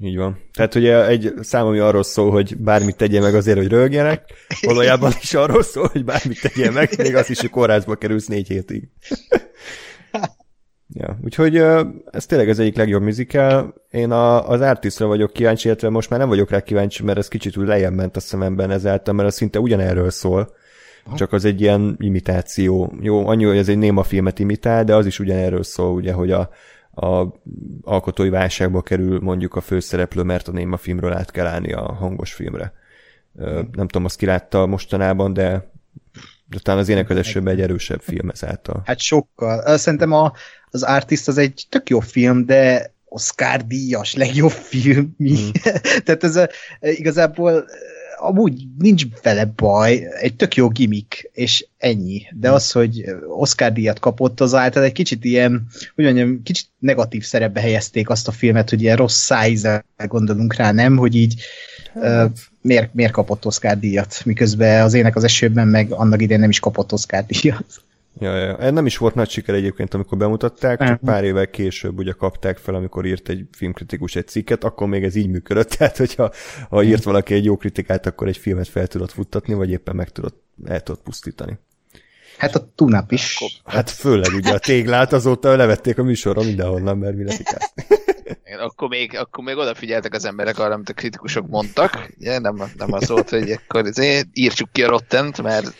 Így 0.00 0.16
van. 0.16 0.38
Tehát 0.52 0.74
ugye 0.74 1.06
egy 1.06 1.32
szám, 1.40 1.66
ami 1.66 1.78
arról 1.78 2.02
szól, 2.02 2.30
hogy 2.30 2.56
bármit 2.56 2.96
tegye 2.96 3.20
meg 3.20 3.34
azért, 3.34 3.56
hogy 3.56 3.68
rögjenek, 3.68 4.24
valójában 4.60 5.12
is 5.22 5.34
arról 5.34 5.62
szól, 5.62 5.88
hogy 5.92 6.04
bármit 6.04 6.40
tegye 6.40 6.70
meg, 6.70 6.90
még 6.98 7.16
az 7.16 7.30
is, 7.30 7.40
hogy 7.40 7.50
kórházba 7.50 7.94
kerülsz 7.94 8.26
négy 8.26 8.48
hétig. 8.48 8.88
Ja, 10.94 11.18
úgyhogy 11.24 11.56
ez 12.10 12.26
tényleg 12.26 12.48
az 12.48 12.58
egyik 12.58 12.76
legjobb 12.76 13.02
musical. 13.02 13.74
Én 13.90 14.10
a, 14.10 14.48
az 14.48 14.60
Artistra 14.60 15.06
vagyok 15.06 15.32
kíváncsi, 15.32 15.66
illetve 15.66 15.88
most 15.88 16.10
már 16.10 16.18
nem 16.18 16.28
vagyok 16.28 16.50
rá 16.50 16.60
kíváncsi, 16.60 17.02
mert 17.02 17.18
ez 17.18 17.28
kicsit 17.28 17.56
úgy 17.56 17.66
lejjebb 17.66 17.92
ment 17.92 18.16
a 18.16 18.20
szememben 18.20 18.70
ezáltal, 18.70 19.14
mert 19.14 19.28
az 19.28 19.34
szinte 19.34 19.60
ugyanerről 19.60 20.10
szól. 20.10 20.54
Csak 21.14 21.32
az 21.32 21.44
egy 21.44 21.60
ilyen 21.60 21.96
imitáció. 22.00 22.92
Jó, 23.00 23.28
annyi, 23.28 23.44
hogy 23.44 23.56
ez 23.56 23.68
egy 23.68 23.78
néma 23.78 24.02
filmet 24.02 24.38
imitál, 24.38 24.84
de 24.84 24.94
az 24.94 25.06
is 25.06 25.18
ugyanerről 25.18 25.62
szól, 25.62 25.94
ugye, 25.94 26.12
hogy 26.12 26.30
a, 26.30 26.50
a 26.94 27.34
alkotói 27.82 28.28
válságba 28.28 28.82
kerül 28.82 29.20
mondjuk 29.20 29.54
a 29.54 29.60
főszereplő, 29.60 30.22
mert 30.22 30.48
a 30.48 30.52
néma 30.52 30.76
filmről 30.76 31.12
át 31.12 31.30
kell 31.30 31.46
állni 31.46 31.72
a 31.72 31.92
hangos 31.92 32.32
filmre. 32.32 32.72
Hmm. 33.36 33.68
Nem 33.72 33.86
tudom, 33.86 34.04
azt 34.04 34.16
kilátta 34.16 34.66
mostanában, 34.66 35.32
de 35.32 35.70
de 36.52 36.58
talán 36.58 36.80
az 36.80 36.88
ének 36.88 37.10
az 37.10 37.16
esőben 37.16 37.52
egy 37.54 37.60
erősebb 37.60 38.00
film 38.00 38.28
ezáltal. 38.28 38.82
Hát 38.84 38.98
sokkal. 38.98 39.76
Szerintem 39.76 40.12
a, 40.12 40.32
az 40.72 40.82
Artist 40.82 41.28
az 41.28 41.38
egy 41.38 41.66
tök 41.68 41.88
jó 41.88 42.00
film, 42.00 42.46
de 42.46 42.92
Oscar 43.04 43.66
díjas 43.66 44.14
legjobb 44.14 44.50
film. 44.50 45.14
Mi? 45.16 45.30
Mm. 45.30 45.48
Tehát 46.04 46.24
ez 46.24 46.36
a, 46.36 46.48
igazából 46.80 47.64
amúgy 48.16 48.66
nincs 48.78 49.04
vele 49.22 49.44
baj, 49.44 50.06
egy 50.20 50.36
tök 50.36 50.54
jó 50.54 50.68
gimmick, 50.68 51.30
és 51.32 51.66
ennyi. 51.78 52.22
De 52.32 52.50
mm. 52.50 52.52
az, 52.52 52.72
hogy 52.72 53.04
Oscar 53.28 53.72
díjat 53.72 53.98
kapott, 53.98 54.40
az 54.40 54.54
által 54.54 54.82
egy 54.82 54.92
kicsit 54.92 55.24
ilyen, 55.24 55.66
hogy 55.94 56.04
mondjam, 56.04 56.42
kicsit 56.42 56.66
negatív 56.78 57.24
szerepbe 57.24 57.60
helyezték 57.60 58.08
azt 58.08 58.28
a 58.28 58.32
filmet, 58.32 58.70
hogy 58.70 58.82
ilyen 58.82 58.96
rossz 58.96 59.24
szájzel 59.24 59.84
gondolunk 59.96 60.54
rá, 60.54 60.72
nem? 60.72 60.96
Hogy 60.96 61.14
így 61.14 61.42
hát. 61.94 62.28
uh, 62.28 62.32
miért, 62.60 62.94
miért 62.94 63.12
kapott 63.12 63.46
Oscar 63.46 63.78
díjat, 63.78 64.20
miközben 64.24 64.82
az 64.82 64.94
ének 64.94 65.16
az 65.16 65.24
esőben 65.24 65.68
meg 65.68 65.92
annak 65.92 66.22
idén 66.22 66.40
nem 66.40 66.50
is 66.50 66.60
kapott 66.60 66.92
Oscar 66.92 67.24
díjat. 67.26 67.82
Ja, 68.22 68.36
ja. 68.36 68.70
Nem 68.70 68.86
is 68.86 68.96
volt 68.96 69.14
nagy 69.14 69.28
siker 69.28 69.54
egyébként, 69.54 69.94
amikor 69.94 70.18
bemutatták, 70.18 70.84
csak 70.84 71.00
pár 71.00 71.24
évvel 71.24 71.50
később 71.50 71.98
ugye 71.98 72.12
kapták 72.12 72.58
fel, 72.58 72.74
amikor 72.74 73.06
írt 73.06 73.28
egy 73.28 73.46
filmkritikus 73.52 74.16
egy 74.16 74.28
cikket, 74.28 74.64
akkor 74.64 74.88
még 74.88 75.04
ez 75.04 75.14
így 75.14 75.28
működött, 75.28 75.68
tehát 75.76 75.96
hogyha 75.96 76.32
ha 76.68 76.82
írt 76.82 77.02
valaki 77.02 77.34
egy 77.34 77.44
jó 77.44 77.56
kritikát, 77.56 78.06
akkor 78.06 78.28
egy 78.28 78.36
filmet 78.36 78.68
fel 78.68 78.86
tudott 78.86 79.10
futtatni, 79.10 79.54
vagy 79.54 79.70
éppen 79.70 79.96
meg 79.96 80.08
tudott, 80.08 80.42
el 80.64 80.80
tudott 80.80 81.02
pusztítani. 81.02 81.58
Hát 82.38 82.54
a 82.54 82.72
tunap 82.74 83.12
is. 83.12 83.38
Hát 83.64 83.90
főleg 83.90 84.32
ugye 84.34 84.52
a 84.52 84.58
téglát 84.58 85.12
azóta 85.12 85.56
levették 85.56 85.98
a 85.98 86.02
műsorra 86.02 86.42
mindenhonnan, 86.42 86.98
mert 86.98 87.16
mi. 87.16 87.24
Igen, 88.52 88.64
akkor 88.64 88.88
még, 88.88 89.16
akkor 89.16 89.44
még 89.44 89.56
odafigyeltek 89.56 90.14
az 90.14 90.24
emberek 90.24 90.58
arra, 90.58 90.74
amit 90.74 90.88
a 90.88 90.92
kritikusok 90.92 91.48
mondtak. 91.48 92.12
Ugye, 92.18 92.38
nem, 92.38 92.56
nem 92.76 92.92
az 92.92 93.08
volt, 93.08 93.28
hogy 93.30 93.50
akkor 93.50 93.86
azért 93.86 94.26
írtsuk 94.32 94.72
ki 94.72 94.82
a 94.82 94.88
Rottent, 94.88 95.42
mert 95.42 95.74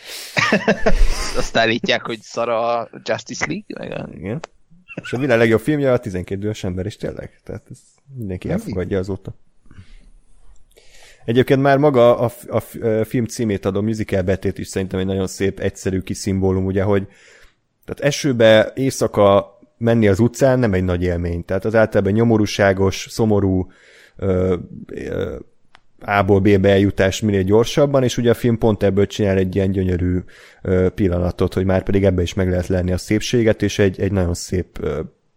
azt 1.37 1.57
állítják, 1.57 2.05
hogy 2.05 2.21
szar 2.21 2.49
a 2.49 2.89
Justice 3.03 3.45
League. 3.47 3.65
Meg 3.79 3.99
a... 3.99 4.09
Igen. 4.13 4.39
És 5.01 5.13
a 5.13 5.17
világ 5.17 5.37
legjobb 5.37 5.59
filmje 5.59 5.91
a 5.91 5.97
12 5.97 6.41
dühös 6.41 6.63
ember 6.63 6.85
is 6.85 6.95
tényleg. 6.95 7.39
Tehát 7.43 7.63
ez 7.69 7.77
mindenki 8.15 8.49
elfogadja 8.49 8.99
azóta. 8.99 9.35
Egyébként 11.25 11.61
már 11.61 11.77
maga 11.77 12.17
a, 12.17 12.31
a, 12.47 12.85
a 12.87 13.05
film 13.05 13.25
címét 13.25 13.65
adó 13.65 13.81
musical 13.81 14.21
betét 14.21 14.57
is 14.57 14.67
szerintem 14.67 14.99
egy 14.99 15.05
nagyon 15.05 15.27
szép, 15.27 15.59
egyszerű 15.59 16.01
kis 16.01 16.17
szimbólum, 16.17 16.65
ugye, 16.65 16.83
hogy 16.83 17.07
tehát 17.85 18.13
esőbe, 18.13 18.71
éjszaka 18.75 19.52
menni 19.83 20.07
az 20.07 20.19
utcán 20.19 20.59
nem 20.59 20.73
egy 20.73 20.83
nagy 20.83 21.03
élmény. 21.03 21.45
Tehát 21.45 21.65
az 21.65 21.75
általában 21.75 22.13
nyomorúságos, 22.13 23.07
szomorú, 23.09 23.71
ö, 24.15 24.55
ö, 24.85 25.35
A-ból 26.05 26.39
B-be 26.39 26.69
eljutás 26.69 27.21
minél 27.21 27.43
gyorsabban, 27.43 28.03
és 28.03 28.17
ugye 28.17 28.29
a 28.29 28.33
film 28.33 28.57
pont 28.57 28.83
ebből 28.83 29.05
csinál 29.05 29.37
egy 29.37 29.55
ilyen 29.55 29.71
gyönyörű 29.71 30.19
pillanatot, 30.95 31.53
hogy 31.53 31.65
már 31.65 31.83
pedig 31.83 32.03
ebbe 32.03 32.21
is 32.21 32.33
meg 32.33 32.49
lehet 32.49 32.67
lenni 32.67 32.91
a 32.91 32.97
szépséget, 32.97 33.61
és 33.61 33.79
egy, 33.79 33.99
egy 33.99 34.11
nagyon 34.11 34.33
szép 34.33 34.79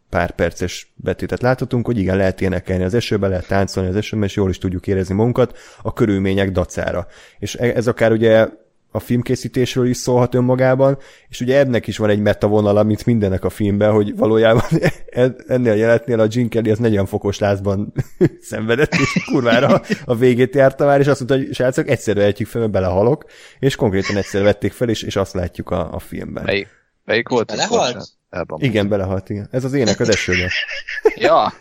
pár 0.08 0.30
perces 0.30 0.92
betétet 0.94 1.42
láthatunk, 1.42 1.86
hogy 1.86 1.98
igen, 1.98 2.16
lehet 2.16 2.40
énekelni 2.40 2.84
az 2.84 2.94
esőben, 2.94 3.30
lehet 3.30 3.46
táncolni 3.46 3.88
az 3.88 3.96
esőben, 3.96 4.26
és 4.26 4.36
jól 4.36 4.50
is 4.50 4.58
tudjuk 4.58 4.86
érezni 4.86 5.14
magunkat 5.14 5.58
a 5.82 5.92
körülmények 5.92 6.50
dacára. 6.50 7.06
És 7.38 7.54
ez 7.54 7.86
akár 7.86 8.12
ugye 8.12 8.48
a 8.96 9.00
filmkészítésről 9.00 9.86
is 9.86 9.96
szólhat 9.96 10.34
önmagában, 10.34 10.98
és 11.28 11.40
ugye 11.40 11.58
ennek 11.58 11.86
is 11.86 11.96
van 11.96 12.10
egy 12.10 12.18
meta 12.18 12.46
vonala, 12.46 12.82
mint 12.82 13.06
mindennek 13.06 13.44
a 13.44 13.50
filmben, 13.50 13.92
hogy 13.92 14.16
valójában 14.16 14.62
ennél 15.46 15.72
a 15.72 15.74
jelenetnél 15.74 16.20
a 16.20 16.26
Jim 16.28 16.48
Kelly 16.48 16.70
az 16.70 16.78
40 16.78 17.06
fokos 17.06 17.38
lázban 17.38 17.92
szenvedett, 18.50 18.92
és 18.92 19.24
kurvára 19.30 19.82
a 20.04 20.14
végét 20.14 20.54
járta 20.54 20.84
már, 20.84 21.00
és 21.00 21.06
azt 21.06 21.18
mondta, 21.18 21.46
hogy 21.46 21.54
srácok, 21.54 21.88
egyszerűen 21.88 22.24
vehetjük 22.24 22.48
fel, 22.48 22.60
mert 22.60 22.72
belehalok, 22.72 23.24
és 23.58 23.76
konkrétan 23.76 24.16
egyszer 24.16 24.42
vették 24.42 24.72
fel, 24.72 24.88
és, 24.88 25.02
és 25.02 25.16
azt 25.16 25.34
látjuk 25.34 25.70
a, 25.70 25.94
a 25.94 25.98
filmben. 25.98 26.44
Melyik, 26.44 26.68
melyik 27.04 27.28
volt? 27.28 27.46
Belehalt? 27.46 28.08
Igen, 28.56 28.88
belehalt, 28.88 29.30
igen. 29.30 29.48
Ez 29.50 29.64
az 29.64 29.72
ének 29.72 30.00
az 30.00 30.08
esőben. 30.08 30.48
ja. 31.14 31.52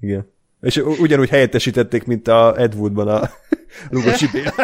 Igen. 0.00 0.32
És 0.60 0.76
ugyanúgy 0.76 1.28
helyettesítették, 1.28 2.04
mint 2.04 2.28
a 2.28 2.54
Ed 2.56 2.74
Woodban 2.74 3.08
a 3.08 3.30
Lugosi 3.90 4.26
Bélát. 4.32 4.54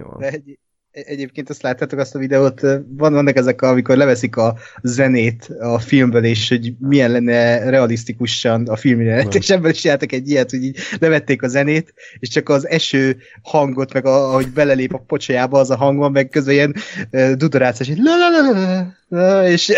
Jó. 0.00 0.18
De 0.18 0.28
egy, 0.28 0.58
egyébként 0.90 1.50
azt 1.50 1.62
láttátok 1.62 1.98
azt 1.98 2.14
a 2.14 2.18
videót, 2.18 2.60
van, 2.60 3.12
vannak 3.12 3.36
ezek, 3.36 3.62
amikor 3.62 3.96
leveszik 3.96 4.36
a 4.36 4.56
zenét 4.82 5.48
a 5.60 5.78
filmből, 5.78 6.24
és 6.24 6.48
hogy 6.48 6.74
milyen 6.78 7.10
lenne 7.10 7.70
realisztikusan 7.70 8.66
a 8.66 8.76
filmjelenet, 8.76 9.34
és 9.34 9.50
ebből 9.50 9.70
is 9.70 9.84
jártak 9.84 10.12
egy 10.12 10.28
ilyet, 10.28 10.50
hogy 10.50 10.62
így 10.62 10.78
levették 10.98 11.42
a 11.42 11.48
zenét, 11.48 11.94
és 12.18 12.28
csak 12.28 12.48
az 12.48 12.68
eső 12.68 13.16
hangot, 13.42 13.92
meg 13.92 14.06
a, 14.06 14.28
ahogy 14.28 14.48
belelép 14.48 14.94
a 14.94 15.04
pocsajába 15.06 15.58
az 15.58 15.70
a 15.70 15.76
hang 15.76 15.98
van, 15.98 16.12
meg 16.12 16.28
közben 16.28 16.54
ilyen 16.54 16.74
uh, 17.12 17.32
dudorátszás, 17.32 17.88
így 17.88 17.98
la 17.98 18.16
la 18.16 18.28
la 18.28 18.94
la 19.08 19.48
és 19.48 19.72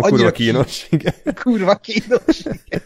kurva 0.00 0.30
kínos, 0.30 0.86
igen. 0.90 1.14
Kurva 1.34 1.74
kínos, 1.74 2.38
igen. 2.38 2.82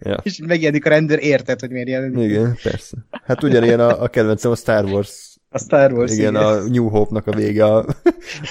Ja. 0.00 0.20
És 0.22 0.38
megjelenik 0.46 0.86
a 0.86 0.88
rendőr, 0.88 1.18
érted, 1.22 1.60
hogy 1.60 1.70
miért 1.70 1.88
jelenik. 1.88 2.24
Igen, 2.24 2.58
persze. 2.62 2.96
Hát 3.24 3.42
ugyanilyen 3.42 3.80
a, 3.80 4.02
a 4.02 4.08
kedvencem 4.08 4.50
a 4.50 4.54
Star 4.54 4.84
Wars 4.84 5.31
a 5.52 5.58
Star 5.58 5.92
Wars, 5.92 6.12
igen. 6.12 6.34
igen. 6.34 6.44
a 6.44 6.68
New 6.68 6.88
Hope-nak 6.88 7.26
a 7.26 7.32
vége 7.32 7.64
a, 7.64 7.86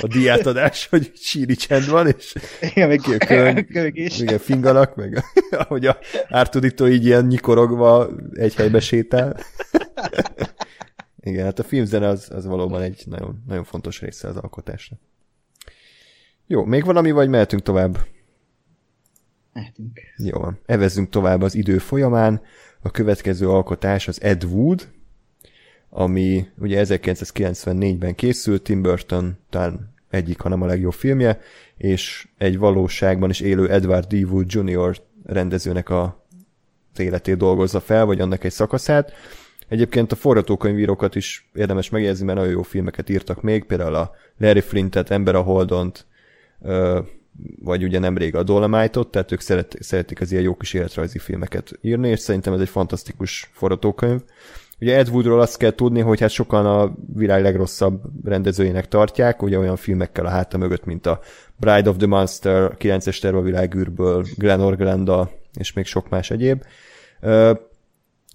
a 0.02 0.08
diátadás, 0.08 0.88
hogy 0.90 1.12
síri 1.16 1.56
csend 1.56 1.90
van, 1.90 2.08
és 2.08 2.36
igen, 2.62 2.88
meg 2.88 3.00
a 3.06 3.26
könyv, 3.26 3.66
igen, 3.96 4.38
fingalak, 4.40 4.96
meg 4.96 5.24
ahogy 5.68 5.86
a 5.86 5.98
Ártudító 6.30 6.88
így 6.88 7.06
ilyen 7.06 7.26
nyikorogva 7.26 8.10
egy 8.34 8.56
helybe 8.56 8.80
sétál. 8.80 9.38
igen, 11.20 11.46
hát 11.46 11.60
a 11.60 11.64
filmzene 11.64 12.08
az, 12.08 12.28
az 12.32 12.46
valóban 12.46 12.82
egy 12.82 13.04
nagyon, 13.06 13.44
nagyon 13.48 13.64
fontos 13.64 14.02
része 14.02 14.28
az 14.28 14.38
alkotásnak. 14.38 15.00
Jó, 16.48 16.64
még 16.64 16.86
valami, 16.86 17.12
vagy 17.12 17.30
mehetünk 17.30 17.62
tovább? 17.62 17.98
Mehetünk. 19.54 20.00
Jó 20.18 20.40
van. 20.40 20.60
Evezzünk 20.66 21.10
tovább 21.10 21.42
az 21.42 21.56
idő 21.56 21.78
folyamán. 21.78 22.42
A 22.82 22.92
következő 22.92 23.50
alkotás 23.50 24.08
az 24.08 24.22
Ed 24.22 24.44
Wood, 24.44 24.90
ami 25.94 26.48
ugye 26.58 26.84
1994-ben 26.86 28.16
készült, 28.16 28.62
Tim 28.62 28.82
Burton 28.82 29.38
talán 29.50 29.94
egyik, 30.10 30.40
hanem 30.40 30.62
a 30.62 30.66
legjobb 30.66 30.94
filmje, 30.94 31.40
és 31.78 32.28
egy 32.38 32.58
valóságban 32.58 33.30
is 33.30 33.40
élő 33.40 33.70
Edward 33.70 34.08
D. 34.08 34.24
Wood 34.24 34.54
Jr. 34.54 35.02
rendezőnek 35.26 35.90
a 35.90 36.26
életét 36.98 37.38
dolgozza 37.38 37.80
fel, 37.80 38.06
vagy 38.06 38.20
annak 38.20 38.44
egy 38.44 38.52
szakaszát. 38.52 39.14
Egyébként 39.68 40.12
a 40.12 40.16
forgatókönyvírókat 40.16 41.16
is 41.16 41.50
érdemes 41.54 41.90
megjegyezni, 41.90 42.26
mert 42.26 42.38
nagyon 42.38 42.54
jó 42.54 42.62
filmeket 42.62 43.10
írtak 43.10 43.42
még, 43.42 43.64
például 43.64 43.96
a 43.96 44.12
Larry 44.38 44.62
Flintet, 44.62 45.12
Ember 45.12 45.36
a 45.36 45.42
Holdont, 45.42 46.06
vagy 47.60 47.84
ugye 47.84 48.00
nemrég 48.00 48.36
a 48.36 48.44
Dolomite-ot, 48.44 49.12
tehát 49.12 49.32
ők 49.32 49.40
szeret, 49.40 49.76
szeretik 49.80 50.22
az 50.22 50.32
ilyen 50.32 50.44
jó 50.44 50.56
kis 50.56 50.74
életrajzi 50.74 51.20
filmeket 51.20 51.72
írni, 51.82 52.10
és 52.10 52.20
szerintem 52.20 52.54
ez 52.54 52.60
egy 52.60 52.70
fantasztikus 52.70 53.50
forgatókönyv. 53.54 54.22
Ugye 54.82 54.98
Ed 54.98 55.10
Woodról 55.10 55.42
azt 55.42 55.58
kell 55.58 55.72
tudni, 55.72 56.00
hogy 56.00 56.20
hát 56.20 56.30
sokan 56.30 56.66
a 56.66 56.96
világ 57.14 57.42
legrosszabb 57.42 58.02
rendezőjének 58.26 58.88
tartják, 58.88 59.42
ugye 59.42 59.58
olyan 59.58 59.76
filmekkel 59.76 60.26
a 60.26 60.30
háta 60.30 60.58
mögött, 60.58 60.86
mint 60.86 61.06
a 61.06 61.20
Bride 61.58 61.90
of 61.90 61.98
the 61.98 62.08
Monster, 62.08 62.76
9-es 62.80 63.20
terv 63.20 63.36
a 63.36 63.42
világűrből, 63.42 64.26
Glen 64.38 64.62
Orglanda, 64.62 65.30
és 65.54 65.74
még 65.74 65.86
sok 65.86 66.10
más 66.10 66.32
egyéb. 66.32 66.64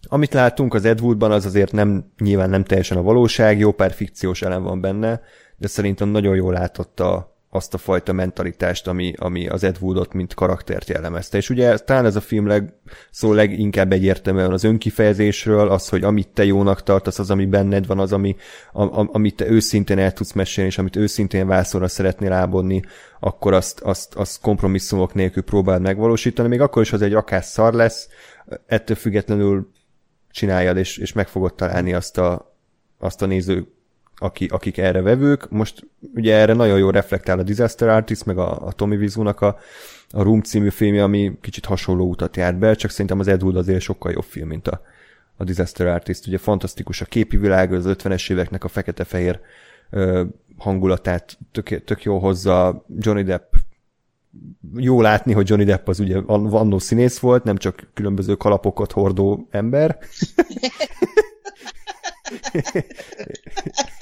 Amit 0.09 0.33
látunk 0.33 0.75
az 0.75 0.85
Ed 0.85 1.01
Woodban, 1.01 1.33
az 1.33 1.47
azért 1.47 1.73
nem, 1.73 2.13
nyilván 2.19 2.51
nem 2.51 2.65
teljesen 2.65 2.97
a 2.97 3.03
valóság, 3.03 3.59
jó 3.59 3.73
pár 3.73 3.93
fikciós 3.93 4.43
elem 4.43 4.63
van 4.63 4.81
benne, 4.81 5.21
de 5.57 5.69
szerintem 5.69 6.09
nagyon 6.09 6.37
jól 6.37 6.53
látott 6.53 7.01
a, 7.01 7.36
azt 7.57 7.75
a 7.75 7.79
fajta 7.79 8.13
mentalitást, 8.13 8.87
ami, 8.87 9.13
ami 9.17 9.49
az 9.49 9.65
Ed 9.65 9.77
Woodot, 9.81 10.13
mint 10.13 10.35
karaktert 10.35 10.89
jellemezte. 10.89 11.37
És 11.37 11.51
ugye 11.51 11.77
talán 11.79 12.05
ez 12.05 12.17
a 12.17 12.21
film 12.21 12.47
leg, 12.47 12.73
szó 13.11 13.33
leginkább 13.33 13.93
egyértelműen 13.93 14.53
az 14.53 14.65
önkifejezésről, 14.65 15.69
az, 15.69 15.89
hogy 15.89 16.05
amit 16.05 16.29
te 16.29 16.45
jónak 16.45 16.83
tartasz, 16.83 17.19
az, 17.19 17.31
ami 17.31 17.47
benned 17.47 17.87
van, 17.87 17.99
az, 17.99 18.13
ami, 18.13 18.37
a, 18.73 19.15
amit 19.15 19.37
te 19.37 19.49
őszintén 19.49 19.99
el 19.99 20.13
tudsz 20.13 20.33
mesélni, 20.33 20.71
és 20.71 20.79
amit 20.79 20.97
őszintén 20.97 21.47
vászorra 21.47 21.89
szeretnél 21.89 22.33
ábodni, 22.33 22.83
akkor 23.21 23.53
azt, 23.53 23.81
azt, 23.81 24.15
azt 24.15 24.41
kompromisszumok 24.41 25.15
nélkül 25.15 25.43
próbáld 25.43 25.83
megvalósítani, 25.83 26.49
még 26.49 26.61
akkor 26.61 26.83
is, 26.83 26.93
az 26.93 27.03
egy 27.03 27.15
akár 27.15 27.45
szar 27.45 27.75
lesz, 27.75 28.09
ettől 28.67 28.97
függetlenül 28.97 29.71
csináljad, 30.31 30.77
és, 30.77 30.99
és 30.99 31.13
meg 31.13 31.29
fogod 31.29 31.55
találni 31.55 31.93
azt 31.93 32.19
a, 32.19 32.57
azt 32.99 33.23
a 33.23 33.27
néző 33.27 33.76
aki, 34.19 34.47
akik 34.47 34.79
erre 34.79 35.01
vevők. 35.01 35.51
Most 35.51 35.87
ugye 36.15 36.35
erre 36.35 36.53
nagyon 36.53 36.79
jó 36.79 36.91
reflektál 36.91 37.39
a 37.39 37.43
Disaster 37.43 37.89
Artist, 37.89 38.25
meg 38.25 38.39
a, 38.39 38.67
a 38.67 38.73
Tommy 38.73 38.97
Wiseau-nak 38.97 39.41
a, 39.41 39.59
a 40.11 40.23
Room 40.23 40.41
című 40.43 40.69
filmje, 40.69 41.03
ami 41.03 41.33
kicsit 41.41 41.65
hasonló 41.65 42.09
utat 42.09 42.37
járt 42.37 42.59
be, 42.59 42.75
csak 42.75 42.91
szerintem 42.91 43.19
az 43.19 43.29
Ed 43.29 43.43
Wood 43.43 43.57
azért 43.57 43.81
sokkal 43.81 44.13
jobb 44.13 44.25
film, 44.25 44.49
mint 44.49 44.69
a, 44.69 44.81
a 45.37 45.45
Disaster 45.45 45.87
Artist. 45.87 46.27
Ugye 46.27 46.39
fantasztikus 46.39 47.01
a 47.01 47.05
képi 47.05 47.37
világ, 47.37 47.73
az 47.73 47.85
50-es 47.89 48.31
éveknek 48.31 48.65
a 48.65 48.69
fekete-fehér 48.69 49.41
ö, 49.91 50.25
hangulatát 50.59 51.39
tök, 51.53 51.85
tök 51.85 52.03
jó 52.03 52.19
hozza. 52.19 52.85
Johnny 52.99 53.23
Depp 53.23 53.55
jó 54.75 55.01
látni, 55.01 55.33
hogy 55.33 55.49
Johnny 55.49 55.65
Depp 55.65 55.89
az 55.89 56.01
ugye 56.01 56.19
annó 56.27 56.79
színész 56.79 57.19
volt, 57.19 57.45
nem 57.45 57.57
csak 57.57 57.89
különböző 57.95 58.35
kalapokat 58.35 58.93
hordó 58.93 59.47
ember. 59.51 59.99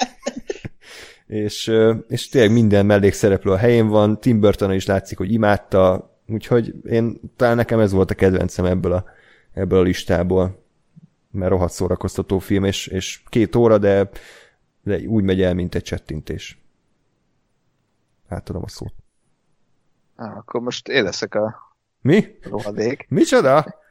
és, 1.35 1.73
és 2.09 2.29
tényleg 2.29 2.53
minden 2.53 2.87
mellékszereplő 2.87 3.53
a 3.53 3.57
helyén 3.57 3.89
van, 3.89 4.21
Tim 4.21 4.41
Burton 4.41 4.73
is 4.73 4.87
látszik, 4.87 5.19
hogy 5.19 5.33
imádta, 5.33 6.11
úgyhogy 6.27 6.75
én 6.85 7.21
talán 7.37 7.57
nekem 7.57 7.81
ez 7.81 7.93
volt 7.93 8.11
a 8.11 8.15
kedvencem 8.15 8.65
ebből 8.65 8.93
a, 8.93 9.05
ebből 9.53 9.79
a 9.79 9.83
listából, 9.83 10.63
mert 11.31 11.51
rohadt 11.51 11.73
szórakoztató 11.73 12.39
film, 12.39 12.65
és, 12.65 12.87
és 12.87 13.23
két 13.29 13.57
óra, 13.57 13.79
de, 13.79 14.11
de 14.83 14.99
úgy 14.99 15.25
megy 15.25 15.43
el, 15.43 15.55
mint 15.55 15.75
egy 15.75 15.83
csettintés. 15.83 16.59
Átadom 18.29 18.63
a 18.63 18.69
szót. 18.69 18.95
Ah, 20.17 20.37
akkor 20.37 20.61
most 20.61 20.89
én 20.89 21.03
leszek 21.03 21.35
a 21.35 21.77
Mi? 22.01 22.39
rohadék. 22.43 23.07
Micsoda? 23.09 23.83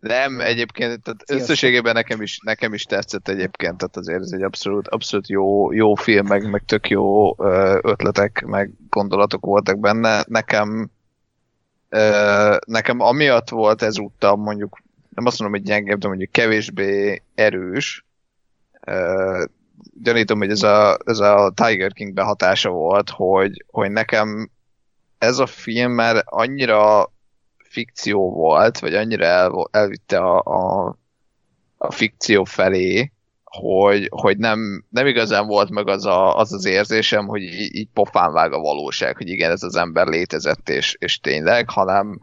Nem, 0.00 0.40
egyébként 0.40 1.02
tehát 1.02 1.30
összességében 1.30 1.94
nekem 1.94 2.22
is, 2.22 2.38
nekem 2.44 2.74
is 2.74 2.84
tetszett 2.84 3.28
egyébként, 3.28 3.76
tehát 3.76 3.96
azért 3.96 4.20
ez 4.20 4.30
egy 4.32 4.42
abszolút, 4.42 4.88
abszolút 4.88 5.28
jó, 5.28 5.72
jó 5.72 5.94
film, 5.94 6.26
meg, 6.26 6.50
meg 6.50 6.62
tök 6.66 6.88
jó 6.88 7.34
ötletek, 7.82 8.44
meg 8.46 8.70
gondolatok 8.88 9.44
voltak 9.44 9.78
benne. 9.78 10.24
Nekem 10.28 10.90
nekem 12.66 13.00
amiatt 13.00 13.48
volt 13.48 13.82
ezúttal 13.82 14.36
mondjuk, 14.36 14.82
nem 15.14 15.26
azt 15.26 15.38
mondom, 15.40 15.58
hogy 15.60 15.68
gyengébb, 15.68 15.98
de 15.98 16.08
mondjuk 16.08 16.30
kevésbé 16.30 17.22
erős, 17.34 18.04
gyanítom, 20.02 20.38
hogy 20.38 20.50
ez 20.50 20.62
a, 20.62 20.98
ez 21.04 21.18
a 21.18 21.52
Tiger 21.54 21.92
King 21.92 22.12
behatása 22.14 22.70
volt, 22.70 23.10
hogy, 23.10 23.64
hogy 23.70 23.90
nekem 23.90 24.50
ez 25.18 25.38
a 25.38 25.46
film 25.46 25.92
már 25.92 26.22
annyira 26.24 27.12
fikció 27.72 28.30
volt, 28.30 28.78
vagy 28.78 28.94
annyira 28.94 29.24
el, 29.24 29.68
elvitte 29.70 30.18
a, 30.18 30.38
a, 30.38 30.96
a 31.76 31.90
fikció 31.90 32.44
felé, 32.44 33.12
hogy, 33.44 34.08
hogy 34.10 34.38
nem, 34.38 34.84
nem 34.88 35.06
igazán 35.06 35.46
volt 35.46 35.70
meg 35.70 35.88
az, 35.88 36.06
a, 36.06 36.38
az 36.38 36.52
az 36.52 36.64
érzésem, 36.64 37.26
hogy 37.26 37.42
így, 37.42 37.88
pofán 37.92 38.32
vág 38.32 38.52
a 38.52 38.60
valóság, 38.60 39.16
hogy 39.16 39.28
igen, 39.28 39.50
ez 39.50 39.62
az 39.62 39.76
ember 39.76 40.06
létezett, 40.06 40.68
és, 40.68 40.96
és 40.98 41.20
tényleg, 41.20 41.70
hanem, 41.70 42.20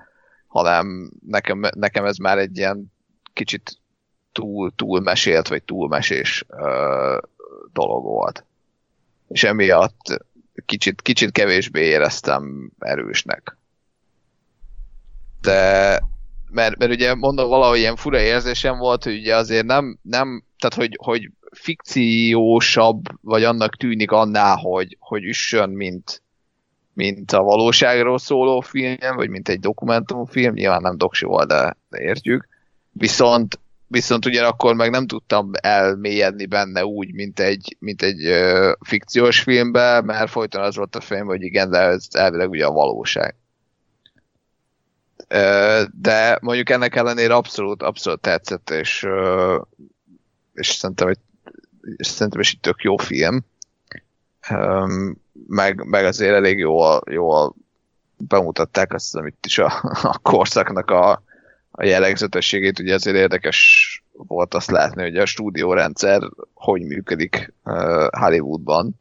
hanem 0.48 1.12
nekem, 1.28 1.62
nekem 1.76 2.06
ez 2.06 2.18
már 2.18 2.38
egy 2.38 2.58
ilyen 2.58 2.94
kicsit 3.34 3.78
túl, 4.32 4.72
túl 4.76 5.00
mesélt, 5.00 5.48
vagy 5.48 5.64
túl 5.64 5.88
mesés 5.88 6.46
uh, 6.50 7.18
dolog 7.74 8.04
volt. 8.04 8.46
És 9.28 9.44
emiatt 9.44 10.26
kicsit, 10.66 11.02
kicsit 11.02 11.32
kevésbé 11.32 11.86
éreztem 11.86 12.72
erősnek. 12.80 13.59
De 15.42 16.02
mert, 16.52 16.78
mert 16.78 16.92
ugye 16.92 17.16
mondom, 17.16 17.50
valahogy 17.50 17.78
ilyen 17.78 17.96
fura 17.96 18.20
érzésem 18.20 18.78
volt, 18.78 19.04
hogy 19.04 19.18
ugye 19.18 19.36
azért 19.36 19.66
nem, 19.66 19.98
nem 20.02 20.44
tehát 20.58 20.76
hogy, 20.76 20.98
hogy 21.02 21.30
fikciósabb, 21.52 23.02
vagy 23.22 23.44
annak 23.44 23.76
tűnik 23.76 24.12
annál, 24.12 24.56
hogy, 24.56 24.98
hogy 25.00 25.24
üssön, 25.24 25.70
mint, 25.70 26.22
mint 26.94 27.32
a 27.32 27.42
valóságról 27.42 28.18
szóló 28.18 28.60
film, 28.60 29.16
vagy 29.16 29.30
mint 29.30 29.50
egy 29.50 29.60
dokumentumfilm, 29.60 30.54
nyilván 30.54 30.82
nem 30.82 30.98
doksi 30.98 31.26
volt, 31.26 31.48
de, 31.48 31.78
értjük. 31.90 32.48
Viszont, 32.92 33.60
viszont 33.88 34.26
ugye 34.26 34.46
akkor 34.46 34.76
meg 34.76 34.90
nem 34.90 35.08
tudtam 35.08 35.52
elmélyedni 35.62 36.46
benne 36.46 36.86
úgy, 36.86 37.14
mint 37.14 37.40
egy, 37.40 37.76
mint 37.80 38.02
egy 38.02 38.28
uh, 38.28 38.72
fikciós 38.80 39.40
filmbe, 39.40 40.02
mert 40.02 40.30
folyton 40.30 40.62
az 40.62 40.76
volt 40.76 40.96
a 40.96 41.02
film, 41.02 41.28
hogy 41.28 41.42
igen, 41.42 41.70
de 41.70 41.78
ez 41.78 42.08
elvileg 42.12 42.50
ugye 42.50 42.66
a 42.66 42.72
valóság. 42.72 43.36
De 45.92 46.38
mondjuk 46.42 46.70
ennek 46.70 46.96
ellenére 46.96 47.34
abszolút, 47.34 47.84
abszolút 47.84 48.22
tetszett, 48.22 48.70
és, 48.70 49.08
és 50.54 50.68
szerintem, 50.68 51.08
hogy 51.08 51.18
szerintem 51.98 52.42
is 52.42 52.52
egy 52.52 52.60
tök 52.60 52.82
jó 52.82 52.98
film. 52.98 53.46
Meg, 55.48 55.86
meg 55.86 56.06
azért 56.06 56.36
elég 56.36 56.58
jól, 56.58 57.02
jól 57.12 57.56
bemutatták 58.18 58.94
azt, 58.94 59.16
amit 59.16 59.46
is 59.46 59.58
a, 59.58 59.74
a 60.02 60.18
korszaknak 60.22 60.90
a, 60.92 61.24
a 61.72 61.84
jellegzetességét. 61.84 62.80
Ugye 62.80 62.94
azért 62.94 63.16
érdekes 63.16 64.04
volt 64.12 64.54
azt 64.54 64.72
látni, 64.72 65.02
hogy 65.02 65.18
a 65.18 65.26
stúdiórendszer 65.26 66.22
hogy 66.54 66.82
működik 66.82 67.54
Hollywoodban, 68.12 68.96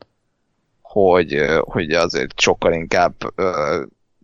hogy, 0.81 1.45
hogy 1.61 1.91
azért 1.91 2.41
sokkal 2.41 2.73
inkább 2.73 3.15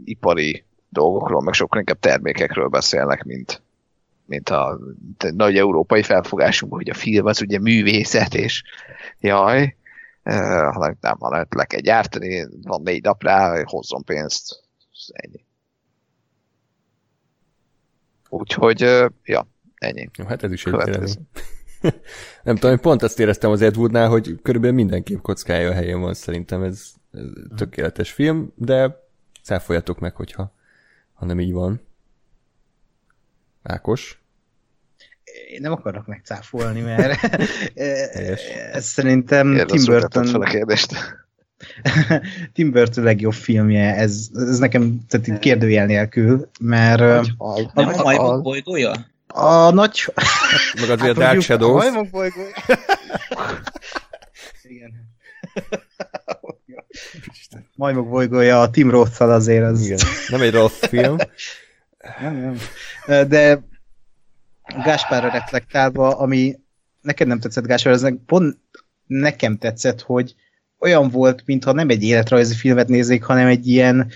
ipari 0.05 0.65
dolgokról, 0.95 1.43
meg 1.43 1.55
sokkal 1.55 1.79
inkább 1.79 1.99
termékekről 1.99 2.69
beszélnek, 2.69 3.25
mint, 3.25 3.62
mint 4.27 4.49
a 4.49 4.79
nagy 5.19 5.57
európai 5.57 6.03
felfogásunkban, 6.03 6.81
hogy 6.81 6.91
a 6.91 6.95
film 6.95 7.27
az 7.27 7.41
ugye 7.41 7.59
művészet, 7.59 8.35
és 8.35 8.62
jaj, 9.21 9.77
hanem 10.73 10.97
nem, 11.01 11.16
hanem 11.19 11.47
le 11.51 11.65
kell 11.65 11.81
gyártani, 11.81 12.47
van 12.62 12.83
négy 12.83 13.03
nap 13.03 13.23
rá, 13.23 13.62
hozzon 13.65 14.05
pénzt, 14.05 14.62
ennyi. 15.12 15.45
Úgyhogy, 18.29 18.81
ja, 19.25 19.47
ennyi. 19.75 20.11
Jó, 20.19 20.25
hát 20.25 20.43
ez 20.43 20.53
is 20.53 20.65
egy 20.65 21.19
nem 22.43 22.57
tudom, 22.57 22.81
pont 22.81 23.03
azt 23.03 23.21
éreztem 23.21 23.51
az 23.51 23.62
Ed 23.62 23.77
Woodnál, 23.77 24.09
hogy 24.09 24.39
körülbelül 24.43 24.77
minden 24.77 25.03
képkockája 25.03 25.71
a 25.71 25.75
helyén 25.75 26.01
van, 26.01 26.15
szerintem 26.15 26.62
ez, 26.62 26.93
ez 27.12 27.23
tökéletes 27.57 28.12
film, 28.12 28.53
de 28.55 29.03
száfoljatok 29.43 29.99
meg, 29.99 30.15
hogyha 30.15 30.53
ha 31.15 31.27
nem 31.27 31.41
így 31.41 31.53
van. 31.53 31.81
Ákos? 33.62 34.23
Én 35.51 35.61
nem 35.61 35.73
akarok 35.73 36.07
megcáfolni, 36.07 36.81
mert 36.81 37.19
ez 38.73 38.85
szerintem 38.85 39.66
Tim 39.66 39.85
Burton... 39.85 40.24
fel 40.24 40.41
a 40.41 40.45
kérdést. 40.45 40.93
Tim 42.55 42.70
Burton 42.70 43.05
legjobb 43.05 43.32
filmje, 43.32 43.95
ez, 43.95 44.28
ez 44.35 44.59
nekem 44.59 45.01
tehát 45.09 45.39
kérdőjel 45.39 45.86
nélkül, 45.86 46.51
mert... 46.61 47.01
Nagy 47.01 47.35
nem 47.74 47.89
a, 47.89 47.99
a 47.99 48.03
majmok 48.03 48.43
bolygója? 48.43 48.93
A 49.27 49.70
nagy... 49.70 50.12
Meg 50.81 50.91
azért 50.91 51.01
hát, 51.01 51.11
a 51.11 51.12
Dark 51.12 51.41
Shadows. 51.41 51.85
A 51.85 51.91
majmok 51.91 52.11
bolygója. 52.11 52.55
Igen. 54.62 54.93
Majmok 57.75 58.09
bolygója 58.09 58.61
a 58.61 58.71
Tim 58.71 58.91
roth 58.91 59.23
azért 59.23 59.65
az... 59.65 59.85
Igen. 59.85 59.99
Nem 60.29 60.41
egy 60.41 60.53
rossz 60.53 60.79
film. 60.79 61.16
nem, 62.21 62.37
nem. 63.07 63.29
De 63.29 63.62
Gáspárra 64.85 65.31
reflektálva, 65.31 66.19
ami 66.19 66.59
neked 67.01 67.27
nem 67.27 67.41
tetszett 67.41 67.66
Gáspár, 67.66 67.93
az 67.93 68.12
pont 68.27 68.59
nekem 69.07 69.59
tetszett, 69.59 70.01
hogy 70.01 70.35
olyan 70.79 71.09
volt, 71.09 71.43
mintha 71.47 71.73
nem 71.73 71.89
egy 71.89 72.03
életrajzi 72.03 72.55
filmet 72.55 72.89
néznék, 72.89 73.23
hanem 73.23 73.47
egy 73.47 73.69
ilyen 73.69 74.11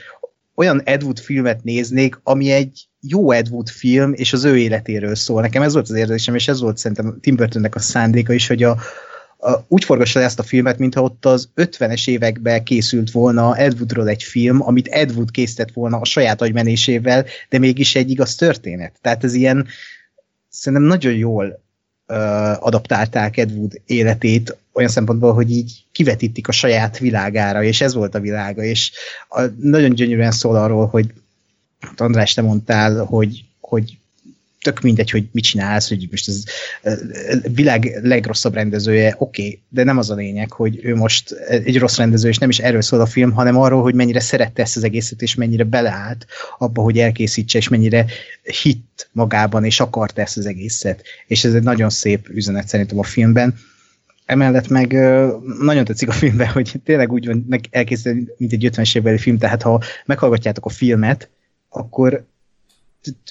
olyan 0.55 0.82
Ed 0.84 1.02
Wood 1.02 1.18
filmet 1.18 1.64
néznék, 1.64 2.20
ami 2.22 2.50
egy 2.50 2.88
jó 3.00 3.30
Ed 3.30 3.48
Wood 3.50 3.68
film, 3.68 4.12
és 4.12 4.32
az 4.32 4.44
ő 4.44 4.59
életéről 4.59 5.14
szól. 5.14 5.40
Nekem 5.40 5.62
ez 5.62 5.72
volt 5.72 5.88
az 5.88 5.96
érzésem, 5.96 6.34
és 6.34 6.48
ez 6.48 6.60
volt 6.60 6.78
szerintem 6.78 7.18
Tim 7.20 7.36
Burtonnek 7.36 7.74
a 7.74 7.78
szándéka 7.78 8.32
is, 8.32 8.46
hogy 8.46 8.62
a, 8.62 8.70
a, 8.70 8.78
úgy 9.69 9.85
forgassa 9.85 10.20
ezt 10.20 10.39
a 10.39 10.43
filmet, 10.43 10.78
mintha 10.78 11.02
ott 11.02 11.24
az 11.24 11.48
50-es 11.56 12.09
években 12.09 12.65
készült 12.65 13.10
volna 13.10 13.56
Ed 13.56 13.73
Woodról 13.73 14.09
egy 14.09 14.23
film, 14.23 14.62
amit 14.62 14.89
Ed 14.89 15.10
Wood 15.10 15.31
készített 15.31 15.73
volna 15.73 15.97
a 15.97 16.05
saját 16.05 16.40
agymenésével, 16.40 17.24
de 17.48 17.59
mégis 17.59 17.94
egy 17.94 18.10
igaz 18.10 18.35
történet. 18.35 18.98
Tehát 19.01 19.24
ez 19.24 19.35
ilyen, 19.35 19.66
szerintem 20.48 20.89
nagyon 20.89 21.12
jól 21.15 21.60
adaptálták 22.59 23.36
Ed 23.36 23.52
Wood 23.52 23.81
életét 23.86 24.56
olyan 24.73 24.90
szempontból, 24.90 25.32
hogy 25.32 25.51
így 25.51 25.85
kivetítik 25.93 26.48
a 26.48 26.52
saját 26.52 26.98
világára, 26.98 27.62
és 27.62 27.81
ez 27.81 27.94
volt 27.94 28.15
a 28.15 28.20
világa, 28.20 28.62
és 28.62 28.93
a, 29.28 29.43
nagyon 29.60 29.90
gyönyörűen 29.94 30.31
szól 30.31 30.56
arról, 30.56 30.86
hogy 30.86 31.12
András, 31.97 32.35
te 32.35 32.43
mondtál, 32.43 33.05
hogy, 33.05 33.44
hogy 33.60 33.98
tök 34.60 34.80
mindegy, 34.80 35.10
hogy 35.10 35.28
mit 35.32 35.44
csinálsz, 35.44 35.89
hogy 35.89 36.09
most 36.10 36.28
ez 36.28 36.43
világ 37.52 37.98
legrosszabb 38.02 38.55
rendezője, 38.55 39.14
oké, 39.18 39.43
okay, 39.43 39.62
de 39.68 39.85
nem 39.85 39.98
az 39.98 40.10
a 40.10 40.14
lényeg, 40.14 40.52
hogy 40.52 40.78
ő 40.82 40.94
most 40.94 41.32
egy 41.32 41.78
rossz 41.78 41.97
rendező, 41.97 42.28
és 42.28 42.39
nem 42.39 42.48
is 42.48 42.59
erről 42.59 42.82
szól 42.82 43.01
a 43.01 43.06
film, 43.06 43.32
hanem 43.32 43.56
arról, 43.56 43.82
hogy 43.82 43.94
mennyire 43.94 44.20
szerette 44.20 44.62
ezt 44.62 44.76
az 44.76 44.85
egészet, 44.85 45.22
és 45.22 45.35
mennyire 45.35 45.64
beleállt 45.64 46.26
abba, 46.59 46.82
hogy 46.82 46.98
elkészítse, 46.98 47.59
és 47.59 47.68
mennyire 47.68 48.06
hitt 48.62 49.09
magában, 49.12 49.64
és 49.64 49.80
akart 49.80 50.18
ezt 50.18 50.36
az 50.36 50.47
egészet. 50.47 51.02
És 51.26 51.44
ez 51.44 51.55
egy 51.55 51.62
nagyon 51.62 51.90
szép 51.90 52.28
üzenet 52.28 52.68
szerintem 52.68 52.98
a 52.98 53.02
filmben. 53.02 53.55
Emellett 54.26 54.68
meg 54.68 54.93
nagyon 55.60 55.85
tetszik 55.85 56.09
a 56.09 56.12
filmben, 56.12 56.48
hogy 56.48 56.72
tényleg 56.85 57.12
úgy 57.12 57.26
van 57.26 57.47
elkészíteni, 57.70 58.26
mint 58.36 58.52
egy 58.52 58.68
50-es 58.72 58.97
évbeli 58.97 59.18
film, 59.18 59.39
tehát 59.39 59.62
ha 59.62 59.82
meghallgatjátok 60.06 60.64
a 60.64 60.68
filmet, 60.68 61.28
akkor 61.68 62.26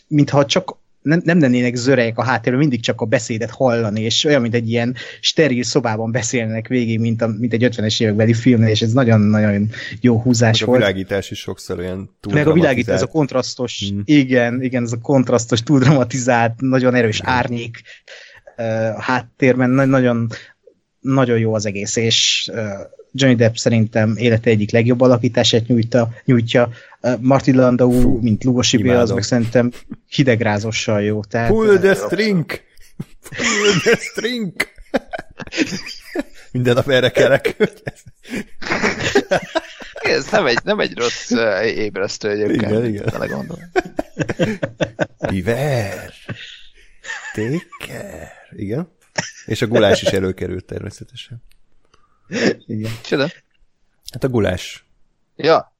mintha 0.07 0.45
csak 0.45 0.77
nem, 1.07 1.21
nem 1.23 1.39
lennének 1.39 1.75
zörejek 1.75 2.17
a 2.17 2.23
háttérben, 2.23 2.59
mindig 2.61 2.81
csak 2.81 3.01
a 3.01 3.05
beszédet 3.05 3.51
hallani, 3.51 4.01
és 4.01 4.23
olyan, 4.23 4.41
mint 4.41 4.53
egy 4.53 4.69
ilyen 4.69 4.95
steril 5.19 5.63
szobában 5.63 6.11
beszélnek 6.11 6.67
végig, 6.67 6.99
mint, 6.99 7.21
a, 7.21 7.27
mint 7.27 7.53
egy 7.53 7.67
50-es 7.71 8.01
évekbeli 8.01 8.33
filmnél, 8.33 8.69
és 8.69 8.81
ez 8.81 8.91
nagyon-nagyon 8.91 9.69
jó 10.01 10.21
húzás 10.21 10.59
Meg 10.59 10.69
volt. 10.69 10.81
a 10.81 10.85
világítás 10.85 11.31
is 11.31 11.39
sokszor 11.39 11.79
olyan 11.79 12.15
túl 12.19 12.33
Meg 12.33 12.47
a 12.47 12.53
világítás, 12.53 12.95
ez 12.95 13.01
a 13.01 13.07
kontrasztos, 13.07 13.91
mm. 13.93 13.99
igen, 14.03 14.61
igen, 14.61 14.83
ez 14.83 14.91
a 14.91 14.97
kontrasztos, 15.01 15.63
túl 15.63 15.79
dramatizált, 15.79 16.53
nagyon 16.57 16.95
erős 16.95 17.19
igen. 17.19 17.33
árnyék 17.33 17.81
uh, 18.57 18.65
háttérben, 18.99 19.69
nagyon, 19.69 20.27
nagyon 20.99 21.39
jó 21.39 21.53
az 21.53 21.65
egész, 21.65 21.95
és 21.95 22.51
Johnny 23.11 23.35
Depp 23.35 23.55
szerintem 23.55 24.15
élete 24.17 24.49
egyik 24.49 24.71
legjobb 24.71 25.01
alakítását 25.01 25.67
nyújta, 25.67 26.09
nyújtja. 26.25 26.69
Martin 27.19 27.55
Landau, 27.55 28.01
Fú, 28.01 28.19
mint 28.21 28.43
Lugosi 28.43 28.77
Bill, 28.77 28.97
az 28.97 29.11
meg 29.11 29.23
szerintem 29.23 29.71
hidegrázossal 30.09 31.01
jó. 31.01 31.23
Tehát, 31.23 31.49
Pull 31.49 31.77
the 31.77 31.93
string! 31.93 32.45
Pull 33.29 33.79
the 33.83 33.95
string! 33.95 34.53
Minden 36.51 36.73
nap 36.73 36.89
erre 36.89 37.09
kelek. 37.09 37.55
Ez 40.01 40.29
nem 40.31 40.45
egy, 40.45 40.59
nem 40.63 40.79
egy 40.79 40.97
rossz 40.97 41.31
ébresztő 41.65 42.29
egyébként. 42.29 42.61
Igen, 42.61 42.85
igen. 42.85 43.61
Biver! 45.29 46.13
Take 47.33 47.65
care! 47.87 48.31
Igen. 48.51 48.95
És 49.45 49.61
a 49.61 49.67
gulás 49.67 50.01
is 50.01 50.07
előkerült 50.07 50.65
természetesen. 50.65 51.43
Igen. 52.67 52.91
Csoda? 53.03 53.27
Hát 54.11 54.23
a 54.23 54.27
gulás. 54.27 54.85
Ja. 55.35 55.75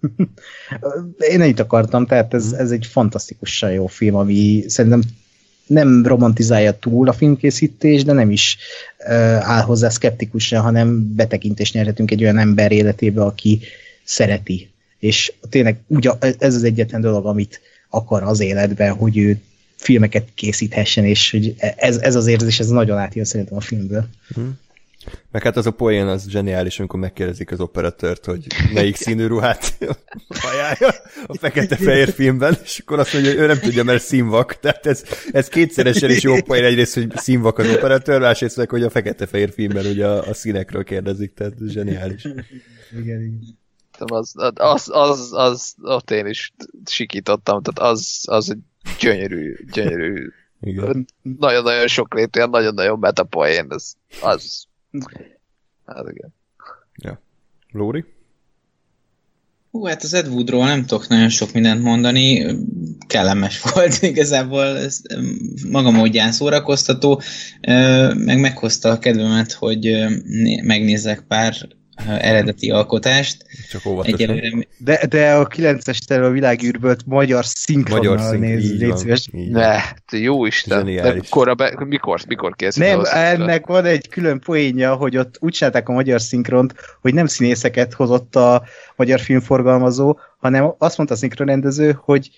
Én 1.30 1.40
ennyit 1.40 1.60
akartam, 1.60 2.06
tehát 2.06 2.34
ez, 2.34 2.52
ez 2.52 2.70
egy 2.70 2.86
fantasztikusan 2.86 3.72
jó 3.72 3.86
film, 3.86 4.14
ami 4.14 4.64
szerintem 4.66 5.02
nem 5.66 6.06
romantizálja 6.06 6.78
túl 6.78 7.08
a 7.08 7.12
filmkészítés, 7.12 8.04
de 8.04 8.12
nem 8.12 8.30
is 8.30 8.56
uh, 8.98 9.12
áll 9.50 9.62
hozzá 9.62 9.88
szkeptikusan, 9.88 10.60
hanem 10.60 11.14
betekintést 11.14 11.74
nyerhetünk 11.74 12.10
egy 12.10 12.22
olyan 12.22 12.38
ember 12.38 12.72
életébe, 12.72 13.24
aki 13.24 13.60
szereti. 14.04 14.70
És 14.98 15.32
tényleg 15.48 15.80
ugye 15.86 16.10
ez 16.38 16.54
az 16.54 16.64
egyetlen 16.64 17.00
dolog, 17.00 17.26
amit 17.26 17.60
akar 17.88 18.22
az 18.22 18.40
életben, 18.40 18.92
hogy 18.94 19.18
ő 19.18 19.40
filmeket 19.76 20.28
készíthessen, 20.34 21.04
és 21.04 21.30
hogy 21.30 21.54
ez, 21.76 21.96
ez 21.96 22.14
az 22.14 22.26
érzés, 22.26 22.60
ez 22.60 22.68
nagyon 22.68 22.98
átjön 22.98 23.24
szerintem 23.24 23.56
a 23.56 23.60
filmből. 23.60 24.08
Hmm. 24.34 24.58
Meg 25.30 25.42
hát 25.42 25.56
az 25.56 25.66
a 25.66 25.70
poén 25.70 26.06
az 26.06 26.28
zseniális, 26.28 26.78
amikor 26.78 27.00
megkérdezik 27.00 27.50
az 27.50 27.60
operatőrt, 27.60 28.24
hogy 28.24 28.46
melyik 28.72 28.96
színű 28.96 29.26
ruhát 29.26 29.78
ajánlja 30.52 30.88
a 31.26 31.36
fekete-fehér 31.36 32.08
filmben, 32.12 32.56
és 32.62 32.78
akkor 32.78 32.98
azt 32.98 33.12
mondja, 33.12 33.30
hogy 33.30 33.40
ő 33.40 33.46
nem 33.46 33.58
tudja, 33.58 33.84
mert 33.84 34.02
színvak. 34.02 34.58
Tehát 34.58 34.86
ez, 34.86 35.04
ez 35.32 35.48
kétszeresen 35.48 36.10
is 36.10 36.22
jó 36.22 36.42
poén 36.42 36.64
egyrészt, 36.64 36.94
hogy 36.94 37.16
színvak 37.16 37.58
az 37.58 37.68
operatőr, 37.68 38.20
másrészt 38.20 38.56
meg, 38.56 38.70
hogy 38.70 38.82
a 38.82 38.90
fekete-fehér 38.90 39.52
filmben 39.52 39.86
ugye 39.86 40.06
a, 40.06 40.28
a 40.28 40.34
színekről 40.34 40.84
kérdezik, 40.84 41.34
tehát 41.34 41.54
zseniális. 41.66 42.24
Igen, 42.24 43.20
igen. 43.22 43.58
Az, 43.98 44.32
az, 44.54 44.88
az, 44.92 45.30
az, 45.32 45.74
ott 45.82 46.10
én 46.10 46.26
is 46.26 46.52
sikítottam, 46.84 47.62
tehát 47.62 47.92
az, 47.92 48.22
az 48.24 48.50
egy 48.50 48.58
gyönyörű, 48.98 49.56
gyönyörű, 49.72 50.28
nagyon-nagyon 51.22 51.86
sok 51.86 52.14
létű, 52.14 52.44
nagyon-nagyon 52.44 52.98
metapoén, 52.98 53.66
az, 53.68 53.94
az 54.20 54.68
Hát 55.86 56.04
igen. 56.10 56.34
Ja. 56.96 57.20
Lóri? 57.70 58.04
Hú, 59.70 59.84
hát 59.84 60.02
az 60.02 60.14
Ed 60.14 60.28
Woodról 60.28 60.66
nem 60.66 60.84
tudok 60.84 61.08
nagyon 61.08 61.28
sok 61.28 61.52
mindent 61.52 61.82
mondani, 61.82 62.56
kellemes 63.06 63.60
volt 63.74 64.02
igazából, 64.02 64.78
ez 64.78 65.00
maga 65.70 65.90
módján 65.90 66.32
szórakoztató, 66.32 67.20
meg 68.14 68.40
meghozta 68.40 68.90
a 68.90 68.98
kedvemet, 68.98 69.52
hogy 69.52 70.06
megnézzek 70.62 71.20
pár 71.28 71.54
eredeti 72.06 72.70
alkotást. 72.70 73.44
Csak 73.70 73.86
óvatosan. 73.86 74.66
De, 74.78 75.06
de 75.06 75.34
a 75.34 75.46
9-es 75.46 75.98
terve 75.98 76.26
a 76.26 76.30
világűrből 76.30 76.96
magyar 77.06 77.44
szinkronnal 77.44 78.14
magyar 78.14 78.28
szink, 78.28 78.42
néz, 78.42 78.78
légy 78.78 78.96
szíves. 78.96 79.28
Ne, 79.32 79.76
jó 80.10 80.46
Isten. 80.46 80.84
De 80.84 81.12
mikor, 81.12 81.56
be, 81.56 81.84
mikor, 81.86 82.20
mikor 82.26 82.56
készült? 82.56 82.86
Nem, 82.86 83.02
ennek 83.12 83.66
van 83.66 83.84
egy 83.84 84.08
külön 84.08 84.40
poénja, 84.40 84.94
hogy 84.94 85.16
ott 85.16 85.36
úgy 85.40 85.52
csinálták 85.52 85.88
a 85.88 85.92
magyar 85.92 86.20
szinkront, 86.20 86.74
hogy 87.00 87.14
nem 87.14 87.26
színészeket 87.26 87.92
hozott 87.92 88.36
a 88.36 88.62
magyar 88.96 89.20
filmforgalmazó, 89.20 90.18
hanem 90.38 90.74
azt 90.78 90.96
mondta 90.96 91.14
a 91.14 91.18
szinkronrendező, 91.18 91.98
hogy 92.04 92.30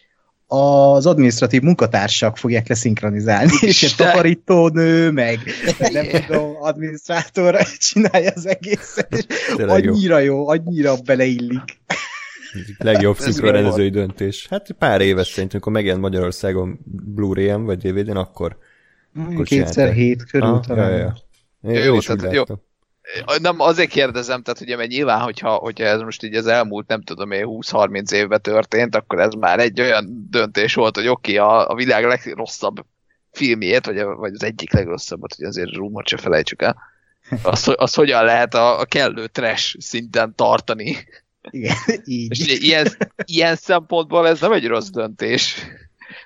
az 0.52 1.06
adminisztratív 1.06 1.62
munkatársak 1.62 2.36
fogják 2.36 2.68
leszinkronizálni, 2.68 3.52
és 3.60 3.82
egy 3.82 3.94
takarító 3.96 4.68
nő, 4.68 5.10
meg 5.10 5.38
nem 5.92 6.06
tudom, 6.26 6.56
adminisztrátor 6.60 7.56
csinálja 7.78 8.32
az 8.34 8.46
egészet, 8.46 9.14
és 9.16 9.24
annyira 9.56 10.18
jó. 10.18 10.36
jó, 10.36 10.48
annyira 10.48 10.94
beleillik. 11.04 11.80
Legjobb 12.78 13.16
szinkronrendezői 13.16 13.88
döntés. 13.88 14.46
Hát 14.50 14.72
pár 14.78 15.00
éves 15.00 15.26
szerintem, 15.26 15.50
amikor 15.52 15.72
megjelent 15.72 16.02
Magyarországon 16.02 16.78
Blu-ray-en, 17.14 17.64
vagy 17.64 17.78
DVD-n, 17.78 18.16
akkor, 18.16 18.56
akkor 19.14 19.44
Kétszer 19.44 19.92
hét 19.92 20.24
körül 20.24 20.48
ah, 20.48 20.66
talán. 20.66 20.90
Ja, 20.90 20.96
ja. 20.96 21.14
Én, 21.70 21.84
jó, 21.84 22.00
tehát, 22.00 22.32
jó, 22.32 22.44
nem, 23.40 23.60
azért 23.60 23.90
kérdezem, 23.90 24.42
tehát 24.42 24.60
ugye 24.60 24.76
mert 24.76 24.88
nyilván, 24.88 25.20
hogyha, 25.20 25.54
hogyha 25.54 25.84
ez 25.84 26.00
most 26.00 26.22
így 26.22 26.34
az 26.34 26.46
elmúlt, 26.46 26.88
nem 26.88 27.02
tudom 27.02 27.30
én, 27.30 27.44
20-30 27.46 28.12
évben 28.12 28.42
történt, 28.42 28.94
akkor 28.94 29.20
ez 29.20 29.32
már 29.32 29.58
egy 29.58 29.80
olyan 29.80 30.26
döntés 30.30 30.74
volt, 30.74 30.96
hogy 30.96 31.08
oké, 31.08 31.38
okay, 31.38 31.48
a, 31.48 31.68
a 31.68 31.74
világ 31.74 32.04
legrosszabb 32.04 32.84
filmjét, 33.30 33.86
vagy, 33.86 33.98
a, 33.98 34.14
vagy 34.14 34.32
az 34.34 34.42
egyik 34.42 34.72
legrosszabbat, 34.72 35.34
hogy 35.34 35.44
azért 35.44 35.74
rumot 35.74 36.08
se 36.08 36.16
felejtsük 36.16 36.62
el, 36.62 36.76
azt, 37.42 37.68
azt 37.68 37.94
hogyan 37.94 38.24
lehet 38.24 38.54
a, 38.54 38.80
a 38.80 38.84
kellő 38.84 39.26
trash 39.26 39.76
szinten 39.78 40.34
tartani. 40.34 40.96
Igen, 41.50 41.76
így. 42.04 42.30
És 42.30 42.60
ilyen, 42.60 42.86
ilyen 43.24 43.56
szempontból 43.56 44.28
ez 44.28 44.40
nem 44.40 44.52
egy 44.52 44.66
rossz 44.66 44.88
döntés. 44.88 45.56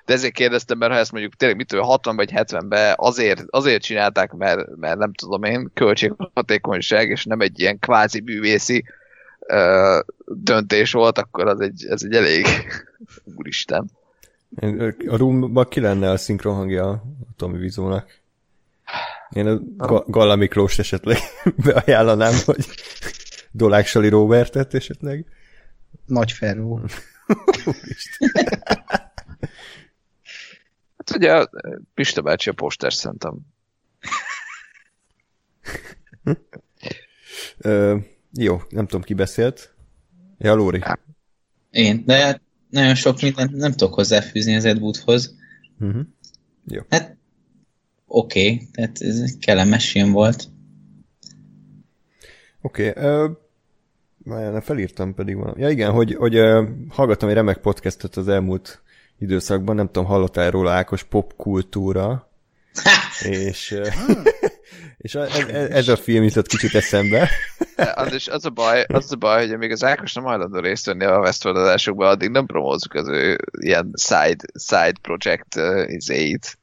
De 0.05 0.13
ezért 0.13 0.33
kérdeztem, 0.33 0.77
mert 0.77 0.91
ha 0.91 0.97
ezt 0.97 1.11
mondjuk 1.11 1.35
tényleg 1.35 1.57
mitől 1.57 1.81
60 1.81 2.15
vagy 2.15 2.31
70-ben 2.35 2.93
azért, 2.97 3.43
azért 3.49 3.83
csinálták, 3.83 4.31
mert, 4.31 4.75
mert 4.75 4.97
nem 4.97 5.13
tudom 5.13 5.43
én, 5.43 5.71
költséghatékonyság, 5.73 7.09
és 7.09 7.25
nem 7.25 7.39
egy 7.39 7.59
ilyen 7.59 7.79
kvázi 7.79 8.19
bűvészi 8.19 8.83
ö, 9.39 9.99
döntés 10.25 10.91
volt, 10.91 11.17
akkor 11.17 11.47
az 11.47 11.59
egy, 11.59 11.85
ez 11.89 12.03
egy 12.03 12.13
elég 12.13 12.45
úristen. 13.37 13.89
A 15.07 15.17
Roomban 15.17 15.67
ki 15.69 15.79
lenne 15.79 16.09
a 16.09 16.17
szinkronhangja 16.17 16.89
a 16.89 17.03
Tomi 17.35 17.57
Vizónak? 17.57 18.19
Én 19.29 19.47
a 19.77 20.03
Galla 20.07 20.35
Miklós 20.35 20.79
esetleg 20.79 21.17
beajánlanám, 21.65 22.33
hogy 22.45 22.65
Dolák 23.51 23.85
Sali 23.85 24.09
Robertet 24.09 24.73
esetleg. 24.73 25.25
Nagy 26.05 26.31
Ferró. 26.31 26.81
Hát 30.97 31.15
ugye 31.15 31.45
Pista 31.93 32.21
bácsi 32.21 32.49
a 32.49 32.53
postás 32.53 32.93
szerintem. 32.93 33.39
Ö, 37.57 37.97
jó, 38.33 38.61
nem 38.69 38.85
tudom, 38.85 39.01
ki 39.01 39.13
beszélt. 39.13 39.75
Ja, 40.37 40.53
Lóri. 40.53 40.83
Én, 41.71 42.03
de 42.05 42.15
hát 42.17 42.41
nagyon 42.69 42.95
sok 42.95 43.21
mindent 43.21 43.51
nem 43.51 43.71
tudok 43.71 43.93
hozzáfűzni 43.93 44.55
az 44.55 44.65
Ed 44.65 44.79
Woodhoz. 44.79 45.35
Uh-huh. 45.79 46.01
Jó. 46.65 46.81
Hát 46.89 47.17
oké, 48.05 48.51
okay, 48.51 48.67
tehát 48.71 49.01
ez 49.01 49.19
egy 49.19 49.37
kellemes 49.37 49.91
film 49.91 50.11
volt. 50.11 50.47
Oké, 52.61 52.89
okay, 52.89 53.35
uh, 54.25 54.61
felírtam 54.61 55.13
pedig 55.13 55.35
valami. 55.35 55.61
Ja 55.61 55.69
igen, 55.69 55.91
hogy, 55.91 56.15
hogy 56.15 56.39
uh, 56.39 56.67
hallgattam 56.89 57.29
egy 57.29 57.35
remek 57.35 57.57
podcastot 57.57 58.15
az 58.15 58.27
elmúlt 58.27 58.81
időszakban, 59.19 59.75
nem 59.75 59.85
tudom, 59.85 60.05
hallottál 60.05 60.51
róla 60.51 60.71
Ákos 60.71 61.03
popkultúra, 61.03 62.29
és, 63.21 63.79
és 64.97 65.15
ez, 65.15 65.69
ez, 65.69 65.87
a 65.87 65.97
film 65.97 66.23
jutott 66.23 66.47
kicsit 66.47 66.75
eszembe. 66.75 67.29
És 68.11 68.27
az 68.27 68.45
a 68.45 68.49
baj, 68.49 68.85
az 68.87 69.11
a 69.11 69.15
baj, 69.15 69.47
hogy 69.47 69.57
még 69.57 69.71
az 69.71 69.83
Ákos 69.83 70.13
nem 70.13 70.23
hajlandó 70.23 70.59
részt 70.59 70.85
venni 70.85 71.05
a 71.05 71.19
Westworld 71.19 71.61
adásokban, 71.61 72.07
addig 72.07 72.29
nem 72.29 72.45
promózzuk 72.45 72.93
az 72.93 73.07
ő 73.07 73.37
ilyen 73.59 73.91
side, 73.97 74.45
side 74.59 74.99
project 75.01 75.55
uh, 75.55 75.83
izéit. 75.87 76.57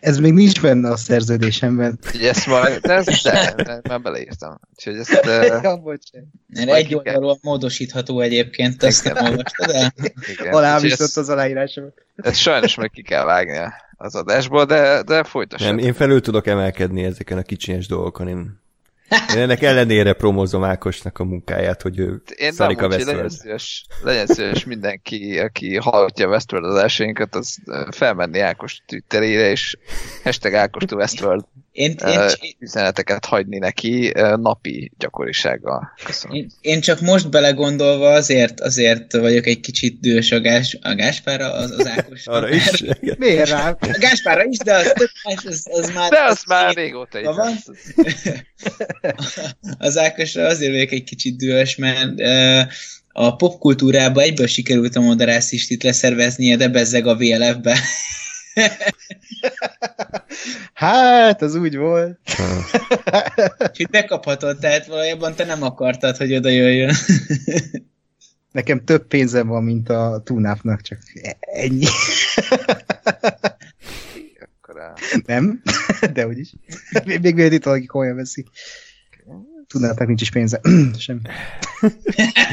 Ez 0.00 0.18
még 0.18 0.32
nincs 0.32 0.60
benne 0.60 0.90
a 0.90 0.96
szerződésemben. 0.96 1.98
Ugye 2.14 2.28
ezt 2.28 2.46
majd, 2.46 2.80
de 2.80 2.92
ez 2.92 3.22
de, 3.22 3.54
de, 3.56 3.80
már 3.88 4.00
beleírtam. 4.00 4.60
Úgyhogy 4.70 4.96
ezt... 4.96 5.20
Uh, 5.64 5.94
ja, 6.48 6.74
egy 6.74 6.94
oldalról 6.94 7.38
módosítható 7.42 8.20
egyébként, 8.20 8.82
azt 8.82 9.12
nem 9.12 9.24
olvastad 9.30 9.70
el? 9.70 9.92
Alá 10.50 10.78
viszont 10.78 11.16
az 11.16 11.28
aláírásomat. 11.28 11.92
Ezt 12.16 12.40
sajnos 12.40 12.74
meg 12.74 12.90
ki 12.90 13.02
kell 13.02 13.24
vágni 13.24 13.58
az 13.96 14.14
adásból, 14.14 14.64
de, 14.64 15.02
de 15.02 15.24
folytassuk. 15.24 15.66
Nem, 15.66 15.78
én 15.78 15.92
felül 15.92 16.20
tudok 16.20 16.46
emelkedni 16.46 17.04
ezeken 17.04 17.38
a 17.38 17.42
kicsinyes 17.42 17.86
dolgokon, 17.86 18.28
én 18.28 18.62
én 19.34 19.42
ennek 19.42 19.62
ellenére 19.62 20.12
promózom 20.12 20.64
Ákosnak 20.64 21.18
a 21.18 21.24
munkáját, 21.24 21.82
hogy 21.82 21.98
ő 21.98 22.22
Én 22.36 22.52
szarik 22.52 22.82
a 22.82 22.86
Westworld. 22.86 23.16
Legyen 23.16 23.28
szíves, 23.28 23.86
legyen 24.02 24.26
szíves 24.26 24.64
mindenki, 24.64 25.38
aki 25.38 25.76
hallgatja 25.76 26.28
Westworld 26.28 26.70
az 26.70 26.82
esélyünket, 26.82 27.34
az 27.34 27.58
felmenni 27.90 28.38
Ákos 28.38 28.82
Twitterére, 28.86 29.50
és 29.50 29.76
hashtag 30.22 30.54
Ákos 30.54 30.84
to 30.84 30.96
Westworld 30.96 31.44
én, 31.74 31.94
én, 32.06 32.18
uh, 32.18 32.32
üzeneteket 32.58 33.24
hagyni 33.24 33.58
neki 33.58 34.12
napi 34.36 34.92
gyakorisággal. 34.98 35.92
Köszönöm. 36.04 36.36
Én, 36.36 36.50
én, 36.60 36.80
csak 36.80 37.00
most 37.00 37.30
belegondolva 37.30 38.08
azért, 38.08 38.60
azért 38.60 39.12
vagyok 39.12 39.46
egy 39.46 39.60
kicsit 39.60 40.00
dühös 40.00 40.32
a, 40.32 40.40
gás, 40.40 40.78
a 40.82 40.94
Gáspára, 40.94 41.52
az, 41.52 41.70
az 41.70 41.86
Ákos. 41.86 42.26
Arra 42.34 42.48
is? 42.48 42.84
Miért 43.18 43.48
rá? 43.48 43.68
A 43.68 43.96
Gáspára 43.98 44.44
is, 44.44 44.58
de 44.58 44.74
az, 44.74 44.92
az, 45.22 45.44
az, 45.44 45.66
az 45.70 45.90
már... 45.94 46.10
De 46.10 46.22
az, 46.22 46.30
az 46.30 46.42
már 46.46 46.74
régóta 46.74 47.18
így 47.18 47.24
van. 47.24 47.52
az 49.78 49.98
Ákosra 49.98 50.46
azért 50.46 50.72
vagyok 50.72 50.92
egy 50.92 51.04
kicsit 51.04 51.36
dühös, 51.36 51.76
mert 51.76 52.20
uh, 52.20 52.72
a 53.12 53.36
popkultúrába 53.36 54.20
egyből 54.20 54.46
sikerült 54.46 54.96
a 54.96 55.00
moderászistit 55.00 55.82
leszerveznie, 55.82 56.56
de 56.56 56.68
bezzeg 56.68 57.06
a 57.06 57.16
VLF-be. 57.16 57.78
Hát, 60.74 61.42
az 61.42 61.54
úgy 61.54 61.76
volt. 61.76 62.18
Úgyhogy 63.58 63.88
bekaphatod, 63.90 64.58
tehát 64.58 64.86
valójában 64.86 65.34
te 65.34 65.44
nem 65.44 65.62
akartad, 65.62 66.16
hogy 66.16 66.34
oda 66.34 66.48
jöjjön. 66.48 66.94
Nekem 68.52 68.84
több 68.84 69.06
pénzem 69.06 69.46
van, 69.46 69.64
mint 69.64 69.88
a 69.88 70.22
túnápnak, 70.24 70.80
csak 70.80 70.98
ennyi. 71.40 71.86
Nem, 75.26 75.62
de 76.12 76.26
úgyis. 76.26 76.52
Még 77.04 77.34
még 77.34 77.52
itt 77.52 77.64
valaki 77.64 77.86
komolyan 77.86 78.16
veszi. 78.16 78.44
Tudnátok, 79.66 80.06
nincs 80.06 80.20
is 80.20 80.30
pénze. 80.30 80.60
Semmi. 80.98 81.20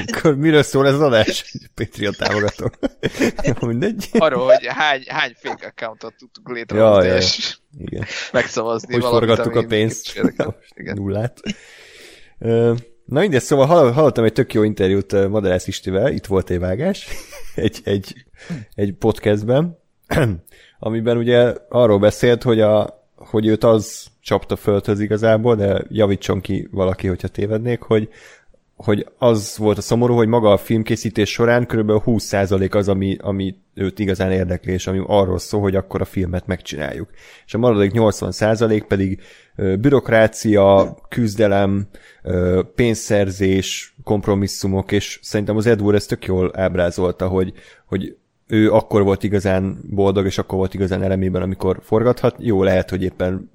Akkor 0.08 0.36
miről 0.36 0.64
szól 0.64 0.88
ez 0.88 0.94
az 0.94 1.02
adás? 1.02 1.58
Patreon 1.74 2.14
támogató. 2.18 2.72
Mindegy. 3.68 4.10
Arról, 4.12 4.46
hogy 4.46 4.66
hány, 4.68 5.04
hány 5.08 5.34
fake 5.36 5.68
accountot 5.68 6.14
tudtuk 6.18 6.50
létrehozni, 6.50 7.08
ja. 7.08 7.16
és 7.16 7.58
Igen. 7.78 8.06
megszavazni 8.32 8.94
Hogy 8.94 9.02
valamit, 9.02 9.28
forgattuk 9.28 9.56
a 9.56 9.68
pénzt. 9.68 10.22
Igen. 10.76 10.96
Nullát. 10.96 11.40
Na 13.06 13.20
mindegy, 13.20 13.42
szóval 13.42 13.66
hall- 13.66 13.94
hallottam 13.94 14.24
egy 14.24 14.34
tök 14.34 14.54
jó 14.54 14.64
interjút 14.64 15.28
Madarász 15.30 15.68
Istivel, 15.68 16.12
itt 16.12 16.26
volt 16.26 16.50
egy 16.50 16.60
vágás, 16.60 17.08
egy, 17.56 17.82
egy, 17.84 18.26
egy 18.76 18.94
podcastben, 18.94 19.80
amiben 20.80 21.18
ugye 21.18 21.54
arról 21.70 22.00
beszélt, 22.00 22.44
hogy, 22.44 22.60
a, 22.62 23.04
hogy 23.16 23.46
őt 23.46 23.64
az 23.64 24.11
csapta 24.22 24.56
földhöz 24.56 24.99
igazából, 24.99 25.56
de 25.56 25.84
javítson 25.89 26.41
ki 26.41 26.68
valaki, 26.72 27.07
hogyha 27.07 27.27
tévednék, 27.27 27.81
hogy, 27.81 28.10
hogy 28.76 29.07
az 29.18 29.57
volt 29.57 29.77
a 29.77 29.81
szomorú, 29.81 30.15
hogy 30.15 30.27
maga 30.27 30.52
a 30.52 30.57
filmkészítés 30.57 31.31
során 31.31 31.65
kb. 31.65 31.91
20% 32.06 32.76
az, 32.76 32.88
ami, 32.88 33.18
ami 33.22 33.56
őt 33.73 33.99
igazán 33.99 34.31
érdekli, 34.31 34.72
és 34.72 34.88
ami 34.88 35.03
arról 35.07 35.38
szól, 35.39 35.61
hogy 35.61 35.76
akkor 35.76 36.02
a 36.02 36.06
filmet 36.06 36.48
megcsináljuk. 36.48 37.10
És 37.45 37.53
a 37.53 37.57
maradék 37.57 37.91
80% 37.93 38.84
pedig 38.88 39.22
bürokrácia, 39.56 40.98
küzdelem, 41.10 41.88
pénzszerzés, 42.76 43.95
kompromisszumok, 44.03 44.91
és 44.91 45.19
szerintem 45.22 45.57
az 45.57 45.65
Edward 45.65 45.95
ezt 45.95 46.10
tök 46.10 46.26
jól 46.26 46.52
ábrázolta, 46.56 47.27
hogy, 47.27 47.53
hogy 47.85 48.15
ő 48.52 48.72
akkor 48.72 49.03
volt 49.03 49.23
igazán 49.23 49.78
boldog, 49.90 50.26
és 50.26 50.38
akkor 50.38 50.57
volt 50.57 50.73
igazán 50.73 51.03
elemében, 51.03 51.41
amikor 51.41 51.80
forgathat. 51.84 52.36
Jó, 52.40 52.64
lehet, 52.64 52.90
hogy 52.90 53.03
éppen 53.03 53.52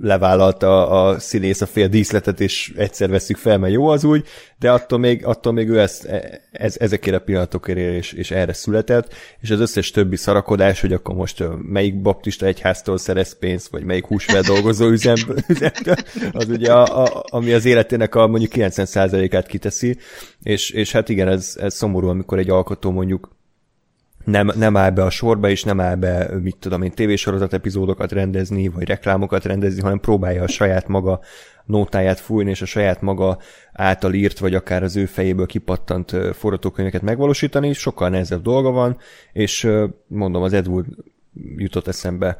levállalta 0.00 0.88
a 0.88 1.18
színész 1.18 1.60
a 1.60 1.66
fél 1.66 1.88
díszletet, 1.88 2.40
és 2.40 2.72
egyszer 2.76 3.10
veszük 3.10 3.36
fel, 3.36 3.58
mert 3.58 3.72
jó 3.72 3.86
az 3.86 4.04
úgy, 4.04 4.24
de 4.58 4.70
attól 4.70 4.98
még, 4.98 5.26
attól 5.26 5.52
még 5.52 5.68
ő 5.68 5.80
ezt, 5.80 6.08
ez, 6.50 6.76
ezekért 6.78 7.16
a 7.16 7.20
pillanatokért 7.20 7.78
ér, 7.78 7.92
és, 7.92 8.12
és 8.12 8.30
erre 8.30 8.52
született, 8.52 9.14
és 9.40 9.50
az 9.50 9.60
összes 9.60 9.90
többi 9.90 10.16
szarakodás, 10.16 10.80
hogy 10.80 10.92
akkor 10.92 11.14
most 11.14 11.44
melyik 11.62 12.02
baptista 12.02 12.46
egyháztól 12.46 12.98
szerez 12.98 13.38
pénzt, 13.38 13.68
vagy 13.68 13.84
melyik 13.84 14.06
húsfeldolgozó 14.06 14.88
üzem, 14.88 15.16
üzemtől, 15.48 15.96
az 16.32 16.48
ugye, 16.48 16.72
a, 16.72 17.02
a, 17.02 17.24
ami 17.28 17.52
az 17.52 17.64
életének 17.64 18.14
a 18.14 18.26
mondjuk 18.26 18.52
90%-át 18.54 19.46
kiteszi, 19.46 19.96
és, 20.42 20.70
és 20.70 20.92
hát 20.92 21.08
igen, 21.08 21.28
ez, 21.28 21.54
ez 21.60 21.74
szomorú, 21.74 22.08
amikor 22.08 22.38
egy 22.38 22.50
alkotó 22.50 22.90
mondjuk 22.90 23.33
nem, 24.24 24.50
nem 24.54 24.76
áll 24.76 24.90
be 24.90 25.04
a 25.04 25.10
sorba, 25.10 25.48
és 25.48 25.62
nem 25.62 25.80
áll 25.80 25.94
be, 25.94 26.28
mit 26.42 26.56
tudom 26.56 26.82
én, 26.82 26.90
tévésorozat 26.90 27.52
epizódokat 27.52 28.12
rendezni, 28.12 28.68
vagy 28.68 28.88
reklámokat 28.88 29.44
rendezni, 29.44 29.80
hanem 29.80 30.00
próbálja 30.00 30.42
a 30.42 30.48
saját 30.48 30.88
maga 30.88 31.20
nótáját 31.64 32.20
fújni, 32.20 32.50
és 32.50 32.62
a 32.62 32.66
saját 32.66 33.00
maga 33.00 33.38
által 33.72 34.12
írt, 34.12 34.38
vagy 34.38 34.54
akár 34.54 34.82
az 34.82 34.96
ő 34.96 35.06
fejéből 35.06 35.46
kipattant 35.46 36.16
forgatókönyveket 36.32 37.02
megvalósítani, 37.02 37.72
sokkal 37.72 38.08
nehezebb 38.08 38.42
dolga 38.42 38.70
van, 38.70 38.96
és 39.32 39.68
mondom, 40.06 40.42
az 40.42 40.52
Edward 40.52 40.86
jutott 41.56 41.88
eszembe 41.88 42.38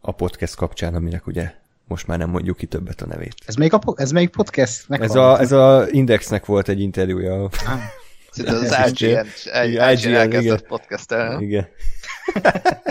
a 0.00 0.12
podcast 0.12 0.54
kapcsán, 0.54 0.94
aminek 0.94 1.26
ugye 1.26 1.52
most 1.86 2.06
már 2.06 2.18
nem 2.18 2.30
mondjuk 2.30 2.56
ki 2.56 2.66
többet 2.66 3.02
a 3.02 3.06
nevét. 3.06 3.34
Ez 3.46 3.54
még, 3.54 3.72
a, 3.72 3.80
ez 3.94 4.10
még 4.10 4.28
podcastnek 4.28 5.00
Ez 5.00 5.14
van? 5.14 5.34
a, 5.34 5.40
ez 5.40 5.52
a 5.52 5.86
Indexnek 5.90 6.46
volt 6.46 6.68
egy 6.68 6.80
interjúja. 6.80 7.48
Ez 8.36 8.54
az 8.54 9.00
IGN, 9.00 9.26
IGN 9.64 9.90
IGN, 9.90 10.14
elkezdett 10.14 10.42
igen. 10.42 10.64
podcastelni. 10.68 11.44
Igen. 11.44 11.68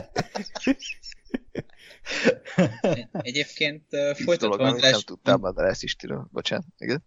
Egyébként 3.21 3.83
folytatva 4.13 4.55
amit 4.55 4.65
nem 4.65 4.73
András, 4.73 5.03
tudtam, 5.03 5.41
de 5.55 5.63
ezt 5.63 5.83
is 5.83 5.95
tudom. 5.95 6.29
Bocsánat. 6.31 6.65
Igen. 6.77 7.03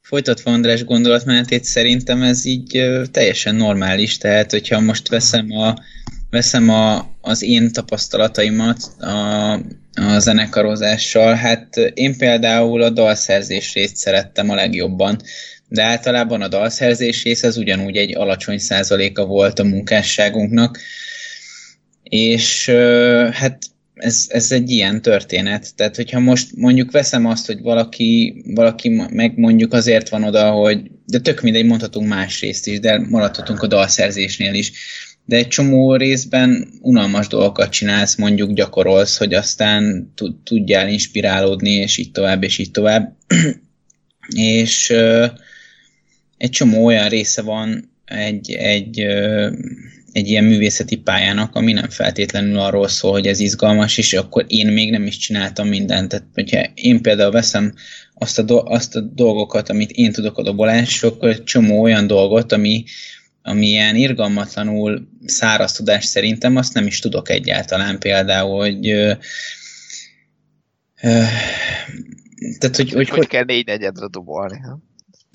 folytatva 0.00 0.50
András 0.50 0.84
gondolatmenetét 0.84 1.64
szerintem 1.64 2.22
ez 2.22 2.44
így 2.44 3.00
teljesen 3.10 3.54
normális, 3.54 4.18
tehát 4.18 4.50
hogyha 4.50 4.80
most 4.80 5.08
veszem 5.08 5.50
a 5.50 5.74
veszem 6.30 6.68
a, 6.68 7.10
az 7.20 7.42
én 7.42 7.72
tapasztalataimat 7.72 8.82
a, 8.98 9.52
a 9.94 10.18
zenekarozással, 10.18 11.34
hát 11.34 11.76
én 11.76 12.16
például 12.16 12.82
a 12.82 12.90
dalszerzés 12.90 13.74
részt 13.74 13.96
szerettem 13.96 14.50
a 14.50 14.54
legjobban, 14.54 15.18
de 15.70 15.82
általában 15.82 16.42
a 16.42 16.48
dalszerzés 16.48 17.22
rész 17.22 17.42
az 17.42 17.56
ugyanúgy 17.56 17.96
egy 17.96 18.16
alacsony 18.16 18.58
százaléka 18.58 19.24
volt 19.24 19.58
a 19.58 19.64
munkásságunknak, 19.64 20.78
és 22.02 22.70
hát 23.32 23.58
ez, 23.94 24.26
ez 24.28 24.52
egy 24.52 24.70
ilyen 24.70 25.02
történet. 25.02 25.74
Tehát, 25.76 25.96
hogyha 25.96 26.20
most 26.20 26.56
mondjuk 26.56 26.90
veszem 26.90 27.26
azt, 27.26 27.46
hogy 27.46 27.60
valaki, 27.60 28.42
valaki 28.54 28.88
meg 29.10 29.38
mondjuk 29.38 29.72
azért 29.72 30.08
van 30.08 30.24
oda, 30.24 30.50
hogy 30.50 30.80
de 31.06 31.18
tök 31.18 31.40
mindegy, 31.40 31.64
mondhatunk 31.64 32.08
más 32.08 32.40
részt 32.40 32.66
is, 32.66 32.80
de 32.80 32.98
maradhatunk 33.08 33.62
a 33.62 33.66
dalszerzésnél 33.66 34.54
is. 34.54 34.72
De 35.24 35.36
egy 35.36 35.48
csomó 35.48 35.94
részben 35.96 36.68
unalmas 36.80 37.26
dolgokat 37.26 37.70
csinálsz, 37.70 38.16
mondjuk 38.16 38.52
gyakorolsz, 38.52 39.16
hogy 39.16 39.34
aztán 39.34 40.12
tud- 40.14 40.42
tudjál 40.44 40.88
inspirálódni, 40.88 41.70
és 41.70 41.96
így 41.96 42.10
tovább, 42.10 42.42
és 42.42 42.58
így 42.58 42.70
tovább. 42.70 43.16
és 44.62 44.92
egy 46.40 46.50
csomó 46.50 46.84
olyan 46.84 47.08
része 47.08 47.42
van 47.42 47.90
egy, 48.04 48.50
egy, 48.50 49.00
egy 50.12 50.28
ilyen 50.28 50.44
művészeti 50.44 50.96
pályának, 50.96 51.54
ami 51.54 51.72
nem 51.72 51.88
feltétlenül 51.88 52.58
arról 52.58 52.88
szól, 52.88 53.12
hogy 53.12 53.26
ez 53.26 53.40
izgalmas, 53.40 53.98
és 53.98 54.12
akkor 54.12 54.44
én 54.48 54.66
még 54.66 54.90
nem 54.90 55.06
is 55.06 55.16
csináltam 55.16 55.68
mindent. 55.68 56.08
Tehát, 56.08 56.24
hogyha 56.34 56.62
én 56.74 57.02
például 57.02 57.30
veszem 57.30 57.74
azt 58.14 58.38
a, 58.38 58.42
do- 58.42 58.68
azt 58.68 58.96
a 58.96 59.00
dolgokat, 59.00 59.68
amit 59.68 59.90
én 59.90 60.12
tudok 60.12 60.38
a 60.38 60.42
dobolásról, 60.42 61.10
akkor 61.12 61.28
egy 61.28 61.44
csomó 61.44 61.82
olyan 61.82 62.06
dolgot, 62.06 62.52
ami, 62.52 62.84
ami 63.42 63.66
ilyen 63.66 63.96
irgalmatlanul 63.96 65.08
száraz 65.24 65.72
tudás 65.72 66.04
szerintem, 66.04 66.56
azt 66.56 66.74
nem 66.74 66.86
is 66.86 66.98
tudok 66.98 67.28
egyáltalán 67.30 67.98
például, 67.98 68.58
hogy 68.58 68.88
ö, 68.88 69.12
ö, 71.02 71.22
tehát, 72.58 72.76
hogy, 72.76 72.90
Hogy, 72.92 73.08
hogy, 73.08 73.18
hogy 73.18 73.26
kell 73.26 73.44
négy 73.44 73.66
negyedre 73.66 74.06
dobolni. 74.10 74.58
ha? 74.58 74.88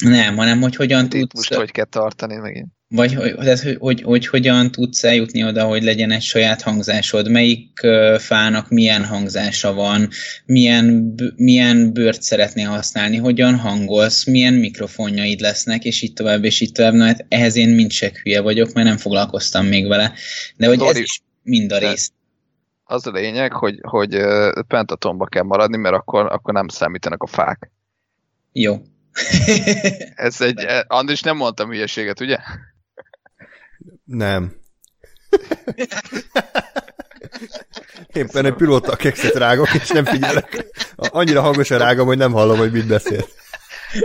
Nem, 0.03 0.35
hanem 0.35 0.61
hogy 0.61 0.75
hogyan 0.75 1.09
tudsz, 1.09 1.33
Most 1.33 1.53
hogy 1.53 1.71
kell 1.71 1.85
tartani 1.85 2.35
megint. 2.35 2.67
vagy 2.87 3.13
hogy, 3.13 3.35
tehát, 3.35 3.59
hogy, 3.59 3.77
hogy, 3.79 4.01
hogy 4.01 4.27
hogyan 4.27 4.71
tudsz 4.71 5.03
eljutni 5.03 5.43
oda, 5.43 5.63
hogy 5.63 5.83
legyen 5.83 6.11
egy 6.11 6.21
saját 6.21 6.61
hangzásod, 6.61 7.29
melyik 7.31 7.79
ö, 7.83 8.15
fának 8.19 8.69
milyen 8.69 9.05
hangzása 9.05 9.73
van, 9.73 10.09
milyen, 10.45 11.15
milyen 11.35 11.93
bőrt 11.93 12.21
szeretnél 12.21 12.69
használni, 12.69 13.17
hogyan 13.17 13.55
hangolsz, 13.55 14.25
milyen 14.25 14.53
mikrofonjaid 14.53 15.39
lesznek, 15.39 15.83
és 15.83 16.01
így 16.01 16.13
tovább, 16.13 16.43
és 16.43 16.61
így 16.61 16.71
tovább. 16.71 16.93
Na, 16.93 17.05
hát 17.05 17.25
ehhez 17.27 17.55
én 17.55 17.69
mind 17.69 17.91
se 17.91 18.11
hülye 18.23 18.41
vagyok, 18.41 18.73
mert 18.73 18.87
nem 18.87 18.97
foglalkoztam 18.97 19.65
még 19.65 19.87
vele. 19.87 20.13
De 20.57 20.67
hogy 20.67 20.79
ez 20.79 20.85
Dori, 20.85 21.01
is 21.01 21.21
mind 21.43 21.71
a 21.71 21.77
rész. 21.77 22.11
Az 22.83 23.07
a 23.07 23.11
lényeg, 23.11 23.51
hogy, 23.53 23.79
hogy 23.81 24.15
ö, 24.15 24.51
pentatonba 24.67 25.25
kell 25.25 25.43
maradni, 25.43 25.77
mert 25.77 25.95
akkor, 25.95 26.25
akkor 26.25 26.53
nem 26.53 26.67
számítanak 26.67 27.23
a 27.23 27.27
fák. 27.27 27.71
Jó. 28.51 28.81
Ez 30.15 30.41
egy, 30.41 30.59
eh, 30.59 30.81
Andris 30.87 31.21
nem 31.21 31.35
mondtam 31.35 31.69
hülyeséget, 31.69 32.19
ugye? 32.19 32.37
Nem. 34.03 34.55
Éppen 38.13 38.45
egy 38.45 38.53
pilóta 38.53 38.95
kekszet 38.95 39.33
rágok, 39.33 39.73
és 39.73 39.89
nem 39.89 40.05
figyelek. 40.05 40.65
Annyira 40.95 41.41
hangosan 41.41 41.77
rágom, 41.77 42.07
hogy 42.07 42.17
nem 42.17 42.31
hallom, 42.31 42.57
hogy 42.57 42.71
mit 42.71 42.87
beszél. 42.87 43.25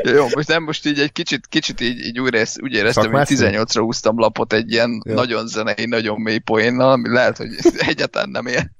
Jó, 0.03 0.27
most 0.35 0.49
nem, 0.49 0.63
most 0.63 0.87
így 0.87 0.99
egy 0.99 1.13
kicsit, 1.13 1.47
kicsit 1.47 1.81
így, 1.81 1.99
így 1.99 2.21
újra 2.21 2.39
ezt, 2.39 2.63
úgy 2.63 2.73
éreztem, 2.73 3.13
hogy 3.13 3.27
Szakmászunk? 3.27 3.69
18-ra 3.69 3.81
húztam 3.81 4.19
lapot 4.19 4.53
egy 4.53 4.73
ilyen 4.73 5.03
ja. 5.05 5.15
nagyon 5.15 5.47
zenei, 5.47 5.87
nagyon 5.87 6.21
mély 6.21 6.39
poénnal, 6.39 6.91
ami 6.91 7.09
lehet, 7.09 7.37
hogy 7.37 7.49
egyáltalán 7.91 8.29
nem 8.29 8.47
ér. 8.47 8.71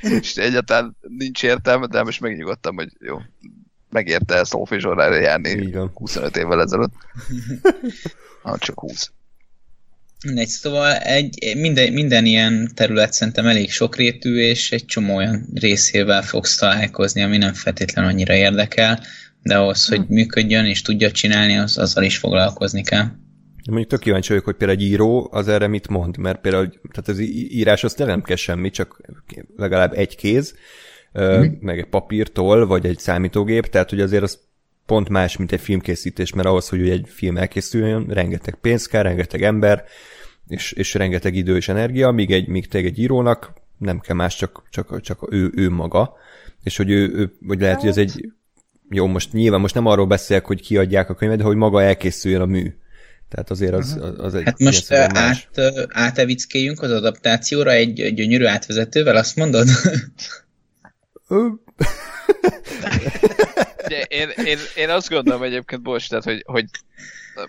És 0.00 0.36
egyáltalán 0.36 0.96
nincs 1.00 1.42
értelme, 1.42 1.86
de 1.86 2.02
most 2.02 2.20
megnyugodtam, 2.20 2.74
hogy 2.74 2.88
jó, 2.98 3.18
megérte 3.90 4.34
ezt 4.34 4.54
Olfizsorrára 4.54 5.20
járni 5.20 5.48
Így 5.48 5.74
van. 5.74 5.90
25 5.94 6.36
évvel 6.36 6.60
ezelőtt. 6.60 6.92
Ha 8.42 8.58
csak 8.58 8.80
20. 8.80 9.10
Mindegy, 10.24 10.48
szóval 10.48 10.96
egy, 10.96 11.52
minden, 11.56 11.92
minden 11.92 12.26
ilyen 12.26 12.70
terület 12.74 13.12
szerintem 13.12 13.46
elég 13.46 13.70
sokrétű, 13.70 14.38
és 14.38 14.72
egy 14.72 14.84
csomó 14.84 15.16
olyan 15.16 15.46
részével 15.54 16.22
fogsz 16.22 16.56
találkozni, 16.56 17.22
ami 17.22 17.36
nem 17.36 17.52
feltétlenül 17.52 18.10
annyira 18.10 18.34
érdekel, 18.34 19.02
de 19.42 19.56
ahhoz, 19.56 19.86
hogy 19.86 20.08
működjön 20.08 20.64
és 20.64 20.82
tudja 20.82 21.10
csinálni, 21.10 21.56
az, 21.56 21.78
azzal 21.78 22.04
is 22.04 22.16
foglalkozni 22.16 22.82
kell. 22.82 23.06
Mondjuk 23.66 23.90
tök 23.90 24.00
kíváncsi 24.00 24.28
vagyok, 24.28 24.44
hogy 24.44 24.56
például 24.56 24.78
egy 24.78 24.84
író 24.84 25.28
az 25.32 25.48
erre 25.48 25.66
mit 25.66 25.88
mond, 25.88 26.16
mert 26.16 26.40
például 26.40 26.68
tehát 26.68 27.08
az 27.08 27.18
írás 27.48 27.84
azt 27.84 27.98
nem 27.98 28.22
kell 28.22 28.36
semmi, 28.36 28.70
csak 28.70 29.00
legalább 29.56 29.92
egy 29.92 30.16
kéz, 30.16 30.54
mm. 31.18 31.44
meg 31.60 31.78
egy 31.78 31.88
papírtól, 31.88 32.66
vagy 32.66 32.86
egy 32.86 32.98
számítógép, 32.98 33.66
tehát 33.66 33.90
hogy 33.90 34.00
azért 34.00 34.22
az 34.22 34.38
pont 34.86 35.08
más, 35.08 35.36
mint 35.36 35.52
egy 35.52 35.60
filmkészítés, 35.60 36.32
mert 36.32 36.48
ahhoz, 36.48 36.68
hogy 36.68 36.90
egy 36.90 37.06
film 37.08 37.36
elkészüljön, 37.36 38.06
rengeteg 38.08 38.54
pénz 38.54 38.86
kell, 38.86 39.02
rengeteg 39.02 39.42
ember, 39.42 39.84
és, 40.48 40.72
és 40.72 40.94
rengeteg 40.94 41.34
idő 41.34 41.56
és 41.56 41.68
energia, 41.68 42.10
míg 42.10 42.30
egy, 42.30 42.48
míg 42.48 42.68
tényleg 42.68 42.92
egy 42.92 42.98
írónak 42.98 43.52
nem 43.78 44.00
kell 44.00 44.16
más, 44.16 44.36
csak, 44.36 44.62
csak, 44.70 45.00
csak 45.00 45.26
ő, 45.30 45.52
ő 45.54 45.70
maga, 45.70 46.14
és 46.62 46.76
hogy 46.76 46.90
ő, 46.90 47.12
ő 47.14 47.32
vagy 47.40 47.60
lehet, 47.60 47.80
hogy 47.80 47.88
ez 47.88 47.96
egy 47.96 48.32
jó, 48.90 49.06
most 49.06 49.32
nyilván 49.32 49.60
most 49.60 49.74
nem 49.74 49.86
arról 49.86 50.06
beszélek, 50.06 50.44
hogy 50.44 50.60
kiadják 50.60 51.10
a 51.10 51.14
könyvet, 51.14 51.38
de 51.38 51.44
hogy 51.44 51.56
maga 51.56 51.82
elkészüljön 51.82 52.40
a 52.40 52.46
mű. 52.46 52.74
Tehát 53.28 53.50
azért 53.50 53.72
az, 53.72 53.98
az, 54.00 54.14
az 54.18 54.34
egy 54.34 54.44
Hát 54.44 54.58
most 54.58 54.92
át, 54.92 55.50
átevickéljünk 55.88 56.82
az 56.82 56.90
adaptációra 56.90 57.70
egy 57.70 58.14
gyönyörű 58.14 58.44
átvezetővel, 58.44 59.16
azt 59.16 59.36
mondod? 59.36 59.68
De 63.88 64.02
én, 64.08 64.28
én, 64.44 64.58
én 64.76 64.90
azt 64.90 65.08
gondolom 65.08 65.42
egyébként, 65.42 65.82
bocs, 65.82 66.08
tehát, 66.08 66.24
hogy, 66.24 66.42
hogy 66.46 66.64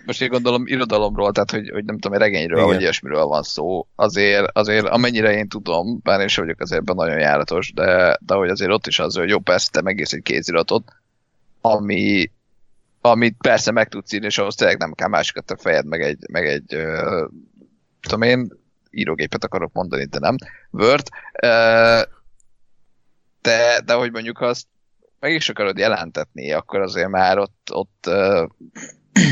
most 0.06 0.22
én 0.22 0.28
gondolom 0.28 0.66
irodalomról, 0.66 1.32
tehát 1.32 1.50
hogy, 1.50 1.70
hogy 1.70 1.84
nem 1.84 1.98
tudom, 1.98 2.18
regényről, 2.18 2.58
Igen. 2.58 2.70
vagy 2.70 2.80
ilyesmiről 2.80 3.24
van 3.24 3.42
szó, 3.42 3.86
azért, 3.94 4.50
azért 4.52 4.86
amennyire 4.86 5.32
én 5.32 5.48
tudom, 5.48 6.00
bár 6.02 6.20
én 6.20 6.28
sem 6.28 6.44
vagyok 6.44 6.60
azért 6.60 6.80
ebben 6.80 6.96
nagyon 6.96 7.18
járatos, 7.18 7.72
de, 7.72 8.18
de 8.20 8.34
hogy 8.34 8.48
azért 8.48 8.70
ott 8.70 8.86
is 8.86 8.98
az, 8.98 9.16
hogy 9.16 9.28
jó, 9.28 9.38
persze 9.38 9.68
te 9.70 9.82
megész 9.82 10.12
egy 10.12 10.22
kéziratot, 10.22 10.92
ami, 11.60 12.30
amit 13.00 13.36
persze 13.38 13.72
meg 13.72 13.88
tudsz 13.88 14.12
írni, 14.12 14.26
és 14.26 14.38
ahhoz 14.38 14.54
tényleg 14.54 14.78
nem 14.78 14.92
kell 14.92 15.08
másikat 15.08 15.50
a 15.50 15.56
fejed, 15.56 15.86
meg 15.86 16.02
egy, 16.02 16.18
meg 16.30 16.46
egy 16.46 16.74
uh, 16.74 17.28
tudom 18.00 18.22
én, 18.22 18.52
írógépet 18.90 19.44
akarok 19.44 19.72
mondani, 19.72 20.04
de 20.04 20.18
nem, 20.18 20.36
Word, 20.70 21.08
uh, 21.42 22.02
de, 23.42 23.80
de 23.84 23.92
hogy 23.92 24.12
mondjuk 24.12 24.40
azt 24.40 24.66
meg 25.20 25.32
is 25.32 25.48
akarod 25.48 25.78
jelentetni, 25.78 26.52
akkor 26.52 26.80
azért 26.80 27.08
már 27.08 27.38
ott, 27.38 27.68
ott 27.72 28.10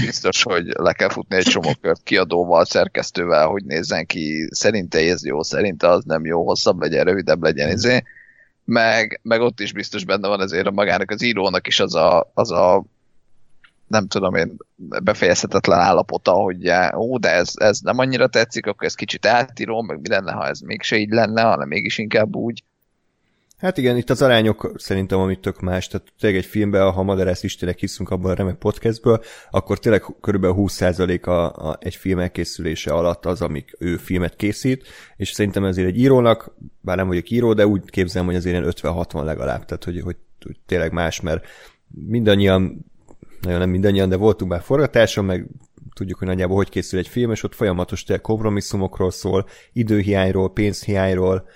biztos, 0.05 0.43
hogy 0.43 0.67
le 0.67 0.93
kell 0.93 1.09
futni 1.09 1.37
egy 1.37 1.45
csomó 1.45 1.73
kört 1.81 2.03
kiadóval, 2.03 2.65
szerkesztővel, 2.65 3.47
hogy 3.47 3.65
nézzen 3.65 4.07
ki, 4.07 4.49
szerinte 4.51 4.99
ez 4.99 5.25
jó, 5.25 5.43
szerinte 5.43 5.89
az 5.89 6.05
nem 6.05 6.25
jó, 6.25 6.47
hosszabb 6.47 6.81
legyen, 6.81 7.05
rövidebb 7.05 7.43
legyen, 7.43 7.71
izé. 7.71 8.03
Meg, 8.65 9.21
meg 9.23 9.41
ott 9.41 9.61
is 9.61 9.73
biztos 9.73 10.05
benne 10.05 10.29
van 10.29 10.41
ezért 10.41 10.67
a 10.67 10.71
magának 10.71 11.11
az 11.11 11.23
írónak 11.23 11.67
is 11.67 11.81
az 11.81 11.95
a, 11.95 12.31
az 12.35 12.51
a 12.51 12.85
nem 13.87 14.07
tudom 14.07 14.35
én, 14.35 14.57
befejezhetetlen 14.77 15.79
állapota, 15.79 16.33
hogy 16.33 16.71
ó, 16.97 17.19
de 17.19 17.31
ez, 17.31 17.53
ez 17.55 17.79
nem 17.79 17.99
annyira 17.99 18.27
tetszik, 18.27 18.67
akkor 18.67 18.87
ez 18.87 18.95
kicsit 18.95 19.27
átírom, 19.27 19.87
meg 19.87 20.01
mi 20.01 20.09
lenne, 20.09 20.33
ha 20.33 20.47
ez 20.47 20.61
mégse 20.61 20.97
így 20.97 21.11
lenne, 21.11 21.43
hanem 21.43 21.69
mégis 21.69 21.99
inkább 21.99 22.37
úgy. 22.37 22.63
Hát 23.61 23.79
igen, 23.79 23.97
itt 23.97 24.11
az 24.11 24.23
arányok 24.23 24.73
szerintem 24.77 25.19
amit 25.19 25.41
tök 25.41 25.61
más. 25.61 25.87
Tehát 25.87 26.13
tényleg 26.21 26.39
egy 26.39 26.47
filmben, 26.47 26.91
ha 26.91 27.03
Maderász 27.03 27.43
Istenek 27.43 27.79
hiszünk 27.79 28.11
abban 28.11 28.31
a 28.31 28.35
remek 28.35 28.55
podcastből, 28.55 29.23
akkor 29.51 29.79
tényleg 29.79 30.05
körülbelül 30.21 30.57
20% 30.59 31.23
a, 31.23 31.31
a, 31.31 31.79
egy 31.81 31.95
film 31.95 32.19
elkészülése 32.19 32.93
alatt 32.93 33.27
az, 33.27 33.41
amik 33.41 33.77
ő 33.79 33.97
filmet 33.97 34.37
készít, 34.37 34.89
és 35.17 35.31
szerintem 35.31 35.65
ezért 35.65 35.89
egy 35.89 35.99
írónak, 35.99 36.55
bár 36.81 36.97
nem 36.97 37.07
vagyok 37.07 37.31
író, 37.31 37.53
de 37.53 37.67
úgy 37.67 37.91
képzelem, 37.91 38.27
hogy 38.27 38.37
azért 38.37 38.57
ilyen 38.57 38.73
50-60 38.77 39.25
legalább, 39.25 39.65
tehát 39.65 39.85
hogy, 39.85 40.01
hogy, 40.01 40.17
hogy 40.45 40.57
tényleg 40.67 40.93
más, 40.93 41.21
mert 41.21 41.47
mindannyian, 42.07 42.87
nagyon 43.41 43.59
nem 43.59 43.71
mindannyian, 43.71 44.09
de 44.09 44.17
voltunk 44.17 44.51
már 44.51 44.63
forgatáson, 44.63 45.25
meg 45.25 45.47
tudjuk, 45.95 46.19
hogy 46.19 46.29
nagyjából 46.29 46.57
hogy 46.57 46.69
készül 46.69 46.99
egy 46.99 47.09
film, 47.09 47.31
és 47.31 47.43
ott 47.43 47.55
folyamatos 47.55 48.05
tényleg 48.05 48.25
kompromisszumokról 48.25 49.11
szól, 49.11 49.47
időhiányról, 49.73 50.53
pénzhiányról, 50.53 51.49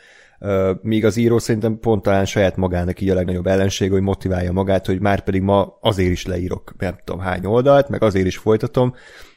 míg 0.83 1.05
az 1.05 1.17
író 1.17 1.39
szerintem 1.39 1.79
pont 1.79 2.03
talán 2.03 2.25
saját 2.25 2.57
magának 2.57 3.01
így 3.01 3.09
a 3.09 3.15
legnagyobb 3.15 3.47
ellenség, 3.47 3.91
hogy 3.91 4.03
motiválja 4.03 4.53
magát, 4.53 4.87
hogy 4.87 5.01
már 5.01 5.25
pedig 5.25 5.43
ma 5.43 5.79
azért 5.81 6.11
is 6.11 6.27
leírok 6.27 6.75
nem 6.79 6.97
tudom 7.05 7.21
hány 7.21 7.47
oldalt, 7.47 7.89
meg 7.89 8.03
azért 8.03 8.27
is 8.27 8.37
folytatom. 8.37 8.95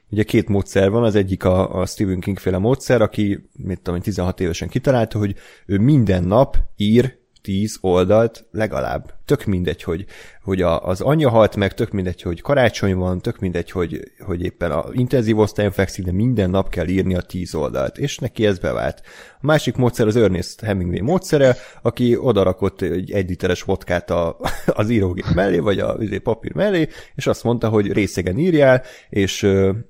Ugye 0.10 0.24
két 0.24 0.48
módszer 0.48 0.90
van, 0.90 1.04
az 1.04 1.16
egyik 1.16 1.44
a, 1.44 1.80
a 1.80 1.86
Stephen 1.86 2.20
King 2.20 2.38
féle 2.38 2.58
módszer, 2.58 3.02
aki, 3.02 3.50
mit 3.54 3.82
tudom, 3.82 4.00
16 4.00 4.40
évesen 4.40 4.68
kitalálta, 4.68 5.18
hogy 5.18 5.36
ő 5.66 5.80
minden 5.80 6.24
nap 6.24 6.58
ír 6.76 7.18
10 7.48 7.78
oldalt 7.82 8.46
legalább. 8.52 9.14
Tök 9.26 9.46
mindegy, 9.46 9.84
hogy, 9.84 10.06
hogy 10.44 10.62
a, 10.62 10.88
az 10.88 11.02
anyja 11.02 11.30
halt 11.30 11.56
meg, 11.56 11.74
tök 11.74 11.92
mindegy, 11.92 12.22
hogy 12.22 12.42
karácsony 12.42 12.96
van, 12.96 13.22
tök 13.22 13.40
mindegy, 13.40 13.72
hogy, 13.72 14.12
hogy 14.20 14.44
éppen 14.44 14.72
a 14.72 14.86
intenzív 14.92 15.38
osztályon 15.38 15.72
fekszik, 15.72 16.06
de 16.06 16.12
minden 16.12 16.50
nap 16.50 16.70
kell 16.70 16.88
írni 16.88 17.16
a 17.16 17.22
10 17.22 17.54
oldalt, 17.56 17.98
és 17.98 18.18
neki 18.18 18.46
ez 18.46 18.60
bevált. 18.60 19.02
A 19.42 19.46
másik 19.46 19.76
módszer 19.76 20.08
az 20.08 20.16
Ernest 20.16 20.60
Hemingway 20.60 21.04
módszere, 21.04 21.56
aki 21.82 22.18
odarakott 22.18 22.82
egy 22.82 23.12
egy 23.12 23.30
literes 23.30 23.64
vodkát 23.64 24.10
a, 24.10 24.38
az 24.66 24.90
írógép 24.90 25.28
mellé, 25.34 25.60
vagy 25.60 25.80
a 25.80 25.98
izé, 26.00 26.18
papír 26.18 26.54
mellé, 26.54 26.88
és 27.16 27.28
azt 27.28 27.44
mondta, 27.44 27.70
hogy 27.70 27.92
részegen 27.92 28.38
írjál, 28.38 28.84
és 29.10 29.48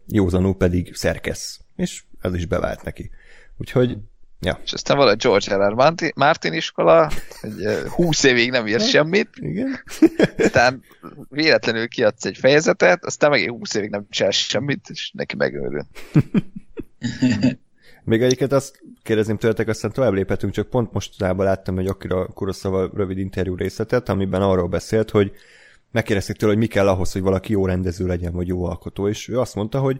józanul 0.07 0.55
pedig 0.55 0.95
szerkesz. 0.95 1.59
És 1.75 2.03
ez 2.21 2.33
is 2.33 2.45
bevált 2.45 2.83
neki. 2.83 3.09
Úgyhogy 3.57 3.97
Ja. 4.39 4.59
És 4.63 4.73
aztán 4.73 4.97
van 4.97 5.07
a 5.07 5.15
George 5.15 5.55
R. 5.55 5.71
R. 5.71 6.11
Martin 6.15 6.53
iskola, 6.53 7.11
hogy 7.41 7.51
20 7.89 8.23
évig 8.23 8.51
nem 8.51 8.67
ír 8.67 8.79
semmit, 8.79 9.29
Igen. 9.35 9.83
aztán 10.37 10.83
véletlenül 11.29 11.87
kiadsz 11.87 12.25
egy 12.25 12.37
fejezetet, 12.37 13.05
aztán 13.05 13.29
meg 13.29 13.49
20 13.49 13.73
évig 13.73 13.89
nem 13.89 14.05
csinál 14.09 14.31
semmit, 14.31 14.89
és 14.89 15.11
neki 15.13 15.35
megőrül. 15.35 15.85
Még 18.03 18.21
egyiket 18.21 18.51
azt 18.51 18.81
kérdezném 19.03 19.37
tőletek, 19.37 19.67
aztán 19.67 19.91
tovább 19.91 20.13
léphetünk, 20.13 20.53
csak 20.53 20.69
pont 20.69 20.91
mostanában 20.91 21.45
láttam 21.45 21.77
egy 21.77 21.87
Akira 21.87 22.27
Kurosawa 22.27 22.89
rövid 22.93 23.17
interjú 23.17 23.55
részletet, 23.55 24.09
amiben 24.09 24.41
arról 24.41 24.67
beszélt, 24.67 25.09
hogy 25.09 25.31
megkérdezték 25.91 26.35
tőle, 26.35 26.51
hogy 26.51 26.61
mi 26.61 26.67
kell 26.67 26.87
ahhoz, 26.87 27.11
hogy 27.11 27.21
valaki 27.21 27.51
jó 27.51 27.65
rendező 27.65 28.05
legyen, 28.05 28.33
vagy 28.33 28.47
jó 28.47 28.65
alkotó, 28.65 29.07
és 29.07 29.27
ő 29.27 29.39
azt 29.39 29.55
mondta, 29.55 29.79
hogy, 29.79 29.99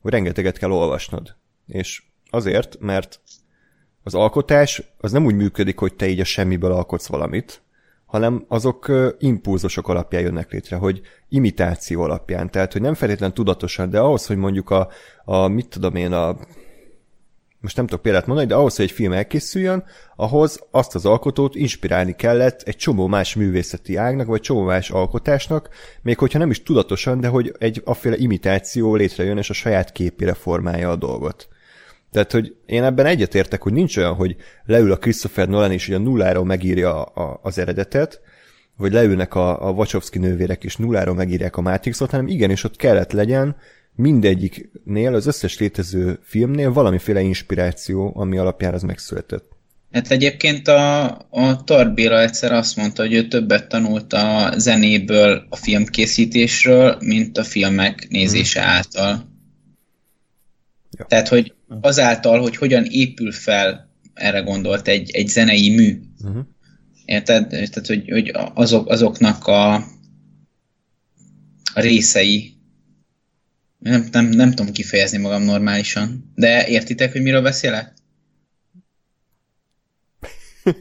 hogy 0.00 0.12
rengeteget 0.12 0.58
kell 0.58 0.70
olvasnod. 0.70 1.36
És 1.66 2.02
azért, 2.30 2.76
mert 2.80 3.20
az 4.06 4.14
alkotás 4.14 4.82
az 4.98 5.12
nem 5.12 5.24
úgy 5.24 5.34
működik, 5.34 5.78
hogy 5.78 5.94
te 5.94 6.08
így 6.08 6.20
a 6.20 6.24
semmiből 6.24 6.72
alkotsz 6.72 7.06
valamit, 7.06 7.62
hanem 8.06 8.44
azok 8.48 8.92
impulzusok 9.18 9.88
alapján 9.88 10.22
jönnek 10.22 10.52
létre, 10.52 10.76
hogy 10.76 11.00
imitáció 11.28 12.02
alapján, 12.02 12.50
tehát 12.50 12.72
hogy 12.72 12.80
nem 12.80 12.94
feltétlenül 12.94 13.34
tudatosan, 13.34 13.90
de 13.90 13.98
ahhoz, 13.98 14.26
hogy 14.26 14.36
mondjuk 14.36 14.70
a, 14.70 14.88
a 15.24 15.48
mit 15.48 15.68
tudom 15.68 15.94
én, 15.94 16.12
a 16.12 16.36
most 17.60 17.76
nem 17.76 17.86
tudok 17.86 18.02
példát 18.02 18.26
mondani, 18.26 18.48
de 18.48 18.54
ahhoz, 18.54 18.76
hogy 18.76 18.84
egy 18.84 18.90
film 18.90 19.12
elkészüljön, 19.12 19.84
ahhoz 20.16 20.66
azt 20.70 20.94
az 20.94 21.06
alkotót 21.06 21.54
inspirálni 21.54 22.14
kellett 22.14 22.62
egy 22.62 22.76
csomó 22.76 23.06
más 23.06 23.34
művészeti 23.34 23.96
ágnak, 23.96 24.26
vagy 24.26 24.40
csomó 24.40 24.62
más 24.62 24.90
alkotásnak, 24.90 25.68
még 26.02 26.18
hogyha 26.18 26.38
nem 26.38 26.50
is 26.50 26.62
tudatosan, 26.62 27.20
de 27.20 27.28
hogy 27.28 27.54
egy 27.58 27.82
afféle 27.84 28.16
imitáció 28.16 28.94
létrejön, 28.94 29.38
és 29.38 29.50
a 29.50 29.54
saját 29.54 29.92
képére 29.92 30.34
formálja 30.34 30.90
a 30.90 30.96
dolgot. 30.96 31.48
Tehát, 32.12 32.32
hogy 32.32 32.54
én 32.66 32.82
ebben 32.82 33.06
egyetértek, 33.06 33.62
hogy 33.62 33.72
nincs 33.72 33.96
olyan, 33.96 34.14
hogy 34.14 34.36
leül 34.64 34.92
a 34.92 34.96
Christopher 34.96 35.48
Nolan 35.48 35.72
és 35.72 35.88
a 35.88 35.98
nulláról 35.98 36.44
megírja 36.44 37.02
a, 37.02 37.40
az 37.42 37.58
eredetet, 37.58 38.20
vagy 38.76 38.92
leülnek 38.92 39.34
a, 39.34 39.68
a 39.68 39.70
Wachowski 39.70 40.18
nővérek 40.18 40.64
és 40.64 40.76
nulláról 40.76 41.14
megírják 41.14 41.56
a 41.56 41.60
Matrixot, 41.60 42.10
hanem 42.10 42.26
igenis 42.26 42.64
ott 42.64 42.76
kellett 42.76 43.12
legyen 43.12 43.56
mindegyiknél, 43.94 45.14
az 45.14 45.26
összes 45.26 45.58
létező 45.58 46.18
filmnél 46.22 46.72
valamiféle 46.72 47.20
inspiráció, 47.20 48.12
ami 48.16 48.38
alapján 48.38 48.74
az 48.74 48.82
megszületett. 48.82 49.54
Hát 49.92 50.10
egyébként 50.10 50.68
a, 50.68 51.04
a 51.30 51.64
Tarbéla 51.64 52.20
egyszer 52.20 52.52
azt 52.52 52.76
mondta, 52.76 53.02
hogy 53.02 53.14
ő 53.14 53.28
többet 53.28 53.68
tanult 53.68 54.12
a 54.12 54.52
zenéből, 54.56 55.46
a 55.48 55.56
filmkészítésről, 55.56 56.96
mint 57.00 57.38
a 57.38 57.44
filmek 57.44 58.06
nézése 58.08 58.60
hmm. 58.60 58.70
által. 58.70 59.34
Ja. 60.96 61.04
Tehát, 61.04 61.28
hogy 61.28 61.54
azáltal, 61.80 62.40
hogy 62.40 62.56
hogyan 62.56 62.84
épül 62.84 63.32
fel, 63.32 63.90
erre 64.14 64.40
gondolt, 64.40 64.88
egy, 64.88 65.10
egy 65.10 65.28
zenei 65.28 65.74
mű. 65.74 66.00
Uh-huh. 66.24 66.44
Érted? 67.04 67.48
Tehát, 67.48 67.86
hogy, 67.86 68.10
hogy 68.10 68.32
azok, 68.54 68.88
azoknak 68.88 69.46
a, 69.46 69.74
a 71.74 71.80
részei, 71.80 72.56
nem, 73.78 74.08
nem, 74.12 74.26
nem 74.26 74.50
tudom 74.50 74.72
kifejezni 74.72 75.18
magam 75.18 75.42
normálisan, 75.42 76.32
de 76.34 76.66
értitek, 76.66 77.12
hogy 77.12 77.22
miről 77.22 77.42
beszélek? 77.42 77.94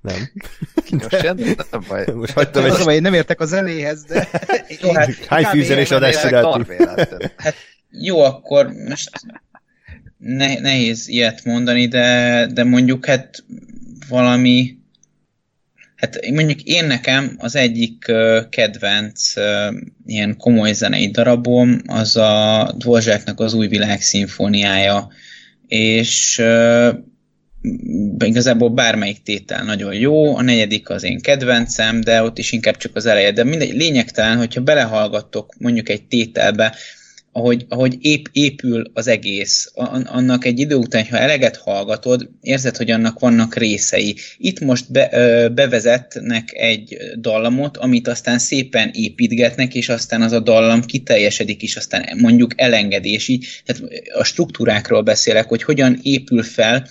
Nem. 0.00 0.30
Most 0.90 1.22
nem 1.70 1.84
baj. 1.88 2.06
Most 2.14 2.32
hagytam 2.32 2.64
egy... 2.64 2.94
Én 2.94 3.02
nem 3.02 3.14
értek 3.14 3.40
a 3.40 3.44
zenéhez, 3.44 4.04
de... 4.04 4.28
Jó, 4.80 4.92
hát, 4.92 5.14
Hány 5.24 5.44
fűzenés 5.44 5.90
adást 5.90 6.20
csináltunk? 6.20 6.72
Hát 7.36 7.54
jó, 7.90 8.20
akkor 8.20 8.66
most 8.66 9.10
ne, 10.20 10.60
nehéz 10.60 11.08
ilyet 11.08 11.44
mondani, 11.44 11.86
de, 11.88 12.46
de 12.52 12.64
mondjuk 12.64 13.06
hát 13.06 13.44
valami, 14.08 14.76
hát 15.96 16.30
mondjuk 16.30 16.62
én 16.62 16.84
nekem 16.84 17.34
az 17.38 17.56
egyik 17.56 18.04
uh, 18.08 18.48
kedvenc 18.48 19.36
uh, 19.36 19.74
ilyen 20.06 20.36
komoly 20.36 20.72
zenei 20.72 21.10
darabom 21.10 21.82
az 21.86 22.16
a 22.16 22.74
Dvorzsáknak 22.78 23.40
az 23.40 23.54
új 23.54 23.66
világ 23.66 24.00
szimfóniája, 24.00 25.08
és 25.66 26.38
uh, 26.42 26.94
igazából 28.18 28.70
bármelyik 28.70 29.22
tétel 29.22 29.64
nagyon 29.64 29.94
jó, 29.94 30.36
a 30.36 30.42
negyedik 30.42 30.90
az 30.90 31.02
én 31.02 31.20
kedvencem, 31.20 32.00
de 32.00 32.22
ott 32.22 32.38
is 32.38 32.52
inkább 32.52 32.76
csak 32.76 32.96
az 32.96 33.06
eleje, 33.06 33.32
de 33.32 33.44
mindegy, 33.44 33.72
lényegtelen, 33.72 34.36
hogyha 34.36 34.60
belehallgattok 34.60 35.54
mondjuk 35.58 35.88
egy 35.88 36.06
tételbe, 36.06 36.74
ahogy, 37.32 37.64
ahogy 37.68 37.96
ép, 38.00 38.28
épül 38.32 38.90
az 38.94 39.06
egész, 39.06 39.70
annak 40.04 40.44
egy 40.44 40.58
idő 40.58 40.74
után, 40.74 41.06
ha 41.10 41.18
eleget 41.18 41.56
hallgatod, 41.56 42.28
érzed, 42.40 42.76
hogy 42.76 42.90
annak 42.90 43.18
vannak 43.18 43.54
részei. 43.54 44.16
Itt 44.38 44.60
most 44.60 44.92
be, 44.92 45.08
bevezetnek 45.54 46.52
egy 46.52 46.96
dallamot, 47.18 47.76
amit 47.76 48.08
aztán 48.08 48.38
szépen 48.38 48.90
építgetnek, 48.92 49.74
és 49.74 49.88
aztán 49.88 50.22
az 50.22 50.32
a 50.32 50.40
dallam 50.40 50.80
kiteljesedik, 50.80 51.62
és 51.62 51.76
aztán 51.76 52.18
mondjuk 52.18 52.60
elengedés. 52.60 53.28
Így, 53.28 53.46
tehát 53.64 53.82
a 54.14 54.24
struktúrákról 54.24 55.02
beszélek, 55.02 55.48
hogy 55.48 55.62
hogyan 55.62 55.98
épül 56.02 56.42
fel 56.42 56.88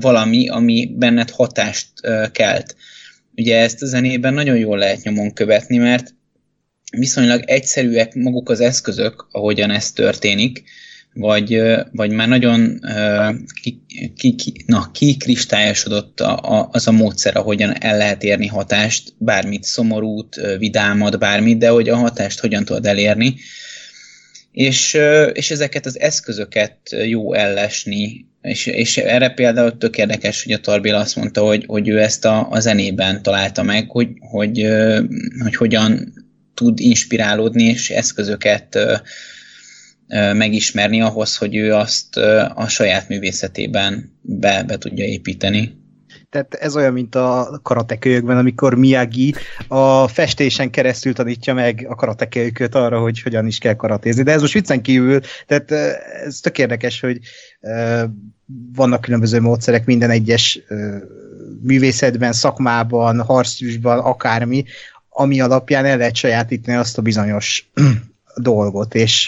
valami, 0.00 0.48
ami 0.48 0.90
benned 0.96 1.30
hatást 1.30 1.88
kelt. 2.32 2.76
Ugye 3.36 3.58
ezt 3.58 3.82
a 3.82 3.86
zenében 3.86 4.34
nagyon 4.34 4.56
jól 4.56 4.78
lehet 4.78 5.02
nyomon 5.02 5.32
követni, 5.32 5.76
mert 5.76 6.14
viszonylag 6.96 7.42
egyszerűek 7.46 8.14
maguk 8.14 8.48
az 8.48 8.60
eszközök, 8.60 9.26
ahogyan 9.30 9.70
ez 9.70 9.92
történik, 9.92 10.62
vagy, 11.12 11.62
vagy 11.92 12.10
már 12.10 12.28
nagyon 12.28 12.80
ki, 13.62 13.82
ki, 14.16 14.34
ki, 14.34 14.52
na, 14.66 14.90
kikristályosodott 14.92 16.20
a, 16.20 16.36
a, 16.36 16.68
az 16.72 16.86
a 16.86 16.92
módszer, 16.92 17.36
ahogyan 17.36 17.82
el 17.82 17.96
lehet 17.96 18.22
érni 18.22 18.46
hatást, 18.46 19.14
bármit 19.18 19.64
szomorút, 19.64 20.40
vidámat, 20.58 21.18
bármit, 21.18 21.58
de 21.58 21.68
hogy 21.68 21.88
a 21.88 21.96
hatást 21.96 22.40
hogyan 22.40 22.64
tudod 22.64 22.86
elérni. 22.86 23.34
És, 24.52 24.98
és 25.32 25.50
ezeket 25.50 25.86
az 25.86 26.00
eszközöket 26.00 26.78
jó 27.06 27.34
ellesni, 27.34 28.26
és, 28.42 28.66
és 28.66 28.96
erre 28.96 29.30
például 29.30 29.78
tök 29.78 29.96
érdekes, 29.96 30.44
hogy 30.44 30.52
a 30.52 30.60
Tarbél 30.60 30.94
azt 30.94 31.16
mondta, 31.16 31.42
hogy, 31.42 31.64
hogy 31.66 31.88
ő 31.88 32.00
ezt 32.00 32.24
a, 32.24 32.48
a 32.50 32.60
zenében 32.60 33.22
találta 33.22 33.62
meg, 33.62 33.90
hogy, 33.90 34.08
hogy, 34.20 34.66
hogy 35.42 35.56
hogyan 35.56 36.12
tud 36.58 36.80
inspirálódni, 36.80 37.62
és 37.62 37.90
eszközöket 37.90 38.78
megismerni 40.32 41.00
ahhoz, 41.00 41.36
hogy 41.36 41.56
ő 41.56 41.74
azt 41.74 42.16
a 42.54 42.68
saját 42.68 43.08
művészetében 43.08 44.18
be, 44.20 44.62
be 44.66 44.78
tudja 44.78 45.04
építeni. 45.04 45.76
Tehát 46.30 46.54
ez 46.54 46.76
olyan, 46.76 46.92
mint 46.92 47.14
a 47.14 47.60
karatekölyökben, 47.62 48.36
amikor 48.36 48.74
Miyagi 48.74 49.34
a 49.68 50.08
festésen 50.08 50.70
keresztül 50.70 51.14
tanítja 51.14 51.54
meg 51.54 51.86
a 51.88 51.94
karatekölyököt 51.94 52.74
arra, 52.74 53.00
hogy 53.00 53.22
hogyan 53.22 53.46
is 53.46 53.58
kell 53.58 53.74
karatézni. 53.74 54.22
De 54.22 54.32
ez 54.32 54.40
most 54.40 54.52
viccen 54.52 54.82
kívül, 54.82 55.20
tehát 55.46 55.70
ez 56.24 56.40
tök 56.40 56.58
érdekes, 56.58 57.00
hogy 57.00 57.18
vannak 58.74 59.00
különböző 59.00 59.40
módszerek 59.40 59.84
minden 59.84 60.10
egyes 60.10 60.60
művészetben, 61.62 62.32
szakmában, 62.32 63.20
harctűsban, 63.20 63.98
akármi, 63.98 64.64
ami 65.20 65.40
alapján 65.40 65.84
el 65.84 65.96
lehet 65.96 66.14
sajátítani 66.14 66.76
azt 66.76 66.98
a 66.98 67.02
bizonyos 67.02 67.70
dolgot, 68.36 68.94
és 68.94 69.24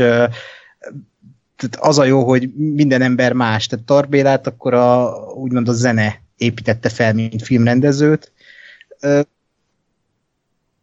tehát 1.56 1.76
az 1.78 1.98
a 1.98 2.04
jó, 2.04 2.24
hogy 2.24 2.54
minden 2.54 3.02
ember 3.02 3.32
más, 3.32 3.66
tehát 3.66 3.84
Tarbélát 3.84 4.46
akkor 4.46 4.74
a, 4.74 5.10
úgymond 5.34 5.68
a 5.68 5.72
zene 5.72 6.20
építette 6.36 6.88
fel, 6.88 7.14
mint 7.14 7.42
filmrendezőt. 7.42 8.32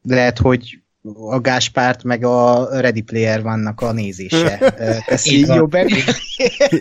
Lehet, 0.04 0.38
hogy 0.38 0.80
a 1.14 1.40
Gáspárt 1.40 2.04
meg 2.04 2.24
a 2.24 2.68
Ready 2.80 3.02
Player 3.02 3.42
vannak 3.42 3.82
a 3.82 3.92
nézése. 3.92 4.74
Teszi 5.06 5.40
jobb 5.40 5.74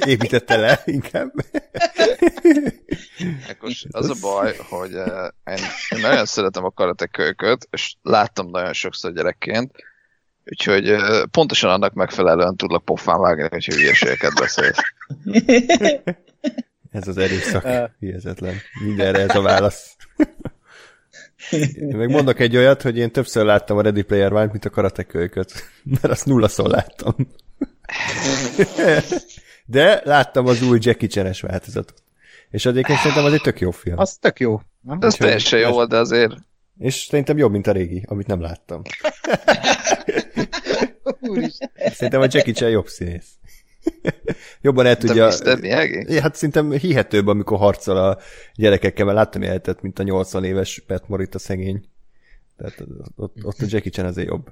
Építette 0.07 0.57
le 0.57 0.83
inkább. 0.85 1.33
Ekkos, 3.49 3.85
az 3.91 4.11
a 4.11 4.15
baj, 4.21 4.57
hogy 4.69 4.93
én, 5.45 5.65
én 5.89 6.01
nagyon 6.01 6.25
szeretem 6.25 6.65
a 6.65 6.71
karatekölyköt, 6.71 7.69
és 7.71 7.95
láttam 8.03 8.51
nagyon 8.51 8.73
sokszor 8.73 9.13
gyerekként, 9.13 9.73
úgyhogy 10.45 10.97
pontosan 11.31 11.71
annak 11.71 11.93
megfelelően 11.93 12.57
tudlak 12.57 12.85
pofán 12.85 13.21
vágni, 13.21 13.49
hogy 13.51 13.65
hülyeségeket 13.65 14.35
beszélsz. 14.35 14.79
Ez 16.93 17.09
az 17.09 17.19
erőszak, 17.19 17.91
hihetetlen. 17.99 18.55
Mindenre 18.85 19.21
ez 19.21 19.37
a 19.37 19.43
válasz. 19.43 19.97
Én 21.51 21.97
meg 21.97 22.11
mondok 22.11 22.41
egy 22.41 22.57
olyat, 22.57 22.83
hogy 22.83 22.99
én 22.99 23.11
többször 23.11 23.45
láttam 23.45 23.77
a 23.77 23.83
Ready 23.83 24.03
Player 24.03 24.33
One, 24.33 24.47
mint 24.47 24.65
a 24.65 24.71
karatekölyköt, 24.71 25.53
mert 26.01 26.05
azt 26.05 26.27
nullaszor 26.27 26.69
láttam. 26.69 27.15
De 29.67 30.01
láttam 30.05 30.47
az 30.47 30.63
új 30.63 30.79
Jackie 30.81 31.09
Chan-es 31.09 31.41
változatot. 31.41 32.03
És 32.51 32.67
egyébként 32.67 32.99
szerintem 32.99 33.25
az 33.25 33.33
egy 33.33 33.41
tök 33.41 33.61
jó 33.61 33.71
film. 33.71 33.99
Az 33.99 34.17
tök 34.17 34.41
jó. 34.41 34.61
Nem? 34.81 34.99
Ez 35.01 35.15
teljesen 35.15 35.59
jó 35.59 35.71
volt, 35.71 35.89
de 35.89 35.97
azért... 35.97 36.35
És 36.79 36.95
szerintem 36.95 37.39
jobb, 37.39 37.51
mint 37.51 37.67
a 37.67 37.73
régi, 37.73 38.05
amit 38.07 38.27
nem 38.27 38.41
láttam. 38.41 38.83
szerintem 41.93 42.21
a 42.21 42.27
Jackie 42.31 42.53
Chan 42.53 42.71
jobb 42.71 42.87
színész. 42.87 43.29
Jobban 44.61 44.87
el 44.87 44.97
tudja... 44.97 45.33
Ja, 45.63 46.21
hát 46.21 46.35
szerintem 46.35 46.71
hihetőbb, 46.71 47.27
amikor 47.27 47.59
harcol 47.59 47.97
a 47.97 48.19
gyerekekkel, 48.55 49.05
mert 49.05 49.17
láttam 49.17 49.43
életet, 49.43 49.83
mint 49.83 49.99
a 49.99 50.03
80 50.03 50.45
éves 50.45 50.83
Pat 50.87 51.09
Morita 51.09 51.39
szegény. 51.39 51.85
Tehát 52.57 52.85
ott, 53.17 53.37
ott 53.43 53.61
a 53.61 53.67
Jackie 53.69 53.91
Chan 53.91 54.05
azért 54.05 54.29
jobb. 54.29 54.51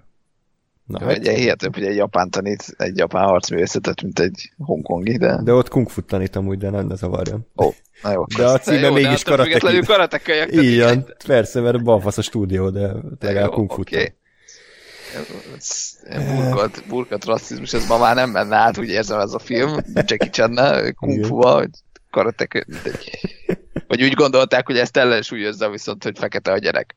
Na, 0.86 0.98
Jó, 1.00 1.06
hát... 1.06 1.26
hihetőbb, 1.26 1.74
hogy 1.74 1.84
egy 1.84 1.96
japán 1.96 2.30
tanít 2.30 2.74
egy 2.76 2.96
japán 2.96 3.24
harcművészetet, 3.24 4.02
mint 4.02 4.18
egy 4.18 4.52
hongkongi, 4.58 5.16
de... 5.16 5.40
De 5.42 5.52
ott 5.52 5.68
kung 5.68 5.88
fu 5.88 6.00
tanít 6.00 6.36
amúgy, 6.36 6.58
de 6.58 6.70
nem 6.70 6.86
ne 6.86 6.96
zavarjon. 6.96 7.46
Ó, 7.56 7.70
na 8.02 8.12
jó. 8.12 8.24
De 8.36 8.46
a 8.46 8.58
címe 8.58 8.90
mégis 8.90 9.22
karatek. 9.22 9.84
karatek 9.86 10.46
Igen, 10.50 11.14
persze, 11.26 11.60
mert 11.60 11.82
balfasz 11.82 12.18
a 12.18 12.22
stúdió, 12.22 12.70
de 12.70 12.92
legalább 13.20 13.50
kung 13.50 13.72
fu 13.72 13.80
okay 13.80 14.14
burkat, 16.06 16.84
burkat 16.88 17.24
rasszizmus, 17.24 17.72
ez 17.72 17.86
ma 17.86 17.98
már 17.98 18.14
nem 18.14 18.30
menne 18.30 18.56
át, 18.56 18.78
úgy 18.78 18.88
érzem 18.88 19.20
ez 19.20 19.32
a 19.32 19.38
film, 19.38 19.76
Jackie 19.94 20.30
chan 20.30 20.58
kung 20.94 21.24
fu 21.24 21.36
vagy 21.36 21.70
karatek, 22.10 22.66
vagy 23.86 24.02
úgy 24.02 24.14
gondolták, 24.14 24.66
hogy 24.66 24.78
ezt 24.78 24.96
ellensúlyozza 24.96 25.70
viszont, 25.70 26.02
hogy 26.02 26.18
fekete 26.18 26.52
a 26.52 26.58
gyerek. 26.58 26.96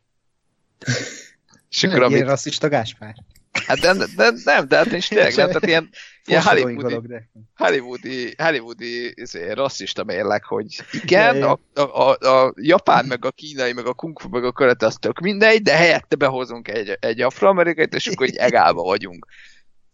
És 1.70 1.84
akkor, 1.84 2.04
amit... 2.04 2.24
rasszista 2.24 2.70
Gáspár. 2.70 3.16
Hát 3.52 3.80
de, 3.80 3.94
de, 4.16 4.32
nem, 4.44 4.68
de 4.68 4.78
hát 4.78 4.92
is 4.92 5.08
tényleg, 5.08 5.36
nem, 5.36 5.48
tehát 5.48 5.66
ilyen, 5.66 5.90
ilyen 6.26 6.42
hollywoodi, 6.42 7.16
hollywoodi, 7.56 8.34
hollywoodi 8.38 9.22
izé, 9.22 9.52
rasszista 9.52 10.04
mérleg, 10.04 10.44
hogy 10.44 10.84
igen, 10.92 11.44
a, 11.44 11.60
a, 11.74 11.82
a, 11.82 12.18
a, 12.18 12.54
japán, 12.56 13.06
meg 13.06 13.26
a 13.26 13.32
kínai, 13.32 13.74
meg 13.74 13.86
a 13.86 13.94
kung 13.94 14.20
fu, 14.20 14.30
meg 14.30 14.44
a 14.44 14.52
karate, 14.52 14.86
az 14.86 14.96
tök 14.96 15.20
mindegy, 15.20 15.62
de 15.62 15.76
helyette 15.76 16.16
behozunk 16.16 16.68
egy, 16.68 16.98
egy 17.00 17.22
afroamerikait, 17.22 17.94
és 17.94 18.08
akkor 18.08 18.28
egy 18.28 18.36
egálba 18.36 18.82
vagyunk. 18.82 19.28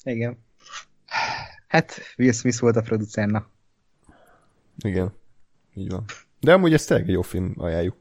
Igen. 0.03 0.37
Hát, 1.67 2.01
Will 2.17 2.31
Smith 2.31 2.59
volt 2.59 2.75
a 2.75 2.81
producerna. 2.81 3.49
Igen, 4.77 5.13
így 5.75 5.89
van. 5.89 6.05
De 6.39 6.53
amúgy 6.53 6.73
ez 6.73 6.85
tényleg 6.85 7.07
jó 7.07 7.21
film, 7.21 7.53
ajánljuk. 7.57 7.95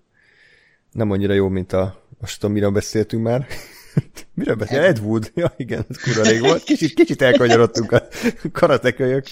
Nem 0.90 1.10
annyira 1.10 1.32
jó, 1.32 1.48
mint 1.48 1.72
a, 1.72 2.06
most 2.18 2.40
tudom, 2.40 2.54
miről 2.54 2.70
beszéltünk 2.70 3.22
már. 3.22 3.46
Miről 4.34 4.54
beszél? 4.54 4.80
Ed 4.80 4.98
Wood. 4.98 5.30
Ja, 5.34 5.54
igen, 5.56 5.84
ez 5.88 5.96
kurva 5.96 6.22
rég 6.22 6.40
volt. 6.40 6.62
Kicsit, 6.62 6.94
kicsit 6.94 7.22
elkanyarodtunk 7.22 7.92
a 7.92 8.08
karatekölyök, 8.52 9.26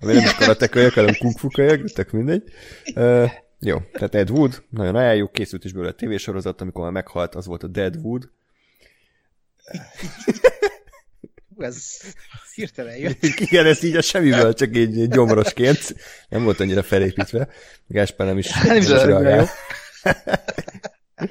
ami 0.00 0.12
nem 0.12 0.24
is 0.24 0.34
karatekölyök, 0.34 0.92
hanem 0.92 1.14
kung 1.18 1.38
fu 1.38 1.48
kölyök, 1.48 1.92
tök 1.92 2.10
mindegy. 2.10 2.42
Uh, 2.94 3.30
jó, 3.60 3.78
tehát 3.92 4.14
Ed 4.14 4.30
Wood, 4.30 4.62
nagyon 4.70 4.94
ajánljuk, 4.94 5.32
készült 5.32 5.64
is 5.64 5.72
belőle 5.72 5.90
a 5.90 5.94
tévésorozat, 5.94 6.60
amikor 6.60 6.82
már 6.82 6.92
meghalt, 6.92 7.34
az 7.34 7.46
volt 7.46 7.62
a 7.62 7.66
Dead 7.66 7.96
Wood. 7.96 8.28
ez 11.58 12.00
hirtelen 12.54 12.96
jött. 12.96 13.22
Igen, 13.50 13.66
ez 13.66 13.82
így 13.82 13.96
a 13.96 14.02
semmiből, 14.02 14.54
csak 14.54 14.76
így 14.76 15.08
gyomrosként. 15.08 15.94
Nem 16.28 16.44
volt 16.44 16.60
annyira 16.60 16.82
felépítve. 16.82 17.48
Gáspár 17.86 18.26
nem 18.26 18.38
is, 18.38 18.52
nem 18.62 18.76
is, 18.76 18.84
is 18.84 18.90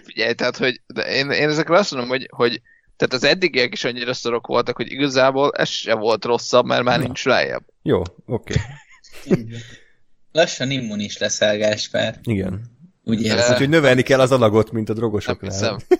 Figyelj, 0.03 0.33
tehát, 0.33 0.57
hogy 0.57 0.81
de 0.87 1.01
én, 1.01 1.29
én 1.29 1.49
ezekre 1.49 1.77
azt 1.77 1.91
mondom, 1.91 2.09
hogy, 2.09 2.27
hogy 2.31 2.61
tehát 2.97 3.13
az 3.13 3.23
eddigiek 3.23 3.73
is 3.73 3.83
annyira 3.83 4.13
szorok 4.13 4.47
voltak, 4.47 4.75
hogy 4.75 4.91
igazából 4.91 5.51
ez 5.51 5.69
sem 5.69 5.99
volt 5.99 6.25
rosszabb, 6.25 6.65
mert 6.65 6.83
már 6.83 6.97
Na. 6.97 7.03
nincs 7.03 7.25
lejjebb. 7.25 7.63
Jó, 7.81 8.01
oké. 8.25 8.53
Okay. 9.25 9.45
Lassan 10.31 10.71
immunis 10.71 11.17
leszel, 11.17 11.57
Gáspár. 11.57 12.19
Igen. 12.23 12.61
Úgy 13.03 13.21
érzem. 13.21 13.51
Úgyhogy 13.51 13.69
növelni 13.69 14.01
kell 14.01 14.19
az 14.19 14.31
alagot, 14.31 14.71
mint 14.71 14.89
a 14.89 14.93
drogosoknál. 14.93 15.59
Nem 15.59 15.77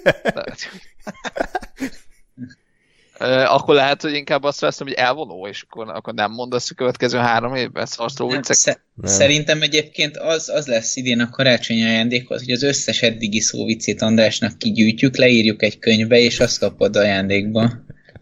akkor 3.28 3.76
lehet, 3.76 4.02
hogy 4.02 4.14
inkább 4.14 4.44
azt 4.44 4.60
veszem, 4.60 4.88
hogy 4.88 4.96
elvonó, 4.96 5.48
és 5.48 5.66
akkor, 5.70 5.90
akkor 5.90 6.14
nem 6.14 6.32
mondasz 6.32 6.70
a 6.70 6.74
következő 6.74 7.18
három 7.18 7.56
évben 7.56 7.86
szarszó 7.86 8.30
viccek. 8.30 8.56
Sze- 8.56 8.84
szerintem 9.04 9.62
egyébként 9.62 10.18
az, 10.18 10.50
az 10.50 10.68
lesz 10.68 10.96
idén 10.96 11.20
a 11.20 11.30
karácsonyi 11.30 11.84
ajándékhoz, 11.84 12.44
hogy 12.44 12.54
az 12.54 12.64
összes 12.64 13.02
eddigi 13.02 13.40
szóvicét 13.40 14.02
Andrásnak 14.02 14.58
kigyűjtjük, 14.58 15.18
leírjuk 15.18 15.64
egy 15.64 15.80
könyvbe, 15.80 16.18
és 16.18 16.40
azt 16.40 16.60
kapod 16.60 16.96
ajándékba. 16.96 17.72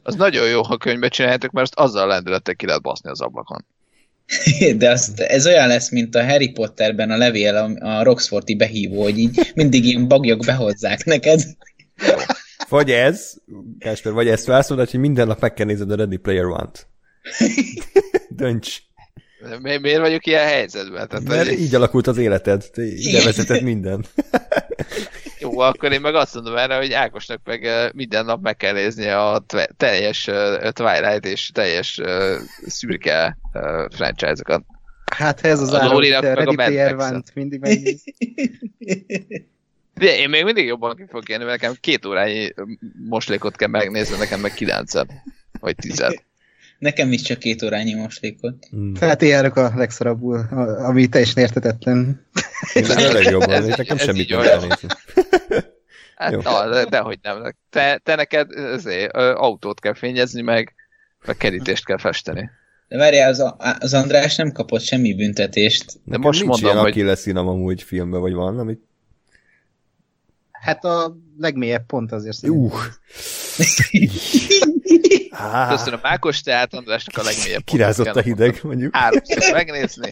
Az 0.04 0.16
nagyon 0.16 0.50
jó, 0.50 0.62
ha 0.62 0.78
könyvbe 0.78 1.08
csináljátok, 1.08 1.52
mert 1.52 1.76
azt 1.76 1.90
azzal 1.90 2.04
a 2.10 2.14
lendülettel 2.14 2.56
ki 2.56 2.66
lehet 2.66 2.82
baszni 2.82 3.10
az 3.10 3.22
ablakon. 3.22 3.66
De 4.78 4.90
azt, 4.90 5.20
ez 5.20 5.48
olyan 5.48 5.68
lesz, 5.68 5.90
mint 5.90 6.16
a 6.16 6.26
Harry 6.26 6.50
Potterben 6.50 7.12
a 7.12 7.18
levél, 7.18 7.56
a, 7.56 7.88
a 7.88 8.04
Roxforti 8.04 8.56
behívó, 8.56 9.02
hogy 9.02 9.18
így 9.18 9.52
mindig 9.56 9.86
ilyen 9.86 10.08
bagyok 10.08 10.46
behozzák 10.46 11.04
neked. 11.06 11.42
Vagy 12.70 12.92
ez, 12.92 13.34
Kásper, 13.80 14.14
vagy 14.14 14.28
ezt 14.28 14.46
válaszolod, 14.46 14.90
hogy 14.90 15.00
minden 15.00 15.28
nap 15.28 15.40
meg 15.40 15.54
kell 15.54 15.66
nézed 15.66 15.92
a 15.92 15.96
Ready 15.96 16.18
Player 16.18 16.46
One-t. 16.46 16.88
Dönts. 18.30 18.78
Mi, 19.62 19.78
miért 19.78 20.00
vagyok 20.00 20.26
ilyen 20.26 20.46
helyzetben? 20.48 21.08
Tehát, 21.08 21.28
Mert 21.28 21.48
hogy- 21.48 21.60
így 21.60 21.76
alakult 21.76 22.08
az 22.08 22.18
életed, 22.18 22.70
te 22.72 22.84
ide 22.84 23.24
vezetett 23.24 23.62
minden. 23.62 24.06
Jó, 25.40 25.60
akkor 25.60 25.92
én 25.92 26.02
meg 26.02 26.16
azt 26.16 26.34
mondom 26.34 26.58
erre, 26.58 26.76
hogy 26.78 26.92
Ákosnak 26.92 27.40
meg 27.44 27.68
minden 27.94 28.26
nap 28.26 28.42
meg 28.42 28.56
kell 28.58 28.74
néznie 28.74 29.20
a 29.20 29.46
teljes 29.78 30.28
eh, 30.28 30.72
Twilight 30.72 31.26
és 31.26 31.52
teljes 31.54 32.02
szürke 32.66 33.38
eh, 33.52 33.86
franchise-okat. 33.90 34.64
Hát 35.16 35.46
ez 35.46 35.60
az 35.60 35.74
A 35.74 35.80
de 35.80 36.10
meg 36.10 36.14
a 36.14 36.34
Ready 36.34 36.56
Player. 36.56 36.96
One-t 36.96 37.36
mindig 37.36 37.60
megnéz. 37.60 38.04
De 40.00 40.18
én 40.18 40.30
még 40.30 40.44
mindig 40.44 40.66
jobban 40.66 40.96
ki 40.96 41.04
fogok 41.08 41.30
élni, 41.30 41.44
mert 41.44 41.62
nekem 41.62 41.76
két 41.80 42.06
órányi 42.06 42.54
moslékot 43.10 43.56
kell 43.56 43.68
megnézni, 43.68 44.18
nekem 44.18 44.40
meg 44.40 44.54
kilencet. 44.54 45.14
Vagy 45.60 45.76
tizet. 45.76 46.24
Nekem 46.78 47.12
is 47.12 47.22
csak 47.22 47.40
két 47.40 47.64
órányi 47.64 47.94
moslékot. 47.94 48.56
Mm. 48.76 48.94
Hát 49.00 49.22
ilyenek 49.22 49.56
a 49.56 49.72
legszarabbul, 49.76 50.38
ami 50.80 51.08
teljesen 51.08 51.44
értetetlen. 51.44 52.28
Ez 52.74 52.90
a 52.90 53.12
legjobban, 53.12 53.50
Ez 53.50 53.66
nekem 53.66 53.98
ez 53.98 54.04
semmit 54.04 54.30
nem 54.30 54.42
kell 54.42 54.60
nézni. 54.60 54.88
Hát, 56.16 56.32
Jó. 56.32 56.40
na, 56.42 56.86
dehogy 56.86 57.20
nem. 57.22 57.56
Te, 57.70 58.02
te 58.04 58.16
neked 58.16 58.52
ezért, 58.52 59.16
ö, 59.16 59.34
autót 59.36 59.80
kell 59.80 59.94
fényezni, 59.94 60.42
meg, 60.42 60.74
meg 61.26 61.38
kerítést 61.38 61.86
kell 61.86 61.98
festeni. 61.98 62.50
De 62.88 62.98
várjál, 62.98 63.30
az, 63.30 63.44
az 63.80 63.94
András 63.94 64.36
nem 64.36 64.52
kapott 64.52 64.82
semmi 64.82 65.16
büntetést. 65.16 65.86
De 65.86 66.00
Nekem 66.06 66.22
most 66.22 66.40
nincs 66.40 66.52
mondom, 66.52 66.70
ilyen 66.72 66.84
hogy 66.84 66.92
Achilles 66.92 67.20
színem 67.20 67.48
amúgy 67.48 67.84
filmben, 67.84 68.20
vagy 68.20 68.34
van, 68.34 68.60
amit... 68.60 68.89
Hát 70.62 70.86
a 70.86 71.16
legmélyebb 71.38 71.86
pont 71.86 72.12
azért 72.12 72.48
Uh. 72.48 72.74
szerintem. 73.58 74.18
Á, 75.32 75.70
köszönöm 75.70 76.00
Ákos, 76.02 76.42
tehát 76.42 76.74
Andrásnak 76.74 77.18
a 77.18 77.24
legmélyebb 77.24 77.64
kirázott 77.64 78.06
a 78.06 78.12
pontot 78.12 78.32
hideg, 78.32 78.60
mondjuk. 78.64 78.96
háromszor 78.96 79.54
megnézni. 79.54 80.12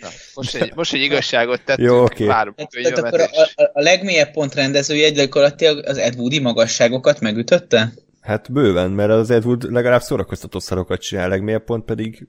Na, 0.00 0.08
most, 0.34 0.54
egy, 0.54 0.72
most 0.74 0.92
egy 0.94 1.00
igazságot 1.00 1.62
tettünk, 1.64 1.88
Jó, 1.88 2.02
oké. 2.02 2.26
várunk 2.26 2.58
a 2.58 2.66
tehát 2.82 2.98
akkor 2.98 3.12
jövetés. 3.18 3.54
a, 3.56 3.62
a, 3.62 3.70
a 3.72 3.80
legmélyebb 3.80 4.30
pontrendezője 4.30 5.10
gyakorlatilag 5.10 5.84
az 5.86 5.98
Ed 5.98 6.14
Woodi 6.16 6.38
magasságokat 6.38 7.20
megütötte? 7.20 7.92
Hát 8.20 8.52
bőven, 8.52 8.90
mert 8.90 9.10
az 9.10 9.30
Ed 9.30 9.44
Wood 9.44 9.72
legalább 9.72 10.02
szórakoztató 10.02 10.58
szarokat 10.58 11.00
csinál, 11.00 11.28
legmélyebb 11.28 11.64
pont 11.64 11.84
pedig 11.84 12.28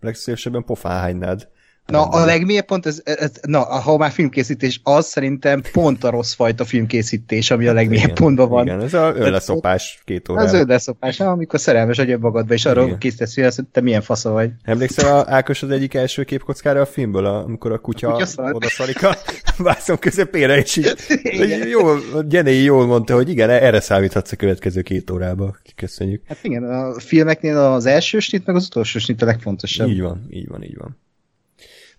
legszívesebben 0.00 0.64
pofán 0.64 1.00
hánynád. 1.00 1.48
Na, 1.86 2.02
a 2.04 2.24
legmélyebb 2.24 2.64
pont, 2.64 2.86
ez, 2.86 3.00
ez, 3.04 3.30
na, 3.42 3.60
ha 3.60 3.96
már 3.96 4.10
filmkészítés, 4.10 4.80
az 4.82 5.06
szerintem 5.06 5.62
pont 5.72 6.04
a 6.04 6.10
rossz 6.10 6.32
fajta 6.34 6.64
filmkészítés, 6.64 7.50
ami 7.50 7.66
a 7.66 7.72
legmélyebb 7.72 8.04
Igen, 8.04 8.14
pontban 8.14 8.48
van. 8.48 8.66
Igen, 8.66 8.80
ez 8.80 8.94
a 8.94 9.12
önleszopás 9.16 10.02
két 10.04 10.28
Az 10.28 10.34
órában. 10.34 10.54
ödleszopás, 10.60 11.20
amikor 11.20 11.60
szerelmes 11.60 11.96
vagy 11.96 12.10
önmagadba, 12.10 12.54
és 12.54 12.64
arról 12.66 12.98
készítesz 12.98 13.34
hogy 13.34 13.66
te 13.72 13.80
milyen 13.80 14.02
fasza 14.02 14.30
vagy. 14.30 14.50
Emlékszel 14.62 15.18
a 15.18 15.24
Ákos 15.28 15.62
az 15.62 15.70
egyik 15.70 15.94
első 15.94 16.22
képkockára 16.24 16.80
a 16.80 16.86
filmből, 16.86 17.26
amikor 17.26 17.72
a 17.72 17.78
kutya, 17.78 18.08
A 18.08 18.12
kutya 18.12 18.26
szar. 18.26 18.54
oda 18.54 18.68
szarik 18.68 19.02
a 19.04 19.16
vászon 19.58 19.98
közepére, 19.98 20.56
és 20.58 20.76
így 20.76 20.94
így 21.22 21.68
jól, 21.68 22.00
Jenny 22.28 22.62
jól 22.62 22.86
mondta, 22.86 23.14
hogy 23.14 23.28
igen, 23.28 23.50
erre 23.50 23.80
számíthatsz 23.80 24.32
a 24.32 24.36
következő 24.36 24.82
két 24.82 25.10
órába. 25.10 25.56
Köszönjük. 25.76 26.22
Hát 26.28 26.38
igen, 26.42 26.64
a 26.64 27.00
filmeknél 27.00 27.56
az 27.56 27.86
első 27.86 28.18
snit, 28.18 28.46
meg 28.46 28.56
az 28.56 28.66
utolsó 28.66 28.98
snit 28.98 29.22
a 29.22 29.24
legfontosabb. 29.24 29.88
Így 29.88 30.00
van, 30.00 30.26
így 30.30 30.48
van, 30.48 30.62
így 30.62 30.76
van. 30.76 30.98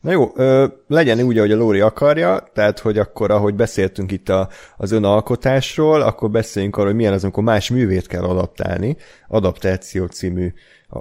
Na 0.05 0.11
jó, 0.11 0.31
ö, 0.35 0.67
legyen 0.87 1.21
úgy, 1.21 1.37
ahogy 1.37 1.51
a 1.51 1.55
Lóri 1.55 1.79
akarja, 1.79 2.47
tehát, 2.53 2.79
hogy 2.79 2.97
akkor, 2.97 3.31
ahogy 3.31 3.55
beszéltünk 3.55 4.11
itt 4.11 4.29
a, 4.29 4.49
az 4.77 4.91
önalkotásról, 4.91 6.01
akkor 6.01 6.29
beszéljünk 6.31 6.75
arról, 6.75 6.87
hogy 6.87 6.95
milyen 6.95 7.13
az, 7.13 7.23
amikor 7.23 7.43
más 7.43 7.69
művét 7.69 8.07
kell 8.07 8.23
adaptálni. 8.23 8.97
Adaptáció 9.27 10.05
című 10.05 10.53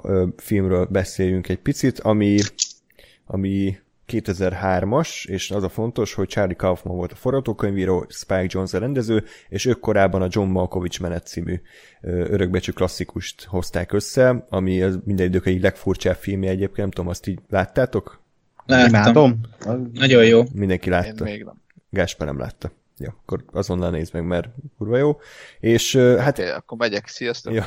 ö, 0.03 0.25
filmről 0.37 0.85
beszéljünk 0.85 1.49
egy 1.49 1.59
picit, 1.59 1.99
ami, 1.99 2.37
ami 3.25 3.77
2003-as, 4.07 5.27
és 5.27 5.51
az 5.51 5.63
a 5.63 5.69
fontos, 5.69 6.13
hogy 6.13 6.27
Charlie 6.27 6.55
Kaufman 6.55 6.95
volt 6.95 7.11
a 7.11 7.15
forgatókönyvíró, 7.15 8.05
Spike 8.09 8.45
Jonze 8.47 8.77
a 8.77 8.79
rendező, 8.79 9.23
és 9.49 9.65
ők 9.65 9.79
korábban 9.79 10.21
a 10.21 10.27
John 10.29 10.49
Malkovich 10.49 11.01
menet 11.01 11.27
című 11.27 11.61
örökbecsű 12.01 12.71
klasszikust 12.71 13.43
hozták 13.43 13.93
össze, 13.93 14.45
ami 14.49 14.81
az 14.81 14.99
minden 15.03 15.25
idők 15.25 15.45
egyik 15.45 15.61
legfurcsább 15.61 16.15
filmje 16.15 16.49
egyébként, 16.49 16.77
nem 16.77 16.89
tudom, 16.89 17.09
azt 17.09 17.27
így 17.27 17.39
láttátok? 17.49 18.23
Láttam. 18.65 18.89
Imádom. 18.89 19.39
Nagyon 19.93 20.25
jó. 20.25 20.43
Mindenki 20.53 20.85
Én 20.85 20.91
látta. 20.91 21.23
még 21.23 21.43
nem. 21.43 21.61
Gáspár 21.89 22.27
nem 22.27 22.39
látta. 22.39 22.71
Ja, 22.97 23.15
akkor 23.21 23.43
azonnal 23.51 23.89
nézd 23.89 24.13
meg, 24.13 24.23
mert 24.25 24.47
kurva 24.77 24.97
jó. 24.97 25.19
És 25.59 25.93
ö, 25.93 26.17
hát 26.17 26.39
Oké, 26.39 26.49
akkor 26.49 26.77
megyek, 26.77 27.07
sziasztok. 27.07 27.53
Ja. 27.53 27.65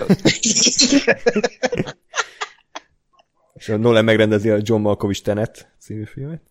és 3.54 3.68
a 3.68 3.76
Nolan 3.76 4.04
megrendezi 4.04 4.50
a 4.50 4.58
John 4.60 4.80
Malkovich 4.80 5.22
Tenet 5.22 5.72
című 5.80 6.04
filmet. 6.04 6.42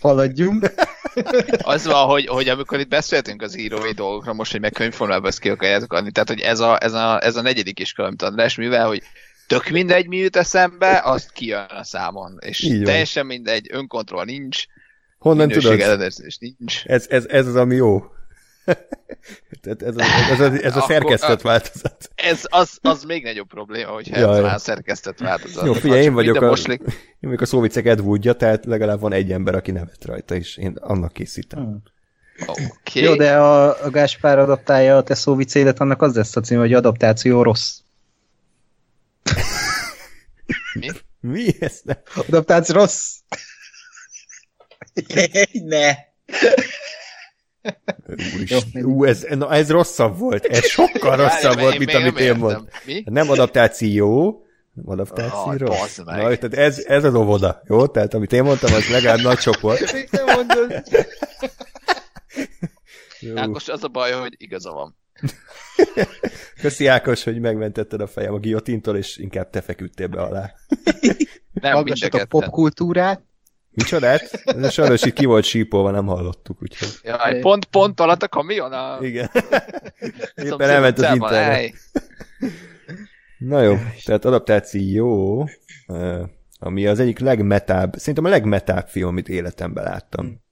Haladjunk. 0.00 0.72
Az 1.62 1.86
van, 1.86 2.06
hogy, 2.06 2.26
hogy 2.26 2.48
amikor 2.48 2.80
itt 2.80 2.88
beszéltünk 2.88 3.42
az 3.42 3.58
írói 3.58 3.92
dolgokra, 3.92 4.32
most, 4.32 4.50
hogy 4.52 4.60
meg 4.60 4.72
könyvformában 4.72 5.30
ezt 5.30 5.38
ki 5.38 5.48
akarjátok 5.48 5.92
adni, 5.92 6.10
tehát 6.10 6.28
hogy 6.28 6.40
ez 6.40 6.60
a, 6.60 6.82
ez 6.82 6.92
a, 6.92 7.24
ez 7.24 7.36
a 7.36 7.42
negyedik 7.42 7.78
iskola, 7.80 8.08
amit 8.08 8.22
András, 8.22 8.54
mivel, 8.54 8.86
hogy 8.86 9.02
tök 9.46 9.68
mindegy, 9.68 10.06
mi 10.08 10.16
jut 10.16 10.36
eszembe, 10.36 11.00
azt 11.04 11.32
kijön 11.32 11.66
a 11.68 11.84
számon. 11.84 12.38
És 12.40 12.62
Így 12.62 12.74
van. 12.76 12.84
teljesen 12.84 13.26
mindegy, 13.26 13.68
önkontroll 13.72 14.24
nincs, 14.24 14.64
Honnan 15.18 15.48
tudod? 15.48 15.80
ellenőrzés 15.80 16.38
nincs. 16.38 16.84
Ez, 16.84 17.06
ez, 17.08 17.24
ez 17.28 17.46
az, 17.46 17.56
ami 17.56 17.74
jó. 17.74 18.04
Tehát 19.62 19.82
ez, 19.82 19.96
a, 19.96 20.02
ez, 20.30 20.40
a, 20.40 20.44
ez 20.52 20.76
a 20.76 20.78
Akkor- 20.78 20.82
szerkesztett 20.90 21.40
változat. 21.40 22.10
Ez 22.14 22.40
az, 22.48 22.78
az 22.82 23.04
még 23.04 23.22
nagyobb 23.22 23.48
probléma, 23.48 23.90
hogyha 23.90 24.18
Ja, 24.18 24.30
ez 24.30 24.36
ja. 24.36 24.42
már 24.42 24.60
szerkesztett 24.60 25.18
változat. 25.18 25.66
Jó, 25.66 25.72
Ha 25.72 25.78
figyelj, 25.78 26.02
én 26.02 26.12
vagyok 26.12 26.40
a, 26.40 26.46
moslik- 26.46 26.82
én 26.90 26.94
vagyok 27.20 27.40
a 27.40 27.46
szóvicek 27.46 27.86
Ed 27.86 28.00
Woodja, 28.00 28.32
tehát 28.32 28.64
legalább 28.64 29.00
van 29.00 29.12
egy 29.12 29.32
ember, 29.32 29.54
aki 29.54 29.70
nevet 29.70 30.04
rajta, 30.04 30.34
és 30.34 30.56
én 30.56 30.76
annak 30.80 31.12
készítem. 31.12 31.82
Oké. 32.46 33.00
Jó, 33.02 33.14
de 33.14 33.36
a, 33.36 33.84
a 33.84 33.90
Gáspár 33.90 34.38
adaptálja 34.38 34.96
a 34.96 35.02
te 35.02 35.14
szóvicédet, 35.14 35.80
annak 35.80 36.02
az 36.02 36.14
lesz 36.14 36.36
a 36.36 36.40
cím, 36.40 36.58
hogy 36.58 36.72
adaptáció 36.72 37.42
rossz. 37.42 37.78
Mi? 40.74 40.88
Mi 41.20 41.54
ez? 41.60 41.80
Nem? 41.82 41.96
Adaptáció 42.14 42.74
rossz. 42.74 43.16
ne! 45.52 45.94
Úristen, 48.34 48.84
ú, 48.84 49.04
ez, 49.04 49.26
na, 49.30 49.52
ez 49.54 49.70
rosszabb 49.70 50.18
volt. 50.18 50.44
Ez 50.44 50.66
sokkal 50.66 51.16
rosszabb 51.16 51.58
volt, 51.58 51.78
mint 51.78 51.94
amit 51.94 52.18
én 52.18 52.36
mondtam. 52.36 52.68
Nem 53.04 53.30
adaptáció, 53.30 54.38
nem 54.72 54.88
adaptáció 54.88 55.52
rossz. 55.66 55.96
Na, 55.96 56.14
tehát 56.14 56.54
ez, 56.54 56.78
ez 56.78 57.04
az 57.04 57.14
óvoda, 57.14 57.62
jó? 57.66 57.86
Tehát 57.86 58.14
amit 58.14 58.32
én 58.32 58.42
mondtam, 58.42 58.74
az 58.74 58.88
legalább 58.88 59.20
nagy 59.20 59.38
csoport. 59.38 59.92
Még 59.92 60.08
nem 60.10 60.24
mondod. 60.24 60.82
Jó. 63.20 63.36
Ákos, 63.36 63.68
az 63.68 63.84
a 63.84 63.88
baj, 63.88 64.12
hogy 64.12 64.34
igaza 64.36 64.72
van. 64.72 64.96
Köszi 66.62 66.86
Ákos, 66.86 67.24
hogy 67.24 67.40
megmentetted 67.40 68.00
a 68.00 68.06
fejem 68.06 68.34
a 68.34 68.38
guillotintól, 68.38 68.96
és 68.96 69.16
inkább 69.16 69.50
te 69.50 69.60
feküdtél 69.60 70.06
be 70.06 70.20
alá. 70.20 70.54
Nem, 71.52 71.84
a 72.10 72.24
popkultúrát. 72.28 73.22
Micsodát? 73.70 74.42
Ez 74.44 74.72
sajnos 74.72 75.02
itt 75.02 75.14
ki 75.14 75.24
volt 75.24 75.44
sípolva, 75.44 75.90
nem 75.90 76.06
hallottuk, 76.06 76.62
úgyhogy. 76.62 76.88
Jaj, 77.02 77.38
pont, 77.38 77.64
pont 77.64 78.00
alatt 78.00 78.22
a 78.22 78.28
kamion 78.28 78.72
a... 78.72 78.98
Igen. 79.00 79.30
Éppen 80.44 80.70
elment 80.70 80.98
az 80.98 81.14
internet. 81.14 81.72
Na 83.38 83.60
jó, 83.60 83.76
tehát 84.04 84.24
adaptáció, 84.24 85.48
ami 86.58 86.86
az 86.86 87.00
egyik 87.00 87.18
legmetább, 87.18 87.94
szerintem 87.96 88.24
a 88.24 88.28
legmetább 88.28 88.88
film, 88.88 89.08
amit 89.08 89.28
életemben 89.28 89.84
láttam. 89.84 90.43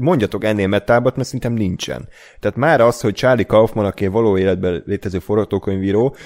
Mondjatok 0.00 0.44
ennél 0.44 0.66
metábbat, 0.66 1.16
mert 1.16 1.26
szerintem 1.26 1.52
nincsen. 1.52 2.08
Tehát 2.40 2.56
már 2.56 2.80
az, 2.80 3.00
hogy 3.00 3.14
Charlie 3.14 3.46
Kaufman, 3.46 3.84
aki 3.84 4.06
való 4.06 4.38
életben 4.38 4.82
létező 4.86 5.18
forgatókönyvíró, 5.18 6.16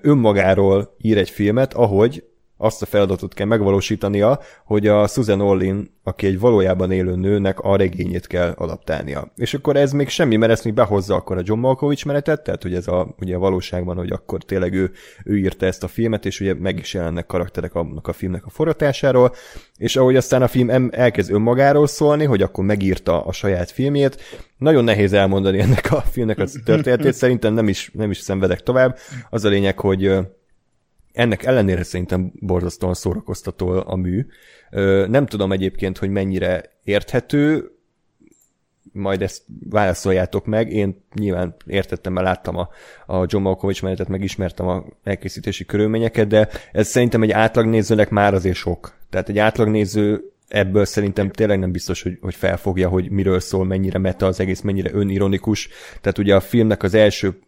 önmagáról 0.00 0.94
ír 0.98 1.18
egy 1.18 1.30
filmet, 1.30 1.74
ahogy 1.74 2.24
azt 2.56 2.82
a 2.82 2.86
feladatot 2.86 3.34
kell 3.34 3.46
megvalósítania, 3.46 4.40
hogy 4.64 4.86
a 4.86 5.06
Susan 5.06 5.40
Orlin, 5.40 5.92
aki 6.02 6.26
egy 6.26 6.38
valójában 6.38 6.90
élő 6.90 7.14
nőnek 7.14 7.60
a 7.60 7.76
regényét 7.76 8.26
kell 8.26 8.50
adaptálnia. 8.56 9.32
És 9.36 9.54
akkor 9.54 9.76
ez 9.76 9.92
még 9.92 10.08
semmi, 10.08 10.36
mert 10.36 10.52
ezt 10.52 10.64
még 10.64 10.74
behozza 10.74 11.14
akkor 11.14 11.38
a 11.38 11.42
John 11.44 11.60
Malkovich 11.60 12.06
menetet, 12.06 12.42
tehát 12.42 12.62
hogy 12.62 12.74
ez 12.74 12.88
a, 12.88 13.14
ugye 13.20 13.36
a 13.36 13.38
valóságban, 13.38 13.96
hogy 13.96 14.12
akkor 14.12 14.42
tényleg 14.42 14.74
ő, 14.74 14.90
ő 15.24 15.38
írta 15.38 15.66
ezt 15.66 15.82
a 15.82 15.88
filmet, 15.88 16.26
és 16.26 16.40
ugye 16.40 16.54
meg 16.54 16.78
is 16.78 16.94
jelennek 16.94 17.26
karakterek 17.26 17.74
annak 17.74 18.08
a 18.08 18.12
filmnek 18.12 18.46
a 18.46 18.50
forgatásáról, 18.50 19.34
és 19.78 19.96
ahogy 19.96 20.16
aztán 20.16 20.42
a 20.42 20.48
film 20.48 20.88
elkezd 20.90 21.32
önmagáról 21.32 21.86
szólni, 21.86 22.24
hogy 22.24 22.42
akkor 22.42 22.64
megírta 22.64 23.24
a 23.24 23.32
saját 23.32 23.70
filmjét, 23.70 24.20
nagyon 24.58 24.84
nehéz 24.84 25.12
elmondani 25.12 25.60
ennek 25.60 25.92
a 25.92 26.00
filmnek 26.00 26.38
a 26.38 26.44
történetét, 26.64 27.12
szerintem 27.12 27.54
nem 27.54 27.68
is, 27.68 27.90
nem 27.92 28.10
is 28.10 28.18
szenvedek 28.18 28.62
tovább. 28.62 28.98
Az 29.30 29.44
a 29.44 29.48
lényeg, 29.48 29.78
hogy 29.78 30.18
ennek 31.14 31.44
ellenére 31.44 31.82
szerintem 31.82 32.32
borzasztóan 32.34 32.94
szórakoztató 32.94 33.82
a 33.86 33.96
mű. 33.96 34.26
Nem 35.06 35.26
tudom 35.26 35.52
egyébként, 35.52 35.98
hogy 35.98 36.10
mennyire 36.10 36.62
érthető, 36.84 37.68
majd 38.92 39.22
ezt 39.22 39.42
válaszoljátok 39.70 40.46
meg. 40.46 40.72
Én 40.72 41.04
nyilván 41.14 41.54
értettem, 41.66 42.12
mert 42.12 42.26
láttam 42.26 42.56
a, 42.56 42.68
a 43.06 43.24
John 43.28 43.42
Malkovich 43.42 43.82
menetet, 43.82 44.08
meg 44.08 44.22
ismertem 44.22 44.66
a 44.68 44.84
elkészítési 45.04 45.64
körülményeket, 45.64 46.26
de 46.26 46.48
ez 46.72 46.88
szerintem 46.88 47.22
egy 47.22 47.30
átlagnézőnek 47.30 48.10
már 48.10 48.34
azért 48.34 48.56
sok. 48.56 48.94
Tehát 49.10 49.28
egy 49.28 49.38
átlagnéző 49.38 50.32
ebből 50.48 50.84
szerintem 50.84 51.30
tényleg 51.30 51.58
nem 51.58 51.72
biztos, 51.72 52.02
hogy, 52.02 52.18
hogy 52.20 52.34
felfogja, 52.34 52.88
hogy 52.88 53.10
miről 53.10 53.40
szól, 53.40 53.64
mennyire 53.64 53.98
meta 53.98 54.26
az 54.26 54.40
egész, 54.40 54.60
mennyire 54.60 54.90
önironikus. 54.92 55.68
Tehát 56.00 56.18
ugye 56.18 56.34
a 56.34 56.40
filmnek 56.40 56.82
az 56.82 56.94
első 56.94 57.38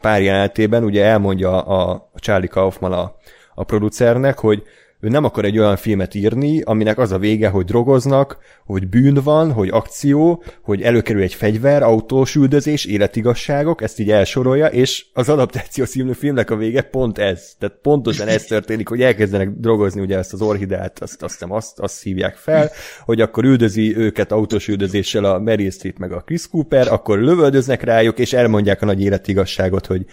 pár 0.00 0.22
jelenetében 0.22 0.84
ugye 0.84 1.04
elmondja 1.04 1.64
a, 1.64 1.90
a 2.12 2.18
Charlie 2.18 2.48
Kaufman 2.48 2.92
a, 2.92 3.14
a 3.54 3.64
producernek, 3.64 4.38
hogy 4.38 4.62
ő 5.00 5.08
nem 5.08 5.24
akar 5.24 5.44
egy 5.44 5.58
olyan 5.58 5.76
filmet 5.76 6.14
írni, 6.14 6.60
aminek 6.60 6.98
az 6.98 7.12
a 7.12 7.18
vége, 7.18 7.48
hogy 7.48 7.64
drogoznak, 7.64 8.38
hogy 8.64 8.88
bűn 8.88 9.14
van, 9.14 9.52
hogy 9.52 9.68
akció, 9.68 10.42
hogy 10.62 10.82
előkerül 10.82 11.22
egy 11.22 11.34
fegyver, 11.34 11.82
autós 11.82 12.34
üldözés, 12.34 12.84
életigasságok, 12.84 13.82
ezt 13.82 14.00
így 14.00 14.10
elsorolja, 14.10 14.66
és 14.66 15.06
az 15.12 15.28
adaptáció 15.28 15.84
című 15.84 16.12
filmnek 16.12 16.50
a 16.50 16.56
vége 16.56 16.82
pont 16.82 17.18
ez. 17.18 17.52
Tehát 17.58 17.76
pontosan 17.82 18.28
ez 18.28 18.44
történik, 18.44 18.88
hogy 18.88 19.02
elkezdenek 19.02 19.50
drogozni 19.50 20.00
ugye 20.00 20.18
ezt 20.18 20.32
az 20.32 20.42
orhidát, 20.42 20.98
azt, 20.98 21.22
azt 21.22 21.32
hiszem 21.32 21.52
azt, 21.52 21.78
azt 21.78 22.02
hívják 22.02 22.36
fel, 22.36 22.70
hogy 23.04 23.20
akkor 23.20 23.44
üldözi 23.44 23.96
őket 23.96 24.32
autós 24.32 24.68
üldözéssel 24.68 25.24
a 25.24 25.38
Meryl 25.38 25.70
Streep 25.70 25.98
meg 25.98 26.12
a 26.12 26.20
Chris 26.20 26.48
Cooper, 26.48 26.92
akkor 26.92 27.18
lövöldöznek 27.18 27.82
rájuk, 27.82 28.18
és 28.18 28.32
elmondják 28.32 28.82
a 28.82 28.86
nagy 28.86 29.02
életigasságot, 29.02 29.86
hogy, 29.86 30.04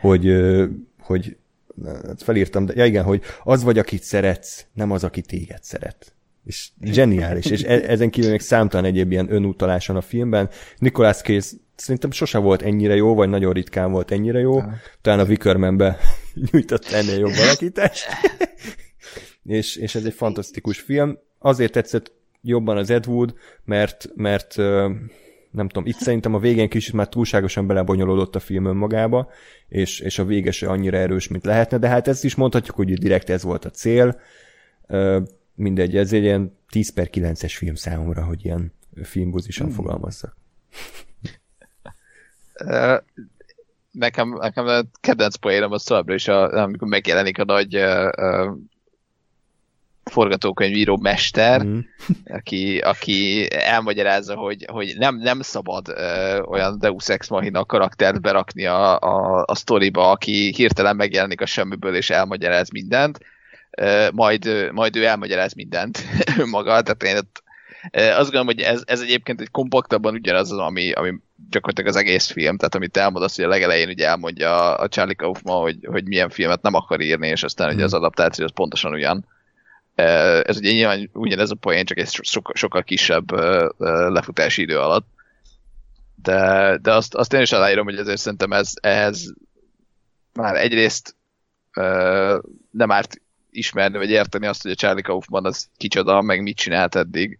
hogy, 0.00 0.34
hogy 1.00 1.36
felírtam, 2.16 2.66
de 2.66 2.72
ja 2.76 2.84
igen, 2.84 3.04
hogy 3.04 3.22
az 3.44 3.62
vagy, 3.62 3.78
akit 3.78 4.02
szeretsz, 4.02 4.66
nem 4.72 4.90
az, 4.90 5.04
aki 5.04 5.20
téged 5.20 5.62
szeret. 5.62 6.14
És 6.44 6.68
zseniális, 6.80 7.46
és 7.46 7.62
e- 7.62 7.90
ezen 7.90 8.10
kívül 8.10 8.30
még 8.30 8.40
számtalan 8.40 8.84
egyéb 8.84 9.10
ilyen 9.10 9.32
önutaláson 9.32 9.96
a 9.96 10.00
filmben. 10.00 10.50
Nicolas 10.78 11.16
Cage 11.16 11.46
szerintem 11.76 12.10
sose 12.10 12.38
volt 12.38 12.62
ennyire 12.62 12.94
jó, 12.94 13.14
vagy 13.14 13.28
nagyon 13.28 13.52
ritkán 13.52 13.92
volt 13.92 14.10
ennyire 14.10 14.38
jó. 14.38 14.62
Talán 15.00 15.18
a 15.18 15.24
Wickermanbe 15.24 15.98
nyújtott 16.50 16.86
ennél 16.86 17.18
jobb 17.18 17.34
alakítást. 17.42 18.06
és, 19.44 19.76
és 19.76 19.94
ez 19.94 20.04
egy 20.04 20.14
fantasztikus 20.14 20.78
film. 20.78 21.18
Azért 21.38 21.72
tetszett 21.72 22.12
jobban 22.42 22.76
az 22.76 22.90
Ed 22.90 23.06
Wood, 23.06 23.34
mert, 23.64 24.08
mert 24.14 24.56
nem 25.54 25.68
tudom, 25.68 25.88
itt 25.88 25.98
szerintem 25.98 26.34
a 26.34 26.38
végén 26.38 26.68
kicsit 26.68 26.92
már 26.92 27.08
túlságosan 27.08 27.66
belebonyolódott 27.66 28.34
a 28.34 28.40
film 28.40 28.64
önmagába, 28.64 29.30
és, 29.68 30.00
és 30.00 30.18
a 30.18 30.24
vége 30.24 30.50
se 30.50 30.68
annyira 30.68 30.96
erős, 30.96 31.28
mint 31.28 31.44
lehetne, 31.44 31.78
de 31.78 31.88
hát 31.88 32.08
ezt 32.08 32.24
is 32.24 32.34
mondhatjuk, 32.34 32.76
hogy 32.76 32.98
direkt 32.98 33.30
ez 33.30 33.42
volt 33.42 33.64
a 33.64 33.70
cél. 33.70 34.20
Mindegy, 35.54 35.96
ez 35.96 36.12
egy 36.12 36.22
ilyen 36.22 36.58
10 36.68 36.92
per 36.92 37.08
9-es 37.12 37.54
film 37.56 37.74
számomra, 37.74 38.24
hogy 38.24 38.44
ilyen 38.44 38.72
filmbúzisan 39.02 39.66
hmm. 39.66 39.74
fogalmazzak. 39.74 40.36
nekem, 43.90 44.28
nekem 44.28 44.66
a 44.66 44.80
kedvenc 45.00 45.36
poénom 45.36 45.72
az 45.72 45.82
továbbra 45.82 46.14
is, 46.14 46.28
a, 46.28 46.62
amikor 46.62 46.88
megjelenik 46.88 47.38
a 47.38 47.44
nagy 47.44 47.76
uh, 47.76 48.56
forgatókönyvíró 50.10 50.96
mester, 50.96 51.64
mm. 51.64 51.78
aki, 52.24 52.78
aki 52.78 53.48
elmagyarázza, 53.50 54.34
hogy, 54.34 54.64
hogy 54.72 54.94
nem, 54.98 55.16
nem 55.16 55.40
szabad 55.40 55.88
ö, 55.88 56.40
olyan 56.40 56.78
Deus 56.78 57.08
Ex 57.08 57.28
Machina 57.28 57.64
karaktert 57.64 58.20
berakni 58.20 58.66
a, 58.66 58.98
a, 58.98 59.44
a 59.46 59.54
sztoriba, 59.54 60.10
aki 60.10 60.52
hirtelen 60.56 60.96
megjelenik 60.96 61.40
a 61.40 61.46
semmiből 61.46 61.96
és 61.96 62.10
elmagyaráz 62.10 62.70
mindent, 62.70 63.18
ö, 63.70 64.08
majd, 64.12 64.70
majd 64.72 64.96
ő 64.96 65.04
elmagyaráz 65.04 65.52
mindent 65.52 65.98
maga, 66.50 66.82
tehát 66.82 67.02
én 67.02 67.16
ott, 67.16 67.42
azt 67.92 68.30
gondolom, 68.30 68.46
hogy 68.46 68.60
ez, 68.60 68.82
ez 68.86 69.00
egyébként 69.00 69.40
egy 69.40 69.50
kompaktabban 69.50 70.14
ugyanaz 70.14 70.52
az, 70.52 70.58
ami, 70.58 70.92
ami 70.92 71.14
gyakorlatilag 71.50 71.90
az 71.90 71.96
egész 71.96 72.30
film, 72.30 72.56
tehát 72.56 72.74
amit 72.74 72.96
elmondasz, 72.96 73.36
hogy 73.36 73.44
a 73.44 73.48
legelején 73.48 73.88
ugye 73.88 74.06
elmondja 74.06 74.76
a 74.76 74.88
Charlie 74.88 75.14
Kaufman, 75.14 75.60
hogy, 75.60 75.78
hogy 75.82 76.04
milyen 76.04 76.28
filmet 76.28 76.62
nem 76.62 76.74
akar 76.74 77.00
írni, 77.00 77.28
és 77.28 77.42
aztán 77.42 77.70
mm. 77.70 77.74
ugye 77.74 77.84
az 77.84 77.94
adaptáció 77.94 78.44
az 78.44 78.52
pontosan 78.54 78.92
ugyan. 78.92 79.26
Ez 79.94 80.56
ugye 80.56 80.72
nyilván 80.72 81.10
ugyanez 81.12 81.50
a 81.50 81.54
poén, 81.54 81.84
csak 81.84 81.98
egy 81.98 82.08
sokkal, 82.10 82.54
sokkal 82.54 82.82
kisebb 82.82 83.30
lefutási 84.08 84.62
idő 84.62 84.78
alatt. 84.78 85.06
De, 86.22 86.78
de 86.82 86.92
azt, 86.92 87.14
azt 87.14 87.32
én 87.32 87.40
is 87.40 87.52
aláírom, 87.52 87.84
hogy 87.84 87.98
ezért 87.98 88.18
szerintem 88.18 88.52
ez, 88.52 88.72
ehhez 88.80 89.34
már 90.32 90.56
egyrészt 90.56 91.16
nem 92.70 92.90
árt 92.90 93.20
ismerni, 93.50 93.98
vagy 93.98 94.10
érteni 94.10 94.46
azt, 94.46 94.62
hogy 94.62 94.70
a 94.70 94.74
Charlie 94.74 95.02
Kaufman 95.02 95.44
az 95.44 95.68
kicsoda, 95.76 96.22
meg 96.22 96.42
mit 96.42 96.56
csinált 96.56 96.94
eddig, 96.94 97.38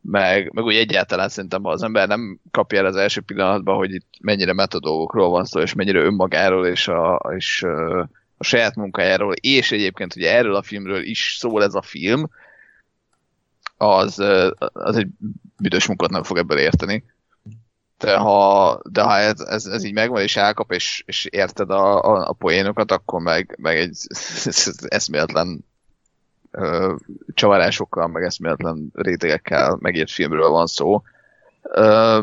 meg, 0.00 0.52
meg 0.52 0.64
úgy 0.64 0.74
egyáltalán 0.74 1.28
szerintem, 1.28 1.64
az 1.66 1.82
ember 1.82 2.08
nem 2.08 2.40
kapja 2.50 2.78
el 2.78 2.86
az 2.86 2.96
első 2.96 3.20
pillanatban, 3.20 3.76
hogy 3.76 3.94
itt 3.94 4.06
mennyire 4.20 4.52
metodolgokról 4.52 5.30
van 5.30 5.44
szó, 5.44 5.60
és 5.60 5.74
mennyire 5.74 5.98
önmagáról, 5.98 6.66
és, 6.66 6.88
a, 6.88 7.32
és 7.36 7.64
a 8.44 8.46
saját 8.46 8.74
munkájáról, 8.74 9.32
és 9.32 9.72
egyébként 9.72 10.16
ugye 10.16 10.34
erről 10.34 10.54
a 10.54 10.62
filmről 10.62 11.02
is 11.02 11.36
szól 11.38 11.62
ez 11.62 11.74
a 11.74 11.82
film, 11.82 12.28
az, 13.76 14.18
az 14.72 14.96
egy 14.96 15.08
büdös 15.56 15.86
munkát 15.86 16.10
nem 16.10 16.22
fog 16.22 16.38
ebből 16.38 16.58
érteni. 16.58 17.04
De 17.98 18.16
ha, 18.16 18.80
de 18.90 19.02
ha 19.02 19.16
ez, 19.16 19.40
ez, 19.40 19.66
ez 19.66 19.84
így 19.84 19.92
megvan, 19.92 20.22
és 20.22 20.36
elkap, 20.36 20.72
és, 20.72 21.02
és 21.06 21.24
érted 21.24 21.70
a, 21.70 22.02
a, 22.02 22.28
a 22.28 22.32
poénokat, 22.32 22.92
akkor 22.92 23.20
meg, 23.20 23.56
meg 23.60 23.76
egy 23.76 23.96
eszméletlen 24.88 25.64
ö, 26.50 26.94
csavarásokkal, 27.34 28.06
meg 28.06 28.22
eszméletlen 28.22 28.88
rétegekkel 28.92 29.76
megírt 29.80 30.10
filmről 30.10 30.48
van 30.48 30.66
szó. 30.66 31.02
Ö, 31.62 32.20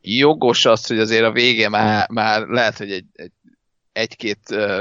jogos 0.00 0.64
az, 0.64 0.86
hogy 0.86 0.98
azért 0.98 1.24
a 1.24 1.32
vége 1.32 1.68
már, 1.68 2.10
már 2.10 2.46
lehet, 2.46 2.78
hogy 2.78 2.90
egy, 2.92 3.06
egy 3.12 3.32
egy-két 3.94 4.38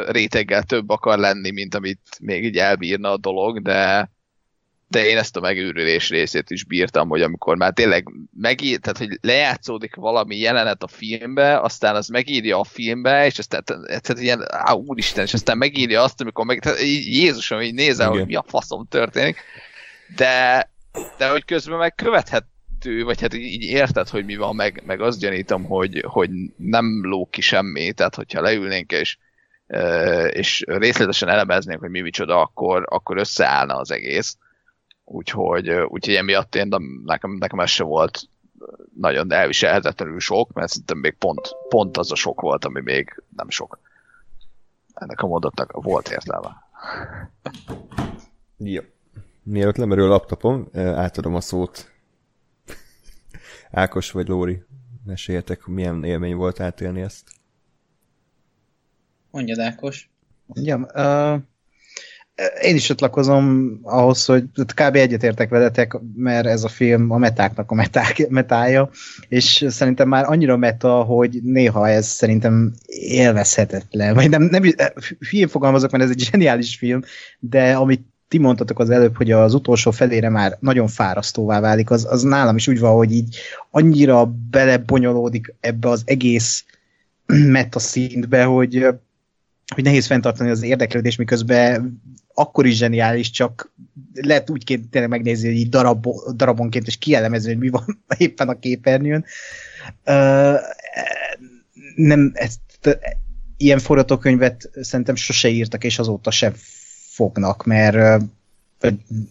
réteggel 0.07 0.63
több 0.63 0.89
akar 0.89 1.17
lenni, 1.17 1.51
mint 1.51 1.75
amit 1.75 1.99
még 2.19 2.43
így 2.43 2.57
elbírna 2.57 3.11
a 3.11 3.17
dolog, 3.17 3.61
de, 3.61 4.11
de 4.87 5.05
én 5.05 5.17
ezt 5.17 5.37
a 5.37 5.39
megőrülés 5.39 6.09
részét 6.09 6.49
is 6.49 6.63
bírtam, 6.63 7.09
hogy 7.09 7.21
amikor 7.21 7.57
már 7.57 7.73
tényleg 7.73 8.07
megír, 8.37 8.79
tehát 8.79 8.97
hogy 8.97 9.17
lejátszódik 9.21 9.95
valami 9.95 10.37
jelenet 10.37 10.83
a 10.83 10.87
filmbe, 10.87 11.59
aztán 11.59 11.95
az 11.95 12.07
megírja 12.07 12.59
a 12.59 12.63
filmbe, 12.63 13.25
és 13.25 13.39
aztán 13.39 13.63
tehát 13.63 14.19
ilyen, 14.19 14.45
á, 14.47 14.73
úristen, 14.73 15.23
és 15.23 15.33
aztán 15.33 15.57
megírja 15.57 16.03
azt, 16.03 16.21
amikor 16.21 16.45
meg, 16.45 16.59
tehát 16.59 16.79
Jézusom, 17.05 17.61
így 17.61 17.79
Igen. 17.79 18.07
hogy 18.07 18.25
mi 18.25 18.35
a 18.35 18.45
faszom 18.47 18.87
történik, 18.89 19.37
de, 20.15 20.69
de 21.17 21.29
hogy 21.29 21.45
közben 21.45 21.77
meg 21.77 21.95
követhet 21.95 22.45
érthető, 22.85 23.03
vagy 23.03 23.21
hát 23.21 23.33
így 23.33 23.63
érted, 23.63 24.09
hogy 24.09 24.25
mi 24.25 24.35
van, 24.35 24.55
meg, 24.55 24.83
meg 24.85 25.01
azt 25.01 25.19
gyanítom, 25.19 25.63
hogy, 25.63 26.03
hogy 26.07 26.29
nem 26.55 27.05
ló 27.05 27.27
ki 27.31 27.41
semmi, 27.41 27.93
tehát 27.93 28.15
hogyha 28.15 28.41
leülnénk 28.41 28.91
és, 28.91 29.17
és 30.29 30.63
részletesen 30.67 31.29
elemeznénk, 31.29 31.79
hogy 31.79 31.89
mi 31.89 32.01
micsoda, 32.01 32.41
akkor, 32.41 32.85
akkor 32.89 33.17
összeállna 33.17 33.75
az 33.75 33.91
egész. 33.91 34.37
Úgyhogy, 35.05 35.69
úgyhogy 35.69 36.15
emiatt 36.15 36.55
én, 36.55 36.75
nekem, 37.05 37.31
nekem 37.31 37.59
ez 37.59 37.69
se 37.69 37.83
volt 37.83 38.21
nagyon 38.99 39.31
elviselhetetlenül 39.31 40.19
sok, 40.19 40.53
mert 40.53 40.69
szerintem 40.69 40.97
még 40.97 41.15
pont, 41.17 41.55
pont 41.69 41.97
az 41.97 42.11
a 42.11 42.15
sok 42.15 42.41
volt, 42.41 42.65
ami 42.65 42.81
még 42.81 43.23
nem 43.35 43.49
sok. 43.49 43.79
Ennek 44.93 45.21
a 45.21 45.27
mondatnak 45.27 45.71
volt 45.71 46.09
értelme. 46.09 46.67
Jó. 48.57 48.81
Mielőtt 49.43 49.77
lemerül 49.77 50.05
a 50.05 50.07
laptopom, 50.07 50.67
átadom 50.73 51.35
a 51.35 51.41
szót 51.41 51.92
Ákos 53.73 54.11
vagy 54.11 54.27
Lóri, 54.27 54.63
meséljetek, 55.05 55.65
milyen 55.65 56.03
élmény 56.03 56.35
volt 56.35 56.59
átélni 56.59 57.01
ezt. 57.01 57.23
Mondjad, 59.31 59.59
Ákos. 59.59 60.09
Mondjam, 60.45 60.85
uh, 60.93 61.41
én 62.61 62.75
is 62.75 62.85
csatlakozom 62.85 63.79
ahhoz, 63.83 64.25
hogy 64.25 64.43
kb. 64.53 64.95
egyetértek 64.95 65.49
veletek, 65.49 65.97
mert 66.15 66.45
ez 66.45 66.63
a 66.63 66.67
film 66.67 67.11
a 67.11 67.17
metáknak 67.17 67.71
a 67.71 67.73
meták, 67.73 68.27
metája, 68.29 68.89
és 69.27 69.65
szerintem 69.67 70.07
már 70.07 70.25
annyira 70.25 70.57
meta, 70.57 71.03
hogy 71.03 71.39
néha 71.43 71.89
ez 71.89 72.07
szerintem 72.07 72.73
élvezhetetlen. 72.85 74.13
Vagy 74.13 74.29
nem, 74.29 74.43
nem 74.43 74.63
hülyén 75.29 75.47
fogalmazok, 75.47 75.91
mert 75.91 76.03
ez 76.03 76.09
egy 76.09 76.19
zseniális 76.29 76.75
film, 76.75 77.01
de 77.39 77.75
amit 77.75 78.12
ti 78.33 78.39
mondtatok 78.39 78.79
az 78.79 78.89
előbb, 78.89 79.17
hogy 79.17 79.31
az 79.31 79.53
utolsó 79.53 79.91
felére 79.91 80.29
már 80.29 80.57
nagyon 80.59 80.87
fárasztóvá 80.87 81.59
válik, 81.59 81.89
az, 81.89 82.05
az 82.09 82.21
nálam 82.21 82.55
is 82.55 82.67
úgy 82.67 82.79
van, 82.79 82.95
hogy 82.95 83.11
így 83.11 83.35
annyira 83.71 84.25
belebonyolódik 84.49 85.55
ebbe 85.59 85.89
az 85.89 86.01
egész 86.05 86.65
meta 87.57 87.79
szintbe, 87.79 88.43
hogy, 88.43 88.87
hogy 89.75 89.83
nehéz 89.83 90.05
fenntartani 90.05 90.49
az 90.49 90.63
érdeklődés, 90.63 91.15
miközben 91.15 92.01
akkor 92.33 92.65
is 92.65 92.77
zseniális, 92.77 93.29
csak 93.29 93.73
lehet 94.13 94.49
úgy 94.49 94.79
tényleg 94.89 95.09
megnézni, 95.09 95.47
hogy 95.47 95.57
így 95.57 95.69
darab, 95.69 96.05
darabonként, 96.35 96.87
és 96.87 96.97
kielemezni, 96.97 97.49
hogy 97.49 97.59
mi 97.59 97.69
van 97.69 98.03
éppen 98.17 98.49
a 98.49 98.59
képernyőn. 98.59 99.25
Uh, 100.05 100.55
nem, 101.95 102.31
ezt, 102.33 102.59
ilyen 103.57 103.79
forgatókönyvet 103.79 104.69
szerintem 104.81 105.15
sose 105.15 105.49
írtak, 105.49 105.83
és 105.83 105.99
azóta 105.99 106.31
sem 106.31 106.53
fognak, 107.13 107.65
mert 107.65 108.23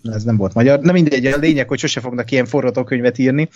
ez 0.03 0.23
nem 0.25 0.37
volt 0.37 0.55
magyar. 0.55 0.81
Na 0.81 0.93
mindegy, 0.93 1.27
a 1.27 1.37
lényeg, 1.37 1.69
hogy 1.69 1.79
sose 1.79 2.01
fognak 2.01 2.31
ilyen 2.31 2.47
forgatókönyvet 2.47 3.19
írni. 3.19 3.49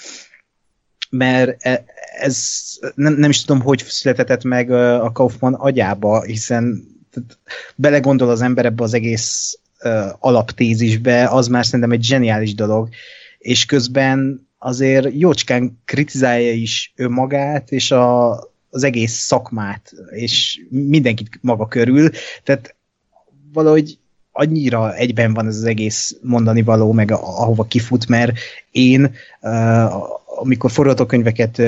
mert 1.11 1.65
e, 1.65 1.85
ez 2.21 2.63
nem, 2.95 3.13
nem 3.13 3.31
is 3.31 3.45
tudom, 3.45 3.63
hogy 3.63 3.85
született 3.89 4.45
meg 4.45 4.71
a 4.71 5.13
Kaufman 5.13 5.55
agyába, 5.55 6.23
hiszen 6.23 6.85
belegondol 7.75 8.31
az 8.31 8.43
ember 8.43 8.65
ebbe 8.65 8.83
az 8.83 8.95
egész 8.95 9.59
alaptézisbe, 10.19 11.29
az 11.29 11.49
már 11.49 11.65
szerintem 11.65 11.93
egy 11.93 12.05
zseniális 12.05 12.55
dolog, 12.55 12.89
és 13.39 13.65
közben 13.65 14.49
azért 14.59 15.09
jócskán 15.13 15.83
kritizálja 15.85 16.53
is 16.53 16.93
önmagát, 16.97 17.71
és 17.71 17.91
a, 17.91 18.31
az 18.71 18.83
egész 18.83 19.13
szakmát, 19.13 19.93
és 20.11 20.61
mindenkit 20.69 21.39
maga 21.41 21.67
körül, 21.67 22.11
tehát 22.43 22.75
valahogy 23.53 23.99
annyira 24.37 24.95
egyben 24.95 25.35
van 25.35 25.47
ez 25.47 25.57
az 25.57 25.65
egész 25.65 26.17
mondani 26.23 26.63
való, 26.63 26.93
meg 26.93 27.11
ahova 27.11 27.65
kifut, 27.65 28.09
mert 28.09 28.33
én, 28.71 29.15
amikor 30.25 30.71
forgatókönyveket 30.71 31.59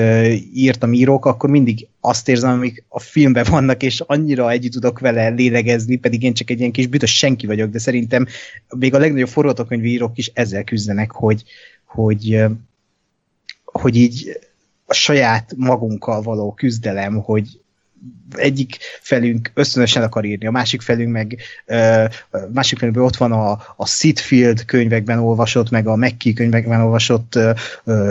írtam 0.53 0.93
írók, 0.93 1.25
akkor 1.25 1.49
mindig 1.49 1.87
azt 1.99 2.29
érzem, 2.29 2.49
amik 2.49 2.83
a 2.87 2.99
filmben 2.99 3.45
vannak, 3.49 3.83
és 3.83 4.03
annyira 4.05 4.51
együtt 4.51 4.71
tudok 4.71 4.99
vele 4.99 5.29
lélegezni, 5.29 5.95
pedig 5.95 6.23
én 6.23 6.33
csak 6.33 6.49
egy 6.49 6.59
ilyen 6.59 6.71
kis 6.71 6.87
bütös 6.87 7.17
senki 7.17 7.47
vagyok, 7.47 7.69
de 7.69 7.79
szerintem 7.79 8.25
még 8.77 8.93
a 8.93 8.99
legnagyobb 8.99 9.27
forgatókönyvírók 9.27 10.17
is 10.17 10.31
ezzel 10.33 10.63
küzdenek, 10.63 11.11
hogy, 11.11 11.43
hogy, 11.85 12.43
hogy 13.63 13.95
így 13.95 14.39
a 14.85 14.93
saját 14.93 15.53
magunkkal 15.57 16.21
való 16.21 16.53
küzdelem, 16.53 17.17
hogy 17.17 17.59
egyik 18.35 18.77
felünk 19.01 19.51
ösztönösen 19.53 20.03
akar 20.03 20.25
írni, 20.25 20.47
a 20.47 20.51
másik 20.51 20.81
felünk 20.81 21.11
meg 21.11 21.37
uh, 21.67 22.03
másik 22.53 22.77
felünkben 22.77 23.05
ott 23.05 23.15
van 23.15 23.31
a, 23.31 23.51
a 23.75 23.87
Sitfield 23.87 24.65
könyvekben 24.65 25.19
olvasott, 25.19 25.69
meg 25.69 25.87
a 25.87 25.95
McKee 25.95 26.33
könyvekben 26.33 26.81
olvasott 26.81 27.39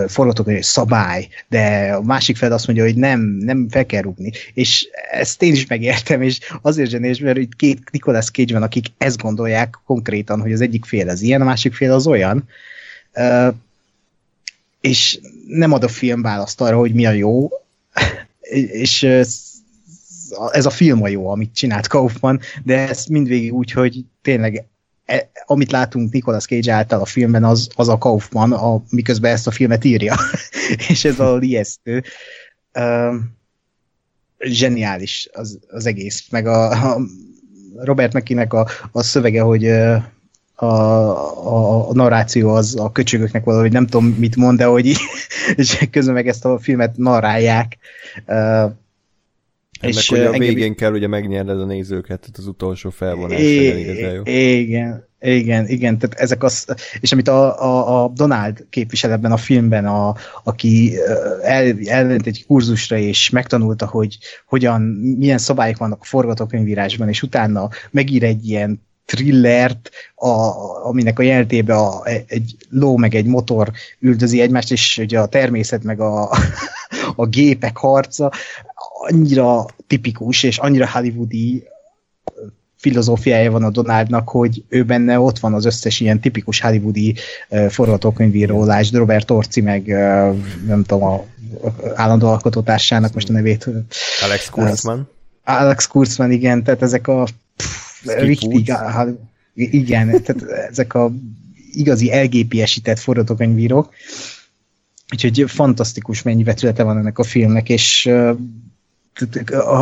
forgatókönyv 0.06 0.62
szabály, 0.62 1.28
de 1.48 1.92
a 1.92 2.02
másik 2.02 2.36
fel 2.36 2.52
azt 2.52 2.66
mondja, 2.66 2.84
hogy 2.84 2.96
nem, 2.96 3.20
nem 3.20 3.68
fel 3.70 3.86
kell 3.86 4.02
rúgni. 4.02 4.32
És 4.54 4.88
ezt 5.10 5.42
én 5.42 5.52
is 5.52 5.66
megértem, 5.66 6.22
és 6.22 6.38
azért 6.62 6.90
zsenés, 6.90 7.18
mert 7.18 7.38
itt 7.38 7.56
két 7.56 7.90
Nicolas 7.90 8.30
Cage 8.30 8.52
van, 8.52 8.62
akik 8.62 8.86
ezt 8.98 9.22
gondolják 9.22 9.78
konkrétan, 9.86 10.40
hogy 10.40 10.52
az 10.52 10.60
egyik 10.60 10.84
fél 10.84 11.08
az 11.08 11.22
ilyen, 11.22 11.40
a 11.40 11.44
másik 11.44 11.74
fél 11.74 11.92
az 11.92 12.06
olyan. 12.06 12.48
Uh, 13.14 13.54
és 14.80 15.18
nem 15.46 15.72
ad 15.72 15.84
a 15.84 15.88
film 15.88 16.22
választ 16.22 16.60
arra, 16.60 16.76
hogy 16.76 16.92
mi 16.92 17.06
a 17.06 17.10
jó, 17.10 17.48
és 18.82 19.02
ez 20.50 20.66
a 20.66 20.70
film 20.70 21.02
a 21.02 21.08
jó, 21.08 21.28
amit 21.28 21.54
csinált 21.54 21.86
Kaufman, 21.86 22.40
de 22.64 22.88
ez 22.88 23.06
mindvégig 23.06 23.54
úgy, 23.54 23.70
hogy 23.70 24.04
tényleg 24.22 24.64
e, 25.04 25.30
amit 25.46 25.70
látunk 25.70 26.12
Nicolas 26.12 26.44
Cage 26.44 26.72
által 26.72 27.00
a 27.00 27.04
filmben, 27.04 27.44
az, 27.44 27.68
az 27.74 27.88
a 27.88 27.98
Kaufman, 27.98 28.52
a, 28.52 28.82
miközben 28.90 29.32
ezt 29.32 29.46
a 29.46 29.50
filmet 29.50 29.84
írja. 29.84 30.14
és 30.88 31.04
ez 31.04 31.20
a 31.20 31.36
lijesztő. 31.36 32.02
Uh, 32.74 33.14
zseniális 34.38 35.28
az, 35.32 35.58
az 35.68 35.86
egész. 35.86 36.26
Meg 36.30 36.46
a, 36.46 36.70
a 36.70 37.00
Robert 37.76 38.12
McKinnek 38.12 38.52
a, 38.52 38.66
a 38.92 39.02
szövege, 39.02 39.40
hogy 39.40 39.66
a, 40.54 40.66
a, 40.66 41.88
a 41.88 41.92
narráció 41.92 42.54
az 42.54 42.76
a 42.78 42.92
köcsögöknek 42.92 43.44
valahogy 43.44 43.72
nem 43.72 43.86
tudom 43.86 44.06
mit 44.18 44.36
mond, 44.36 44.58
de 44.58 44.64
hogy 44.64 44.86
így, 44.86 45.00
és 45.54 45.78
közben 45.90 46.14
meg 46.14 46.28
ezt 46.28 46.44
a 46.44 46.58
filmet 46.58 46.96
narrálják. 46.96 47.78
Uh, 48.26 48.72
és 49.80 50.10
meg, 50.10 50.20
hogy 50.20 50.34
a 50.34 50.38
végén 50.38 50.74
kell 50.74 50.92
ugye 50.92 51.06
megnyerned 51.06 51.60
a 51.60 51.64
nézőket, 51.64 52.20
tehát 52.20 52.38
az 52.38 52.46
utolsó 52.46 52.90
felvonás 52.90 53.40
igazán 53.40 54.14
jó. 54.14 54.22
Igen, 54.24 55.08
igen, 55.20 55.68
igen, 55.68 55.98
tehát 55.98 56.18
ezek 56.18 56.42
az, 56.42 56.66
és 57.00 57.12
amit 57.12 57.28
a, 57.28 57.62
a, 57.62 58.04
a 58.04 58.08
Donald 58.08 58.66
képvisel 58.70 59.12
ebben 59.12 59.32
a 59.32 59.36
filmben, 59.36 59.86
a, 59.86 60.14
aki 60.44 60.92
el, 61.42 61.74
elment 61.84 62.26
egy 62.26 62.44
kurzusra, 62.46 62.96
és 62.96 63.30
megtanulta, 63.30 63.86
hogy 63.86 64.18
hogyan, 64.46 64.80
milyen 65.18 65.38
szabályok 65.38 65.78
vannak 65.78 66.00
a 66.00 66.04
forgatókönyvírásban, 66.04 67.08
és 67.08 67.22
utána 67.22 67.68
megír 67.90 68.24
egy 68.24 68.48
ilyen 68.48 68.86
thrillert, 69.04 69.90
a, 70.14 70.52
aminek 70.86 71.18
a 71.18 71.22
jelentébe 71.22 71.74
a, 71.74 72.06
egy 72.26 72.56
ló 72.70 72.96
meg 72.96 73.14
egy 73.14 73.26
motor 73.26 73.70
üldözi 74.00 74.40
egymást, 74.40 74.72
és 74.72 74.98
ugye 74.98 75.20
a 75.20 75.26
természet 75.26 75.84
meg 75.84 76.00
a, 76.00 76.30
a 77.16 77.26
gépek 77.26 77.76
harca 77.76 78.32
annyira 79.08 79.66
tipikus, 79.86 80.42
és 80.42 80.58
annyira 80.58 80.90
hollywoodi 80.90 81.64
filozófiája 82.76 83.50
van 83.50 83.62
a 83.62 83.70
Donaldnak, 83.70 84.28
hogy 84.28 84.64
ő 84.68 84.84
benne 84.84 85.20
ott 85.20 85.38
van 85.38 85.54
az 85.54 85.64
összes 85.64 86.00
ilyen 86.00 86.20
tipikus 86.20 86.60
hollywoodi 86.60 87.14
uh, 87.48 87.66
forgatókönyvíró, 87.66 88.64
lásd 88.64 88.94
Robert 88.94 89.30
Orci, 89.30 89.60
meg 89.60 89.82
uh, 89.86 90.36
nem 90.66 90.82
tudom, 90.86 91.02
a, 91.02 91.14
a 91.14 91.24
állandó 91.94 92.26
alkotótársának 92.26 93.14
most 93.14 93.28
a 93.28 93.32
nevét. 93.32 93.68
Alex 94.22 94.48
Kurtzman. 94.48 94.98
Uh, 94.98 95.06
Alex 95.60 95.86
Kurtzman, 95.86 96.30
igen, 96.30 96.62
tehát 96.62 96.82
ezek 96.82 97.08
a 97.08 97.26
richtig, 98.04 98.70
igen, 99.54 100.22
tehát 100.22 100.42
ezek 100.70 100.94
a 100.94 101.10
igazi 101.72 102.10
LGP-esített 102.22 102.98
forgatókönyvírók. 102.98 103.94
Úgyhogy 105.12 105.44
fantasztikus 105.46 106.22
mennyi 106.22 106.44
vetülete 106.44 106.82
van 106.82 106.98
ennek 106.98 107.18
a 107.18 107.22
filmnek, 107.22 107.68
és 107.68 108.10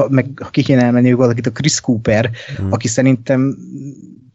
meg 0.09 0.27
ha 0.43 0.51
ki 0.51 0.63
kéne 0.63 0.83
elmenni 0.83 1.13
valakit, 1.13 1.47
a 1.47 1.53
Chris 1.53 1.81
Cooper, 1.81 2.31
hmm. 2.57 2.73
aki 2.73 2.89
szerintem 2.89 3.57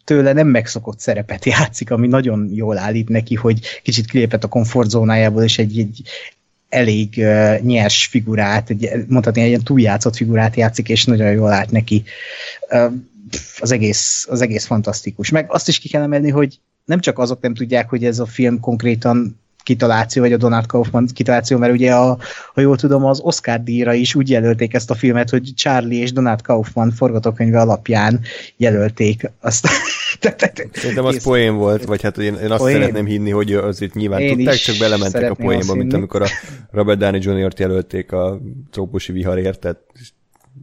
tőle 0.04 0.34
nem 0.34 0.48
megszokott 0.48 1.00
szerepet 1.00 1.46
játszik, 1.46 1.92
ami 1.92 2.08
nagyon 2.08 2.50
jól 2.54 2.78
állít 2.78 3.10
neki, 3.10 3.36
hogy 3.36 3.60
kicsit 3.84 4.06
kilépett 4.06 4.44
a 4.44 4.48
komfortzónájából, 4.48 5.44
és 5.44 5.58
egy, 5.58 5.80
egy 5.80 6.02
elég 6.70 7.14
uh, 7.18 7.60
nyers 7.60 8.06
figurát, 8.06 8.70
egy, 8.70 8.90
mondhatni 9.08 9.42
egy 9.42 9.48
ilyen 9.48 9.64
túljátszott 9.64 10.16
figurát 10.16 10.56
játszik, 10.56 10.90
és 10.90 11.06
nagyon 11.06 11.32
jól 11.32 11.52
állt 11.52 11.72
neki. 11.72 12.04
Uh, 12.70 12.94
az 13.60 13.72
egész, 13.72 14.26
az 14.30 14.42
egész 14.42 14.66
fantasztikus. 14.66 15.30
Meg 15.30 15.46
azt 15.50 15.68
is 15.68 15.80
ki 15.80 15.90
kell 15.90 16.02
emelni, 16.02 16.30
hogy 16.30 16.60
nem 16.86 17.00
csak 17.00 17.20
azok 17.20 17.42
nem 17.42 17.54
tudják, 17.54 17.90
hogy 17.90 18.06
ez 18.06 18.20
a 18.20 18.26
film 18.26 18.60
konkrétan 18.60 19.40
kitaláció, 19.64 20.22
vagy 20.22 20.34
a 20.34 20.38
Donald 20.38 20.66
Kaufman 20.66 21.08
kitaláció, 21.14 21.58
mert 21.58 21.74
ugye, 21.74 21.96
a, 21.96 22.18
ha 22.54 22.62
jól 22.62 22.78
tudom, 22.78 23.06
az 23.06 23.20
Oscar 23.20 23.64
díjra 23.64 23.94
is 23.94 24.16
úgy 24.16 24.30
jelölték 24.30 24.74
ezt 24.74 24.92
a 24.92 24.96
filmet, 24.96 25.30
hogy 25.30 25.52
Charlie 25.56 26.02
és 26.02 26.12
Donald 26.12 26.42
Kaufman 26.42 26.92
forgatókönyve 26.92 27.60
alapján 27.60 28.20
jelölték 28.58 29.32
azt. 29.40 29.68
Szerintem 30.72 31.06
az 31.06 31.24
poén 31.24 31.56
volt, 31.56 31.86
vagy 31.86 32.02
hát 32.02 32.18
én, 32.18 32.36
én 32.36 32.52
azt 32.52 32.62
poén. 32.62 32.80
szeretném 32.80 33.06
hinni, 33.06 33.30
hogy 33.30 33.54
azért 33.54 33.94
nyilván 33.94 34.20
én 34.20 34.36
tudták, 34.36 34.56
csak 34.56 34.78
belementek 34.78 35.32
a 35.32 35.34
poénba, 35.34 35.76
mint 35.76 35.94
amikor 35.94 36.22
a 36.22 36.28
Robert 36.72 37.00
Downey 37.00 37.20
Jr.-t 37.24 37.60
jelölték 37.60 38.12
a 38.12 38.42
trópusi 38.72 39.12
viharért, 39.12 39.60
tehát 39.60 39.78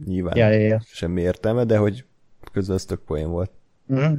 nyilván 0.05 0.37
ja, 0.37 0.49
ja, 0.49 0.67
ja. 0.67 0.81
semmi 0.85 1.21
értelme, 1.21 1.63
de 1.63 1.77
hogy 1.77 2.03
közben 2.51 2.75
az 2.75 2.85
tök 2.85 2.99
poén 2.99 3.29
volt. 3.29 3.51
Mm. 3.93 4.13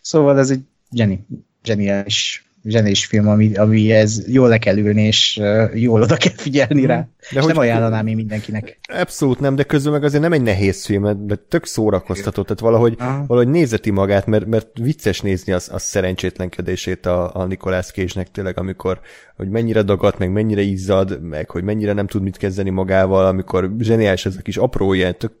Szóval 0.00 0.38
ez 0.38 0.50
egy 0.50 0.60
geni, 0.90 1.26
zseniális 1.64 2.45
zsenés 2.66 3.06
film, 3.06 3.28
ami, 3.28 3.92
ez 3.92 4.28
jól 4.28 4.48
le 4.48 4.58
kell 4.58 4.76
ülni, 4.76 5.02
és 5.02 5.40
jól 5.74 6.02
oda 6.02 6.16
kell 6.16 6.32
figyelni 6.36 6.86
rá. 6.86 7.08
De 7.32 7.40
hogy 7.40 7.48
nem 7.48 7.58
ajánlanám 7.62 8.06
én 8.06 8.16
mindenkinek. 8.16 8.78
Abszolút 8.92 9.40
nem, 9.40 9.54
de 9.54 9.62
közül 9.62 9.92
meg 9.92 10.04
azért 10.04 10.22
nem 10.22 10.32
egy 10.32 10.42
nehéz 10.42 10.84
film, 10.84 11.26
de 11.26 11.34
tök 11.48 11.66
szórakoztató, 11.66 12.42
tehát 12.42 12.60
valahogy, 12.60 12.94
Aha. 12.98 13.24
valahogy 13.26 13.52
nézeti 13.52 13.90
magát, 13.90 14.26
mert, 14.26 14.46
mert 14.46 14.68
vicces 14.80 15.20
nézni 15.20 15.52
az, 15.52 15.68
az 15.72 15.82
szerencsétlenkedését 15.82 17.06
a, 17.06 17.34
a 17.34 17.44
Nicolas 17.44 17.86
cage 17.86 18.26
tényleg, 18.32 18.58
amikor, 18.58 19.00
hogy 19.36 19.48
mennyire 19.48 19.82
dagadt, 19.82 20.18
meg 20.18 20.32
mennyire 20.32 20.60
izzad, 20.60 21.22
meg 21.22 21.50
hogy 21.50 21.62
mennyire 21.62 21.92
nem 21.92 22.06
tud 22.06 22.22
mit 22.22 22.36
kezdeni 22.36 22.70
magával, 22.70 23.26
amikor 23.26 23.70
zseniális 23.78 24.26
ez 24.26 24.36
a 24.38 24.42
kis 24.42 24.56
apró 24.56 24.92
ilyen 24.92 25.18
tök 25.18 25.32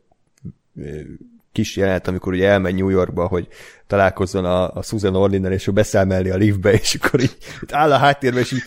kis 1.56 1.76
jelenet, 1.76 2.08
amikor 2.08 2.32
ugye 2.32 2.48
elmegy 2.48 2.74
New 2.74 2.88
Yorkba, 2.88 3.26
hogy 3.26 3.48
találkozzon 3.86 4.44
a, 4.44 4.74
a 4.74 4.82
Susan 4.82 5.14
Orlinnel, 5.14 5.52
és 5.52 5.66
ő 5.66 5.72
beszáll 5.72 6.04
mellé 6.04 6.30
a 6.30 6.36
liftbe, 6.36 6.72
és 6.72 6.94
akkor 6.94 7.20
így, 7.20 7.36
így 7.62 7.70
áll 7.72 7.92
a 7.92 7.96
háttérben, 7.96 8.40
és 8.40 8.52
így 8.52 8.62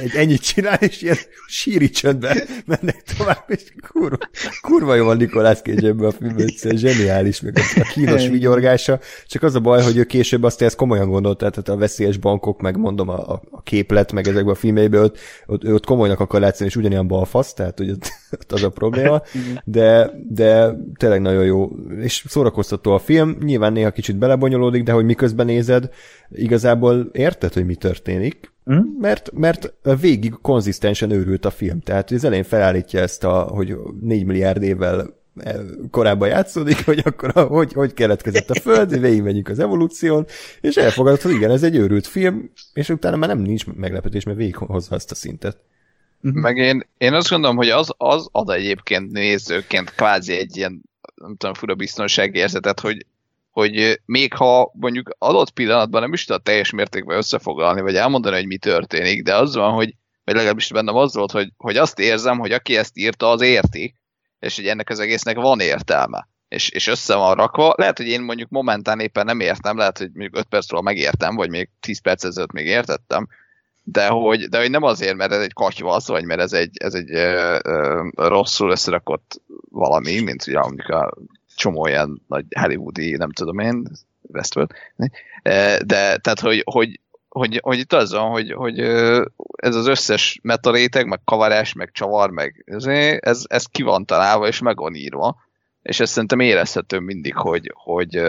egy 0.00 0.14
ennyit 0.14 0.40
csinál, 0.40 0.78
és 0.80 1.02
ilyen 1.02 1.16
síri 1.46 1.90
csöndben 1.90 2.38
mennek 2.66 3.02
tovább, 3.16 3.44
és 3.46 3.62
kurva, 3.92 4.16
kurva 4.62 4.94
jó 4.94 5.04
van 5.04 5.16
Nikolás 5.16 5.60
Cage 5.60 5.86
ebben 5.86 6.06
a 6.06 6.10
filmben, 6.10 6.46
egyszerűen 6.46 6.80
zseniális, 6.80 7.40
meg 7.40 7.58
a 7.76 7.82
kínos 7.92 8.28
vigyorgása, 8.28 9.00
csak 9.26 9.42
az 9.42 9.54
a 9.54 9.60
baj, 9.60 9.82
hogy 9.82 9.96
ő 9.96 10.04
később 10.04 10.42
azt 10.42 10.62
ezt 10.62 10.76
komolyan 10.76 11.08
gondolta, 11.08 11.50
tehát 11.50 11.68
a 11.68 11.76
veszélyes 11.76 12.16
bankok, 12.16 12.60
meg 12.60 12.76
mondom 12.76 13.08
a, 13.08 13.32
a 13.50 13.62
képlet, 13.62 14.12
meg 14.12 14.28
ezekben 14.28 14.54
a 14.54 14.58
filmeiben, 14.58 15.02
ott, 15.02 15.18
ott, 15.46 15.72
ott 15.72 15.86
komolynak 15.86 16.20
akar 16.20 16.40
látszani, 16.40 16.68
és 16.68 16.76
ugyanilyen 16.76 17.06
balfasz, 17.06 17.54
tehát 17.54 17.78
hogy 17.78 17.90
ott, 17.90 18.06
ott 18.40 18.52
az 18.52 18.62
a 18.62 18.70
probléma, 18.70 19.22
de, 19.64 20.10
de 20.28 20.76
tényleg 20.96 21.20
nagyon 21.20 21.44
jó, 21.44 21.70
és 22.00 22.24
szórakoztató 22.28 22.92
a 22.92 22.98
film, 22.98 23.36
nyilván 23.40 23.72
néha 23.72 23.90
kicsit 23.90 24.16
belebonyolódik, 24.16 24.82
de 24.82 24.92
hogy 24.92 25.04
miközben 25.04 25.46
nézed, 25.46 25.90
igazából 26.30 27.08
érted, 27.12 27.52
hogy 27.52 27.66
mi 27.66 27.74
történik, 27.74 28.56
Mm? 28.72 28.78
Mert, 29.00 29.30
mert 29.32 29.67
végig 30.00 30.34
konzisztensen 30.42 31.10
őrült 31.10 31.44
a 31.44 31.50
film. 31.50 31.80
Tehát 31.80 32.10
az 32.10 32.24
elején 32.24 32.44
felállítja 32.44 33.00
ezt, 33.00 33.24
a, 33.24 33.40
hogy 33.40 33.76
4 34.00 34.24
milliárd 34.24 34.62
évvel 34.62 35.16
e, 35.36 35.56
korábban 35.90 36.28
játszódik, 36.28 36.84
hogy 36.84 37.02
akkor 37.04 37.30
a, 37.34 37.40
hogy, 37.40 37.72
hogy 37.72 37.94
keletkezett 37.94 38.50
a 38.50 38.60
Föld, 38.60 39.00
végigmegyünk 39.00 39.48
az 39.48 39.58
evolúción, 39.58 40.26
és 40.60 40.76
elfogadott, 40.76 41.22
hogy 41.22 41.32
igen, 41.32 41.50
ez 41.50 41.62
egy 41.62 41.76
őrült 41.76 42.06
film, 42.06 42.50
és 42.72 42.88
utána 42.88 43.16
már 43.16 43.28
nem 43.28 43.38
nincs 43.38 43.66
meglepetés, 43.66 44.24
mert 44.24 44.38
végighozza 44.38 44.94
ezt 44.94 45.10
a 45.10 45.14
szintet. 45.14 45.58
Uh-huh. 46.22 46.42
Meg 46.42 46.56
én, 46.56 46.86
én 46.98 47.12
azt 47.12 47.28
gondolom, 47.30 47.56
hogy 47.56 47.68
az, 47.68 47.94
az 47.96 48.28
ad 48.32 48.50
egyébként 48.50 49.12
nézőként 49.12 49.90
kvázi 49.90 50.32
egy 50.32 50.56
ilyen, 50.56 50.82
nem 51.14 51.36
tudom, 51.36 51.54
fura 51.54 51.74
biztonságérzetet, 51.74 52.80
hogy, 52.80 53.06
hogy 53.58 54.00
még 54.04 54.34
ha 54.34 54.70
mondjuk 54.74 55.14
adott 55.18 55.50
pillanatban 55.50 56.00
nem 56.00 56.12
is 56.12 56.24
tudod 56.24 56.42
teljes 56.42 56.70
mértékben 56.70 57.16
összefoglalni, 57.16 57.80
vagy 57.80 57.94
elmondani, 57.94 58.36
hogy 58.36 58.46
mi 58.46 58.56
történik, 58.56 59.22
de 59.22 59.36
az 59.36 59.54
van, 59.54 59.72
hogy, 59.72 59.94
vagy 60.24 60.34
legalábbis 60.34 60.72
bennem 60.72 60.94
az 60.94 61.14
volt, 61.14 61.30
hogy, 61.30 61.48
hogy 61.56 61.76
azt 61.76 61.98
érzem, 61.98 62.38
hogy 62.38 62.52
aki 62.52 62.76
ezt 62.76 62.96
írta, 62.96 63.30
az 63.30 63.40
érti, 63.40 63.94
és 64.38 64.56
hogy 64.56 64.66
ennek 64.66 64.90
az 64.90 65.00
egésznek 65.00 65.36
van 65.36 65.60
értelme 65.60 66.28
és, 66.48 66.68
és 66.68 66.86
össze 66.86 67.14
van 67.14 67.34
rakva. 67.34 67.74
Lehet, 67.76 67.96
hogy 67.96 68.08
én 68.08 68.22
mondjuk 68.22 68.50
momentán 68.50 69.00
éppen 69.00 69.24
nem 69.24 69.40
értem, 69.40 69.76
lehet, 69.76 69.98
hogy 69.98 70.10
mondjuk 70.12 70.36
5 70.36 70.44
percről 70.44 70.80
megértem, 70.80 71.34
vagy 71.34 71.50
még 71.50 71.68
10 71.80 72.00
perc 72.00 72.24
ezelőtt 72.24 72.52
még 72.52 72.66
értettem, 72.66 73.28
de 73.82 74.06
hogy, 74.06 74.48
de 74.48 74.58
hogy 74.58 74.70
nem 74.70 74.82
azért, 74.82 75.16
mert 75.16 75.32
ez 75.32 75.40
egy 75.40 75.52
katyvasz, 75.52 76.08
vagy 76.08 76.24
mert 76.24 76.40
ez 76.40 76.52
egy, 76.52 76.76
ez 76.78 76.94
egy 76.94 77.10
ö, 77.10 77.58
ö, 77.64 78.08
rosszul 78.14 78.70
összerakott 78.70 79.40
valami, 79.70 80.20
mint 80.20 80.46
ugye 80.46 80.58
mondjuk 80.58 80.88
a 80.88 81.14
csomó 81.58 81.86
ilyen 81.86 82.22
nagy 82.28 82.44
hollywoodi, 82.60 83.16
nem 83.16 83.30
tudom 83.32 83.58
én, 83.58 83.88
Westworld, 84.22 84.70
de 85.84 86.16
tehát, 86.16 86.40
hogy, 86.40 86.62
hogy, 86.64 87.00
hogy, 87.28 87.60
hogy 87.62 87.78
itt 87.78 87.92
az 87.92 88.12
van, 88.12 88.30
hogy, 88.30 88.52
hogy 88.52 88.78
ez 89.56 89.74
az 89.74 89.86
összes 89.86 90.38
metaréteg, 90.42 91.06
meg 91.06 91.20
kavarás, 91.24 91.72
meg 91.72 91.90
csavar, 91.92 92.30
meg 92.30 92.64
ez, 93.20 93.44
ez 93.46 93.64
ki 93.64 93.82
van 93.82 94.04
találva, 94.04 94.46
és 94.46 94.60
meg 94.60 94.76
van 94.76 94.94
írva, 94.94 95.36
és 95.82 96.00
ezt 96.00 96.12
szerintem 96.12 96.40
érezhető 96.40 96.98
mindig, 96.98 97.34
hogy, 97.36 97.72
hogy, 97.74 98.22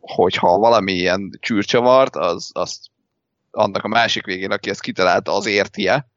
hogy 0.00 0.34
ha 0.34 0.58
valami 0.58 0.92
ilyen 0.92 1.30
csűrcsavart, 1.40 2.16
az, 2.16 2.50
azt 2.52 2.80
annak 3.50 3.84
a 3.84 3.88
másik 3.88 4.24
végén, 4.24 4.50
aki 4.50 4.70
ezt 4.70 4.80
kitalálta, 4.80 5.36
az 5.36 5.46
érti-e, 5.46 6.11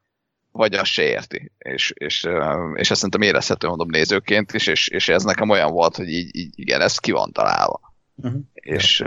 vagy 0.55 0.73
azt 0.73 0.91
se 0.91 1.03
érti. 1.03 1.51
És, 1.57 1.93
és, 1.95 2.27
és 2.75 2.89
ezt 2.89 2.99
szerintem 2.99 3.21
érezhető, 3.21 3.67
mondom 3.67 3.89
nézőként 3.89 4.53
is, 4.53 4.67
és, 4.67 4.87
és 4.87 5.09
ez 5.09 5.23
nekem 5.23 5.49
olyan 5.49 5.71
volt, 5.71 5.95
hogy 5.95 6.09
így, 6.09 6.35
így 6.35 6.51
igen, 6.55 6.81
ez 6.81 6.97
ki 6.97 7.11
van 7.11 7.31
találva. 7.31 7.93
Uh-huh. 8.15 8.41
És, 8.53 9.03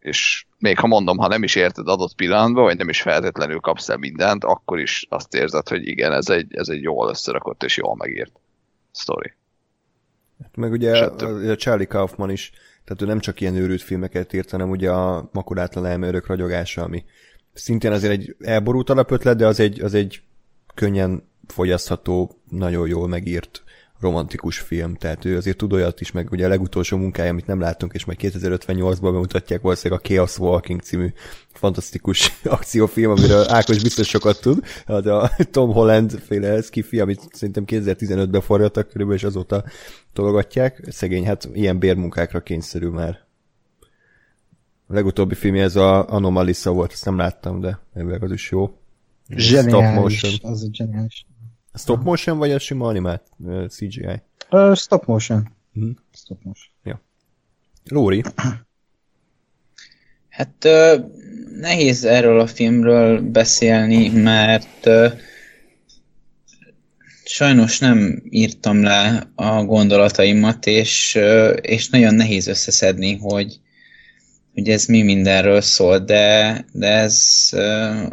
és 0.00 0.46
még 0.58 0.78
ha 0.78 0.86
mondom, 0.86 1.18
ha 1.18 1.28
nem 1.28 1.42
is 1.42 1.54
érted 1.54 1.88
adott 1.88 2.14
pillanatban, 2.14 2.64
vagy 2.64 2.76
nem 2.76 2.88
is 2.88 3.02
feltétlenül 3.02 3.60
kapsz 3.60 3.88
el 3.88 3.96
mindent, 3.96 4.44
akkor 4.44 4.78
is 4.78 5.06
azt 5.08 5.34
érzed, 5.34 5.68
hogy 5.68 5.86
igen, 5.86 6.12
ez 6.12 6.28
egy, 6.28 6.54
ez 6.54 6.68
egy 6.68 6.82
jól 6.82 7.08
összerakott 7.08 7.62
és 7.62 7.76
jól 7.76 7.96
megírt 7.96 8.32
sztori. 8.90 9.34
Hát 10.42 10.56
meg 10.56 10.72
ugye 10.72 11.06
a, 11.06 11.50
a 11.50 11.56
Charlie 11.56 11.86
Kaufman 11.86 12.30
is, 12.30 12.52
tehát 12.84 13.02
ő 13.02 13.06
nem 13.06 13.20
csak 13.20 13.40
ilyen 13.40 13.56
őrült 13.56 13.82
filmeket 13.82 14.32
írt, 14.32 14.50
hanem 14.50 14.70
ugye 14.70 14.90
a 14.90 15.28
makulátlan 15.32 15.86
elmérők 15.86 16.26
ragyogása, 16.26 16.82
ami 16.82 17.04
szintén 17.52 17.92
azért 17.92 18.12
egy 18.12 18.36
elborult 18.40 18.90
alapötlet, 18.90 19.36
de 19.36 19.46
az 19.46 19.60
egy, 19.60 19.80
az 19.80 19.94
egy 19.94 20.22
könnyen 20.78 21.22
fogyasztható, 21.46 22.40
nagyon 22.50 22.88
jól 22.88 23.08
megírt 23.08 23.62
romantikus 24.00 24.58
film, 24.58 24.94
tehát 24.94 25.24
ő 25.24 25.36
azért 25.36 25.56
tud 25.56 25.72
olyat 25.72 26.00
is, 26.00 26.12
meg 26.12 26.30
ugye 26.30 26.44
a 26.44 26.48
legutolsó 26.48 26.96
munkája, 26.96 27.30
amit 27.30 27.46
nem 27.46 27.60
láttunk, 27.60 27.92
és 27.94 28.04
majd 28.04 28.18
2058-ban 28.22 28.98
bemutatják 29.00 29.60
valószínűleg 29.60 30.02
a 30.04 30.08
Chaos 30.08 30.38
Walking 30.38 30.80
című 30.80 31.12
fantasztikus 31.52 32.38
akciófilm, 32.44 33.10
amiről 33.10 33.44
Ákos 33.48 33.82
biztos 33.82 34.08
sokat 34.08 34.40
tud, 34.40 34.64
de 34.86 35.12
a 35.12 35.30
Tom 35.50 35.72
Holland 35.72 36.10
féle 36.26 36.62
skifi, 36.62 37.00
amit 37.00 37.28
szerintem 37.32 37.64
2015-ben 37.66 38.40
forgattak 38.40 38.88
körülbelül, 38.88 39.20
és 39.20 39.26
azóta 39.26 39.64
tologatják. 40.12 40.84
Szegény, 40.88 41.26
hát 41.26 41.48
ilyen 41.52 41.78
bérmunkákra 41.78 42.40
kényszerül 42.40 42.90
már. 42.90 43.26
A 44.86 44.94
legutóbbi 44.94 45.34
filmje 45.34 45.62
ez 45.62 45.76
a 45.76 46.08
Anomalisa 46.08 46.72
volt, 46.72 46.92
ezt 46.92 47.04
nem 47.04 47.16
láttam, 47.16 47.60
de 47.60 47.78
ebben 47.94 48.22
az 48.22 48.32
is 48.32 48.50
jó. 48.50 48.77
Zseniális, 49.28 50.18
stop 50.18 50.30
motion. 50.32 50.52
az 50.52 50.68
zseniális. 50.72 51.26
A 51.72 51.78
stop 51.78 52.02
motion 52.02 52.38
vagy 52.38 52.50
a 52.50 52.58
sima 52.58 52.86
animát? 52.86 53.22
Uh, 53.36 53.66
CGI? 53.66 54.22
Uh, 54.50 54.74
stop 54.74 55.04
motion. 55.04 55.48
Hmm. 55.72 55.96
Stop 56.12 56.42
motion. 56.42 56.72
Ja. 56.82 57.02
Lóri? 57.84 58.22
Hát 60.28 60.64
uh, 60.64 61.04
nehéz 61.60 62.04
erről 62.04 62.40
a 62.40 62.46
filmről 62.46 63.20
beszélni, 63.20 64.08
mert 64.08 64.86
uh, 64.86 65.12
sajnos 67.24 67.78
nem 67.78 68.22
írtam 68.30 68.82
le 68.82 69.30
a 69.34 69.64
gondolataimat, 69.64 70.66
és, 70.66 71.14
uh, 71.18 71.56
és 71.60 71.88
nagyon 71.88 72.14
nehéz 72.14 72.46
összeszedni, 72.46 73.16
hogy, 73.16 73.60
hogy 74.54 74.68
ez 74.68 74.84
mi 74.84 75.02
mindenről 75.02 75.60
szól, 75.60 75.98
de, 75.98 76.64
de 76.72 76.86
ez 76.86 77.48
uh, 77.52 78.12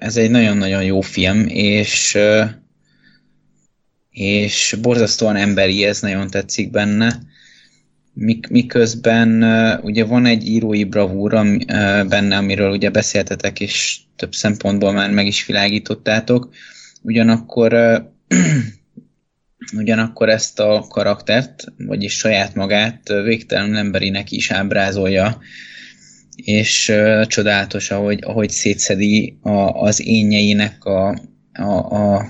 ez 0.00 0.16
egy 0.16 0.30
nagyon-nagyon 0.30 0.84
jó 0.84 1.00
film, 1.00 1.46
és 1.48 2.18
és 4.10 4.76
borzasztóan 4.82 5.36
emberi, 5.36 5.84
ez 5.84 6.00
nagyon 6.00 6.30
tetszik 6.30 6.70
benne. 6.70 7.20
Mik, 8.12 8.48
miközben 8.48 9.42
ugye 9.82 10.04
van 10.04 10.26
egy 10.26 10.48
írói 10.48 10.84
bravúra 10.84 11.44
benne, 12.08 12.36
amiről 12.36 12.70
ugye 12.70 12.90
beszéltetek, 12.90 13.60
és 13.60 13.98
több 14.16 14.32
szempontból 14.32 14.92
már 14.92 15.10
meg 15.10 15.26
is 15.26 15.46
világítottátok. 15.46 16.54
Ugyanakkor 17.02 17.72
ugyanakkor 19.76 20.28
ezt 20.28 20.60
a 20.60 20.86
karaktert, 20.88 21.64
vagyis 21.76 22.12
saját 22.12 22.54
magát 22.54 23.08
végtelenül 23.24 23.76
emberinek 23.76 24.30
is 24.30 24.50
ábrázolja, 24.50 25.40
és 26.44 26.88
uh, 26.88 27.26
csodálatos, 27.26 27.90
ahogy, 27.90 28.18
ahogy 28.22 28.50
szétszedi 28.50 29.38
a, 29.42 29.50
az 29.60 30.06
énjeinek 30.06 30.84
a, 30.84 31.08
a, 31.52 31.72
a, 31.72 32.26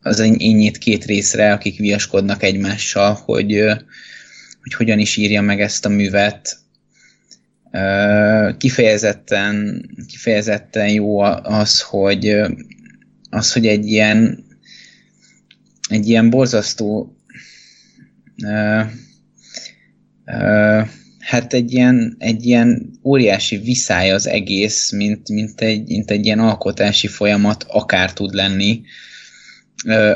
az 0.00 0.18
énjét 0.20 0.78
két 0.78 1.04
részre, 1.04 1.52
akik 1.52 1.78
viaskodnak 1.78 2.42
egymással, 2.42 3.12
hogy, 3.24 3.64
hogy 4.62 4.74
hogyan 4.76 4.98
is 4.98 5.16
írja 5.16 5.42
meg 5.42 5.60
ezt 5.60 5.84
a 5.84 5.88
művet. 5.88 6.56
Kifejezetten, 8.58 9.86
kifejezetten 10.06 10.88
jó 10.88 11.18
az, 11.42 11.80
hogy 11.80 12.40
az, 13.30 13.52
hogy 13.52 13.66
egy 13.66 13.86
ilyen 13.86 14.44
egy 15.88 16.08
ilyen 16.08 16.30
borzasztó 16.30 17.16
hát 21.26 21.52
egy 21.52 21.72
ilyen, 21.72 22.16
egy 22.18 22.46
ilyen 22.46 22.90
óriási 23.04 23.56
viszály 23.56 24.12
az 24.12 24.26
egész, 24.26 24.90
mint, 24.90 25.28
mint, 25.28 25.60
egy, 25.60 25.88
mint 25.88 26.10
egy 26.10 26.24
ilyen 26.24 26.38
alkotási 26.38 27.06
folyamat 27.06 27.64
akár 27.68 28.12
tud 28.12 28.34
lenni, 28.34 28.82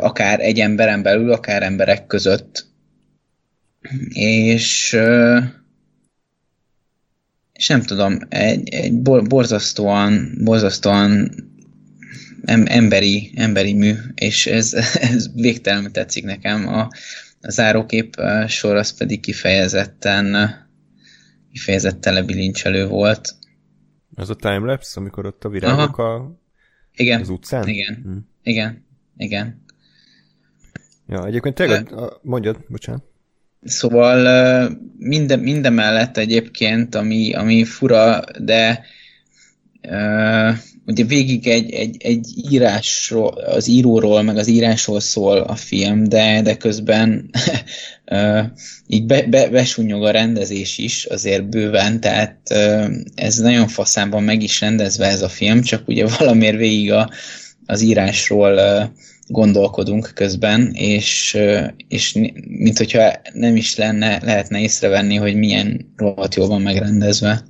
akár 0.01 0.41
egy 0.41 0.61
emberen 0.61 1.03
belül, 1.03 1.33
akár 1.33 1.63
emberek 1.63 2.07
között. 2.07 2.67
És, 4.09 4.97
és 7.53 7.67
nem 7.67 7.83
tudom, 7.83 8.19
egy, 8.29 8.69
egy 8.69 8.93
borzasztóan, 9.03 10.39
borzasztóan 10.45 11.31
emberi, 12.65 13.33
emberi 13.37 13.73
mű, 13.73 13.95
és 14.15 14.47
ez, 14.47 14.73
ez 15.13 15.31
végtelenül 15.35 15.91
tetszik 15.91 16.25
nekem. 16.25 16.69
A, 16.69 16.89
a 17.41 17.51
zárókép 17.51 18.17
sor 18.47 18.77
az 18.77 18.97
pedig 18.97 19.21
kifejezetten 19.21 20.59
kifejezetten 21.53 22.15
lebilincselő 22.15 22.87
volt. 22.87 23.35
Az 24.15 24.31
a 24.31 24.35
timelapse, 24.35 25.01
amikor 25.01 25.27
ott 25.27 25.45
a 25.45 25.49
virágok 25.49 25.99
a... 25.99 26.39
Igen. 26.93 27.21
az 27.21 27.29
utcán? 27.29 27.69
Igen. 27.69 28.01
Hm. 28.03 28.17
Igen. 28.43 28.87
Igen. 29.17 29.63
Ja, 31.07 31.27
egyébként 31.27 31.55
tényleg, 31.55 31.95
mondjad, 32.23 32.65
bocsánat. 32.69 33.05
Szóval 33.63 34.71
minden, 34.99 35.39
minden 35.39 35.73
mellett 35.73 36.17
egyébként, 36.17 36.95
ami, 36.95 37.35
ami 37.35 37.65
fura, 37.65 38.21
de 38.39 38.85
uh, 39.83 40.57
ugye 40.91 41.05
végig 41.05 41.47
egy, 41.47 41.73
egy, 41.73 41.97
egy 41.99 42.27
írásról, 42.51 43.29
az 43.29 43.69
íróról, 43.69 44.23
meg 44.23 44.37
az 44.37 44.49
írásról 44.49 45.01
szól 45.01 45.39
a 45.39 45.55
film, 45.55 46.09
de, 46.09 46.43
de 46.43 46.57
közben 46.57 47.31
így 48.87 49.05
be, 49.05 49.23
be, 49.23 49.49
besúnyog 49.49 50.05
a 50.05 50.11
rendezés 50.11 50.79
is 50.79 51.05
azért 51.05 51.49
bőven, 51.49 52.01
tehát 52.01 52.37
ez 53.15 53.37
nagyon 53.37 53.69
faszában 53.69 54.23
meg 54.23 54.43
is 54.43 54.61
rendezve 54.61 55.07
ez 55.07 55.23
a 55.23 55.29
film, 55.29 55.63
csak 55.63 55.89
ugye 55.89 56.07
valamiért 56.19 56.57
végig 56.57 56.93
a, 56.93 57.11
az 57.67 57.81
írásról 57.81 58.61
gondolkodunk 59.27 60.11
közben, 60.15 60.71
és, 60.73 61.39
és 61.89 62.13
mint 62.49 62.79
hogyha 62.79 63.13
nem 63.33 63.57
is 63.57 63.77
lenne, 63.77 64.21
lehetne 64.23 64.61
észrevenni, 64.61 65.17
hogy 65.17 65.35
milyen 65.35 65.93
rohadt 65.97 66.35
jól 66.35 66.49
van 66.49 66.63
megrendezve. 66.63 67.50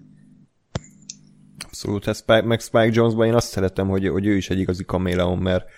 Abszolút, 1.81 2.07
ez 2.07 2.17
Spike, 2.17 2.43
meg 2.43 2.61
Spike 2.61 2.91
Jonesban 2.93 3.27
én 3.27 3.35
azt 3.35 3.49
szeretem, 3.49 3.89
hogy, 3.89 4.09
hogy 4.09 4.27
ő 4.27 4.37
is 4.37 4.51
egy 4.51 4.59
igazi 4.59 4.85
kaméleon, 4.85 5.39
mert 5.39 5.69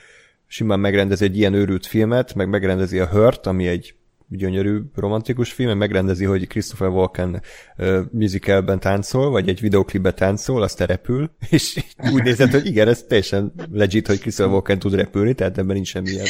simán 0.47 0.81
megrendez 0.81 1.23
egy 1.23 1.37
ilyen 1.37 1.55
őrült 1.55 1.87
filmet, 1.87 2.35
meg 2.35 2.49
megrendezi 2.49 2.99
a 2.99 3.07
Hört, 3.07 3.47
ami 3.47 3.67
egy 3.67 3.95
gyönyörű 4.29 4.81
romantikus 4.95 5.53
film, 5.53 5.79
megrendezi, 5.79 6.25
hogy 6.25 6.47
Christopher 6.47 6.89
Walken 6.89 7.43
uh, 7.77 8.01
musicalben 8.11 8.81
táncol, 8.81 9.31
vagy 9.31 9.49
egy 9.49 9.61
videoklipben 9.61 10.15
táncol, 10.15 10.63
azt 10.63 10.81
repül, 10.81 11.31
és 11.51 11.85
úgy 12.13 12.23
nézett, 12.23 12.51
hogy 12.51 12.67
igen, 12.67 12.89
ez 12.89 13.03
teljesen 13.03 13.53
legit, 13.71 14.07
hogy 14.07 14.21
Christopher 14.21 14.53
Walken 14.53 14.79
tud 14.79 14.95
repülni, 14.95 15.35
tehát 15.35 15.59
ebben 15.59 15.75
nincs 15.75 15.89
semmilyen 15.89 16.27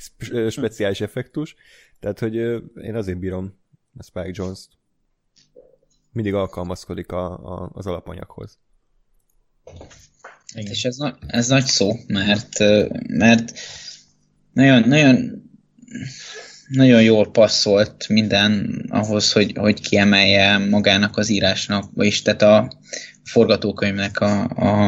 speciális 0.50 1.00
effektus. 1.00 1.54
Tehát, 2.00 2.18
hogy 2.18 2.38
uh, 2.38 2.62
én 2.82 2.94
azért 2.94 3.18
bírom 3.18 3.58
a 3.98 4.02
Spike 4.02 4.30
Jones-t. 4.32 4.68
Mindig 6.12 6.34
alkalmazkodik 6.34 7.12
a, 7.12 7.32
a, 7.32 7.70
az 7.72 7.86
alapanyaghoz. 7.86 8.58
Igen. 10.54 10.70
És 10.70 10.84
ez, 10.84 10.96
ez 11.26 11.48
nagy 11.48 11.64
szó, 11.64 11.92
mert, 12.06 12.58
mert 13.08 13.58
nagyon, 14.52 14.88
nagyon, 14.88 15.42
nagyon 16.68 17.02
jól 17.02 17.30
passzolt 17.30 18.08
minden 18.08 18.84
ahhoz, 18.88 19.32
hogy, 19.32 19.52
hogy 19.56 19.80
kiemelje 19.80 20.58
magának 20.58 21.16
az 21.16 21.28
írásnak, 21.28 21.90
vagyis 21.94 22.22
tehát 22.22 22.42
a 22.42 22.72
forgatókönyvnek 23.24 24.20
a, 24.20 24.42
a, 24.44 24.86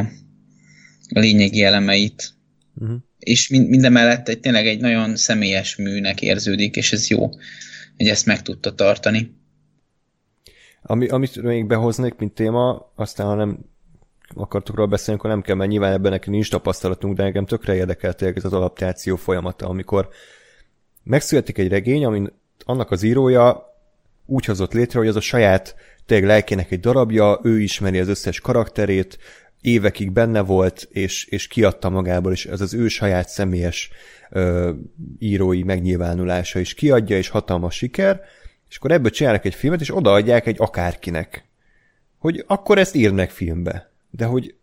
a 1.09 1.18
lényegi 1.18 1.62
elemeit. 1.62 2.34
Uh-huh. 2.74 2.96
És 3.18 3.48
mind, 3.48 3.90
mellett 3.90 4.28
egy, 4.28 4.40
tényleg 4.40 4.66
egy 4.66 4.80
nagyon 4.80 5.16
személyes 5.16 5.76
műnek 5.76 6.22
érződik, 6.22 6.76
és 6.76 6.92
ez 6.92 7.09
jó, 7.09 7.28
hogy 7.96 8.06
ezt 8.06 8.26
meg 8.26 8.42
tudta 8.42 8.74
tartani. 8.74 9.34
Ami, 10.82 11.09
amit 11.09 11.42
még 11.42 11.66
behoznék, 11.66 12.14
mint 12.14 12.32
téma, 12.32 12.92
aztán 12.94 13.26
ha 13.26 13.34
nem 13.34 13.59
akartok 14.34 14.76
róla 14.76 14.88
beszélni, 14.88 15.20
akkor 15.20 15.30
nem 15.30 15.42
kell, 15.42 15.56
mert 15.56 15.70
nyilván 15.70 15.92
ebben 15.92 16.10
nekünk 16.10 16.34
nincs 16.34 16.51
tapasztalatunk, 16.51 17.16
de 17.16 17.22
nekem 17.22 17.46
tökre 17.46 17.74
érdekelt 17.74 18.22
ez 18.22 18.44
az 18.44 18.52
adaptáció 18.52 19.16
folyamata, 19.16 19.68
amikor 19.68 20.09
megszületik 21.02 21.59
egy 21.59 21.68
regény, 21.68 22.05
amin 22.05 22.32
annak 22.64 22.90
az 22.90 23.02
írója 23.02 23.72
úgy 24.26 24.44
hozott 24.44 24.72
létre, 24.72 24.98
hogy 24.98 25.09
az 25.09 25.16
a 25.16 25.20
saját 25.20 25.74
tényleg 26.06 26.28
lelkének 26.28 26.70
egy 26.70 26.80
darabja, 26.80 27.40
ő 27.42 27.60
ismeri 27.60 27.98
az 27.98 28.09
összes 28.09 28.40
karakterét, 28.40 29.18
évekig 29.60 30.10
benne 30.10 30.40
volt, 30.40 30.88
és, 30.90 31.24
és 31.24 31.46
kiadta 31.46 31.88
magából, 31.88 32.32
és 32.32 32.46
ez 32.46 32.60
az 32.60 32.74
ő 32.74 32.88
saját 32.88 33.28
személyes 33.28 33.90
ö, 34.30 34.72
írói 35.18 35.62
megnyilvánulása 35.62 36.59
is 36.59 36.74
kiadja, 36.74 37.16
és 37.16 37.28
hatalmas 37.28 37.74
siker, 37.74 38.20
és 38.68 38.76
akkor 38.76 38.90
ebből 38.90 39.10
csinálnak 39.10 39.44
egy 39.44 39.55
filmet, 39.55 39.80
és 39.80 39.96
odaadják 39.96 40.46
egy 40.46 40.56
akárkinek. 40.59 41.44
Hogy 42.18 42.44
akkor 42.46 42.78
ezt 42.78 42.94
írnak 42.94 43.30
filmbe 43.30 43.94
de 44.16 44.24
hogy 44.24 44.55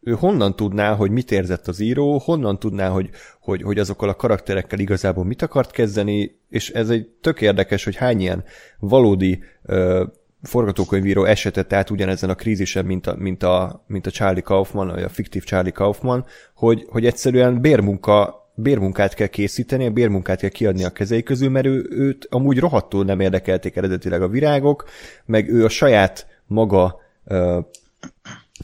ő 0.00 0.12
honnan 0.12 0.56
tudná, 0.56 0.94
hogy 0.94 1.10
mit 1.10 1.30
érzett 1.30 1.68
az 1.68 1.80
író, 1.80 2.18
honnan 2.18 2.58
tudná, 2.58 2.88
hogy, 2.88 3.10
hogy, 3.40 3.62
hogy 3.62 3.78
azokkal 3.78 4.08
a 4.08 4.14
karakterekkel 4.14 4.78
igazából 4.78 5.24
mit 5.24 5.42
akart 5.42 5.70
kezdeni, 5.70 6.38
és 6.48 6.70
ez 6.70 6.90
egy 6.90 7.08
tök 7.20 7.40
érdekes, 7.40 7.84
hogy 7.84 7.96
hány 7.96 8.20
ilyen 8.20 8.44
valódi 8.78 9.42
ö, 9.62 10.04
forgatókönyvíró 10.42 11.24
esetet 11.24 11.72
át 11.72 11.90
ugyanezen 11.90 12.30
a 12.30 12.34
krízisen, 12.34 12.84
mint 12.84 13.06
a, 13.06 13.14
mint 13.18 13.42
a, 13.42 13.84
mint 13.86 14.06
a 14.06 14.10
Charlie 14.10 14.42
Kaufman, 14.42 14.88
vagy 14.88 15.02
a 15.02 15.08
fiktív 15.08 15.44
Charlie 15.44 15.72
Kaufman, 15.72 16.24
hogy, 16.54 16.86
hogy 16.88 17.06
egyszerűen 17.06 17.60
bérmunka 17.60 18.46
bérmunkát 18.54 19.14
kell 19.14 19.26
készíteni, 19.26 19.86
a 19.86 19.90
bérmunkát 19.90 20.40
kell 20.40 20.50
kiadni 20.50 20.84
a 20.84 20.90
kezei 20.90 21.22
közül, 21.22 21.50
mert 21.50 21.66
ő, 21.66 21.86
őt 21.90 22.26
amúgy 22.30 22.58
rohadtul 22.58 23.04
nem 23.04 23.20
érdekelték 23.20 23.76
eredetileg 23.76 24.22
a 24.22 24.28
virágok, 24.28 24.84
meg 25.24 25.48
ő 25.48 25.64
a 25.64 25.68
saját 25.68 26.26
maga 26.46 27.00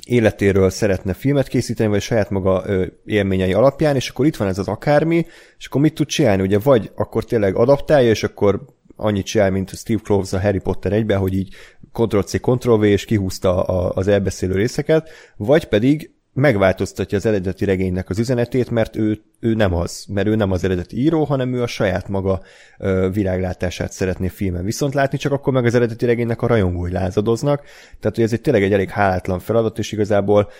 életéről 0.06 0.70
szeretne 0.70 1.12
filmet 1.12 1.48
készíteni, 1.48 1.88
vagy 1.90 2.00
saját 2.00 2.30
maga 2.30 2.64
élményei 3.04 3.52
alapján, 3.52 3.96
és 3.96 4.08
akkor 4.08 4.26
itt 4.26 4.36
van 4.36 4.48
ez 4.48 4.58
az 4.58 4.68
akármi, 4.68 5.26
és 5.58 5.66
akkor 5.66 5.80
mit 5.80 5.94
tud 5.94 6.06
csinálni? 6.06 6.42
Ugye 6.42 6.58
vagy 6.58 6.90
akkor 6.94 7.24
tényleg 7.24 7.56
adaptálja, 7.56 8.10
és 8.10 8.22
akkor 8.22 8.64
annyit 8.96 9.26
csinál, 9.26 9.50
mint 9.50 9.76
Steve 9.76 10.00
Kloves 10.04 10.32
a 10.32 10.40
Harry 10.40 10.58
Potter 10.58 10.92
egyben, 10.92 11.18
hogy 11.18 11.34
így 11.34 11.54
Ctrl-C, 11.92 12.40
Ctrl-V, 12.40 12.82
és 12.82 13.04
kihúzta 13.04 13.62
az 13.88 14.08
elbeszélő 14.08 14.54
részeket, 14.54 15.10
vagy 15.36 15.64
pedig 15.64 16.13
megváltoztatja 16.34 17.18
az 17.18 17.26
eredeti 17.26 17.64
regénynek 17.64 18.10
az 18.10 18.18
üzenetét, 18.18 18.70
mert 18.70 18.96
ő, 18.96 19.20
ő 19.40 19.54
nem 19.54 19.74
az, 19.74 20.04
mert 20.08 20.26
ő 20.26 20.34
nem 20.34 20.50
az 20.50 20.64
eredeti 20.64 20.96
író, 20.96 21.24
hanem 21.24 21.54
ő 21.54 21.62
a 21.62 21.66
saját 21.66 22.08
maga 22.08 22.42
ö, 22.78 23.08
világlátását 23.12 23.92
szeretné 23.92 24.28
filmen 24.28 24.64
viszont 24.64 24.94
látni, 24.94 25.18
csak 25.18 25.32
akkor 25.32 25.52
meg 25.52 25.64
az 25.64 25.74
eredeti 25.74 26.06
regénynek 26.06 26.42
a 26.42 26.46
rajongói 26.46 26.90
lázadoznak, 26.90 27.62
tehát 28.00 28.16
hogy 28.16 28.24
ez 28.24 28.32
egy 28.32 28.40
tényleg 28.40 28.62
egy 28.62 28.72
elég 28.72 28.88
hálátlan 28.88 29.38
feladat, 29.38 29.78
és 29.78 29.92
igazából 29.92 30.50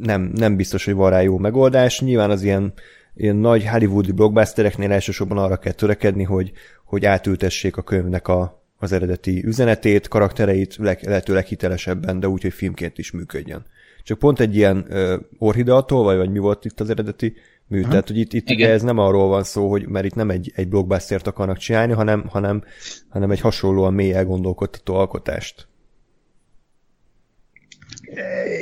nem, 0.00 0.30
nem 0.34 0.56
biztos, 0.56 0.84
hogy 0.84 0.94
van 0.94 1.10
rá 1.10 1.20
jó 1.20 1.38
megoldás. 1.38 2.00
Nyilván 2.00 2.30
az 2.30 2.42
ilyen, 2.42 2.72
ilyen 3.14 3.36
nagy 3.36 3.66
hollywoodi 3.66 4.12
blockbustereknél 4.12 4.92
elsősorban 4.92 5.38
arra 5.38 5.56
kell 5.56 5.72
törekedni, 5.72 6.22
hogy, 6.22 6.52
hogy 6.84 7.04
átültessék 7.04 7.76
a 7.76 7.82
könyvnek 7.82 8.28
a, 8.28 8.64
az 8.76 8.92
eredeti 8.92 9.44
üzenetét, 9.44 10.08
karaktereit 10.08 10.76
lehetőleg 11.00 11.44
hitelesebben, 11.44 12.20
de 12.20 12.28
úgy, 12.28 12.42
hogy 12.42 12.52
filmként 12.52 12.98
is 12.98 13.10
működjön. 13.10 13.64
Csak 14.04 14.18
pont 14.18 14.40
egy 14.40 14.56
ilyen 14.56 14.86
uh, 14.88 15.14
orhideatól, 15.38 16.04
vagy, 16.04 16.16
vagy 16.16 16.30
mi 16.30 16.38
volt 16.38 16.64
itt 16.64 16.80
az 16.80 16.90
eredeti 16.90 17.34
mű, 17.66 17.76
uh-huh. 17.76 17.90
tehát 17.90 18.08
hogy 18.08 18.18
itt, 18.18 18.32
itt 18.32 18.50
ugye 18.50 18.70
ez 18.70 18.82
nem 18.82 18.98
arról 18.98 19.28
van 19.28 19.44
szó, 19.44 19.70
hogy 19.70 19.88
mert 19.88 20.04
itt 20.04 20.14
nem 20.14 20.30
egy, 20.30 20.52
egy 20.54 20.68
blockbustert 20.68 21.26
akarnak 21.26 21.56
csinálni, 21.56 21.92
hanem, 21.92 22.24
hanem, 22.28 22.64
hanem 23.08 23.30
egy 23.30 23.40
hasonlóan 23.40 23.94
mély 23.94 24.12
elgondolkodtató 24.12 24.94
alkotást. 24.94 25.68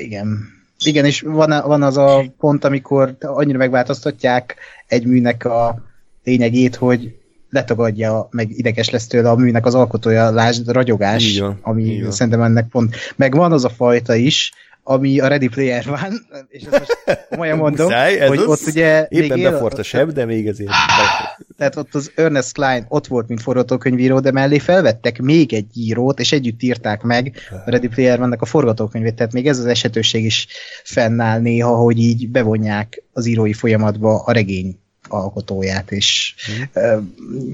Igen. 0.01 0.39
Igen, 0.85 1.05
és 1.05 1.21
van, 1.21 1.63
van 1.67 1.83
az 1.83 1.97
a 1.97 2.25
pont, 2.39 2.65
amikor 2.65 3.17
annyira 3.21 3.59
megváltoztatják 3.59 4.57
egy 4.87 5.07
műnek 5.07 5.45
a 5.45 5.83
lényegét, 6.25 6.75
hogy 6.75 7.17
letagadja, 7.51 8.29
meg 8.31 8.51
ideges 8.51 8.91
lesz 8.91 9.07
tőle 9.07 9.31
a 9.31 9.37
műnek 9.37 9.67
az 9.67 9.75
alkotója, 9.75 10.31
lásd, 10.31 10.69
ragyogás, 10.69 11.39
van, 11.39 11.59
ami 11.63 12.05
szerintem 12.09 12.43
ennek 12.43 12.69
pont. 12.69 12.97
Meg 13.17 13.35
van 13.35 13.53
az 13.53 13.65
a 13.65 13.69
fajta 13.69 14.15
is, 14.15 14.53
ami 14.93 15.21
a 15.21 15.27
Ready 15.27 15.49
Player 15.49 15.85
van, 15.85 16.27
és 16.49 16.63
ezt 16.63 16.79
most 16.79 17.27
komolyan 17.31 17.59
mondom, 17.65 17.87
Muszáj, 17.87 18.19
hogy 18.19 18.39
ott 18.39 18.67
ugye... 18.67 19.07
Éppen 19.09 19.39
még 19.39 19.51
befort 19.51 19.79
a 19.79 19.83
seb, 19.83 20.11
de 20.11 20.25
még 20.25 20.49
azért... 20.49 20.71
Tehát 21.59 21.77
ott 21.77 21.95
az 21.95 22.13
Ernest 22.15 22.53
Klein 22.53 22.85
ott 22.89 23.07
volt, 23.07 23.29
mint 23.29 23.43
forgatókönyvíró, 23.43 24.21
de 24.21 24.33
mellé 24.33 24.59
felvettek 24.59 25.21
még 25.21 25.53
egy 25.53 25.67
írót, 25.75 26.21
és 26.21 26.33
együtt 26.33 26.63
írták 26.63 27.03
meg 27.03 27.37
a 27.67 27.71
Ready 27.71 27.89
Player 27.89 28.19
vannak 28.19 28.43
a 28.43 28.47
forgatókönyvét, 28.47 29.15
tehát 29.15 29.33
még 29.33 29.49
ez 29.49 29.59
az 29.59 29.67
esetőség 29.67 30.25
is 30.25 30.47
fennáll 30.85 31.41
néha, 31.41 31.75
hogy 31.75 31.99
így 31.99 32.29
bevonják 32.29 33.03
az 33.13 33.27
írói 33.27 33.53
folyamatba 33.53 34.23
a 34.25 34.33
regény 34.33 34.82
alkotóját, 35.09 35.91
és 35.91 36.35
mm. 36.51 36.63
uh, 36.75 37.03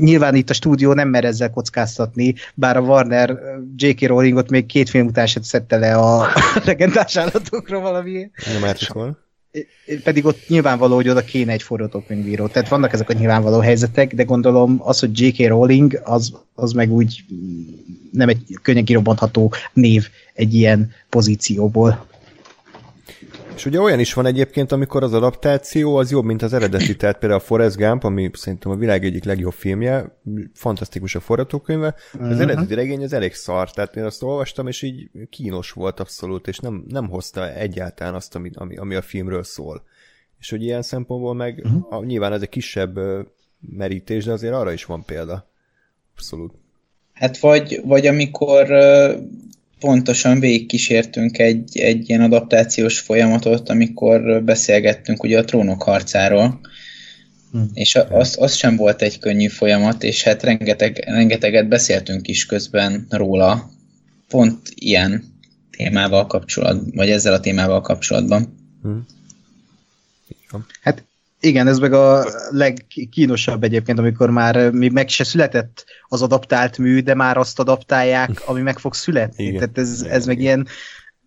nyilván 0.01 0.35
itt 0.35 0.51
a 0.51 0.55
stúdió 0.55 0.93
nem 0.93 1.09
mer 1.09 1.25
ezzel 1.25 1.51
kockáztatni, 1.51 2.35
bár 2.55 2.77
a 2.77 2.81
Warner 2.81 3.39
J.K. 3.77 4.07
Rowlingot 4.07 4.51
még 4.51 4.67
két 4.67 4.89
film 4.89 5.07
után 5.07 5.27
sem 5.27 5.43
szedte 5.43 5.77
le 5.77 5.97
a 5.97 6.27
legendás 6.65 7.17
állatokról 7.17 7.81
valami. 7.81 8.31
Nem 8.53 8.65
pedig 10.03 10.25
ott 10.25 10.49
nyilvánvaló, 10.49 10.95
hogy 10.95 11.09
oda 11.09 11.21
kéne 11.21 11.53
egy 11.53 11.63
forgatókönyvíró. 11.63 12.47
Tehát 12.47 12.69
vannak 12.69 12.93
ezek 12.93 13.09
a 13.09 13.13
nyilvánvaló 13.13 13.59
helyzetek, 13.59 14.15
de 14.15 14.23
gondolom 14.23 14.81
az, 14.83 14.99
hogy 14.99 15.21
J.K. 15.21 15.47
Rowling, 15.47 16.01
az, 16.05 16.33
az 16.55 16.73
meg 16.73 16.93
úgy 16.93 17.25
nem 18.13 18.29
egy 18.29 18.59
könnyen 18.63 18.85
kirobbantható 18.85 19.53
név 19.73 20.09
egy 20.35 20.55
ilyen 20.55 20.93
pozícióból. 21.09 22.07
És 23.59 23.67
ugye 23.67 23.81
olyan 23.81 23.99
is 23.99 24.13
van 24.13 24.27
egyébként, 24.27 24.73
amikor 24.73 25.03
az 25.03 25.13
adaptáció 25.13 25.97
az 25.97 26.11
jobb, 26.11 26.25
mint 26.25 26.43
az 26.43 26.53
eredeti, 26.53 26.97
tehát 26.97 27.19
például 27.19 27.41
a 27.41 27.45
Forrest 27.45 27.77
Gump, 27.77 28.05
ami 28.05 28.31
szerintem 28.33 28.73
a 28.73 28.77
világ 28.77 29.05
egyik 29.05 29.25
legjobb 29.25 29.53
filmje, 29.53 30.19
fantasztikus 30.55 31.15
a 31.15 31.21
forgatókönyve, 31.21 31.95
uh-huh. 32.13 32.31
az 32.31 32.35
mhm. 32.37 32.49
eredeti 32.49 32.75
regény 32.75 33.03
az 33.03 33.13
elég 33.13 33.35
szar, 33.35 33.71
tehát 33.71 33.97
én 33.97 34.05
azt 34.05 34.23
olvastam, 34.23 34.67
és 34.67 34.83
így 34.83 35.11
kínos 35.31 35.71
volt 35.71 36.01
abszolút, 36.01 36.49
és 36.49 36.59
nem, 36.59 36.85
nem 36.89 37.09
hozta 37.09 37.53
egyáltalán 37.53 38.15
azt, 38.15 38.35
ami, 38.35 38.51
ami, 38.55 38.77
ami 38.77 38.95
a 38.95 39.03
filmről 39.03 39.43
szól. 39.43 39.83
És 40.39 40.51
hogy 40.51 40.63
ilyen 40.63 40.83
szempontból 40.83 41.35
meg 41.35 41.61
uh-huh. 41.65 41.93
a, 41.93 42.05
nyilván 42.05 42.33
ez 42.33 42.43
egy 42.43 42.49
kisebb 42.49 42.99
merítés, 43.61 44.25
de 44.25 44.33
azért 44.33 44.55
arra 44.55 44.73
is 44.73 44.85
van 44.85 45.05
példa. 45.05 45.49
Abszolút. 46.15 46.53
Hát 47.13 47.39
vagy, 47.39 47.81
vagy 47.85 48.07
amikor 48.07 48.67
pontosan 49.79 50.41
végigkísértünk 50.41 51.39
egy, 51.39 51.79
egy 51.79 52.09
ilyen 52.09 52.21
adaptációs 52.21 52.99
folyamatot, 52.99 53.69
amikor 53.69 54.43
beszélgettünk 54.45 55.23
ugye 55.23 55.39
a 55.39 55.45
trónok 55.45 55.83
harcáról, 55.83 56.61
hm. 57.53 57.63
és 57.75 57.95
az, 57.95 58.37
az 58.41 58.55
sem 58.55 58.77
volt 58.77 59.03
egy 59.03 59.19
könnyű 59.19 59.47
folyamat, 59.47 60.03
és 60.03 60.23
hát 60.23 60.43
rengeteg, 60.43 61.05
rengeteget 61.07 61.69
beszéltünk 61.69 62.29
is 62.29 62.47
közben 62.47 63.07
róla, 63.11 63.71
pont 64.29 64.59
ilyen 64.75 65.25
témával 65.71 66.27
kapcsolatban, 66.27 66.93
vagy 66.95 67.11
ezzel 67.11 67.33
a 67.33 67.41
témával 67.41 67.81
kapcsolatban. 67.81 68.57
Hm. 68.83 68.99
Hát 70.81 71.08
igen, 71.41 71.67
ez 71.67 71.79
meg 71.79 71.93
a 71.93 72.25
legkínosabb 72.51 73.63
egyébként, 73.65 73.99
amikor 73.99 74.31
már 74.31 74.71
még 74.71 74.93
meg 74.93 75.09
se 75.09 75.25
született 75.25 75.85
az 76.09 76.23
adaptált 76.23 76.79
mű, 76.79 77.01
de 77.01 77.15
már 77.15 77.37
azt 77.37 77.59
adaptálják, 77.59 78.43
ami 78.49 78.61
meg 78.61 78.79
fog 78.79 78.95
születni. 78.95 79.45
Igen. 79.45 79.59
Tehát 79.59 79.79
ez, 79.79 80.07
ez 80.09 80.27
meg 80.27 80.41
ilyen 80.41 80.67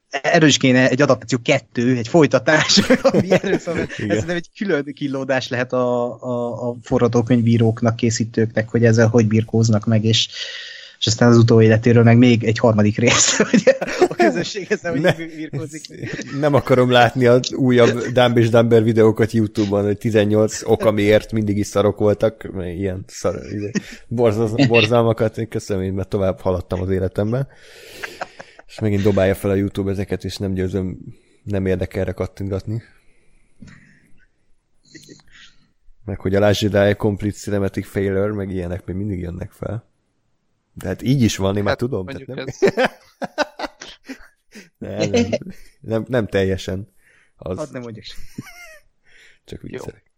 erről 0.09 0.49
is 0.49 0.57
kéne 0.57 0.89
egy 0.89 1.01
adaptáció 1.01 1.39
kettő, 1.43 1.97
egy 1.97 2.07
folytatás, 2.07 2.77
ami 3.01 3.31
erről 3.31 3.57
szól. 3.57 3.87
Ez 4.07 4.23
nem 4.23 4.35
egy 4.35 4.49
külön 4.57 4.93
kilódás 4.93 5.47
lehet 5.47 5.73
a, 5.73 6.21
a, 6.21 6.69
a 6.69 6.75
forradókönyvíróknak, 6.81 7.95
készítőknek, 7.95 8.69
hogy 8.69 8.85
ezzel 8.85 9.07
hogy 9.07 9.27
birkóznak 9.27 9.85
meg, 9.85 10.03
és, 10.03 10.29
és 11.01 11.07
aztán 11.07 11.29
az 11.29 11.37
utóéletéről 11.37 12.03
meg 12.03 12.17
még 12.17 12.43
egy 12.43 12.57
harmadik 12.57 12.97
rész, 12.97 13.37
hogy 13.49 13.63
a 14.09 14.15
közösség 14.15 14.67
ezzel 14.69 14.91
hogy 14.91 15.01
Ne- 15.01 15.13
birkózik. 15.13 15.85
Nem 16.39 16.53
akarom 16.53 16.91
látni 16.91 17.25
az 17.25 17.53
újabb 17.53 17.99
Dumb 17.99 18.37
és 18.37 18.49
Dumber 18.49 18.83
videókat 18.83 19.31
YouTube-on, 19.31 19.83
hogy 19.83 19.97
18 19.97 20.61
ok, 20.63 20.85
amiért 20.85 21.31
mindig 21.31 21.57
is 21.57 21.67
szarok 21.67 21.97
voltak, 21.97 22.49
ilyen 22.55 23.03
szar, 23.07 23.35
izé, 23.51 23.71
borzaz, 24.07 24.67
borzalmakat, 24.67 25.37
én 25.37 25.47
köszönöm, 25.47 25.83
én 25.83 25.93
mert 25.93 26.09
tovább 26.09 26.39
haladtam 26.39 26.81
az 26.81 26.89
életemben. 26.89 27.47
És 28.67 28.79
megint 28.79 29.03
dobálja 29.03 29.35
fel 29.35 29.49
a 29.49 29.55
YouTube 29.55 29.91
ezeket, 29.91 30.23
és 30.23 30.37
nem 30.37 30.53
győzöm 30.53 30.97
nem 31.43 31.65
érdekelre 31.65 32.11
kattintgatni. 32.11 32.81
Meg 36.05 36.19
hogy 36.19 36.35
a 36.35 36.39
Last 36.39 36.61
Jedi 36.61 36.95
Complete 36.95 37.37
Cinematic 37.37 37.87
Failure, 37.87 38.33
meg 38.33 38.49
ilyenek 38.49 38.85
még 38.85 38.95
mindig 38.95 39.19
jönnek 39.19 39.51
fel. 39.51 39.89
De 40.81 40.87
hát 40.87 41.01
így 41.01 41.21
is 41.21 41.37
van, 41.37 41.57
én 41.57 41.63
már 41.63 41.69
Hát 41.69 41.77
tudom. 41.77 42.05
mondjuk 42.05 42.27
Tehát 42.35 42.45
nem, 44.77 44.99
ez, 44.99 45.09
nem, 45.09 45.09
nem, 45.09 45.39
nem, 45.81 46.05
nem 46.07 46.27
teljesen. 46.27 46.93
Az 47.35 47.57
Hadd 47.57 47.71
nem 47.71 47.81
mondjak. 47.81 48.05
csak 49.45 49.61
viccelek. 49.61 50.11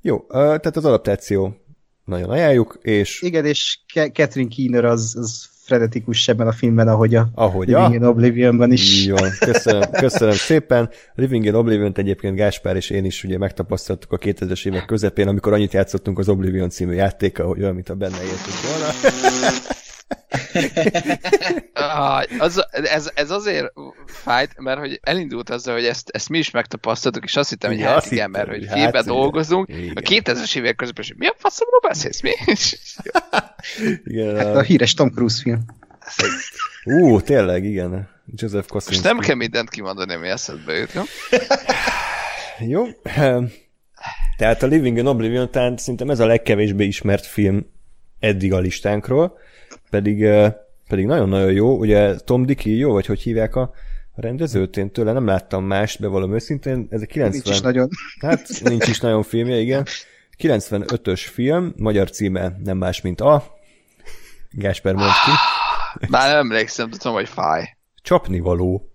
Jó, 0.00 0.24
ö, 0.28 0.34
tehát 0.34 0.76
az 0.76 0.84
adaptáció 0.84 1.56
nagyon 2.04 2.30
ajánljuk, 2.30 2.78
és 2.82 3.22
Igen, 3.22 3.44
és 3.44 3.78
Catherine 3.94 4.54
Keener 4.56 4.84
az, 4.84 5.16
az 5.16 5.48
frenetikus 5.68 6.28
ebben 6.28 6.46
a 6.46 6.52
filmben, 6.52 6.88
ahogy 6.88 7.14
a 7.14 7.28
ahogy 7.34 7.68
Living 7.68 7.90
a... 7.90 7.94
in 7.94 8.04
Oblivionban 8.04 8.72
is. 8.72 9.06
Jó, 9.06 9.14
köszönöm, 9.38 9.82
köszönöm 9.90 10.34
szépen. 10.34 10.90
Living 11.14 11.44
in 11.44 11.54
oblivion 11.54 11.92
egyébként 11.94 12.36
Gáspár 12.36 12.76
és 12.76 12.90
én 12.90 13.04
is 13.04 13.24
ugye 13.24 13.38
megtapasztaltuk 13.38 14.12
a 14.12 14.18
2000-es 14.18 14.66
évek 14.66 14.84
közepén, 14.84 15.28
amikor 15.28 15.52
annyit 15.52 15.72
játszottunk 15.72 16.18
az 16.18 16.28
Oblivion 16.28 16.68
című 16.68 16.94
játéka, 16.94 17.44
hogy 17.44 17.62
olyan, 17.62 17.74
mint 17.74 17.88
a 17.88 17.94
benne 17.94 18.22
éltünk 18.22 18.56
volna. 18.68 18.92
Ah, 21.72 22.24
az, 22.38 22.66
ez, 22.70 23.10
ez 23.14 23.30
azért 23.30 23.72
fájt, 24.06 24.58
mert 24.58 24.78
hogy 24.78 25.00
elindult 25.02 25.50
azzal, 25.50 25.74
hogy 25.74 25.84
ezt, 25.84 26.08
ezt 26.10 26.28
mi 26.28 26.38
is 26.38 26.50
megtapasztaltuk, 26.50 27.24
és 27.24 27.36
azt 27.36 27.48
hittem, 27.48 27.70
hogy 27.70 27.82
hát 27.82 27.96
azt 27.96 28.12
igen, 28.12 28.26
hittem, 28.26 28.46
mert 28.46 28.58
hogy 28.58 28.94
hát, 28.94 29.04
dolgozunk, 29.04 29.68
igen. 29.68 29.96
a 29.96 30.00
2000-es 30.00 30.56
évek 30.56 30.76
közben, 30.76 31.04
és 31.04 31.14
mi 31.16 31.26
a 31.26 31.34
faszomról 31.38 31.80
beszélsz 31.80 32.20
mi? 32.20 32.30
Igen, 34.04 34.36
Hát 34.36 34.46
a... 34.46 34.58
a 34.58 34.62
híres 34.62 34.94
Tom 34.94 35.10
Cruise 35.10 35.42
film. 35.42 35.64
Ú, 36.84 37.20
tényleg, 37.20 37.64
igen. 37.64 38.08
Joseph 38.34 38.72
Most 38.72 38.84
Kosinski. 38.84 39.06
nem 39.06 39.18
kell 39.18 39.34
mindent 39.34 39.70
kimondani, 39.70 40.14
ami 40.14 40.28
eszedbe 40.28 40.72
jut, 40.72 40.92
jó? 40.92 41.02
Jó. 42.74 42.84
ehm, 43.02 43.44
Tehát 44.36 44.62
a 44.62 44.66
Living 44.66 44.98
in 44.98 45.06
Oblivion 45.06 45.50
talán 45.50 45.76
szerintem 45.76 46.10
ez 46.10 46.20
a 46.20 46.26
legkevésbé 46.26 46.84
ismert 46.84 47.26
film 47.26 47.66
eddig 48.18 48.52
a 48.52 48.58
listánkról, 48.58 49.38
pedig, 49.90 50.22
eh, 50.22 50.54
pedig 50.88 51.06
nagyon-nagyon 51.06 51.52
jó. 51.52 51.78
Ugye 51.78 52.16
Tom 52.16 52.46
Dickey 52.46 52.76
jó, 52.76 52.92
vagy 52.92 53.06
hogy 53.06 53.20
hívják 53.20 53.56
a 53.56 53.72
a 54.18 54.20
rendezőt? 54.20 54.76
Én 54.76 54.90
tőle 54.90 55.12
nem 55.12 55.26
láttam 55.26 55.64
mást, 55.64 56.00
bevallom 56.00 56.34
őszintén. 56.34 56.86
Ez 56.90 57.02
a 57.02 57.06
90... 57.06 57.30
Nincs 57.30 57.56
is 57.56 57.60
nagyon. 57.60 57.88
Hát 58.20 58.60
nincs 58.62 58.86
is 58.86 59.00
nagyon 59.00 59.22
filmje, 59.22 59.56
igen. 59.56 59.86
95-ös 60.38 61.26
film, 61.32 61.72
magyar 61.76 62.10
címe 62.10 62.56
nem 62.64 62.76
más, 62.76 63.00
mint 63.00 63.20
a... 63.20 63.56
Gásper 64.50 64.94
mond 64.94 65.10
ki. 65.10 65.30
Már 66.08 66.28
nem 66.28 66.38
emlékszem, 66.38 66.90
tudom, 66.90 67.12
hogy 67.12 67.28
fáj. 67.28 67.76
Csapnivaló. 68.02 68.92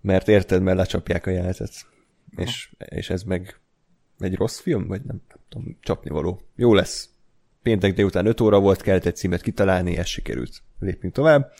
Mert 0.00 0.28
érted, 0.28 0.62
mert 0.62 0.76
lecsapják 0.76 1.26
a 1.26 1.30
jelenetet. 1.30 1.72
És, 2.36 2.70
és 2.78 3.10
ez 3.10 3.22
meg 3.22 3.60
egy 4.18 4.34
rossz 4.34 4.60
film? 4.60 4.86
Vagy 4.86 5.02
nem, 5.04 5.22
nem 5.28 5.38
tudom, 5.48 5.78
csapnivaló. 5.80 6.40
Jó 6.56 6.74
lesz. 6.74 7.08
Péntek 7.64 7.94
délután 7.94 8.26
5 8.26 8.40
óra 8.40 8.58
volt, 8.58 8.82
kellett 8.82 9.04
egy 9.04 9.16
címet 9.16 9.42
kitalálni, 9.42 9.96
ez 9.96 10.06
sikerült. 10.06 10.62
Lépjünk 10.80 11.14
tovább. 11.14 11.52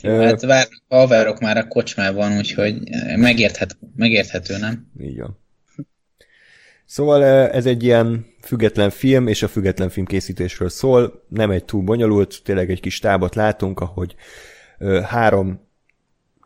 Jó, 0.00 0.20
hát 0.20 0.44
vár, 0.44 0.66
haverok 0.88 1.40
már 1.40 1.56
a 1.56 1.68
kocsmában, 1.68 2.36
úgyhogy 2.36 2.78
megérthet, 3.16 3.76
megérthető, 3.96 4.58
nem? 4.58 4.90
Így 5.00 5.20
van. 5.20 5.38
Szóval 6.86 7.24
eh, 7.24 7.54
ez 7.54 7.66
egy 7.66 7.82
ilyen 7.82 8.26
független 8.42 8.90
film, 8.90 9.26
és 9.26 9.42
a 9.42 9.48
független 9.48 9.88
film 9.88 10.06
készítésről 10.06 10.68
szól, 10.68 11.24
nem 11.28 11.50
egy 11.50 11.64
túl 11.64 11.82
bonyolult, 11.82 12.40
tényleg 12.44 12.70
egy 12.70 12.80
kis 12.80 12.98
tábot 12.98 13.34
látunk, 13.34 13.80
ahogy 13.80 14.14
ö, 14.78 15.00
három 15.00 15.65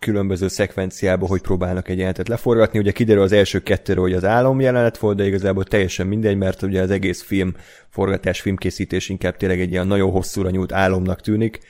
különböző 0.01 0.48
szekvenciába, 0.48 1.27
hogy 1.27 1.40
próbálnak 1.40 1.89
egy 1.89 1.97
jelenetet 1.97 2.28
leforgatni. 2.28 2.78
Ugye 2.78 2.93
kiderül 2.93 3.22
az 3.22 3.32
első 3.32 3.59
kettőről, 3.59 4.02
hogy 4.02 4.12
az 4.12 4.24
álom 4.24 4.60
jelenet 4.60 4.98
volt, 4.98 5.16
de 5.16 5.27
igazából 5.27 5.64
teljesen 5.64 6.06
mindegy, 6.06 6.36
mert 6.36 6.62
ugye 6.62 6.82
az 6.82 6.90
egész 6.90 7.22
film, 7.22 7.55
forgatás, 7.89 8.40
filmkészítés 8.40 9.09
inkább 9.09 9.36
tényleg 9.36 9.60
egy 9.60 9.70
ilyen 9.70 9.86
nagyon 9.86 10.10
hosszúra 10.10 10.51
nyúlt 10.51 10.72
álomnak 10.72 11.20
tűnik. 11.20 11.60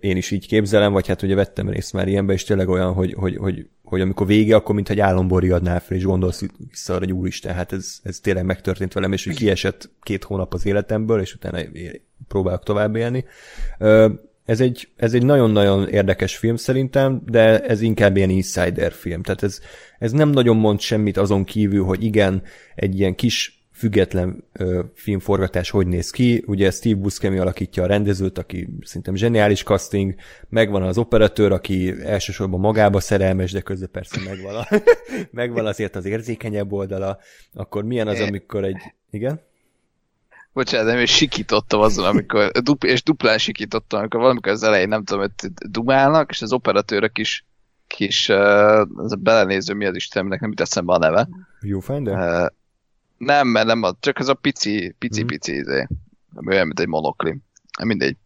Én 0.00 0.16
is 0.16 0.30
így 0.30 0.46
képzelem, 0.46 0.92
vagy 0.92 1.06
hát 1.06 1.22
ugye 1.22 1.34
vettem 1.34 1.68
részt 1.68 1.92
már 1.92 2.08
ilyenbe, 2.08 2.32
és 2.32 2.44
tényleg 2.44 2.68
olyan, 2.68 2.92
hogy, 2.92 3.14
hogy, 3.14 3.36
hogy, 3.36 3.66
hogy 3.82 4.00
amikor 4.00 4.26
vége, 4.26 4.56
akkor 4.56 4.74
mintha 4.74 4.94
egy 4.94 5.00
álomból 5.00 5.40
riadnál 5.40 5.80
fel, 5.80 5.96
és 5.96 6.04
gondolsz 6.04 6.42
vissza 6.70 6.94
arra, 6.94 7.04
hogy 7.04 7.14
úristen, 7.14 7.54
hát 7.54 7.72
ez, 7.72 7.98
ez 8.02 8.20
tényleg 8.20 8.44
megtörtént 8.44 8.92
velem, 8.92 9.12
és 9.12 9.24
hogy 9.24 9.36
kiesett 9.36 9.90
két 10.02 10.24
hónap 10.24 10.54
az 10.54 10.66
életemből, 10.66 11.20
és 11.20 11.34
utána 11.34 11.58
próbálok 12.28 12.62
tovább 12.62 12.96
élni. 12.96 13.24
Ez 14.44 14.60
egy, 14.60 14.88
ez 14.96 15.14
egy 15.14 15.24
nagyon-nagyon 15.24 15.88
érdekes 15.88 16.36
film 16.36 16.56
szerintem, 16.56 17.22
de 17.24 17.60
ez 17.60 17.80
inkább 17.80 18.16
ilyen 18.16 18.30
insider 18.30 18.92
film. 18.92 19.22
Tehát 19.22 19.42
ez, 19.42 19.60
ez 19.98 20.12
nem 20.12 20.30
nagyon 20.30 20.56
mond 20.56 20.80
semmit 20.80 21.16
azon 21.16 21.44
kívül, 21.44 21.84
hogy 21.84 22.04
igen, 22.04 22.42
egy 22.74 22.98
ilyen 22.98 23.14
kis 23.14 23.64
független 23.72 24.44
ö, 24.52 24.82
filmforgatás 24.94 25.70
hogy 25.70 25.86
néz 25.86 26.10
ki. 26.10 26.44
Ugye 26.46 26.70
Steve 26.70 27.00
Buscemi 27.00 27.38
alakítja 27.38 27.82
a 27.82 27.86
rendezőt, 27.86 28.38
aki 28.38 28.68
szerintem 28.80 29.14
zseniális 29.14 29.62
casting, 29.62 30.14
megvan 30.48 30.82
az 30.82 30.98
operatőr, 30.98 31.52
aki 31.52 31.94
elsősorban 32.02 32.60
magába 32.60 33.00
szerelmes, 33.00 33.52
de 33.52 33.60
közben 33.60 33.88
persze 33.92 34.20
megvan, 34.24 34.54
a, 34.54 34.66
megvan 35.30 35.66
azért 35.66 35.96
az 35.96 36.04
érzékenyebb 36.04 36.72
oldala. 36.72 37.18
Akkor 37.54 37.84
milyen 37.84 38.08
az, 38.08 38.20
amikor 38.20 38.64
egy... 38.64 38.76
Igen? 39.10 39.40
Bocsánat, 40.54 40.86
nem, 40.86 40.98
és 40.98 41.10
sikítottam 41.16 41.80
azon, 41.80 42.04
amikor, 42.04 42.50
dupl- 42.62 42.90
és 42.90 43.02
duplán 43.02 43.38
sikítottam, 43.38 43.98
amikor 44.00 44.20
valamikor 44.20 44.52
az 44.52 44.62
elején, 44.62 44.88
nem 44.88 45.04
tudom, 45.04 45.22
hogy 45.22 45.50
dumálnak, 45.70 46.30
és 46.30 46.42
az 46.42 46.52
operatőrök 46.52 47.18
is 47.18 47.44
kis, 47.86 48.28
uh, 48.28 48.36
a 48.80 49.16
belenéző, 49.18 49.74
mi 49.74 49.84
az 49.86 49.94
Istennek, 49.94 50.40
nem 50.40 50.50
jut 50.50 50.60
eszembe 50.60 50.92
a 50.92 50.98
neve. 50.98 51.28
Viewfinder? 51.60 52.42
Uh, 52.42 52.46
nem, 53.18 53.48
mert 53.48 53.66
nem, 53.66 53.82
csak 54.00 54.18
az 54.18 54.28
a 54.28 54.34
pici, 54.34 54.94
pici, 54.98 55.20
Mhm. 55.20 55.28
pici, 55.28 55.54
izé, 55.54 55.86
olyan, 56.46 56.66
mint 56.66 56.80
egy 56.80 56.86
monoklim. 56.88 57.38
Mindegy. 57.84 58.16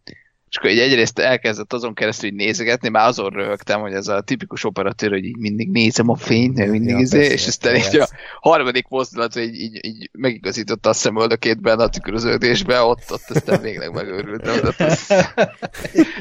És 0.50 0.56
akkor 0.56 0.70
így 0.70 0.78
egyrészt 0.78 1.18
elkezdett 1.18 1.72
azon 1.72 1.94
keresztül 1.94 2.28
így 2.28 2.34
nézegetni, 2.34 2.88
már 2.88 3.08
azon 3.08 3.30
röhögtem, 3.30 3.80
hogy 3.80 3.92
ez 3.92 4.08
a 4.08 4.20
tipikus 4.20 4.64
operatőr, 4.64 5.10
hogy 5.10 5.24
így 5.24 5.36
mindig 5.36 5.70
nézem 5.70 6.08
a 6.08 6.16
fényt, 6.16 6.56
meg 6.56 6.70
mindig 6.70 6.90
Ja, 6.90 6.98
izé, 6.98 7.24
és 7.24 7.46
aztán 7.46 7.76
így 7.76 7.96
a 7.96 8.08
harmadik 8.40 8.88
mozdulatra 8.88 9.40
így, 9.40 9.54
így, 9.54 9.84
így 9.84 10.10
megigazította 10.12 10.88
a 10.88 10.92
szemöldökét 10.92 11.60
benne 11.60 11.82
a 11.82 11.88
tükröződésbe, 11.88 12.80
ott, 12.80 13.04
ott 13.08 13.24
aztán 13.28 13.60
végleg 13.60 13.92
megőrültem. 13.92 14.60
De 14.60 14.84
ez, 14.84 15.06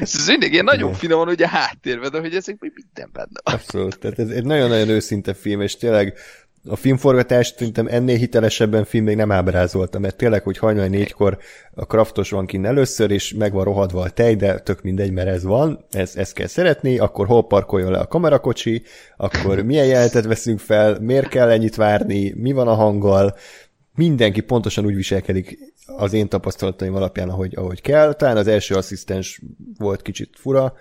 ez 0.00 0.26
mindig 0.26 0.52
ilyen 0.52 0.64
nagyon 0.64 0.94
finoman 0.94 1.28
ugye 1.28 1.48
háttérben, 1.48 2.10
de 2.10 2.20
hogy 2.20 2.34
ezek 2.34 2.56
még 2.58 2.72
minden 2.74 3.10
benne 3.12 3.40
van. 3.44 3.54
Abszolút. 3.54 3.98
Tehát 3.98 4.18
ez 4.18 4.28
egy 4.28 4.44
nagyon-nagyon 4.44 4.88
őszinte 4.88 5.34
film, 5.34 5.60
és 5.60 5.76
tényleg 5.76 6.14
a 6.66 6.76
filmforgatást 6.76 7.56
szerintem 7.56 7.86
ennél 7.86 8.16
hitelesebben 8.16 8.84
film 8.84 9.04
még 9.04 9.16
nem 9.16 9.32
ábrázolta, 9.32 9.98
mert 9.98 10.16
tényleg, 10.16 10.42
hogy 10.42 10.58
hajnal 10.58 10.86
négykor 10.86 11.38
a 11.74 11.86
kraftos 11.86 12.30
van 12.30 12.46
kint 12.46 12.66
először, 12.66 13.10
és 13.10 13.34
meg 13.34 13.52
van 13.52 13.64
rohadva 13.64 14.00
a 14.00 14.10
tej, 14.10 14.34
de 14.34 14.58
tök 14.58 14.82
mindegy, 14.82 15.12
mert 15.12 15.28
ez 15.28 15.44
van, 15.44 15.84
ez, 15.90 16.16
ezt 16.16 16.32
kell 16.32 16.46
szeretni, 16.46 16.98
akkor 16.98 17.26
hol 17.26 17.46
parkoljon 17.46 17.90
le 17.90 17.98
a 17.98 18.06
kamerakocsi, 18.06 18.82
akkor 19.16 19.62
milyen 19.62 19.86
jelenetet 19.86 20.24
veszünk 20.24 20.58
fel, 20.58 20.98
miért 21.00 21.28
kell 21.28 21.50
ennyit 21.50 21.74
várni, 21.74 22.34
mi 22.36 22.52
van 22.52 22.68
a 22.68 22.74
hanggal, 22.74 23.36
mindenki 23.94 24.40
pontosan 24.40 24.84
úgy 24.84 24.94
viselkedik 24.94 25.58
az 25.96 26.12
én 26.12 26.28
tapasztalataim 26.28 26.94
alapján, 26.94 27.28
ahogy, 27.28 27.54
ahogy 27.56 27.80
kell. 27.80 28.12
Talán 28.12 28.36
az 28.36 28.46
első 28.46 28.74
asszisztens 28.74 29.40
volt 29.78 30.02
kicsit 30.02 30.30
fura, 30.34 30.74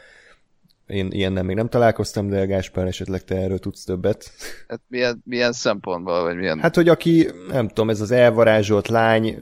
én 0.88 1.12
ilyennel 1.12 1.44
még 1.44 1.56
nem 1.56 1.70
találkoztam, 1.70 2.30
de 2.30 2.46
Gáspár 2.46 2.88
esetleg 2.88 3.24
te 3.24 3.36
erről 3.36 3.60
tudsz 3.60 3.84
többet. 3.84 4.32
Hát 4.68 4.82
milyen, 4.88 5.22
milyen 5.26 5.54
szempontból, 5.54 6.22
vagy 6.22 6.36
milyen... 6.36 6.60
Hát, 6.60 6.76
hogy 6.76 6.90
aki, 6.90 7.30
nem 7.48 7.68
tudom, 7.68 7.90
ez 7.90 8.02
az 8.02 8.12
elvarázsolt 8.12 8.88
lány 8.88 9.38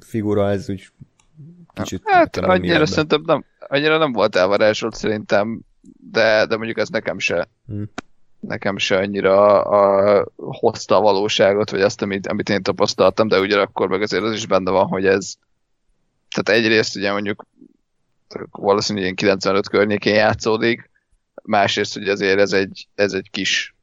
figura, 0.00 0.50
ez 0.50 0.70
úgy 0.70 0.88
kicsit... 1.74 2.02
Hát 2.04 2.36
annyira 2.36 2.86
szerintem 2.86 3.22
nem, 3.26 3.44
annyira 3.58 3.98
nem 3.98 4.12
volt 4.12 4.36
elvarázsolt 4.36 4.94
szerintem, 4.94 5.60
de, 6.10 6.46
de 6.46 6.56
mondjuk 6.56 6.78
ez 6.78 6.88
nekem 6.88 7.18
se 7.18 7.48
Hm. 7.66 7.82
nekem 8.40 8.78
se 8.78 8.96
annyira 8.96 9.62
a, 9.62 10.18
a, 10.18 10.26
hozta 10.36 10.96
a 10.96 11.00
valóságot, 11.00 11.70
vagy 11.70 11.80
azt, 11.80 12.02
amit, 12.02 12.26
amit 12.26 12.48
én 12.48 12.62
tapasztaltam, 12.62 13.28
de 13.28 13.40
ugyanakkor 13.40 13.88
meg 13.88 14.02
azért 14.02 14.22
az 14.22 14.32
is 14.32 14.46
benne 14.46 14.70
van, 14.70 14.86
hogy 14.86 15.06
ez 15.06 15.34
tehát 16.30 16.60
egyrészt 16.62 16.96
ugye 16.96 17.12
mondjuk 17.12 17.46
valószínűleg 18.50 19.04
ilyen 19.04 19.16
95 19.16 19.68
környékén 19.68 20.14
játszódik, 20.14 20.90
másrészt, 21.42 21.94
hogy 21.94 22.08
azért 22.08 22.38
ez 22.38 22.52
egy, 22.52 22.88
ez 22.94 23.12
egy 23.12 23.28
kis 23.30 23.74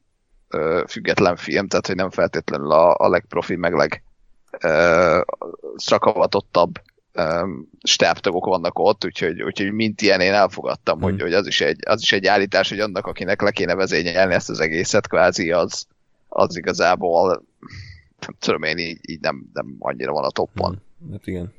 ö, 0.47 0.83
független 0.87 1.35
film, 1.35 1.67
tehát 1.67 1.87
hogy 1.87 1.95
nem 1.95 2.09
feltétlenül 2.09 2.71
a, 2.71 2.95
a 2.97 3.09
legprofi, 3.09 3.55
meg 3.55 3.73
leg 3.73 4.03
ö, 4.59 5.21
szakavatottabb 5.75 6.81
stábtagok 7.83 8.45
vannak 8.45 8.79
ott, 8.79 9.05
úgyhogy, 9.05 9.41
úgyhogy 9.41 9.71
mint 9.71 10.01
ilyen 10.01 10.21
én 10.21 10.33
elfogadtam, 10.33 10.99
hmm. 10.99 11.09
hogy, 11.09 11.21
hogy 11.21 11.33
az, 11.33 11.47
is 11.47 11.61
egy, 11.61 11.79
az 11.85 12.01
is 12.01 12.11
egy 12.11 12.25
állítás, 12.25 12.69
hogy 12.69 12.79
annak, 12.79 13.05
akinek 13.05 13.41
le 13.41 13.51
kéne 13.51 13.75
vezényelni 13.75 14.33
ezt 14.33 14.49
az 14.49 14.59
egészet, 14.59 15.07
kvázi 15.07 15.51
az, 15.51 15.87
az 16.27 16.57
igazából 16.57 17.43
nem 18.19 18.35
tudom 18.39 18.63
én, 18.63 18.77
így, 18.77 18.99
így 19.01 19.19
nem, 19.19 19.49
nem 19.53 19.75
annyira 19.79 20.11
van 20.11 20.23
a 20.23 20.31
toppon. 20.31 20.81
Hmm. 20.99 21.11
Hát 21.11 21.27
igen. 21.27 21.53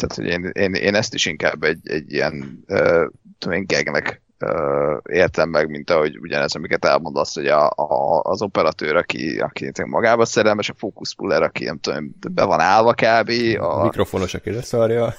Tehát, 0.00 0.14
hogy 0.14 0.26
én, 0.26 0.50
én, 0.52 0.74
én 0.74 0.94
ezt 0.94 1.14
is 1.14 1.26
inkább 1.26 1.62
egy, 1.62 1.78
egy 1.82 2.12
ilyen, 2.12 2.64
uh, 2.68 3.04
tudom 3.38 3.66
gegnek 3.66 4.22
uh, 4.40 4.96
értem 5.08 5.48
meg, 5.48 5.68
mint 5.68 5.90
ahogy 5.90 6.18
ugyanez, 6.18 6.54
amiket 6.54 6.84
elmondasz, 6.84 7.34
hogy 7.34 7.46
a, 7.46 7.66
a, 7.66 8.20
az 8.22 8.42
operatőr, 8.42 8.96
aki, 8.96 9.38
aki 9.38 9.70
magába 9.84 10.24
szerelmes, 10.24 10.68
a 10.68 10.74
fókuszpuller, 10.76 11.42
aki 11.42 11.64
nem 11.64 11.78
tudom, 11.78 12.14
be 12.30 12.44
van 12.44 12.60
állva 12.60 12.94
kb. 12.94 13.30
A, 13.58 13.80
a 13.80 13.82
mikrofonos, 13.82 14.34
aki 14.34 14.50
leszarja. 14.50 15.14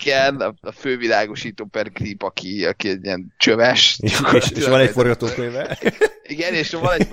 igen, 0.00 0.36
a, 0.36 0.54
a 0.60 0.72
fővilágosító 0.72 1.64
per 1.64 1.92
grip, 1.92 2.22
aki, 2.22 2.64
aki 2.64 2.88
egy 2.88 3.04
ilyen 3.04 3.34
csöves. 3.36 3.98
És, 4.00 4.20
és, 4.32 4.50
és 4.50 4.66
van 4.66 4.80
egy 4.80 4.90
forgatókönyve. 4.90 5.78
igen, 6.22 6.54
és 6.54 6.72
van 6.72 6.92
egy, 6.92 7.08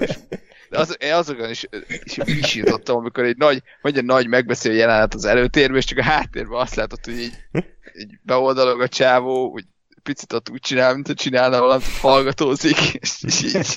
de 0.72 0.80
az, 0.80 0.98
én 1.00 1.14
azokon 1.14 1.50
is, 1.50 1.68
is 2.04 2.16
visítottam, 2.16 2.98
amikor 2.98 3.24
egy 3.24 3.38
nagy, 3.38 3.64
vagy 3.82 3.98
egy 3.98 4.06
nagy 4.06 4.28
megbeszélő 4.28 4.76
jelenet 4.76 5.14
az 5.14 5.26
előtérben, 5.26 5.78
és 5.78 5.86
csak 5.86 5.98
a 5.98 6.04
háttérben 6.04 6.60
azt 6.60 6.76
látod, 6.76 7.06
hogy 7.06 7.20
így, 7.20 7.38
így 8.00 8.20
beoldalog 8.22 8.82
a 8.82 8.88
csávó, 8.88 9.52
hogy 9.52 9.66
picit 10.04 10.34
ott 10.34 10.50
úgy 10.50 10.60
csinál, 10.60 10.94
mint 10.94 11.08
hogy 11.08 11.16
csinálna 11.16 11.60
valamit, 11.60 11.86
hallgatózik, 11.86 12.94
és, 12.94 13.24
és 13.24 13.44
így, 13.44 13.56
ez, 13.56 13.76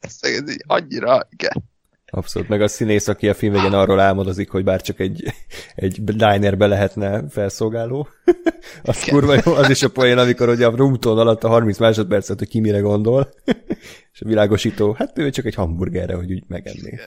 ez 0.20 0.50
így 0.50 0.64
annyira, 0.66 1.28
igen. 1.30 1.69
Abszolút, 2.10 2.48
meg 2.48 2.62
a 2.62 2.68
színész, 2.68 3.08
aki 3.08 3.28
a 3.28 3.34
film 3.34 3.52
végén 3.52 3.72
arról 3.72 4.00
álmodozik, 4.00 4.50
hogy 4.50 4.64
bár 4.64 4.80
csak 4.80 5.00
egy, 5.00 5.32
egy 5.74 6.04
dinerbe 6.04 6.66
lehetne 6.66 7.28
felszolgáló. 7.28 8.08
az 8.82 9.02
Igen. 9.02 9.14
kurva 9.14 9.34
jó, 9.44 9.54
az 9.54 9.70
is 9.70 9.82
a 9.82 9.88
poén, 9.88 10.18
amikor 10.18 10.48
ugye 10.48 10.66
a 10.66 10.76
roomtone 10.76 11.20
alatt 11.20 11.44
a 11.44 11.48
30 11.48 11.78
másodpercet, 11.78 12.38
hogy 12.38 12.48
ki 12.48 12.60
mire 12.60 12.78
gondol. 12.78 13.28
És 14.12 14.20
a 14.20 14.28
világosító, 14.28 14.92
hát 14.92 15.18
ő 15.18 15.30
csak 15.30 15.44
egy 15.44 15.54
hamburgerre, 15.54 16.14
hogy 16.14 16.32
úgy 16.32 16.42
megenné. 16.48 16.98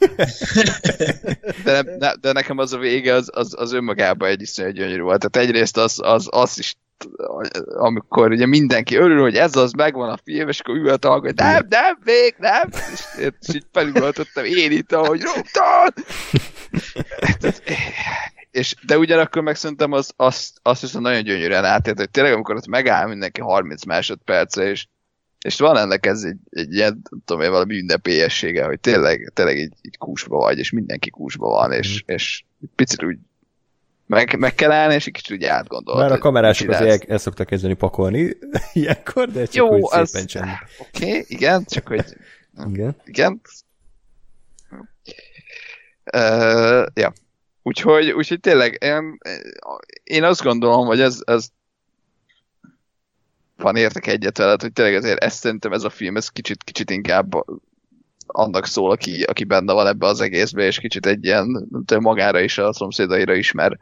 de, 1.63 1.83
ne, 1.99 2.15
de 2.15 2.31
nekem 2.31 2.57
az 2.57 2.73
a 2.73 2.77
vége, 2.77 3.13
az, 3.13 3.29
az, 3.33 3.53
az 3.57 3.73
önmagában 3.73 4.29
egy 4.29 4.41
iszonyú 4.41 4.69
gyönyörű 4.69 5.01
volt. 5.01 5.27
Tehát 5.29 5.47
egyrészt 5.47 5.77
az, 5.77 5.99
az, 6.03 6.27
az 6.31 6.59
is 6.59 6.75
amikor 7.77 8.31
ugye 8.31 8.45
mindenki 8.45 8.95
örül, 8.95 9.21
hogy 9.21 9.35
ez 9.35 9.55
az, 9.55 9.71
megvan 9.71 10.09
a 10.09 10.17
film, 10.23 10.47
és 10.47 10.59
akkor 10.59 10.75
ült 10.75 11.05
a 11.05 11.19
hogy 11.19 11.33
nem, 11.35 11.65
nem, 11.69 11.97
még 12.03 12.35
nem, 12.37 12.69
és, 12.91 13.03
és 13.17 13.55
így 13.55 13.65
felültottam 13.71 14.43
én 14.43 14.71
itt, 14.71 14.91
ahogy 14.91 15.21
rúgtad! 15.21 15.93
és, 18.51 18.75
de 18.85 18.97
ugyanakkor 18.97 19.41
meg 19.41 19.55
szerintem 19.55 19.91
az, 19.91 20.13
azt, 20.15 20.59
azt 20.61 20.81
viszont 20.81 21.03
nagyon 21.03 21.23
gyönyörűen 21.23 21.65
átért, 21.65 21.97
hogy 21.97 22.09
tényleg 22.09 22.33
amikor 22.33 22.55
ott 22.55 22.67
megáll 22.67 23.07
mindenki 23.07 23.41
30 23.41 23.85
másodpercre, 23.85 24.69
és, 24.69 24.87
és 25.45 25.59
van 25.59 25.77
ennek 25.77 26.05
ez 26.05 26.23
egy, 26.23 26.37
egy 26.49 26.73
ilyen, 26.73 27.01
tudom 27.25 27.43
én, 27.43 27.51
valami 27.51 27.77
ünnepélyessége, 27.77 28.65
hogy 28.65 28.79
tényleg, 28.79 29.31
tényleg 29.33 29.57
így, 29.57 29.73
így 29.81 29.97
kúsba 29.97 30.37
vagy, 30.37 30.57
és 30.57 30.71
mindenki 30.71 31.09
kúsba 31.09 31.47
van, 31.47 31.71
és, 31.71 32.03
mm. 32.03 32.13
és 32.13 32.43
picit 32.75 33.03
úgy 33.03 33.17
meg, 34.13 34.37
meg 34.39 34.55
kell 34.55 34.71
állni, 34.71 34.93
és 34.93 35.07
egy 35.07 35.13
kicsit 35.13 35.35
úgy 35.35 35.43
átgondolod. 35.43 36.01
Már 36.01 36.11
a 36.11 36.17
kamerások 36.17 36.69
azért 36.69 37.03
el, 37.03 37.11
el 37.11 37.17
szoktak 37.17 37.47
kezdeni 37.47 37.73
pakolni 37.73 38.37
ilyenkor, 38.73 39.31
de 39.31 39.45
csak 39.45 39.55
Jó, 39.55 39.75
úgy 39.75 39.87
az, 39.91 40.09
szépen 40.09 40.27
csend. 40.27 40.49
Oké, 40.79 41.09
okay, 41.09 41.25
igen, 41.27 41.65
csak 41.65 41.87
hogy... 41.87 42.05
Igen. 42.67 42.95
Igen. 43.05 43.41
Uh, 46.15 46.85
ja. 46.93 47.13
Úgyhogy, 47.63 48.11
úgyhogy 48.11 48.39
tényleg 48.39 48.77
én, 48.83 49.17
én 50.03 50.23
azt 50.23 50.43
gondolom, 50.43 50.85
hogy 50.85 51.01
ez, 51.01 51.19
ez 51.25 51.47
van 53.57 53.75
értek 53.75 54.07
egyet 54.07 54.37
veled, 54.37 54.61
hogy 54.61 54.73
tényleg 54.73 54.95
azért 54.95 55.23
ezt 55.23 55.39
szerintem 55.39 55.73
ez 55.73 55.83
a 55.83 55.89
film, 55.89 56.17
ez 56.17 56.29
kicsit, 56.29 56.63
kicsit 56.63 56.89
inkább 56.89 57.33
annak 58.27 58.65
szól, 58.65 58.91
aki, 58.91 59.23
aki 59.23 59.43
benne 59.43 59.73
van 59.73 59.87
ebbe 59.87 60.05
az 60.05 60.21
egészbe, 60.21 60.63
és 60.63 60.79
kicsit 60.79 61.05
egy 61.05 61.25
ilyen, 61.25 61.67
nem 61.71 61.85
tudom, 61.85 62.03
magára 62.03 62.39
is, 62.39 62.57
a 62.57 62.73
szomszédaira 62.73 63.33
ismer 63.33 63.77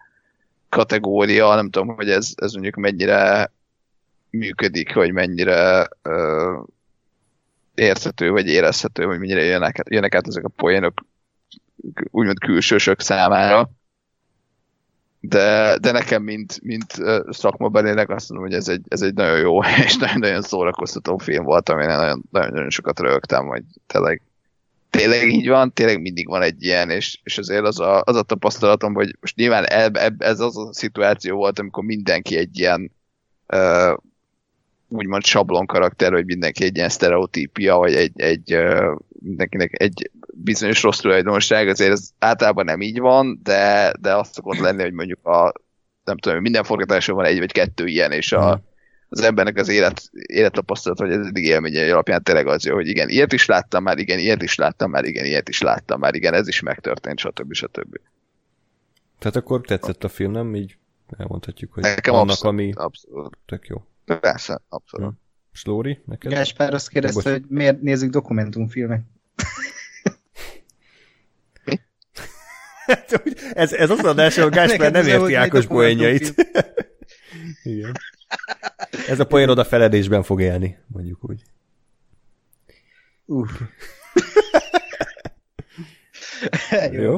kategória, 0.72 1.56
nem 1.56 1.70
tudom, 1.70 1.96
hogy 1.96 2.10
ez, 2.10 2.34
ez 2.36 2.52
mondjuk 2.52 2.76
mennyire 2.76 3.52
működik, 4.30 4.94
vagy 4.94 5.12
mennyire 5.12 5.90
ö, 6.02 6.60
érthető, 7.76 8.30
vagy 8.30 8.48
érezhető, 8.48 9.06
vagy 9.06 9.20
mennyire 9.20 9.44
jönnek, 9.44 9.84
jönnek 9.90 10.16
át 10.16 10.28
ezek 10.28 10.44
a 10.44 10.50
poénok 10.50 11.06
úgymond 12.10 12.40
külsősök 12.40 13.00
számára. 13.00 13.70
De, 15.20 15.78
de 15.78 15.92
nekem, 15.92 16.24
mint, 16.24 16.62
mint 16.62 16.94
szakmabelének 17.30 18.10
azt 18.10 18.30
mondom, 18.30 18.48
hogy 18.48 18.58
ez 18.58 18.68
egy, 18.68 18.82
ez 18.88 19.02
egy 19.02 19.14
nagyon 19.14 19.40
jó 19.40 19.64
és 19.86 19.98
nagyon-nagyon 19.98 20.42
szórakoztató 20.42 21.18
film 21.18 21.44
volt, 21.44 21.70
amin 21.70 21.88
nagyon, 21.88 22.24
nagyon, 22.32 22.52
nagyon 22.52 22.70
sokat 22.70 23.00
rögtem, 23.00 23.48
hogy 23.48 23.64
tényleg 23.88 24.22
tényleg 24.92 25.30
így 25.30 25.48
van, 25.48 25.74
tényleg 25.74 26.02
mindig 26.02 26.28
van 26.28 26.42
egy 26.42 26.64
ilyen, 26.64 26.90
és, 26.90 27.20
és 27.24 27.38
azért 27.38 27.66
az 27.66 27.80
a, 27.80 28.02
az 28.06 28.16
a 28.16 28.22
tapasztalatom, 28.22 28.94
hogy 28.94 29.16
most 29.20 29.36
nyilván 29.36 29.66
eb, 29.66 29.96
eb, 29.96 30.22
ez 30.22 30.40
az 30.40 30.58
a 30.58 30.74
szituáció 30.74 31.36
volt, 31.36 31.60
amikor 31.60 31.84
mindenki 31.84 32.38
egy 32.38 32.60
ilyen 32.60 32.92
uh, 33.54 33.98
úgymond 34.88 35.24
sablon 35.24 35.66
karakter, 35.66 36.12
vagy 36.12 36.26
mindenki 36.26 36.64
egy 36.64 36.76
ilyen 36.76 36.90
sztereotípia, 36.90 37.76
vagy 37.76 37.94
egy, 37.94 38.22
egy 38.22 38.56
uh, 38.56 38.98
mindenkinek 39.20 39.82
egy 39.82 40.12
bizonyos 40.34 40.82
rossz 40.84 41.00
tulajdonság, 41.00 41.68
azért 41.68 41.92
ez 41.92 42.10
általában 42.20 42.66
nem 42.66 42.82
így 42.82 43.00
van, 43.00 43.40
de, 43.44 43.94
de 44.00 44.16
azt 44.16 44.34
szokott 44.34 44.60
lenni, 44.60 44.82
hogy 44.82 44.94
mondjuk 44.94 45.26
a 45.26 45.54
nem 46.04 46.18
tudom, 46.18 46.42
minden 46.42 46.64
forgatáson 46.64 47.16
van 47.16 47.26
egy 47.26 47.40
vagy 47.40 47.52
kettő 47.52 47.86
ilyen, 47.86 48.12
és 48.12 48.32
a, 48.32 48.48
mhm 48.48 48.70
az 49.12 49.22
embernek 49.22 49.58
az 49.58 49.70
élet, 49.70 50.10
élettapasztalat, 50.12 51.00
vagy 51.00 51.12
az 51.12 51.28
eddig 51.28 51.44
élményei 51.46 51.90
alapján 51.90 52.24
tényleg 52.24 52.48
az 52.48 52.66
jó, 52.66 52.74
hogy 52.74 52.88
igen, 52.88 53.10
ilyet 53.10 53.34
is 53.34 53.46
láttam 53.46 53.84
már, 53.84 53.98
igen, 53.98 54.20
ilyet 54.20 54.44
is 54.44 54.56
láttam 54.56 54.90
már, 54.90 55.06
igen, 55.06 55.26
ilyet 55.26 55.50
is 55.50 55.62
láttam 55.62 56.00
már, 56.00 56.16
igen, 56.16 56.34
ez 56.34 56.48
is 56.48 56.60
megtörtént, 56.60 57.20
stb. 57.20 57.54
stb. 57.54 58.00
Tehát 59.20 59.36
akkor 59.36 59.62
tetszett 59.62 60.04
a 60.04 60.10
film, 60.10 60.32
nem? 60.32 60.56
Így 60.56 60.78
elmondhatjuk, 61.18 61.74
hogy 61.74 61.84
Nekem 61.84 62.14
annak, 62.14 62.30
abszolút, 62.30 62.60
ami 62.60 62.72
abszolút. 62.76 63.38
tök 63.46 63.68
jó. 63.68 63.86
Persze, 64.06 64.62
abszolút. 64.70 65.10
Hm. 65.10 65.16
Slóri, 65.54 66.02
neked? 66.06 66.32
Gáspár 66.32 66.74
azt 66.74 66.90
kérdezte, 66.90 67.32
hogy 67.32 67.44
miért 67.48 67.82
nézzük 67.82 68.12
dokumentumfilmet. 68.12 69.02
ez, 73.54 73.74
ez 73.74 73.90
az 73.90 74.00
adás, 74.00 74.38
hogy 74.38 74.52
Gáspár 74.52 74.92
nem 74.92 75.08
érti 75.08 75.34
Ákos 75.34 75.66
poénjait. 75.66 76.34
Igen. 77.64 77.92
Ez 79.08 79.20
a 79.20 79.26
poén 79.26 79.50
oda 79.50 79.64
feledésben 79.64 80.24
fog 80.24 80.42
élni, 80.42 80.78
mondjuk 80.88 81.30
úgy. 81.30 81.42
Uh. 83.26 83.50
Jó. 86.92 87.16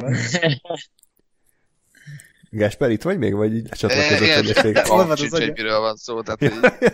Gásper, 2.49 2.89
itt 2.89 3.01
vagy 3.01 3.17
még, 3.17 3.33
vagy 3.33 3.55
így 3.55 3.67
lecsatlakozott 3.69 4.17
a 4.17 4.53
beszélget? 4.53 5.17
Sincs, 5.17 5.31
hogy 5.31 5.51
miről 5.53 5.79
van 5.79 5.95
szó, 5.95 6.21
tehát 6.21 6.39
hogy... 6.39 6.71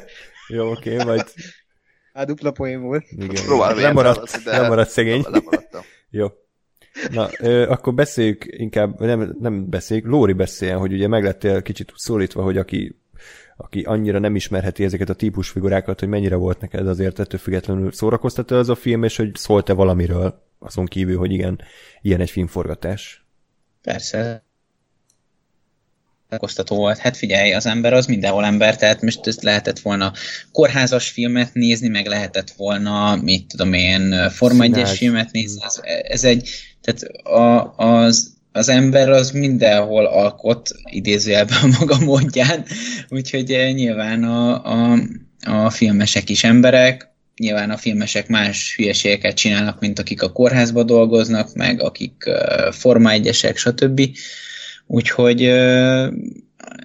Jó, 0.58 0.72
oké, 0.72 0.94
okay, 0.94 1.06
majd... 1.06 1.26
A 2.14 2.26
dupla 2.26 2.52
poén 2.52 2.82
volt. 2.82 3.06
Igen. 3.10 3.76
nem 3.76 3.94
maradt, 3.94 4.44
nem 4.46 4.68
maradt 4.68 4.90
szegény. 4.90 5.26
Jó. 6.10 6.28
Na, 7.12 7.30
ö, 7.40 7.70
akkor 7.70 7.94
beszéljük 7.94 8.46
inkább, 8.48 9.00
nem, 9.00 9.36
nem 9.40 9.70
beszéljük, 9.70 10.06
Lóri 10.06 10.34
beszéljen, 10.34 10.78
hogy 10.78 10.94
ugye 10.94 11.08
meglettél 11.08 11.62
kicsit 11.62 11.92
szólítva, 11.96 12.44
hogy 12.44 12.58
aki 12.58 13.00
aki 13.62 13.82
annyira 13.82 14.20
nem 14.20 14.36
ismerheti 14.36 14.84
ezeket 14.84 15.10
a 15.10 15.14
típusfigurákat, 15.14 16.00
hogy 16.00 16.10
mennyire 16.10 16.36
volt 16.36 16.62
neked 16.62 16.88
azért 16.88 17.20
ettől 17.20 17.40
függetlenül 17.40 17.92
szórakoztató 17.92 18.56
az 18.56 18.70
a 18.70 18.76
film, 18.76 19.04
és 19.04 19.16
hogy 19.16 19.36
szólt-e 19.36 19.74
valamiről, 19.74 20.44
azon 20.60 20.86
kívül, 20.86 21.18
hogy 21.18 21.32
igen, 21.32 21.62
ilyen 22.02 22.22
egy 22.22 22.30
filmforgatás. 22.30 23.26
Persze. 23.82 24.44
Szórakoztató 26.30 26.76
volt. 26.76 26.98
Hát 26.98 27.18
figyelj, 27.18 27.54
az 27.54 27.66
ember 27.66 27.94
az 27.94 28.06
mindenhol 28.06 28.46
ember, 28.46 28.78
tehát 28.78 29.02
most 29.02 29.28
ezt 29.28 29.44
lehetett 29.44 29.80
volna 29.80 30.14
kórházas 30.52 31.10
filmet 31.10 31.54
nézni, 31.54 31.88
meg 31.88 32.06
lehetett 32.06 32.52
volna, 32.52 33.16
mit 33.16 33.48
tudom 33.48 33.74
én, 33.74 34.30
Forma 34.30 34.64
1 34.64 34.88
filmet 34.90 35.32
nézni. 35.32 35.62
Ez, 35.64 35.82
ez 36.04 36.24
egy, 36.24 36.50
tehát 36.82 37.02
a, 37.26 37.74
az 37.76 38.38
az 38.60 38.70
ember 38.70 39.10
az 39.10 39.32
mindenhol 39.32 40.06
alkot, 40.06 40.72
idézőjelben 40.92 41.74
maga 41.80 42.00
módján, 42.00 42.66
úgyhogy 43.10 43.52
eh, 43.52 43.74
nyilván 43.74 44.24
a, 44.24 44.64
a, 44.64 45.00
a 45.46 45.70
filmesek 45.70 46.30
is 46.30 46.44
emberek, 46.44 47.10
nyilván 47.38 47.70
a 47.70 47.78
filmesek 47.78 48.28
más 48.28 48.76
hülyeségeket 48.76 49.36
csinálnak, 49.36 49.80
mint 49.80 50.00
akik 50.00 50.22
a 50.22 50.32
kórházba 50.32 50.84
dolgoznak, 50.84 51.54
meg 51.54 51.82
akik 51.82 52.24
uh, 52.26 52.72
Forma 52.72 53.12
1 53.12 53.34
stb. 53.34 54.02
Úgyhogy 54.88 55.48
uh, 55.48 56.14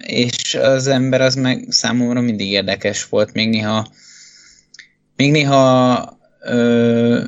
és 0.05 0.55
az 0.55 0.87
ember 0.87 1.21
az 1.21 1.35
meg 1.35 1.65
számomra 1.69 2.21
mindig 2.21 2.51
érdekes 2.51 3.05
volt, 3.05 3.33
még 3.33 3.49
néha 3.49 3.87
még 5.15 5.31
néha 5.31 6.19
ö, 6.41 7.21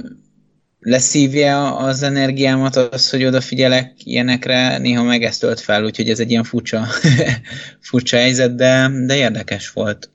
leszívja 0.88 1.76
az 1.76 2.04
energiámat 2.04 2.76
az, 2.76 3.10
hogy 3.10 3.26
odafigyelek 3.26 3.94
ilyenekre, 4.04 4.78
néha 4.78 5.04
meg 5.04 5.24
ezt 5.24 5.40
tölt 5.40 5.60
fel, 5.60 5.84
úgyhogy 5.84 6.10
ez 6.10 6.20
egy 6.20 6.30
ilyen 6.30 6.44
furcsa, 6.44 6.88
furcsa 7.90 8.18
helyzet, 8.18 8.56
de, 8.56 8.90
de 9.06 9.16
érdekes 9.16 9.70
volt. 9.70 10.10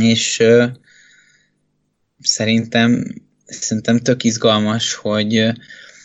És 0.00 0.40
ö, 0.40 0.64
szerintem, 2.20 3.04
szerintem 3.46 3.98
tök 3.98 4.24
izgalmas, 4.24 4.94
hogy, 4.94 5.52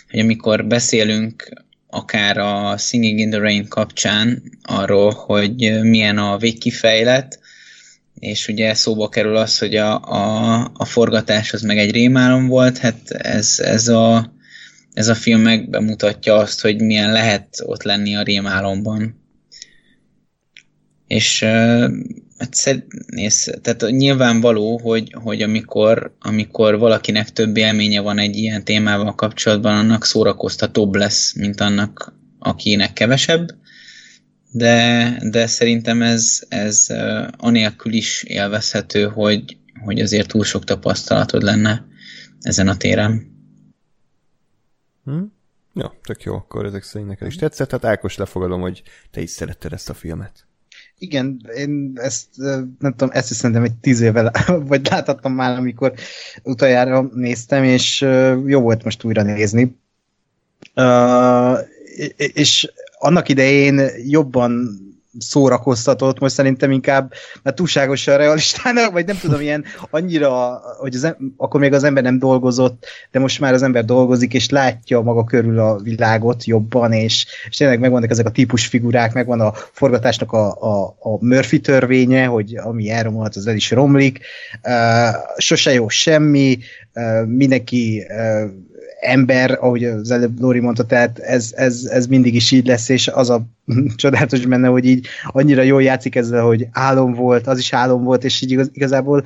hogy 0.09 0.19
amikor 0.19 0.65
beszélünk 0.65 1.63
akár 1.87 2.37
a 2.37 2.77
Singing 2.77 3.19
in 3.19 3.29
the 3.29 3.39
Rain 3.39 3.67
kapcsán 3.67 4.43
arról, 4.61 5.11
hogy 5.11 5.79
milyen 5.81 6.17
a 6.17 6.37
végkifejlet, 6.37 7.39
és 8.23 8.47
ugye 8.47 8.73
szóba 8.73 9.09
kerül 9.09 9.35
az, 9.35 9.57
hogy 9.57 9.75
a, 9.75 9.99
a, 10.01 10.71
a 10.73 10.85
forgatás 10.85 11.53
az 11.53 11.61
meg 11.61 11.77
egy 11.77 11.91
rémálom 11.91 12.47
volt, 12.47 12.77
hát 12.77 13.11
ez, 13.11 13.59
ez, 13.59 13.87
a, 13.87 14.33
ez 14.93 15.07
a 15.07 15.15
film 15.15 15.41
megbemutatja 15.41 16.35
azt, 16.35 16.61
hogy 16.61 16.81
milyen 16.81 17.11
lehet 17.11 17.47
ott 17.65 17.83
lenni 17.83 18.15
a 18.15 18.21
rémálomban. 18.21 19.21
És 21.07 21.43
hát 22.37 22.83
néz, 23.05 23.57
tehát 23.61 23.85
nyilvánvaló, 23.89 24.79
hogy, 24.83 25.15
hogy 25.23 25.41
amikor, 25.41 26.15
amikor 26.19 26.77
valakinek 26.77 27.29
több 27.29 27.57
élménye 27.57 27.99
van 28.01 28.19
egy 28.19 28.35
ilyen 28.35 28.63
témával 28.63 29.15
kapcsolatban, 29.15 29.77
annak 29.77 30.05
szórakoztatóbb 30.05 30.95
lesz, 30.95 31.33
mint 31.35 31.61
annak, 31.61 32.13
akinek 32.39 32.93
kevesebb 32.93 33.47
de, 34.55 35.17
de 35.29 35.47
szerintem 35.47 36.01
ez, 36.01 36.39
ez 36.49 36.87
anélkül 37.37 37.93
is 37.93 38.23
élvezhető, 38.23 39.03
hogy, 39.07 39.57
hogy 39.83 39.99
azért 39.99 40.27
túl 40.27 40.43
sok 40.43 40.63
tapasztalatod 40.63 41.41
lenne 41.41 41.85
ezen 42.41 42.67
a 42.67 42.77
téren. 42.77 43.31
Hm? 45.03 45.21
Ja, 45.73 45.97
tök 46.03 46.23
jó, 46.23 46.35
akkor 46.35 46.65
ezek 46.65 46.83
szerint 46.83 47.09
neked 47.09 47.27
is 47.27 47.35
tetszett. 47.35 47.71
Hát 47.71 47.85
Ákos, 47.85 48.17
lefogadom, 48.17 48.61
hogy 48.61 48.83
te 49.11 49.21
is 49.21 49.29
szeretted 49.29 49.73
ezt 49.73 49.89
a 49.89 49.93
filmet. 49.93 50.45
Igen, 50.97 51.49
én 51.55 51.91
ezt 51.95 52.27
nem 52.79 52.91
tudom, 52.91 53.09
ezt 53.11 53.31
is 53.31 53.37
szerintem 53.37 53.63
egy 53.63 53.75
tíz 53.75 54.01
évvel, 54.01 54.31
vagy 54.71 54.87
láthattam 54.89 55.33
már, 55.33 55.57
amikor 55.57 55.93
utoljára 56.43 57.09
néztem, 57.13 57.63
és 57.63 58.01
jó 58.45 58.61
volt 58.61 58.83
most 58.83 59.03
újra 59.03 59.21
nézni. 59.21 59.77
Uh, 60.75 61.59
és 62.17 62.71
annak 63.03 63.29
idején 63.29 63.81
jobban 64.05 64.81
szórakoztatott, 65.17 66.19
most 66.19 66.33
szerintem 66.33 66.71
inkább 66.71 67.13
mert 67.41 67.55
túlságosan 67.55 68.17
realistának, 68.17 68.91
vagy 68.97 69.05
nem 69.05 69.17
tudom, 69.17 69.41
ilyen 69.41 69.63
annyira, 69.89 70.61
hogy 70.79 70.95
az, 70.95 71.15
akkor 71.37 71.59
még 71.59 71.73
az 71.73 71.83
ember 71.83 72.03
nem 72.03 72.19
dolgozott, 72.19 72.85
de 73.11 73.19
most 73.19 73.39
már 73.39 73.53
az 73.53 73.63
ember 73.63 73.85
dolgozik, 73.85 74.33
és 74.33 74.49
látja 74.49 75.01
maga 75.01 75.23
körül 75.23 75.59
a 75.59 75.77
világot 75.77 76.45
jobban, 76.45 76.91
és, 76.91 77.25
és 77.49 77.57
tényleg 77.57 77.79
megvannak 77.79 78.09
ezek 78.09 78.25
a 78.25 78.31
típus 78.31 78.67
figurák, 78.67 79.13
megvan 79.13 79.39
a 79.39 79.53
forgatásnak 79.71 80.31
a, 80.31 80.51
a, 80.61 80.95
a 80.99 81.25
Murphy 81.25 81.59
törvénye, 81.59 82.25
hogy 82.25 82.57
ami 82.57 82.89
elromolhat, 82.89 83.35
az 83.35 83.47
el 83.47 83.55
is 83.55 83.71
romlik, 83.71 84.19
uh, 84.63 85.37
sose 85.37 85.73
jó 85.73 85.87
semmi, 85.89 86.57
uh, 86.93 87.25
mindenki 87.25 88.05
uh, 88.09 88.51
ember, 89.03 89.57
ahogy 89.61 89.83
az 89.83 90.11
előbb 90.11 90.39
Lóri 90.39 90.59
mondta, 90.59 90.85
tehát 90.85 91.19
ez, 91.19 91.51
ez, 91.55 91.83
ez 91.83 92.07
mindig 92.07 92.35
is 92.35 92.51
így 92.51 92.67
lesz, 92.67 92.89
és 92.89 93.07
az 93.07 93.29
a 93.29 93.45
csodálatos 93.95 94.45
benne, 94.45 94.67
hogy 94.67 94.85
így 94.85 95.07
annyira 95.27 95.61
jól 95.61 95.83
játszik 95.83 96.15
ezzel, 96.15 96.43
hogy 96.43 96.67
álom 96.71 97.13
volt, 97.13 97.47
az 97.47 97.59
is 97.59 97.73
álom 97.73 98.03
volt, 98.03 98.23
és 98.23 98.41
így 98.41 98.51
igaz, 98.51 98.69
igazából 98.71 99.23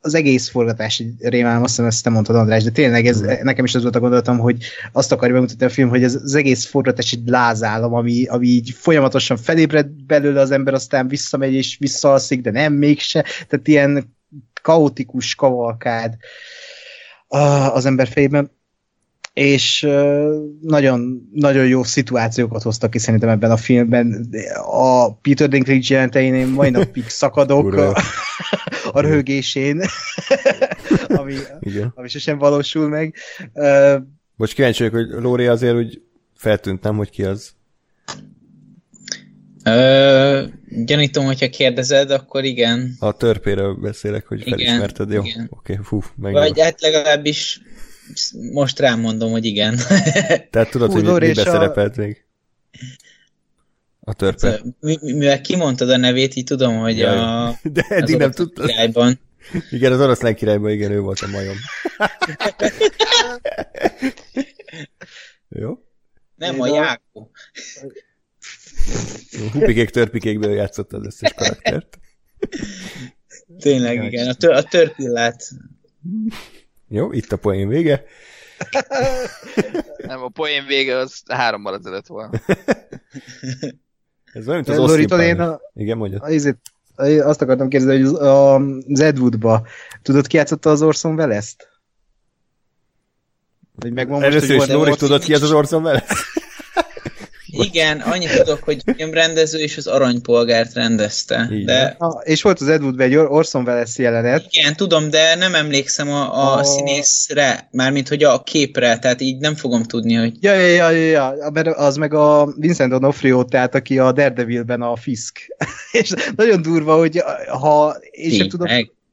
az 0.00 0.14
egész 0.14 0.48
forgatás 0.48 1.02
rémálom, 1.18 1.62
azt 1.62 1.70
hiszem, 1.70 1.86
ezt 1.86 2.02
te 2.02 2.10
mondtad, 2.10 2.36
András, 2.36 2.62
de 2.62 2.70
tényleg 2.70 3.06
ez, 3.06 3.20
nekem 3.42 3.64
is 3.64 3.74
az 3.74 3.82
volt 3.82 3.96
a 3.96 4.00
gondolatom, 4.00 4.38
hogy 4.38 4.56
azt 4.92 5.12
akarja 5.12 5.34
bemutatni 5.34 5.66
a 5.66 5.68
film, 5.68 5.88
hogy 5.88 6.02
ez 6.02 6.14
az 6.14 6.34
egész 6.34 6.66
forgatás 6.66 7.12
egy 7.12 7.22
lázálom, 7.26 7.94
ami, 7.94 8.24
ami 8.24 8.46
így 8.46 8.70
folyamatosan 8.70 9.36
felébred 9.36 9.86
belőle 9.86 10.40
az 10.40 10.50
ember, 10.50 10.74
aztán 10.74 11.08
visszamegy 11.08 11.52
és 11.52 11.76
visszaalszik, 11.78 12.40
de 12.40 12.50
nem 12.50 12.72
mégse, 12.72 13.24
tehát 13.48 13.68
ilyen 13.68 14.14
kaotikus 14.62 15.34
kavalkád 15.34 16.16
az 17.72 17.86
ember 17.86 18.08
fejében 18.08 18.50
és 19.34 19.86
nagyon, 20.60 21.28
nagyon 21.32 21.66
jó 21.66 21.82
szituációkat 21.82 22.62
hoztak 22.62 22.90
ki 22.90 22.98
szerintem 22.98 23.28
ebben 23.28 23.50
a 23.50 23.56
filmben. 23.56 24.28
A 24.70 25.14
Peter 25.14 25.48
Dinklage 25.48 25.94
jelentein 25.94 26.34
én 26.34 26.46
mai 26.46 26.70
napig 26.70 27.08
szakadok 27.20 27.72
a, 27.72 28.02
a 28.92 29.00
röhögésén, 29.00 29.80
ami, 31.06 31.34
Igen. 31.60 31.92
ami 31.94 32.08
sosem 32.08 32.38
valósul 32.38 32.88
meg. 32.88 33.14
Most 34.36 34.54
kíváncsi 34.54 34.88
vagyok, 34.88 35.12
hogy 35.12 35.22
Lóri 35.22 35.46
azért 35.46 35.76
úgy 35.76 36.02
feltűnt, 36.36 36.82
nem, 36.82 36.96
hogy 36.96 37.10
ki 37.10 37.24
az? 37.24 37.52
Ö, 39.64 40.42
gyanítom, 40.84 41.24
hogyha 41.24 41.48
kérdezed, 41.48 42.10
akkor 42.10 42.44
igen. 42.44 42.96
A 42.98 43.12
törpéről 43.12 43.74
beszélek, 43.74 44.26
hogy 44.26 44.42
felismerted, 44.42 45.12
jó? 45.12 45.20
Oké, 45.20 45.46
okay, 45.48 45.76
fú, 45.82 46.02
meg. 46.16 46.32
Vagy 46.32 46.60
hát 46.60 46.80
legalábbis 46.80 47.60
most 48.52 48.78
rám 48.78 49.00
mondom, 49.00 49.30
hogy 49.30 49.44
igen. 49.44 49.76
Tehát 50.50 50.70
tudod, 50.70 50.92
Hú, 50.92 51.04
hogy 51.04 51.20
mibe 51.20 51.40
a... 51.40 51.44
szerepelt 51.44 51.96
még? 51.96 52.24
A 54.00 54.12
törpe. 54.12 54.60
Mivel 55.00 55.40
kimondtad 55.40 55.90
a 55.90 55.96
nevét, 55.96 56.34
így 56.34 56.44
tudom, 56.44 56.76
hogy 56.76 56.98
Jaj. 56.98 57.18
a... 57.18 57.58
De 57.72 57.84
eddig 57.88 58.16
nem 58.16 58.30
tudtad. 58.30 58.66
Királyban. 58.66 59.20
Igen, 59.70 59.92
az 59.92 60.00
oroszlán 60.00 60.34
királyban, 60.34 60.70
igen, 60.70 60.90
ő 60.90 61.00
volt 61.00 61.20
a 61.20 61.26
majom. 61.26 61.56
Jó? 65.60 65.78
Nem, 66.36 66.60
a 66.60 66.66
Jákó. 66.66 67.30
Hupikék, 69.52 69.90
törpikékből 69.90 70.54
játszott 70.54 70.92
az 70.92 71.06
összes 71.06 71.32
karaktert. 71.32 71.98
Tényleg, 73.58 74.04
igen. 74.04 74.28
A, 74.28 74.34
tör, 74.34 74.52
a 74.52 74.62
törpillát 74.62 75.50
jó, 76.88 77.12
itt 77.12 77.32
a 77.32 77.36
poén 77.36 77.68
vége. 77.68 78.04
Nem, 80.06 80.22
a 80.22 80.28
poén 80.28 80.66
vége 80.66 80.96
az 80.96 81.22
hárommal 81.28 81.74
ezelőtt 81.74 82.06
volna. 82.06 82.40
Ez 84.32 84.48
olyan, 84.48 84.62
mint 84.64 84.68
az 84.68 84.76
Loríton, 84.76 85.20
én 85.20 85.40
a, 85.40 85.60
Igen, 85.74 85.96
mondja. 85.96 86.18
Azért, 86.20 86.58
azt 87.22 87.42
akartam 87.42 87.68
kérdezni, 87.68 88.02
hogy 88.02 88.14
az 88.92 89.00
Edwoodba 89.00 89.66
tudod 90.02 90.26
ki 90.26 90.36
játszotta 90.36 90.70
az 90.70 90.82
Orson 90.82 91.14
Welles-t? 91.14 91.68
megvan 93.90 94.22
Először 94.22 94.56
is 94.56 94.66
Lóri 94.66 94.96
tudod 94.96 95.24
ki 95.24 95.32
ez 95.32 95.42
az 95.42 95.52
Orson 95.52 95.82
Welles? 95.84 96.02
Igen, 97.62 98.00
annyit 98.00 98.36
tudok, 98.36 98.62
hogy 98.62 98.82
filmrendező 98.96 99.58
és 99.58 99.76
az 99.76 99.86
aranypolgárt 99.86 100.74
rendezte. 100.74 101.50
De... 101.64 101.94
Ah, 101.98 102.20
és 102.24 102.42
volt 102.42 102.60
az 102.60 102.68
Ed 102.68 103.00
egy 103.00 103.16
Orson 103.16 103.66
Welles 103.66 103.98
jelenet. 103.98 104.46
Igen, 104.50 104.76
tudom, 104.76 105.10
de 105.10 105.34
nem 105.34 105.54
emlékszem 105.54 106.08
a, 106.08 106.38
a, 106.38 106.58
a... 106.58 106.64
színészre, 106.64 107.68
mármint 107.70 108.08
hogy 108.08 108.22
a 108.22 108.42
képre, 108.42 108.98
tehát 108.98 109.20
így 109.20 109.38
nem 109.38 109.54
fogom 109.54 109.82
tudni, 109.82 110.14
hogy... 110.14 110.32
Ja, 110.40 110.54
ja, 110.54 110.66
ja, 110.66 110.90
ja, 110.90 111.34
ja. 111.36 111.50
mert 111.52 111.66
az 111.66 111.96
meg 111.96 112.14
a 112.14 112.54
Vincent 112.56 112.92
D'Onofrio, 112.94 113.48
tehát 113.48 113.74
aki 113.74 113.98
a 113.98 114.12
Daredevilben 114.12 114.82
a 114.82 114.96
Fisk. 114.96 115.56
és 116.00 116.12
nagyon 116.36 116.62
durva, 116.62 116.96
hogy 116.96 117.22
ha 117.60 117.96
én 118.10 118.30
sem 118.30 118.48
tudom, 118.48 118.68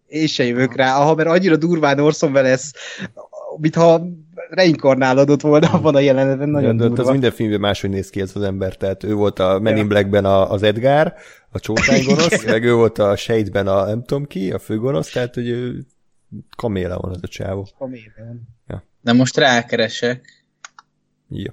én 0.07 0.27
sem 0.27 0.45
jövök 0.45 0.75
rá, 0.75 0.99
aha, 0.99 1.15
mert 1.15 1.29
annyira 1.29 1.55
durván 1.55 1.99
Orson 1.99 2.31
Welles 2.31 2.71
mintha 3.57 4.01
reinkarnálódott 4.49 5.41
volna 5.41 5.71
abban 5.71 5.95
a 5.95 5.99
jelenetben, 5.99 6.49
nagyon 6.49 6.77
ja, 6.77 6.87
durva. 6.87 7.03
Az 7.03 7.09
minden 7.09 7.31
filmben 7.31 7.59
máshogy 7.59 7.89
néz 7.89 8.09
ki 8.09 8.21
ez 8.21 8.31
az 8.35 8.41
ember, 8.41 8.75
tehát 8.75 9.03
ő 9.03 9.13
volt 9.13 9.39
a 9.39 9.59
Men 9.59 9.77
in 9.77 9.87
Blackben 9.87 10.25
a, 10.25 10.51
az 10.51 10.63
Edgar, 10.63 11.13
a 11.49 11.59
csótánygonosz, 11.59 12.45
meg 12.53 12.63
ő 12.63 12.73
volt 12.73 12.97
a 12.97 13.15
Shade-ben 13.15 13.67
a 13.67 13.85
nem 13.85 14.03
tudom 14.03 14.25
ki, 14.25 14.51
a 14.51 14.59
főgonosz, 14.59 15.11
tehát 15.11 15.33
hogy 15.33 15.47
ő 15.47 15.85
kaméla 16.55 16.99
van 16.99 17.11
az 17.11 17.19
a 17.21 17.27
csávó. 17.27 17.67
Kaméleon. 17.77 18.41
Ja. 18.67 18.83
De 19.01 19.13
most 19.13 19.37
rákeresek. 19.37 20.45
Jó. 21.27 21.51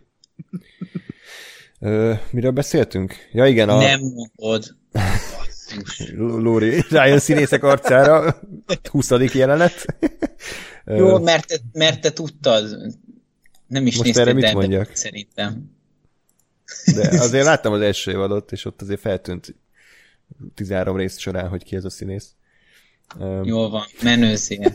Ö, 1.80 2.12
miről 2.30 2.50
beszéltünk? 2.50 3.14
Ja 3.32 3.46
igen, 3.46 3.68
a... 3.68 3.78
Nem 3.78 4.00
mondod. 4.00 4.76
Lóri, 6.16 6.84
rájön 6.90 7.18
színészek 7.18 7.62
arcára, 7.62 8.36
20. 8.90 9.10
jelenet. 9.34 9.86
Jó, 10.96 11.18
mert 11.18 11.46
te, 11.46 11.56
mert 11.72 12.00
te 12.00 12.12
tudtad. 12.12 12.94
Nem 13.66 13.86
is 13.86 13.96
Most 13.96 14.16
erre 14.16 14.32
mit 14.32 14.44
de, 14.44 14.52
mondjak? 14.52 14.94
szerintem. 14.94 15.76
De 16.94 17.20
azért 17.20 17.44
láttam 17.44 17.72
az 17.72 17.80
első 17.80 18.10
évadot, 18.10 18.52
és 18.52 18.64
ott 18.64 18.82
azért 18.82 19.00
feltűnt 19.00 19.54
13 20.54 20.96
rész 20.96 21.18
során, 21.18 21.48
hogy 21.48 21.64
ki 21.64 21.76
ez 21.76 21.84
a 21.84 21.90
színész. 21.90 22.32
Jó 23.42 23.68
van, 23.68 23.84
menőzél, 24.02 24.74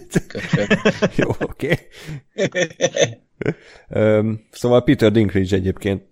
Jó, 1.16 1.30
oké. 1.40 1.90
Okay. 2.36 2.68
szóval 4.52 4.84
Peter 4.84 5.12
Dinklage 5.12 5.56
egyébként 5.56 6.04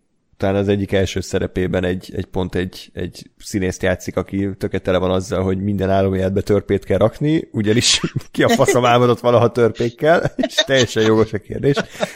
talán 0.41 0.55
az 0.55 0.67
egyik 0.67 0.91
első 0.91 1.19
szerepében 1.19 1.83
egy, 1.83 2.11
egy 2.15 2.25
pont 2.25 2.55
egy, 2.55 2.89
egy 2.93 3.31
színészt 3.37 3.83
játszik, 3.83 4.15
aki 4.17 4.49
tökéletele 4.57 4.97
van 4.97 5.11
azzal, 5.11 5.43
hogy 5.43 5.57
minden 5.57 5.89
álomjátbe 5.89 6.41
törpét 6.41 6.85
kell 6.85 6.97
rakni, 6.97 7.47
ugyanis 7.51 8.01
ki 8.31 8.43
a 8.43 8.49
faszom 8.49 8.85
álmodott 8.85 9.19
valaha 9.19 9.51
törpékkel, 9.51 10.31
és 10.35 10.55
teljesen 10.55 11.03
jogos 11.03 11.33
a 11.33 11.37
kérdés. 11.37 11.75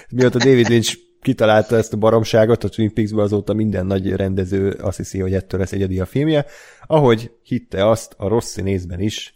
Mióta 0.10 0.38
David 0.38 0.70
Lynch 0.70 0.98
kitalálta 1.22 1.76
ezt 1.76 1.94
a 1.94 1.98
baromságot, 1.98 2.64
a 2.64 2.70
Twin 2.70 2.94
peaks 2.94 3.12
azóta 3.12 3.54
minden 3.54 3.86
nagy 3.86 4.10
rendező 4.10 4.70
azt 4.70 4.98
hiszi, 4.98 5.20
hogy 5.20 5.34
ettől 5.34 5.60
lesz 5.60 5.72
egyedi 5.72 6.00
a 6.00 6.06
filmje. 6.06 6.46
Ahogy 6.88 7.32
hitte 7.44 7.90
azt 7.90 8.14
a 8.18 8.28
rossz 8.28 8.52
színészben 8.52 9.00
is, 9.00 9.34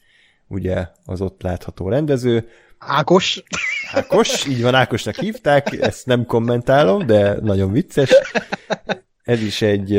ugye 0.48 0.88
az 1.06 1.22
ott 1.22 1.41
látható 1.41 1.90
rendező. 1.90 2.48
Ákos. 2.80 3.43
Ákos, 3.91 4.45
így 4.45 4.61
van, 4.61 4.76
Ákosnak 4.76 5.15
hívták, 5.15 5.72
ezt 5.81 6.06
nem 6.06 6.26
kommentálom, 6.26 7.06
de 7.06 7.34
nagyon 7.41 7.72
vicces. 7.72 8.11
Ez 9.23 9.41
is 9.41 9.61
egy, 9.61 9.95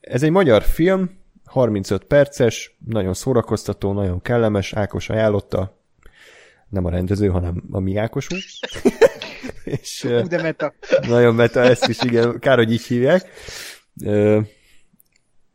ez 0.00 0.22
egy 0.22 0.30
magyar 0.30 0.62
film, 0.62 1.10
35 1.44 2.04
perces, 2.04 2.76
nagyon 2.86 3.14
szórakoztató, 3.14 3.92
nagyon 3.92 4.22
kellemes, 4.22 4.72
Ákos 4.72 5.08
ajánlotta, 5.08 5.78
nem 6.68 6.84
a 6.84 6.90
rendező, 6.90 7.28
hanem 7.28 7.62
a 7.70 7.80
mi 7.80 7.96
Ákosunk. 7.96 8.42
És, 9.64 10.08
de 10.28 10.42
meta. 10.42 10.74
Nagyon 11.08 11.34
meta, 11.34 11.60
ezt 11.60 11.88
is 11.88 12.02
igen, 12.02 12.38
kár, 12.38 12.56
hogy 12.56 12.72
így 12.72 12.86
hívják. 12.86 13.28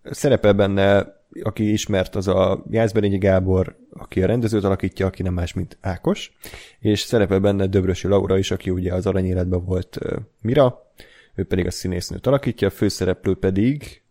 Szerepel 0.04 0.54
benne, 0.54 1.16
aki 1.42 1.72
ismert, 1.72 2.16
az 2.16 2.28
a 2.28 2.64
Jászberényi 2.70 3.18
Gábor, 3.18 3.78
aki 3.98 4.24
a 4.24 4.26
rendezőt 4.26 4.64
alakítja, 4.64 5.06
aki 5.06 5.22
nem 5.22 5.34
más, 5.34 5.54
mint 5.54 5.78
Ákos, 5.82 6.38
és 6.80 7.00
szerepel 7.00 7.40
benne 7.40 7.68
Döbrösi 7.68 8.08
Laura 8.08 8.38
is, 8.38 8.52
aki 8.52 8.70
ugye 8.70 8.94
az 8.94 9.06
aranyéletben 9.06 9.66
volt 9.66 9.98
Mira, 10.42 10.92
ő 11.36 11.46
pedig 11.46 11.66
a 11.66 11.72
színésznőt 11.72 12.28
alakítja, 12.28 12.68
a 12.68 12.72
főszereplő 12.72 13.36
pedig 13.36 14.02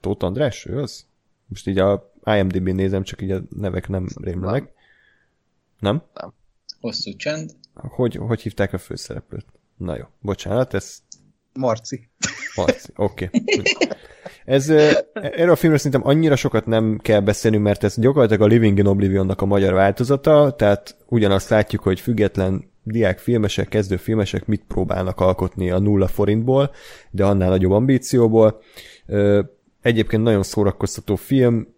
Tóth 0.00 0.24
András, 0.24 0.66
ő 0.66 0.80
az? 0.80 1.06
Most 1.46 1.66
így 1.66 1.78
a 1.78 2.12
IMDb-n 2.24 2.74
nézem, 2.74 3.02
csak 3.02 3.22
így 3.22 3.30
a 3.30 3.42
nevek 3.56 3.88
nem 3.88 4.06
rémlenek. 4.22 4.72
Nem? 5.78 6.02
Nem. 6.14 6.32
Hosszú 6.80 7.16
csend. 7.16 7.50
Hogy, 7.74 8.14
hogy 8.14 8.40
hívták 8.40 8.72
a 8.72 8.78
főszereplőt? 8.78 9.46
Na 9.76 9.96
jó, 9.96 10.04
bocsánat, 10.20 10.74
ez... 10.74 11.02
Marci. 11.52 12.08
Marci, 12.54 12.92
oké. 12.96 13.30
Okay. 13.32 13.62
Ez, 14.48 14.68
erről 15.12 15.50
a 15.50 15.56
filmről 15.56 15.78
szerintem 15.78 16.06
annyira 16.06 16.36
sokat 16.36 16.66
nem 16.66 16.98
kell 17.02 17.20
beszélni, 17.20 17.56
mert 17.56 17.84
ez 17.84 17.98
gyakorlatilag 17.98 18.42
a 18.42 18.46
Living 18.46 18.78
in 18.78 18.86
Oblivionnak 18.86 19.40
a 19.40 19.46
magyar 19.46 19.72
változata, 19.72 20.54
tehát 20.56 20.96
ugyanazt 21.08 21.48
látjuk, 21.48 21.82
hogy 21.82 22.00
független 22.00 22.70
diák 22.82 23.18
filmesek, 23.18 23.68
kezdő 23.68 23.96
filmesek 23.96 24.46
mit 24.46 24.64
próbálnak 24.68 25.20
alkotni 25.20 25.70
a 25.70 25.78
nulla 25.78 26.06
forintból, 26.06 26.70
de 27.10 27.24
annál 27.24 27.48
nagyobb 27.48 27.72
ambícióból. 27.72 28.60
Egyébként 29.82 30.22
nagyon 30.22 30.42
szórakoztató 30.42 31.14
film, 31.14 31.68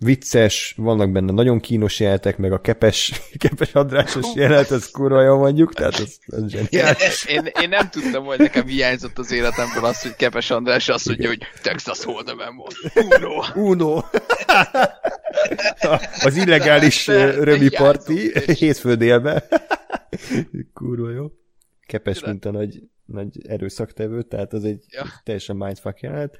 vicces, 0.00 0.74
vannak 0.76 1.12
benne 1.12 1.32
nagyon 1.32 1.60
kínos 1.60 2.00
jelentek, 2.00 2.36
meg 2.36 2.52
a 2.52 2.60
kepes, 2.60 3.12
kepes 3.42 3.72
adrásos 3.72 4.26
jelenet, 4.34 4.70
ez 4.70 4.90
kurva 4.90 5.22
jó 5.22 5.38
mondjuk, 5.38 5.74
tehát 5.74 5.94
ez, 5.98 6.16
ez 6.26 6.48
zseniális. 6.48 7.24
Én, 7.24 7.50
én, 7.60 7.68
nem 7.68 7.88
tudtam, 7.90 8.24
hogy 8.24 8.38
nekem 8.38 8.66
hiányzott 8.66 9.18
az 9.18 9.32
életemből 9.32 9.84
az, 9.84 10.02
hogy 10.02 10.16
Kepes 10.16 10.50
András 10.50 10.88
azt 10.88 11.06
mondja, 11.06 11.28
hogy 11.28 11.42
Texas 11.62 11.98
Hold'em 12.04 12.52
volt. 12.56 12.76
Uno. 12.94 13.42
Uno. 13.54 14.02
Az 16.24 16.36
illegális 16.36 17.06
römi 17.48 17.68
parti 17.68 18.32
hétfő 18.46 18.94
délben. 18.94 19.42
Kurva 20.74 21.10
jó. 21.10 21.30
Kepes, 21.86 22.24
mint 22.24 22.44
a 22.44 22.50
nagy, 22.50 22.82
nagy 23.04 23.46
erőszaktevő, 23.48 24.22
tehát 24.22 24.52
az 24.52 24.64
egy 24.64 24.84
ja. 24.88 25.04
teljesen 25.24 25.56
mindfuck 25.56 26.00
jelenet. 26.00 26.38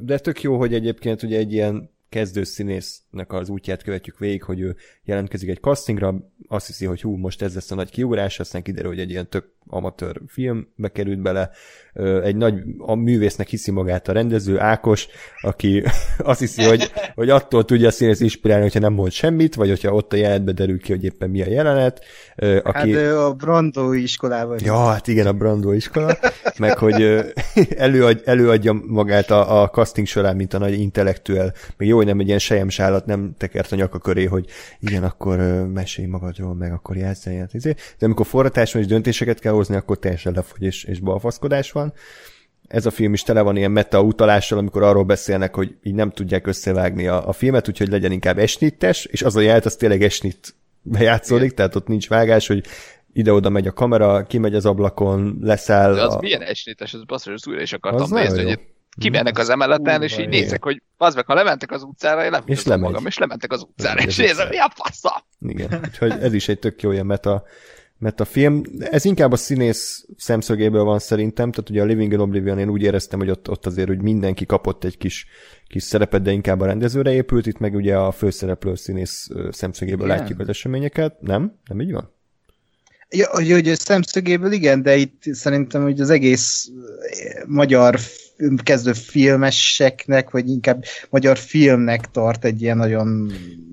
De 0.00 0.18
tök 0.18 0.42
jó, 0.42 0.58
hogy 0.58 0.74
egyébként 0.74 1.22
ugye 1.22 1.38
egy 1.38 1.52
ilyen 1.52 1.96
kezdő 2.08 2.44
színésznek 2.44 3.32
az 3.32 3.48
útját 3.48 3.82
követjük 3.82 4.18
végig, 4.18 4.42
hogy 4.42 4.60
ő 4.60 4.76
jelentkezik 5.04 5.48
egy 5.48 5.60
castingra, 5.60 6.14
azt 6.48 6.66
hiszi, 6.66 6.84
hogy 6.86 7.00
hú, 7.00 7.16
most 7.16 7.42
ez 7.42 7.54
lesz 7.54 7.70
a 7.70 7.74
nagy 7.74 7.90
kiugrás, 7.90 8.40
aztán 8.40 8.62
kiderül, 8.62 8.90
hogy 8.90 9.00
egy 9.00 9.10
ilyen 9.10 9.28
tök 9.28 9.52
amatőr 9.66 10.20
filmbe 10.26 10.88
került 10.92 11.20
bele. 11.20 11.50
Egy 12.22 12.36
nagy 12.36 12.54
a 12.78 12.94
művésznek 12.94 13.48
hiszi 13.48 13.70
magát 13.70 14.08
a 14.08 14.12
rendező, 14.12 14.60
Ákos, 14.60 15.08
aki 15.40 15.82
azt 16.18 16.40
hiszi, 16.40 16.62
hogy, 16.62 16.92
hogy 17.14 17.30
attól 17.30 17.64
tudja 17.64 17.88
a 17.88 17.90
színész 17.90 18.20
inspirálni, 18.20 18.62
hogyha 18.62 18.80
nem 18.80 18.92
mond 18.92 19.10
semmit, 19.10 19.54
vagy 19.54 19.68
hogyha 19.68 19.92
ott 19.92 20.12
a 20.12 20.16
jelenetben 20.16 20.54
derül 20.54 20.78
ki, 20.78 20.92
hogy 20.92 21.04
éppen 21.04 21.30
mi 21.30 21.42
a 21.42 21.50
jelenet. 21.50 22.04
Aki... 22.62 22.94
Hát 22.94 23.12
a 23.12 23.32
Brando 23.32 23.92
iskolában. 23.92 24.58
Ja, 24.62 24.86
hát 24.86 25.06
igen, 25.06 25.26
a 25.26 25.32
Brando 25.32 25.72
iskola, 25.72 26.18
meg 26.58 26.78
hogy 26.78 27.24
előadj, 27.76 28.22
előadja 28.24 28.80
magát 28.86 29.30
a, 29.30 29.62
a 29.62 29.68
casting 29.68 30.06
során, 30.06 30.36
mint 30.36 30.54
a 30.54 30.58
nagy 30.58 30.80
intellektuel, 30.80 31.52
még 31.76 31.88
jó, 31.88 31.96
hogy 31.96 32.06
nem 32.06 32.20
egy 32.20 32.26
ilyen 32.26 32.38
sejemsálat 32.38 33.06
nem 33.06 33.34
tekert 33.38 33.72
a 33.72 33.76
nyaka 33.76 33.98
köré, 33.98 34.24
hogy 34.24 34.46
igen, 34.80 35.02
akkor 35.02 35.36
mesélj 35.72 36.08
magadról, 36.08 36.54
meg 36.54 36.72
akkor 36.72 36.96
játszani. 36.96 37.46
Izé. 37.52 37.74
De 37.98 38.06
amikor 38.06 38.26
forratás 38.26 38.72
van 38.72 38.82
és 38.82 38.88
döntéseket 38.88 39.38
kell 39.38 39.52
hozni, 39.52 39.76
akkor 39.76 39.98
teljesen 39.98 40.32
lefogy 40.32 40.62
és, 40.62 40.84
és 40.84 41.00
balfaszkodás 41.00 41.72
van. 41.72 41.87
Ez 42.68 42.86
a 42.86 42.90
film 42.90 43.12
is 43.12 43.22
tele 43.22 43.40
van 43.40 43.56
ilyen 43.56 43.70
meta 43.70 44.02
utalással, 44.02 44.58
amikor 44.58 44.82
arról 44.82 45.04
beszélnek, 45.04 45.54
hogy 45.54 45.76
így 45.82 45.94
nem 45.94 46.10
tudják 46.10 46.46
összevágni 46.46 47.06
a, 47.06 47.28
a 47.28 47.32
filmet, 47.32 47.68
úgyhogy 47.68 47.88
legyen 47.88 48.12
inkább 48.12 48.38
esnittes, 48.38 49.04
és 49.04 49.22
az 49.22 49.36
a 49.36 49.40
jelet, 49.40 49.64
az 49.64 49.76
tényleg 49.76 50.02
esnit 50.02 50.54
bejátszódik, 50.82 51.44
Igen. 51.44 51.56
tehát 51.56 51.74
ott 51.74 51.86
nincs 51.86 52.08
vágás, 52.08 52.46
hogy 52.46 52.64
ide-oda 53.12 53.48
megy 53.48 53.66
a 53.66 53.72
kamera, 53.72 54.22
kimegy 54.22 54.54
az 54.54 54.66
ablakon, 54.66 55.38
leszáll. 55.40 55.94
De 55.94 56.02
az 56.02 56.14
a... 56.14 56.18
milyen 56.20 56.42
esnites, 56.42 56.94
az 56.94 57.04
basszus, 57.04 57.32
az 57.32 57.46
újra 57.46 57.60
is 57.60 57.72
akartam 57.72 58.10
nézni, 58.10 58.44
hogy 58.44 58.60
kimennek 58.98 59.38
az 59.38 59.48
emeleten, 59.48 60.02
és 60.02 60.18
így 60.18 60.28
nézek, 60.28 60.64
hogy 60.64 60.82
az 60.96 61.14
meg, 61.14 61.26
ha 61.26 61.34
lementek 61.34 61.70
az 61.70 61.82
utcára, 61.82 62.24
én 62.24 62.42
és 62.46 62.64
magam, 62.64 63.06
és 63.06 63.18
lementek 63.18 63.52
az 63.52 63.62
utcára, 63.62 64.02
és 64.02 64.16
nézem, 64.16 64.48
mi 64.48 64.58
a 64.58 64.72
fasza? 64.74 65.24
Igen, 65.40 65.80
úgyhogy 65.84 66.10
ez 66.10 66.32
is 66.32 66.48
egy 66.48 66.58
tök 66.58 66.82
jó 66.82 66.92
ilyen 66.92 67.06
meta 67.06 67.44
mert 67.98 68.20
a 68.20 68.24
film, 68.24 68.62
ez 68.78 69.04
inkább 69.04 69.32
a 69.32 69.36
színész 69.36 70.06
szemszögéből 70.16 70.84
van 70.84 70.98
szerintem, 70.98 71.50
tehát 71.50 71.70
ugye 71.70 71.82
a 71.82 71.84
Living 71.84 72.12
in 72.12 72.18
Oblivion 72.18 72.58
én 72.58 72.68
úgy 72.68 72.82
éreztem, 72.82 73.18
hogy 73.18 73.30
ott, 73.30 73.50
ott 73.50 73.66
azért, 73.66 73.88
hogy 73.88 74.02
mindenki 74.02 74.46
kapott 74.46 74.84
egy 74.84 74.98
kis, 74.98 75.26
kis 75.66 75.82
szerepet, 75.82 76.22
de 76.22 76.30
inkább 76.30 76.60
a 76.60 76.66
rendezőre 76.66 77.12
épült, 77.12 77.46
itt 77.46 77.58
meg 77.58 77.74
ugye 77.74 77.96
a 77.96 78.10
főszereplő 78.10 78.74
színész 78.74 79.28
szemszögéből 79.50 80.06
yeah. 80.06 80.18
látjuk 80.18 80.40
az 80.40 80.48
eseményeket, 80.48 81.20
nem? 81.20 81.58
Nem 81.68 81.80
így 81.80 81.92
van? 81.92 82.12
Ja, 83.10 83.28
hogy, 83.30 83.50
hogy 83.50 83.74
szemszögéből 83.74 84.52
igen, 84.52 84.82
de 84.82 84.96
itt 84.96 85.22
szerintem 85.32 85.82
hogy 85.82 86.00
az 86.00 86.10
egész 86.10 86.68
magyar 87.46 87.98
kezdő 88.62 88.92
filmeseknek, 88.92 90.30
vagy 90.30 90.48
inkább 90.48 90.84
magyar 91.10 91.38
filmnek 91.38 92.10
tart 92.10 92.44
egy 92.44 92.62
ilyen 92.62 92.76
nagyon 92.76 93.32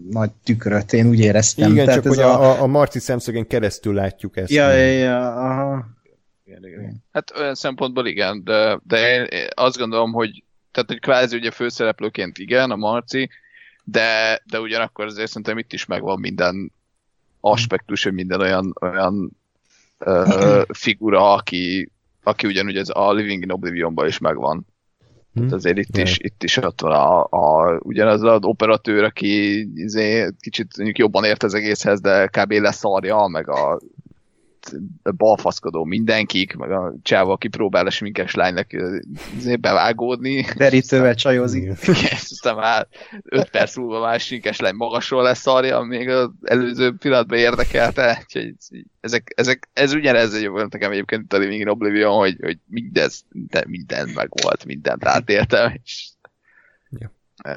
nagy 0.10 0.32
tükröt, 0.44 0.94
én 0.94 1.08
úgy 1.08 1.20
éreztem. 1.20 1.72
Igen, 1.72 1.86
Tehát 1.86 2.04
csak 2.04 2.12
ez 2.12 2.18
hogy 2.18 2.26
a, 2.26 2.42
a, 2.42 2.62
a 2.62 2.68
Marci 2.68 3.00
szemszögén 3.00 3.48
keresztül 3.48 3.94
látjuk 3.94 4.38
ezt. 4.38 4.52
Ja, 4.52 4.72
ja, 4.72 4.92
ja, 4.92 5.28
aha. 5.28 5.86
Igen, 6.46 6.66
igen. 6.66 7.04
Hát 7.12 7.32
olyan 7.38 7.56
szempontból 7.56 8.08
igen, 8.08 8.44
de, 8.44 8.80
de 8.84 9.24
én 9.26 9.48
azt 9.54 9.78
gondolom, 9.78 10.12
hogy 10.12 10.44
tehát 10.72 10.90
hogy 10.90 11.00
kvázi 11.00 11.36
ugye 11.36 11.52
főszereplőként 11.52 12.38
igen, 12.38 12.72
a 12.72 12.76
Marci, 12.76 13.30
de, 13.84 14.42
de 14.46 14.60
ugyanakkor 14.60 15.06
azért 15.06 15.28
szerintem 15.28 15.58
itt 15.58 15.74
is 15.74 15.86
megvan 15.86 16.20
minden 16.20 16.72
aspektus, 17.40 18.04
hogy 18.04 18.14
minden 18.14 18.42
olyan, 18.42 18.76
olyan 18.82 19.38
ö, 19.98 20.62
figura, 20.68 21.34
aki, 21.34 21.92
aki 22.26 22.48
ugyanúgy 22.48 22.78
ez 22.78 22.90
a 22.94 23.14
Living 23.14 23.44
in 23.44 23.52
Oblivion-ban 23.52 24.08
is 24.08 24.18
megvan. 24.18 24.66
Hmm. 25.34 25.44
Tehát 25.44 25.54
azért 25.54 25.78
itt 25.78 25.98
is, 25.98 26.18
itt 26.18 26.44
is 26.44 26.58
ott 26.58 26.82
van 26.82 26.92
a, 26.92 27.24
a, 27.24 27.78
ugyanaz 27.80 28.22
az 28.22 28.44
operatőr, 28.44 29.04
aki 29.04 29.60
izé, 29.76 30.30
kicsit 30.40 30.78
mondjuk 30.78 30.98
jobban 30.98 31.24
ért 31.24 31.44
az 31.44 31.54
egészhez, 31.54 32.02
de 32.02 32.28
kb. 32.28 32.52
leszarja, 32.52 33.28
meg 33.28 33.50
a 33.50 33.80
balfaszkodó 35.18 35.84
mindenkik, 35.84 36.56
meg 36.56 36.72
a 36.72 36.94
csáva, 37.02 37.32
aki 37.32 37.48
próbál 37.48 37.86
a 37.86 37.90
sminkes 37.90 38.36
lánynak 38.36 38.68
bevágódni. 39.60 40.46
Derítővel 40.58 41.16
csajozik. 41.16 41.72
aztán 42.12 42.56
már 42.56 42.88
öt 43.24 43.50
perc 43.50 43.76
múlva 43.76 44.00
már 44.00 44.20
sminkes 44.20 44.60
lány 44.60 44.76
magasról 44.76 45.24
lesz 45.24 45.48
arja, 45.48 45.82
még 45.82 46.10
az 46.10 46.30
előző 46.44 46.96
pillanatban 46.96 47.38
érdekelte. 47.38 48.20
Úgyhogy 48.22 48.54
ezek, 49.02 49.32
ezek, 49.36 49.70
ez 49.74 49.94
ugyanez 49.94 50.34
egy 50.34 50.48
volt 50.48 50.74
nekem 50.74 50.92
egyébként 50.92 51.22
itt 51.24 51.34
a 51.34 51.38
Living 51.38 51.62
in 51.62 51.68
Oblivion, 51.68 52.18
hogy, 52.18 52.38
hogy 52.42 52.58
mindez, 52.66 53.24
minden, 53.30 53.64
minden 53.68 54.10
meg 54.10 54.30
volt, 54.42 54.66
mindent 54.66 55.06
átértem, 55.06 55.74
és, 55.84 56.08
ja. 56.90 57.12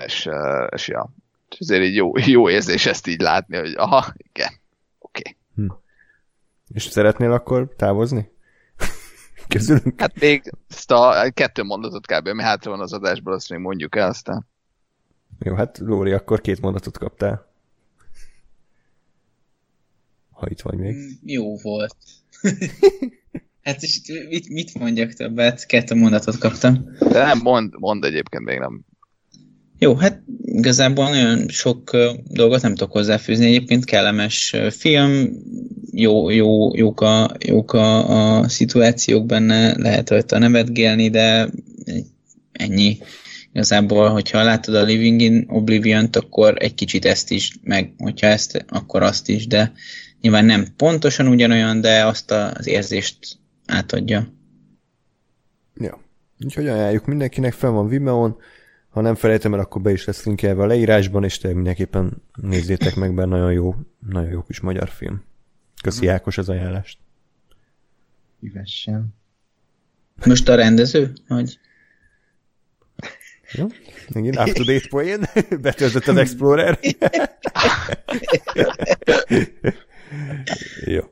és, 0.04 0.28
és, 0.70 0.88
ja. 0.88 1.10
És 1.50 1.60
azért 1.60 1.82
így 1.82 1.94
jó, 1.94 2.12
jó 2.26 2.50
érzés 2.50 2.86
ezt 2.86 3.06
így 3.06 3.20
látni, 3.20 3.56
hogy 3.56 3.74
aha, 3.76 4.14
igen, 4.16 4.52
oké. 4.98 5.20
Okay. 5.20 5.36
Hm. 5.54 5.72
És 6.68 6.82
szeretnél 6.82 7.32
akkor 7.32 7.74
távozni? 7.76 8.30
Közülünk? 9.48 10.00
Hát 10.00 10.20
még 10.20 10.52
ezt 10.68 10.90
a 10.90 11.30
kettő 11.34 11.62
mondatot 11.62 12.06
kb. 12.06 12.26
ami 12.26 12.42
hátra 12.42 12.70
van 12.70 12.80
az 12.80 12.92
adásból, 12.92 13.32
azt 13.32 13.50
még 13.50 13.58
mondjuk 13.58 13.96
el 13.96 14.08
aztán. 14.08 14.46
Jó, 15.38 15.54
hát 15.54 15.78
Lóri, 15.78 16.12
akkor 16.12 16.40
két 16.40 16.60
mondatot 16.60 16.98
kaptál. 16.98 17.46
Ha 20.30 20.46
itt 20.48 20.60
vagy 20.60 20.78
még. 20.78 20.94
Mm, 20.94 21.08
jó 21.22 21.56
volt. 21.56 21.96
Hát 23.62 23.82
és 23.82 24.00
mit, 24.28 24.48
mit 24.48 24.78
mondjak 24.78 25.12
többet? 25.12 25.66
Kettő 25.66 25.94
mondatot 25.94 26.38
kaptam. 26.38 26.90
De 26.98 27.24
nem, 27.24 27.38
mond, 27.42 27.74
mond 27.78 28.04
egyébként 28.04 28.44
még 28.44 28.58
nem. 28.58 28.84
Jó, 29.78 29.94
hát 29.94 30.22
igazából 30.44 31.08
nagyon 31.08 31.48
sok 31.48 31.96
dolgot 32.26 32.62
nem 32.62 32.74
tudok 32.74 32.92
hozzáfűzni. 32.92 33.46
Egyébként 33.46 33.84
kellemes 33.84 34.56
film, 34.70 35.28
jó, 35.92 36.30
jó, 36.30 36.76
jók, 36.76 37.00
a, 37.00 37.30
jók 37.38 37.72
a, 37.72 38.38
a 38.38 38.48
szituációk 38.48 39.26
benne, 39.26 39.78
lehet 39.78 40.10
rajta 40.10 40.38
nevetgélni, 40.38 41.10
de 41.10 41.48
ennyi. 42.52 42.98
Igazából, 43.52 44.08
hogyha 44.08 44.42
látod 44.42 44.74
a 44.74 44.82
Living 44.82 45.20
in 45.20 45.44
Oblivion-t, 45.48 46.16
akkor 46.16 46.54
egy 46.58 46.74
kicsit 46.74 47.04
ezt 47.04 47.30
is, 47.30 47.58
meg 47.62 47.94
hogyha 47.98 48.26
ezt, 48.26 48.64
akkor 48.68 49.02
azt 49.02 49.28
is, 49.28 49.46
de 49.46 49.72
nyilván 50.20 50.44
nem 50.44 50.66
pontosan 50.76 51.26
ugyanolyan, 51.26 51.80
de 51.80 52.06
azt 52.06 52.30
az 52.30 52.66
érzést 52.66 53.18
átadja. 53.66 54.32
Ja. 55.74 56.00
Úgyhogy 56.44 56.68
ajánljuk 56.68 57.06
mindenkinek, 57.06 57.52
fel 57.52 57.70
van 57.70 57.88
Vimeon, 57.88 58.36
ha 58.88 59.00
nem 59.00 59.14
felejtem 59.14 59.54
el, 59.54 59.60
akkor 59.60 59.82
be 59.82 59.92
is 59.92 60.04
lesz 60.04 60.24
linkelve 60.24 60.62
a 60.62 60.66
leírásban, 60.66 61.24
és 61.24 61.38
te 61.38 61.54
mindenképpen 61.54 62.22
nézzétek 62.34 62.94
meg, 62.94 63.12
mert 63.14 63.28
nagyon 63.28 63.52
jó, 63.52 63.74
nagyon 64.08 64.30
jó 64.30 64.42
kis 64.42 64.60
magyar 64.60 64.88
film. 64.88 65.22
Köszi 65.82 66.04
Mhm. 66.04 66.14
Ákos 66.14 66.38
az 66.38 66.48
ajánlást. 66.48 66.98
Szívesen. 68.40 69.14
Most 70.26 70.48
a 70.48 70.54
rendező? 70.54 71.12
Vagy? 71.28 71.58
Jó? 73.52 73.66
Megint 74.14 74.38
up-to-date 74.38 74.86
poén. 74.88 75.20
Betöltött 75.62 76.06
az 76.06 76.16
Explorer. 76.16 76.78
Jó. 80.84 81.02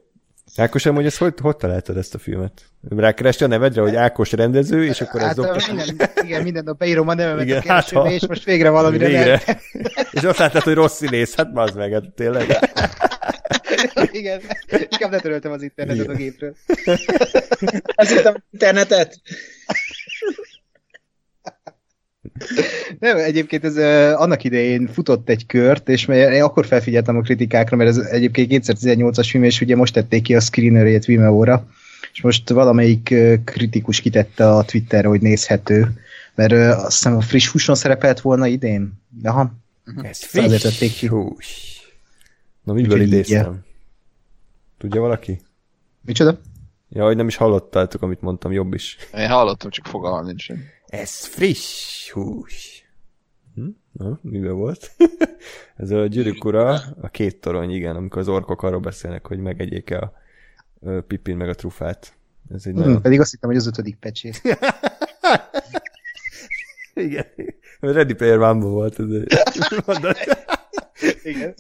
Ákos, 0.57 0.87
amúgy 0.87 1.07
ezt 1.07 1.17
hogy, 1.17 1.35
hogy 1.41 1.57
találtad 1.57 1.97
ezt 1.97 2.15
a 2.15 2.19
filmet? 2.19 2.63
Rákereste 2.89 3.45
a 3.45 3.49
nevedre, 3.49 3.81
hogy 3.81 3.95
Ákos 3.95 4.33
rendező, 4.33 4.85
és 4.85 5.01
akkor 5.01 5.21
ez 5.21 5.27
Hát 5.27 5.37
dobta... 5.37 5.73
minden, 5.73 6.11
igen, 6.23 6.43
minden 6.43 6.65
nap 6.65 6.79
beírom 6.79 7.09
a 7.09 7.15
nevemet 7.15 7.45
Igen, 7.45 7.59
a 7.59 7.61
keresőbe, 7.61 8.03
hát 8.03 8.13
és 8.13 8.27
most 8.27 8.45
végre 8.45 8.71
valamire 8.71 9.07
Végre. 9.07 9.43
És 10.11 10.23
azt 10.23 10.39
láttad, 10.39 10.63
hogy 10.63 10.75
rossz 10.75 10.97
színész. 10.97 11.35
Hát 11.35 11.53
bazd 11.53 11.77
meg, 11.77 11.93
hát 11.93 12.13
tényleg. 12.15 12.59
Igen, 14.11 14.41
inkább 14.69 15.11
letöröltem 15.11 15.53
az 15.53 15.63
internetet 15.63 16.05
Igen. 16.05 16.15
a 16.15 16.19
gépről. 16.19 16.55
Az 17.95 18.11
itt 18.11 18.25
a 18.25 18.43
internetet? 18.51 19.21
Nem, 22.99 23.17
egyébként 23.17 23.65
ez 23.65 23.77
uh, 23.77 24.21
annak 24.21 24.45
idején 24.45 24.87
futott 24.87 25.29
egy 25.29 25.47
kört, 25.47 25.89
és 25.89 26.05
mert 26.05 26.33
én 26.33 26.43
akkor 26.43 26.67
felfigyeltem 26.67 27.17
a 27.17 27.21
kritikákra, 27.21 27.77
mert 27.77 27.91
ez 27.91 27.97
egyébként 27.97 28.65
2018-as 28.67 29.27
film, 29.31 29.43
és 29.43 29.61
ugye 29.61 29.77
most 29.77 29.93
tették 29.93 30.23
ki 30.23 30.35
a 30.35 30.41
screenerét 30.41 31.05
Vimeo-ra, 31.05 31.67
és 32.13 32.23
most 32.23 32.51
valamelyik 32.51 33.09
uh, 33.13 33.35
kritikus 33.45 34.01
kitette 34.01 34.49
a 34.49 34.65
Twitterre, 34.65 35.09
hogy 35.09 35.21
nézhető, 35.21 35.93
mert 36.35 36.53
uh, 36.53 36.59
azt 36.59 36.85
hiszem 36.93 37.17
a 37.17 37.21
friss 37.21 37.49
húson 37.49 37.75
szerepelt 37.75 38.21
volna 38.21 38.47
idén. 38.47 38.93
Aha, 39.23 39.53
Ez 40.03 40.29
Azért 40.33 40.63
tették 40.63 40.93
ki. 40.93 41.07
Hús. 41.07 41.81
Na, 42.63 42.73
miből 42.73 43.01
így, 43.01 43.07
idéztem? 43.07 43.65
Tudja 44.79 45.01
valaki? 45.01 45.41
micsoda? 46.07 46.39
Ja, 46.89 47.05
hogy 47.05 47.17
nem 47.17 47.29
is 47.29 47.37
hallottátok, 47.37 48.03
amit 48.03 48.21
mondtam, 48.21 48.53
jobb 48.53 48.75
is. 48.75 48.97
Én 49.15 49.29
hallottam, 49.29 49.71
csak 49.71 49.87
fogalmam 49.87 50.25
nincs. 50.25 50.47
Ez 50.87 51.25
friss 51.25 52.11
hús. 52.11 52.85
Hm? 53.55 53.69
Na, 53.93 54.19
miben 54.23 54.55
volt? 54.55 54.91
Ez 55.77 55.91
a 55.91 56.07
gyűrűk 56.07 56.45
ura, 56.45 56.81
a 57.01 57.09
két 57.09 57.41
torony, 57.41 57.71
igen, 57.71 57.97
amikor 57.97 58.21
az 58.21 58.29
orkok 58.29 58.63
arról 58.63 58.81
beszélnek, 58.81 59.27
hogy 59.27 59.39
megegyék-e 59.39 59.99
a 59.99 60.13
pipin 61.07 61.37
meg 61.37 61.49
a 61.49 61.55
trufát. 61.55 62.13
Ez 62.55 62.63
egy 62.67 62.73
Hmm, 62.73 62.83
nagyon... 62.83 63.03
pedig 63.03 63.21
azt 63.21 63.31
hittem, 63.31 63.49
hogy 63.49 63.59
az 63.59 63.67
ötödik 63.67 63.97
pecsét. 63.97 64.43
Igen. 66.95 67.27
Ready 67.81 68.15
Player 68.15 68.39
one 68.39 68.65
volt 68.65 68.99
ez 68.99 69.07
egy 69.11 69.39
mondat. 69.87 70.19
Igen. 71.23 71.55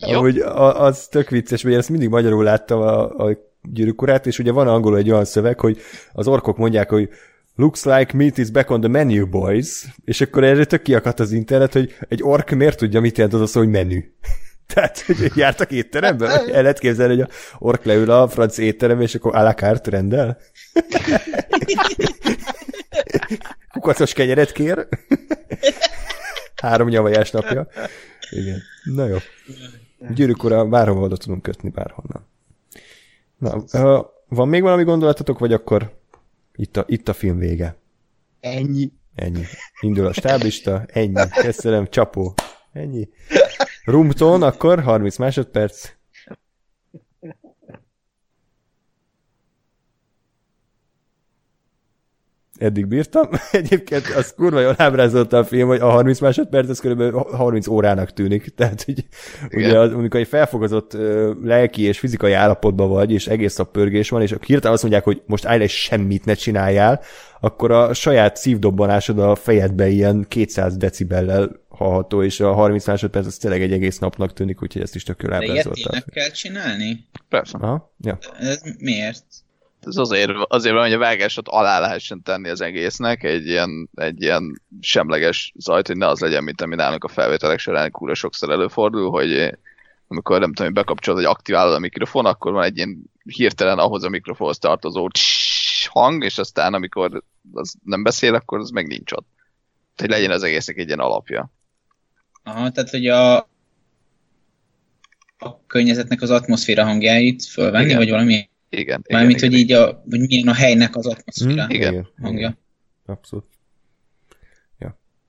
Amúgy 0.00 0.38
az 0.38 1.06
tök 1.08 1.28
vicces, 1.28 1.62
mert 1.62 1.74
én 1.74 1.80
ezt 1.80 1.90
mindig 1.90 2.08
magyarul 2.08 2.44
láttam 2.44 2.80
a, 2.80 3.26
a 3.26 3.38
gyűrűk 3.62 4.02
urát, 4.02 4.26
és 4.26 4.38
ugye 4.38 4.52
van 4.52 4.68
angolul 4.68 4.98
egy 4.98 5.10
olyan 5.10 5.24
szöveg, 5.24 5.60
hogy 5.60 5.78
az 6.12 6.28
orkok 6.28 6.56
mondják, 6.56 6.90
hogy 6.90 7.10
looks 7.56 7.84
like 7.84 8.16
meat 8.16 8.38
is 8.38 8.50
back 8.50 8.70
on 8.70 8.80
the 8.80 8.88
menu, 8.88 9.26
boys. 9.26 9.86
És 10.04 10.20
akkor 10.20 10.44
erre 10.44 10.64
tök 10.64 10.82
kiakadt 10.82 11.20
az 11.20 11.32
internet, 11.32 11.72
hogy 11.72 11.96
egy 12.08 12.22
ork 12.22 12.50
miért 12.50 12.78
tudja, 12.78 13.00
mit 13.00 13.16
jelent 13.16 13.34
az 13.34 13.40
a 13.40 13.46
szó, 13.46 13.60
hogy 13.60 13.68
menü. 13.68 14.04
Tehát, 14.74 15.00
hogy 15.00 15.32
jártak 15.34 15.70
étteremben? 15.70 16.30
El 16.30 16.62
lehet 16.62 16.78
képzelni, 16.78 17.16
hogy 17.16 17.22
a 17.22 17.28
ork 17.58 17.84
leül 17.84 18.10
a 18.10 18.28
franc 18.28 18.58
étterembe, 18.58 19.02
és 19.02 19.14
akkor 19.14 19.36
à 19.36 19.42
la 19.42 19.54
carte 19.54 19.90
rendel? 19.90 20.38
Kukacos 23.72 24.12
kenyeret 24.12 24.52
kér? 24.52 24.88
Három 26.62 26.88
nyavajás 26.88 27.30
napja. 27.30 27.66
Igen. 28.30 28.62
Na 28.84 29.06
jó. 29.06 29.16
Gyűrűk 30.14 30.44
ura, 30.44 30.64
bárhova 30.64 31.00
oda 31.00 31.16
tudunk 31.16 31.42
kötni, 31.42 31.68
bárhonnan. 31.68 32.28
Na, 33.38 33.64
van 34.28 34.48
még 34.48 34.62
valami 34.62 34.84
gondolatotok, 34.84 35.38
vagy 35.38 35.52
akkor 35.52 35.92
itt 36.56 36.76
a, 36.76 36.84
itt 36.88 37.08
a 37.08 37.12
film 37.12 37.38
vége? 37.38 37.76
Ennyi. 38.40 38.92
Ennyi. 39.14 39.44
Indul 39.80 40.06
a 40.06 40.12
stáblista, 40.12 40.84
ennyi. 40.92 41.28
Köszönöm, 41.42 41.86
csapó. 41.86 42.34
Ennyi. 42.72 43.08
Rumton, 43.84 44.42
akkor 44.42 44.82
30 44.82 45.16
másodperc. 45.16 45.93
Eddig 52.58 52.86
bírtam. 52.86 53.28
Egyébként 53.52 54.06
az 54.16 54.34
kurva 54.36 54.60
jól 54.60 54.74
ábrázolta 54.76 55.38
a 55.38 55.44
film, 55.44 55.68
hogy 55.68 55.80
a 55.80 55.88
30 55.90 56.20
másodperc 56.20 56.68
az 56.68 56.80
kb. 56.80 57.14
30 57.36 57.66
órának 57.66 58.12
tűnik. 58.12 58.48
Tehát, 58.56 58.82
hogy 58.82 59.04
ugye 59.52 59.78
az, 59.78 59.92
amikor 59.92 60.20
egy 60.20 60.28
felfogozott 60.28 60.94
ö, 60.94 61.32
lelki 61.42 61.82
és 61.82 61.98
fizikai 61.98 62.32
állapotban 62.32 62.88
vagy, 62.88 63.12
és 63.12 63.26
egész 63.26 63.56
nap 63.56 63.70
pörgés 63.70 64.08
van, 64.08 64.22
és 64.22 64.32
akkor 64.32 64.44
hirtelen 64.44 64.72
azt 64.72 64.82
mondják, 64.82 65.04
hogy 65.04 65.22
most 65.26 65.44
állj 65.44 65.58
le, 65.58 65.66
semmit 65.66 66.24
ne 66.24 66.34
csináljál, 66.34 67.00
akkor 67.40 67.70
a 67.70 67.94
saját 67.94 68.36
szívdobbanásod 68.36 69.18
a 69.18 69.34
fejedbe 69.34 69.88
ilyen 69.88 70.24
200 70.28 70.76
decibellel 70.76 71.62
hallható, 71.68 72.22
és 72.22 72.40
a 72.40 72.52
30 72.52 72.86
másodperc 72.86 73.26
az 73.26 73.36
tényleg 73.36 73.62
egy 73.62 73.72
egész 73.72 73.98
napnak 73.98 74.32
tűnik, 74.32 74.62
úgyhogy 74.62 74.82
ezt 74.82 74.94
is 74.94 75.02
tök 75.02 75.22
jól 75.22 75.30
De 75.30 75.44
ilyet 75.44 75.50
ábrázolta. 75.50 75.90
tényleg 75.90 76.04
kell 76.12 76.28
csinálni? 76.28 77.08
Persze. 77.28 77.58
Aha, 77.60 77.94
ja. 78.00 78.18
Ez 78.38 78.60
miért? 78.78 79.24
Ez 79.86 79.96
azért, 79.96 80.30
azért 80.48 80.74
van, 80.74 80.82
hogy 80.82 80.92
a 80.92 80.98
vágásot 80.98 81.48
alá 81.48 81.80
lehessen 81.80 82.22
tenni 82.22 82.48
az 82.48 82.60
egésznek, 82.60 83.22
egy 83.22 83.46
ilyen, 83.46 83.88
egy 83.94 84.22
ilyen 84.22 84.62
semleges 84.80 85.52
zajt, 85.56 85.86
hogy 85.86 85.96
ne 85.96 86.06
az 86.06 86.20
legyen, 86.20 86.44
mint 86.44 86.60
ami 86.60 86.74
nálunk 86.74 87.04
a 87.04 87.08
felvételek 87.08 87.58
során 87.58 87.90
kúra 87.90 88.14
sokszor 88.14 88.50
előfordul, 88.50 89.10
hogy 89.10 89.58
amikor 90.08 90.40
nem 90.40 90.52
tudom, 90.52 90.72
bekapcsolod, 90.72 91.18
hogy 91.18 91.30
aktiválod 91.30 91.74
a 91.74 91.78
mikrofon, 91.78 92.26
akkor 92.26 92.52
van 92.52 92.64
egy 92.64 92.76
ilyen 92.76 93.10
hirtelen 93.24 93.78
ahhoz 93.78 94.04
a 94.04 94.08
mikrofonhoz 94.08 94.58
tartozó 94.58 95.08
hang, 95.88 96.24
és 96.24 96.38
aztán 96.38 96.74
amikor 96.74 97.22
az 97.52 97.74
nem 97.84 98.02
beszél, 98.02 98.34
akkor 98.34 98.58
az 98.58 98.70
meg 98.70 98.86
nincs 98.86 99.12
ott. 99.12 99.26
Hogy 99.96 100.08
legyen 100.08 100.30
az 100.30 100.42
egésznek 100.42 100.76
egy 100.76 100.86
ilyen 100.86 100.98
alapja. 100.98 101.50
Aha, 102.42 102.70
tehát 102.70 102.90
hogy 102.90 103.06
a, 103.06 103.36
a 105.38 105.66
környezetnek 105.66 106.22
az 106.22 106.30
atmoszféra 106.30 106.84
hangjait 106.84 107.44
fölvenni, 107.44 107.84
Igen. 107.84 107.96
vagy 107.96 108.10
valami? 108.10 108.48
Igen. 108.78 109.04
Mármint, 109.08 109.38
igen, 109.38 109.50
hogy 109.50 109.58
igen. 109.58 109.78
így 109.78 109.88
a, 109.88 110.02
hogy 110.10 110.20
milyen 110.20 110.48
a 110.48 110.54
helynek 110.54 110.96
az 110.96 111.06
atmoszféra 111.06 111.64
Hm? 111.64 111.70
Igen. 111.70 112.08
hangja. 112.22 112.58
Abszolút. 113.06 113.44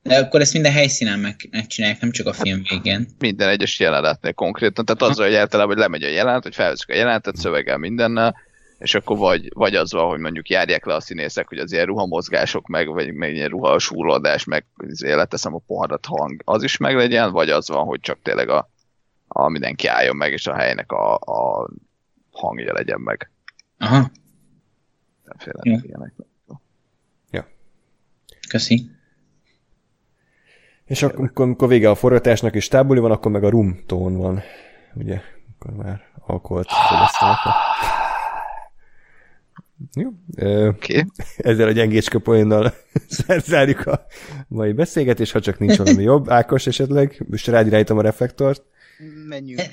De 0.07 0.17
akkor 0.17 0.41
ezt 0.41 0.53
minden 0.53 0.71
helyszínen 0.71 1.19
meg, 1.19 1.35
megcsinálják, 1.51 2.01
nem 2.01 2.11
csak 2.11 2.27
a 2.27 2.33
film 2.33 2.61
végén. 2.69 3.07
minden 3.19 3.49
egyes 3.49 3.79
jelenetnél 3.79 4.33
konkrétan. 4.33 4.85
Tehát 4.85 5.01
azzal, 5.01 5.25
hogy 5.25 5.35
általában 5.35 5.73
hogy 5.73 5.83
lemegy 5.83 6.03
a 6.03 6.07
jelenet, 6.07 6.43
hogy 6.43 6.55
felveszik 6.55 6.89
a 6.89 6.95
jelenetet, 6.95 7.35
szöveggel 7.35 7.77
mindennel, 7.77 8.35
és 8.79 8.95
akkor 8.95 9.17
vagy, 9.17 9.49
vagy 9.53 9.75
az 9.75 9.91
van, 9.91 10.09
hogy 10.09 10.19
mondjuk 10.19 10.49
járják 10.49 10.85
le 10.85 10.93
a 10.93 10.99
színészek, 10.99 11.47
hogy 11.47 11.57
az 11.57 11.71
ilyen 11.71 11.85
ruhamozgások 11.85 12.67
meg, 12.67 12.87
vagy 12.87 13.13
meg 13.13 13.33
ilyen 13.35 13.49
ruha 13.49 13.79
súrlódás, 13.79 14.43
meg 14.43 14.65
izé, 14.87 15.13
leteszem 15.13 15.55
a 15.55 15.61
poharat 15.67 16.05
hang, 16.05 16.41
az 16.43 16.63
is 16.63 16.77
meg 16.77 16.95
legyen, 16.95 17.31
vagy 17.31 17.49
az 17.49 17.67
van, 17.67 17.85
hogy 17.85 17.99
csak 17.99 18.19
tényleg 18.21 18.49
a, 18.49 18.69
a 19.27 19.49
mindenki 19.49 19.87
álljon 19.87 20.15
meg, 20.15 20.31
és 20.31 20.47
a 20.47 20.55
helynek 20.55 20.91
a, 20.91 21.13
a 21.15 21.69
hangja 22.31 22.73
legyen 22.73 22.99
meg. 22.99 23.31
Aha, 23.77 24.11
Mindenféle 25.23 25.59
Jó. 25.63 25.75
ilyenek. 25.87 26.13
köszi. 28.47 28.89
És 30.85 31.03
akkor, 31.03 31.31
amikor, 31.33 31.67
vége 31.67 31.89
a 31.89 31.95
forgatásnak 31.95 32.55
és 32.55 32.67
tábuli 32.67 32.99
van, 32.99 33.11
akkor 33.11 33.31
meg 33.31 33.43
a 33.43 33.49
rum 33.49 33.83
tón 33.85 34.17
van. 34.17 34.41
Ugye, 34.93 35.21
akkor 35.53 35.73
már 35.73 36.01
alkoholt 36.19 36.67
fogyasztanak. 36.87 37.37
Jó. 39.93 40.09
Okay. 40.67 41.05
ezzel 41.37 41.67
a 41.67 41.71
gyengécske 41.71 42.19
poénnal 42.19 42.73
zárjuk 43.47 43.87
a 43.87 44.05
mai 44.47 44.73
beszélgetést, 44.73 45.31
ha 45.31 45.39
csak 45.39 45.59
nincs 45.59 45.77
valami 45.77 46.03
jobb. 46.03 46.29
Ákos 46.29 46.67
esetleg, 46.67 47.25
most 47.29 47.47
rád 47.47 47.67
irányítom 47.67 47.97
a 47.97 48.01
reflektort. 48.01 48.63
Menjünk. 49.27 49.61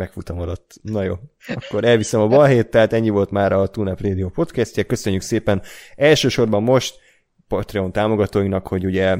megfutamodott. 0.00 0.80
Na 0.82 1.02
jó, 1.02 1.14
akkor 1.46 1.84
elviszem 1.84 2.20
a 2.20 2.26
balhét, 2.26 2.68
tehát 2.68 2.92
ennyi 2.92 3.08
volt 3.08 3.30
már 3.30 3.52
a 3.52 3.66
Tunap 3.66 4.00
Radio 4.00 4.28
podcastje. 4.28 4.82
Köszönjük 4.82 5.22
szépen 5.22 5.62
elsősorban 5.96 6.62
most 6.62 6.98
Patreon 7.48 7.92
támogatóinknak, 7.92 8.66
hogy 8.66 8.84
ugye 8.84 9.16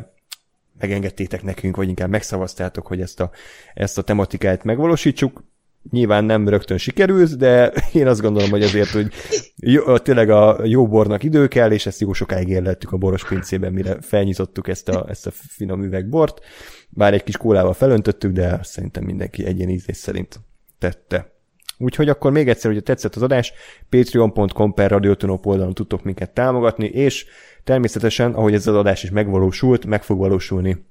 megengedtétek 0.78 1.42
nekünk, 1.42 1.76
vagy 1.76 1.88
inkább 1.88 2.10
megszavaztátok, 2.10 2.86
hogy 2.86 3.00
ezt 3.00 3.20
a, 3.20 3.30
ezt 3.74 3.98
a 3.98 4.02
tematikát 4.02 4.64
megvalósítsuk. 4.64 5.44
Nyilván 5.90 6.24
nem 6.24 6.48
rögtön 6.48 6.78
sikerült, 6.78 7.36
de 7.36 7.72
én 7.92 8.06
azt 8.06 8.20
gondolom, 8.20 8.50
hogy 8.50 8.62
azért, 8.62 8.90
hogy 8.90 9.12
jó, 9.56 9.98
tényleg 9.98 10.30
a 10.30 10.60
jó 10.64 10.88
bornak 10.88 11.22
idő 11.22 11.48
kell, 11.48 11.70
és 11.70 11.86
ezt 11.86 12.00
jó 12.00 12.12
sokáig 12.12 12.48
érlettük 12.48 12.92
a 12.92 12.96
boros 12.96 13.28
pincében, 13.28 13.72
mire 13.72 14.00
felnyitottuk 14.00 14.68
ezt 14.68 14.88
a, 14.88 15.06
ezt 15.08 15.26
a 15.26 15.30
finom 15.30 15.82
üvegbort. 15.82 16.40
Bár 16.88 17.14
egy 17.14 17.24
kis 17.24 17.36
kólával 17.36 17.72
felöntöttük, 17.72 18.32
de 18.32 18.60
szerintem 18.62 19.04
mindenki 19.04 19.44
egyén 19.44 19.68
ízlés 19.68 19.96
szerint 19.96 20.40
tette. 20.80 21.32
Úgyhogy 21.78 22.08
akkor 22.08 22.32
még 22.32 22.48
egyszer, 22.48 22.70
hogyha 22.70 22.86
tetszett 22.86 23.14
az 23.14 23.22
adás, 23.22 23.52
patreon.com 23.88 24.74
per 24.74 24.90
radiotonop 24.90 25.46
oldalon 25.46 25.74
tudtok 25.74 26.04
minket 26.04 26.30
támogatni, 26.30 26.86
és 26.86 27.26
természetesen, 27.64 28.34
ahogy 28.34 28.54
ez 28.54 28.66
az 28.66 28.74
adás 28.74 29.02
is 29.02 29.10
megvalósult, 29.10 29.86
meg 29.86 30.02
fog 30.02 30.18
valósulni 30.18 30.88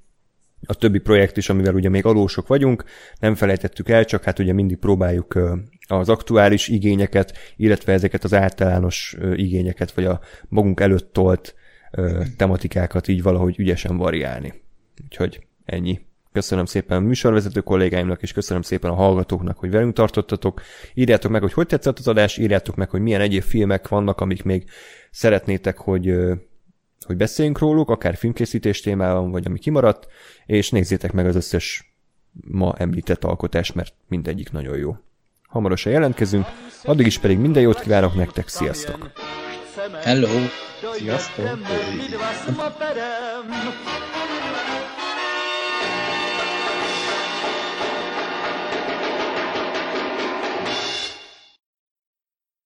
a 0.65 0.73
többi 0.73 0.99
projekt 0.99 1.37
is, 1.37 1.49
amivel 1.49 1.73
ugye 1.73 1.89
még 1.89 2.05
alósok 2.05 2.47
vagyunk, 2.47 2.83
nem 3.19 3.35
felejtettük 3.35 3.89
el, 3.89 4.05
csak 4.05 4.23
hát 4.23 4.39
ugye 4.39 4.53
mindig 4.53 4.77
próbáljuk 4.77 5.39
az 5.87 6.09
aktuális 6.09 6.67
igényeket, 6.67 7.37
illetve 7.55 7.93
ezeket 7.93 8.23
az 8.23 8.33
általános 8.33 9.17
igényeket, 9.35 9.91
vagy 9.91 10.05
a 10.05 10.19
magunk 10.47 10.79
előtt 10.79 11.13
tolt 11.13 11.55
tematikákat 12.37 13.07
így 13.07 13.23
valahogy 13.23 13.59
ügyesen 13.59 13.97
variálni. 13.97 14.53
Úgyhogy 15.03 15.45
ennyi. 15.65 15.99
Köszönöm 16.31 16.65
szépen 16.65 16.97
a 16.97 16.99
műsorvezető 16.99 17.61
kollégáimnak, 17.61 18.21
és 18.21 18.31
köszönöm 18.31 18.61
szépen 18.61 18.91
a 18.91 18.95
hallgatóknak, 18.95 19.57
hogy 19.57 19.71
velünk 19.71 19.93
tartottatok. 19.93 20.61
Írjátok 20.93 21.31
meg, 21.31 21.41
hogy 21.41 21.53
hogy 21.53 21.67
tetszett 21.67 21.99
az 21.99 22.07
adás, 22.07 22.37
írjátok 22.37 22.75
meg, 22.75 22.89
hogy 22.89 23.01
milyen 23.01 23.21
egyéb 23.21 23.41
filmek 23.41 23.87
vannak, 23.87 24.21
amik 24.21 24.43
még 24.43 24.63
szeretnétek, 25.11 25.77
hogy, 25.77 26.15
hogy 27.05 27.17
beszéljünk 27.17 27.59
róluk, 27.59 27.89
akár 27.89 28.15
filmkészítés 28.15 28.81
témában, 28.81 29.31
vagy 29.31 29.45
ami 29.45 29.59
kimaradt, 29.59 30.07
és 30.45 30.69
nézzétek 30.69 31.11
meg 31.11 31.25
az 31.25 31.35
összes 31.35 31.93
ma 32.31 32.73
említett 32.77 33.23
alkotást, 33.23 33.75
mert 33.75 33.93
mindegyik 34.07 34.51
nagyon 34.51 34.77
jó. 34.77 34.97
Hamarosan 35.47 35.91
jelentkezünk, 35.91 36.45
addig 36.83 37.05
is 37.05 37.17
pedig 37.17 37.37
minden 37.37 37.63
jót 37.63 37.79
kívánok 37.79 38.15
nektek, 38.15 38.47
sziasztok! 38.47 39.11
Hello! 40.03 40.29
Sziasztok! 40.93 41.45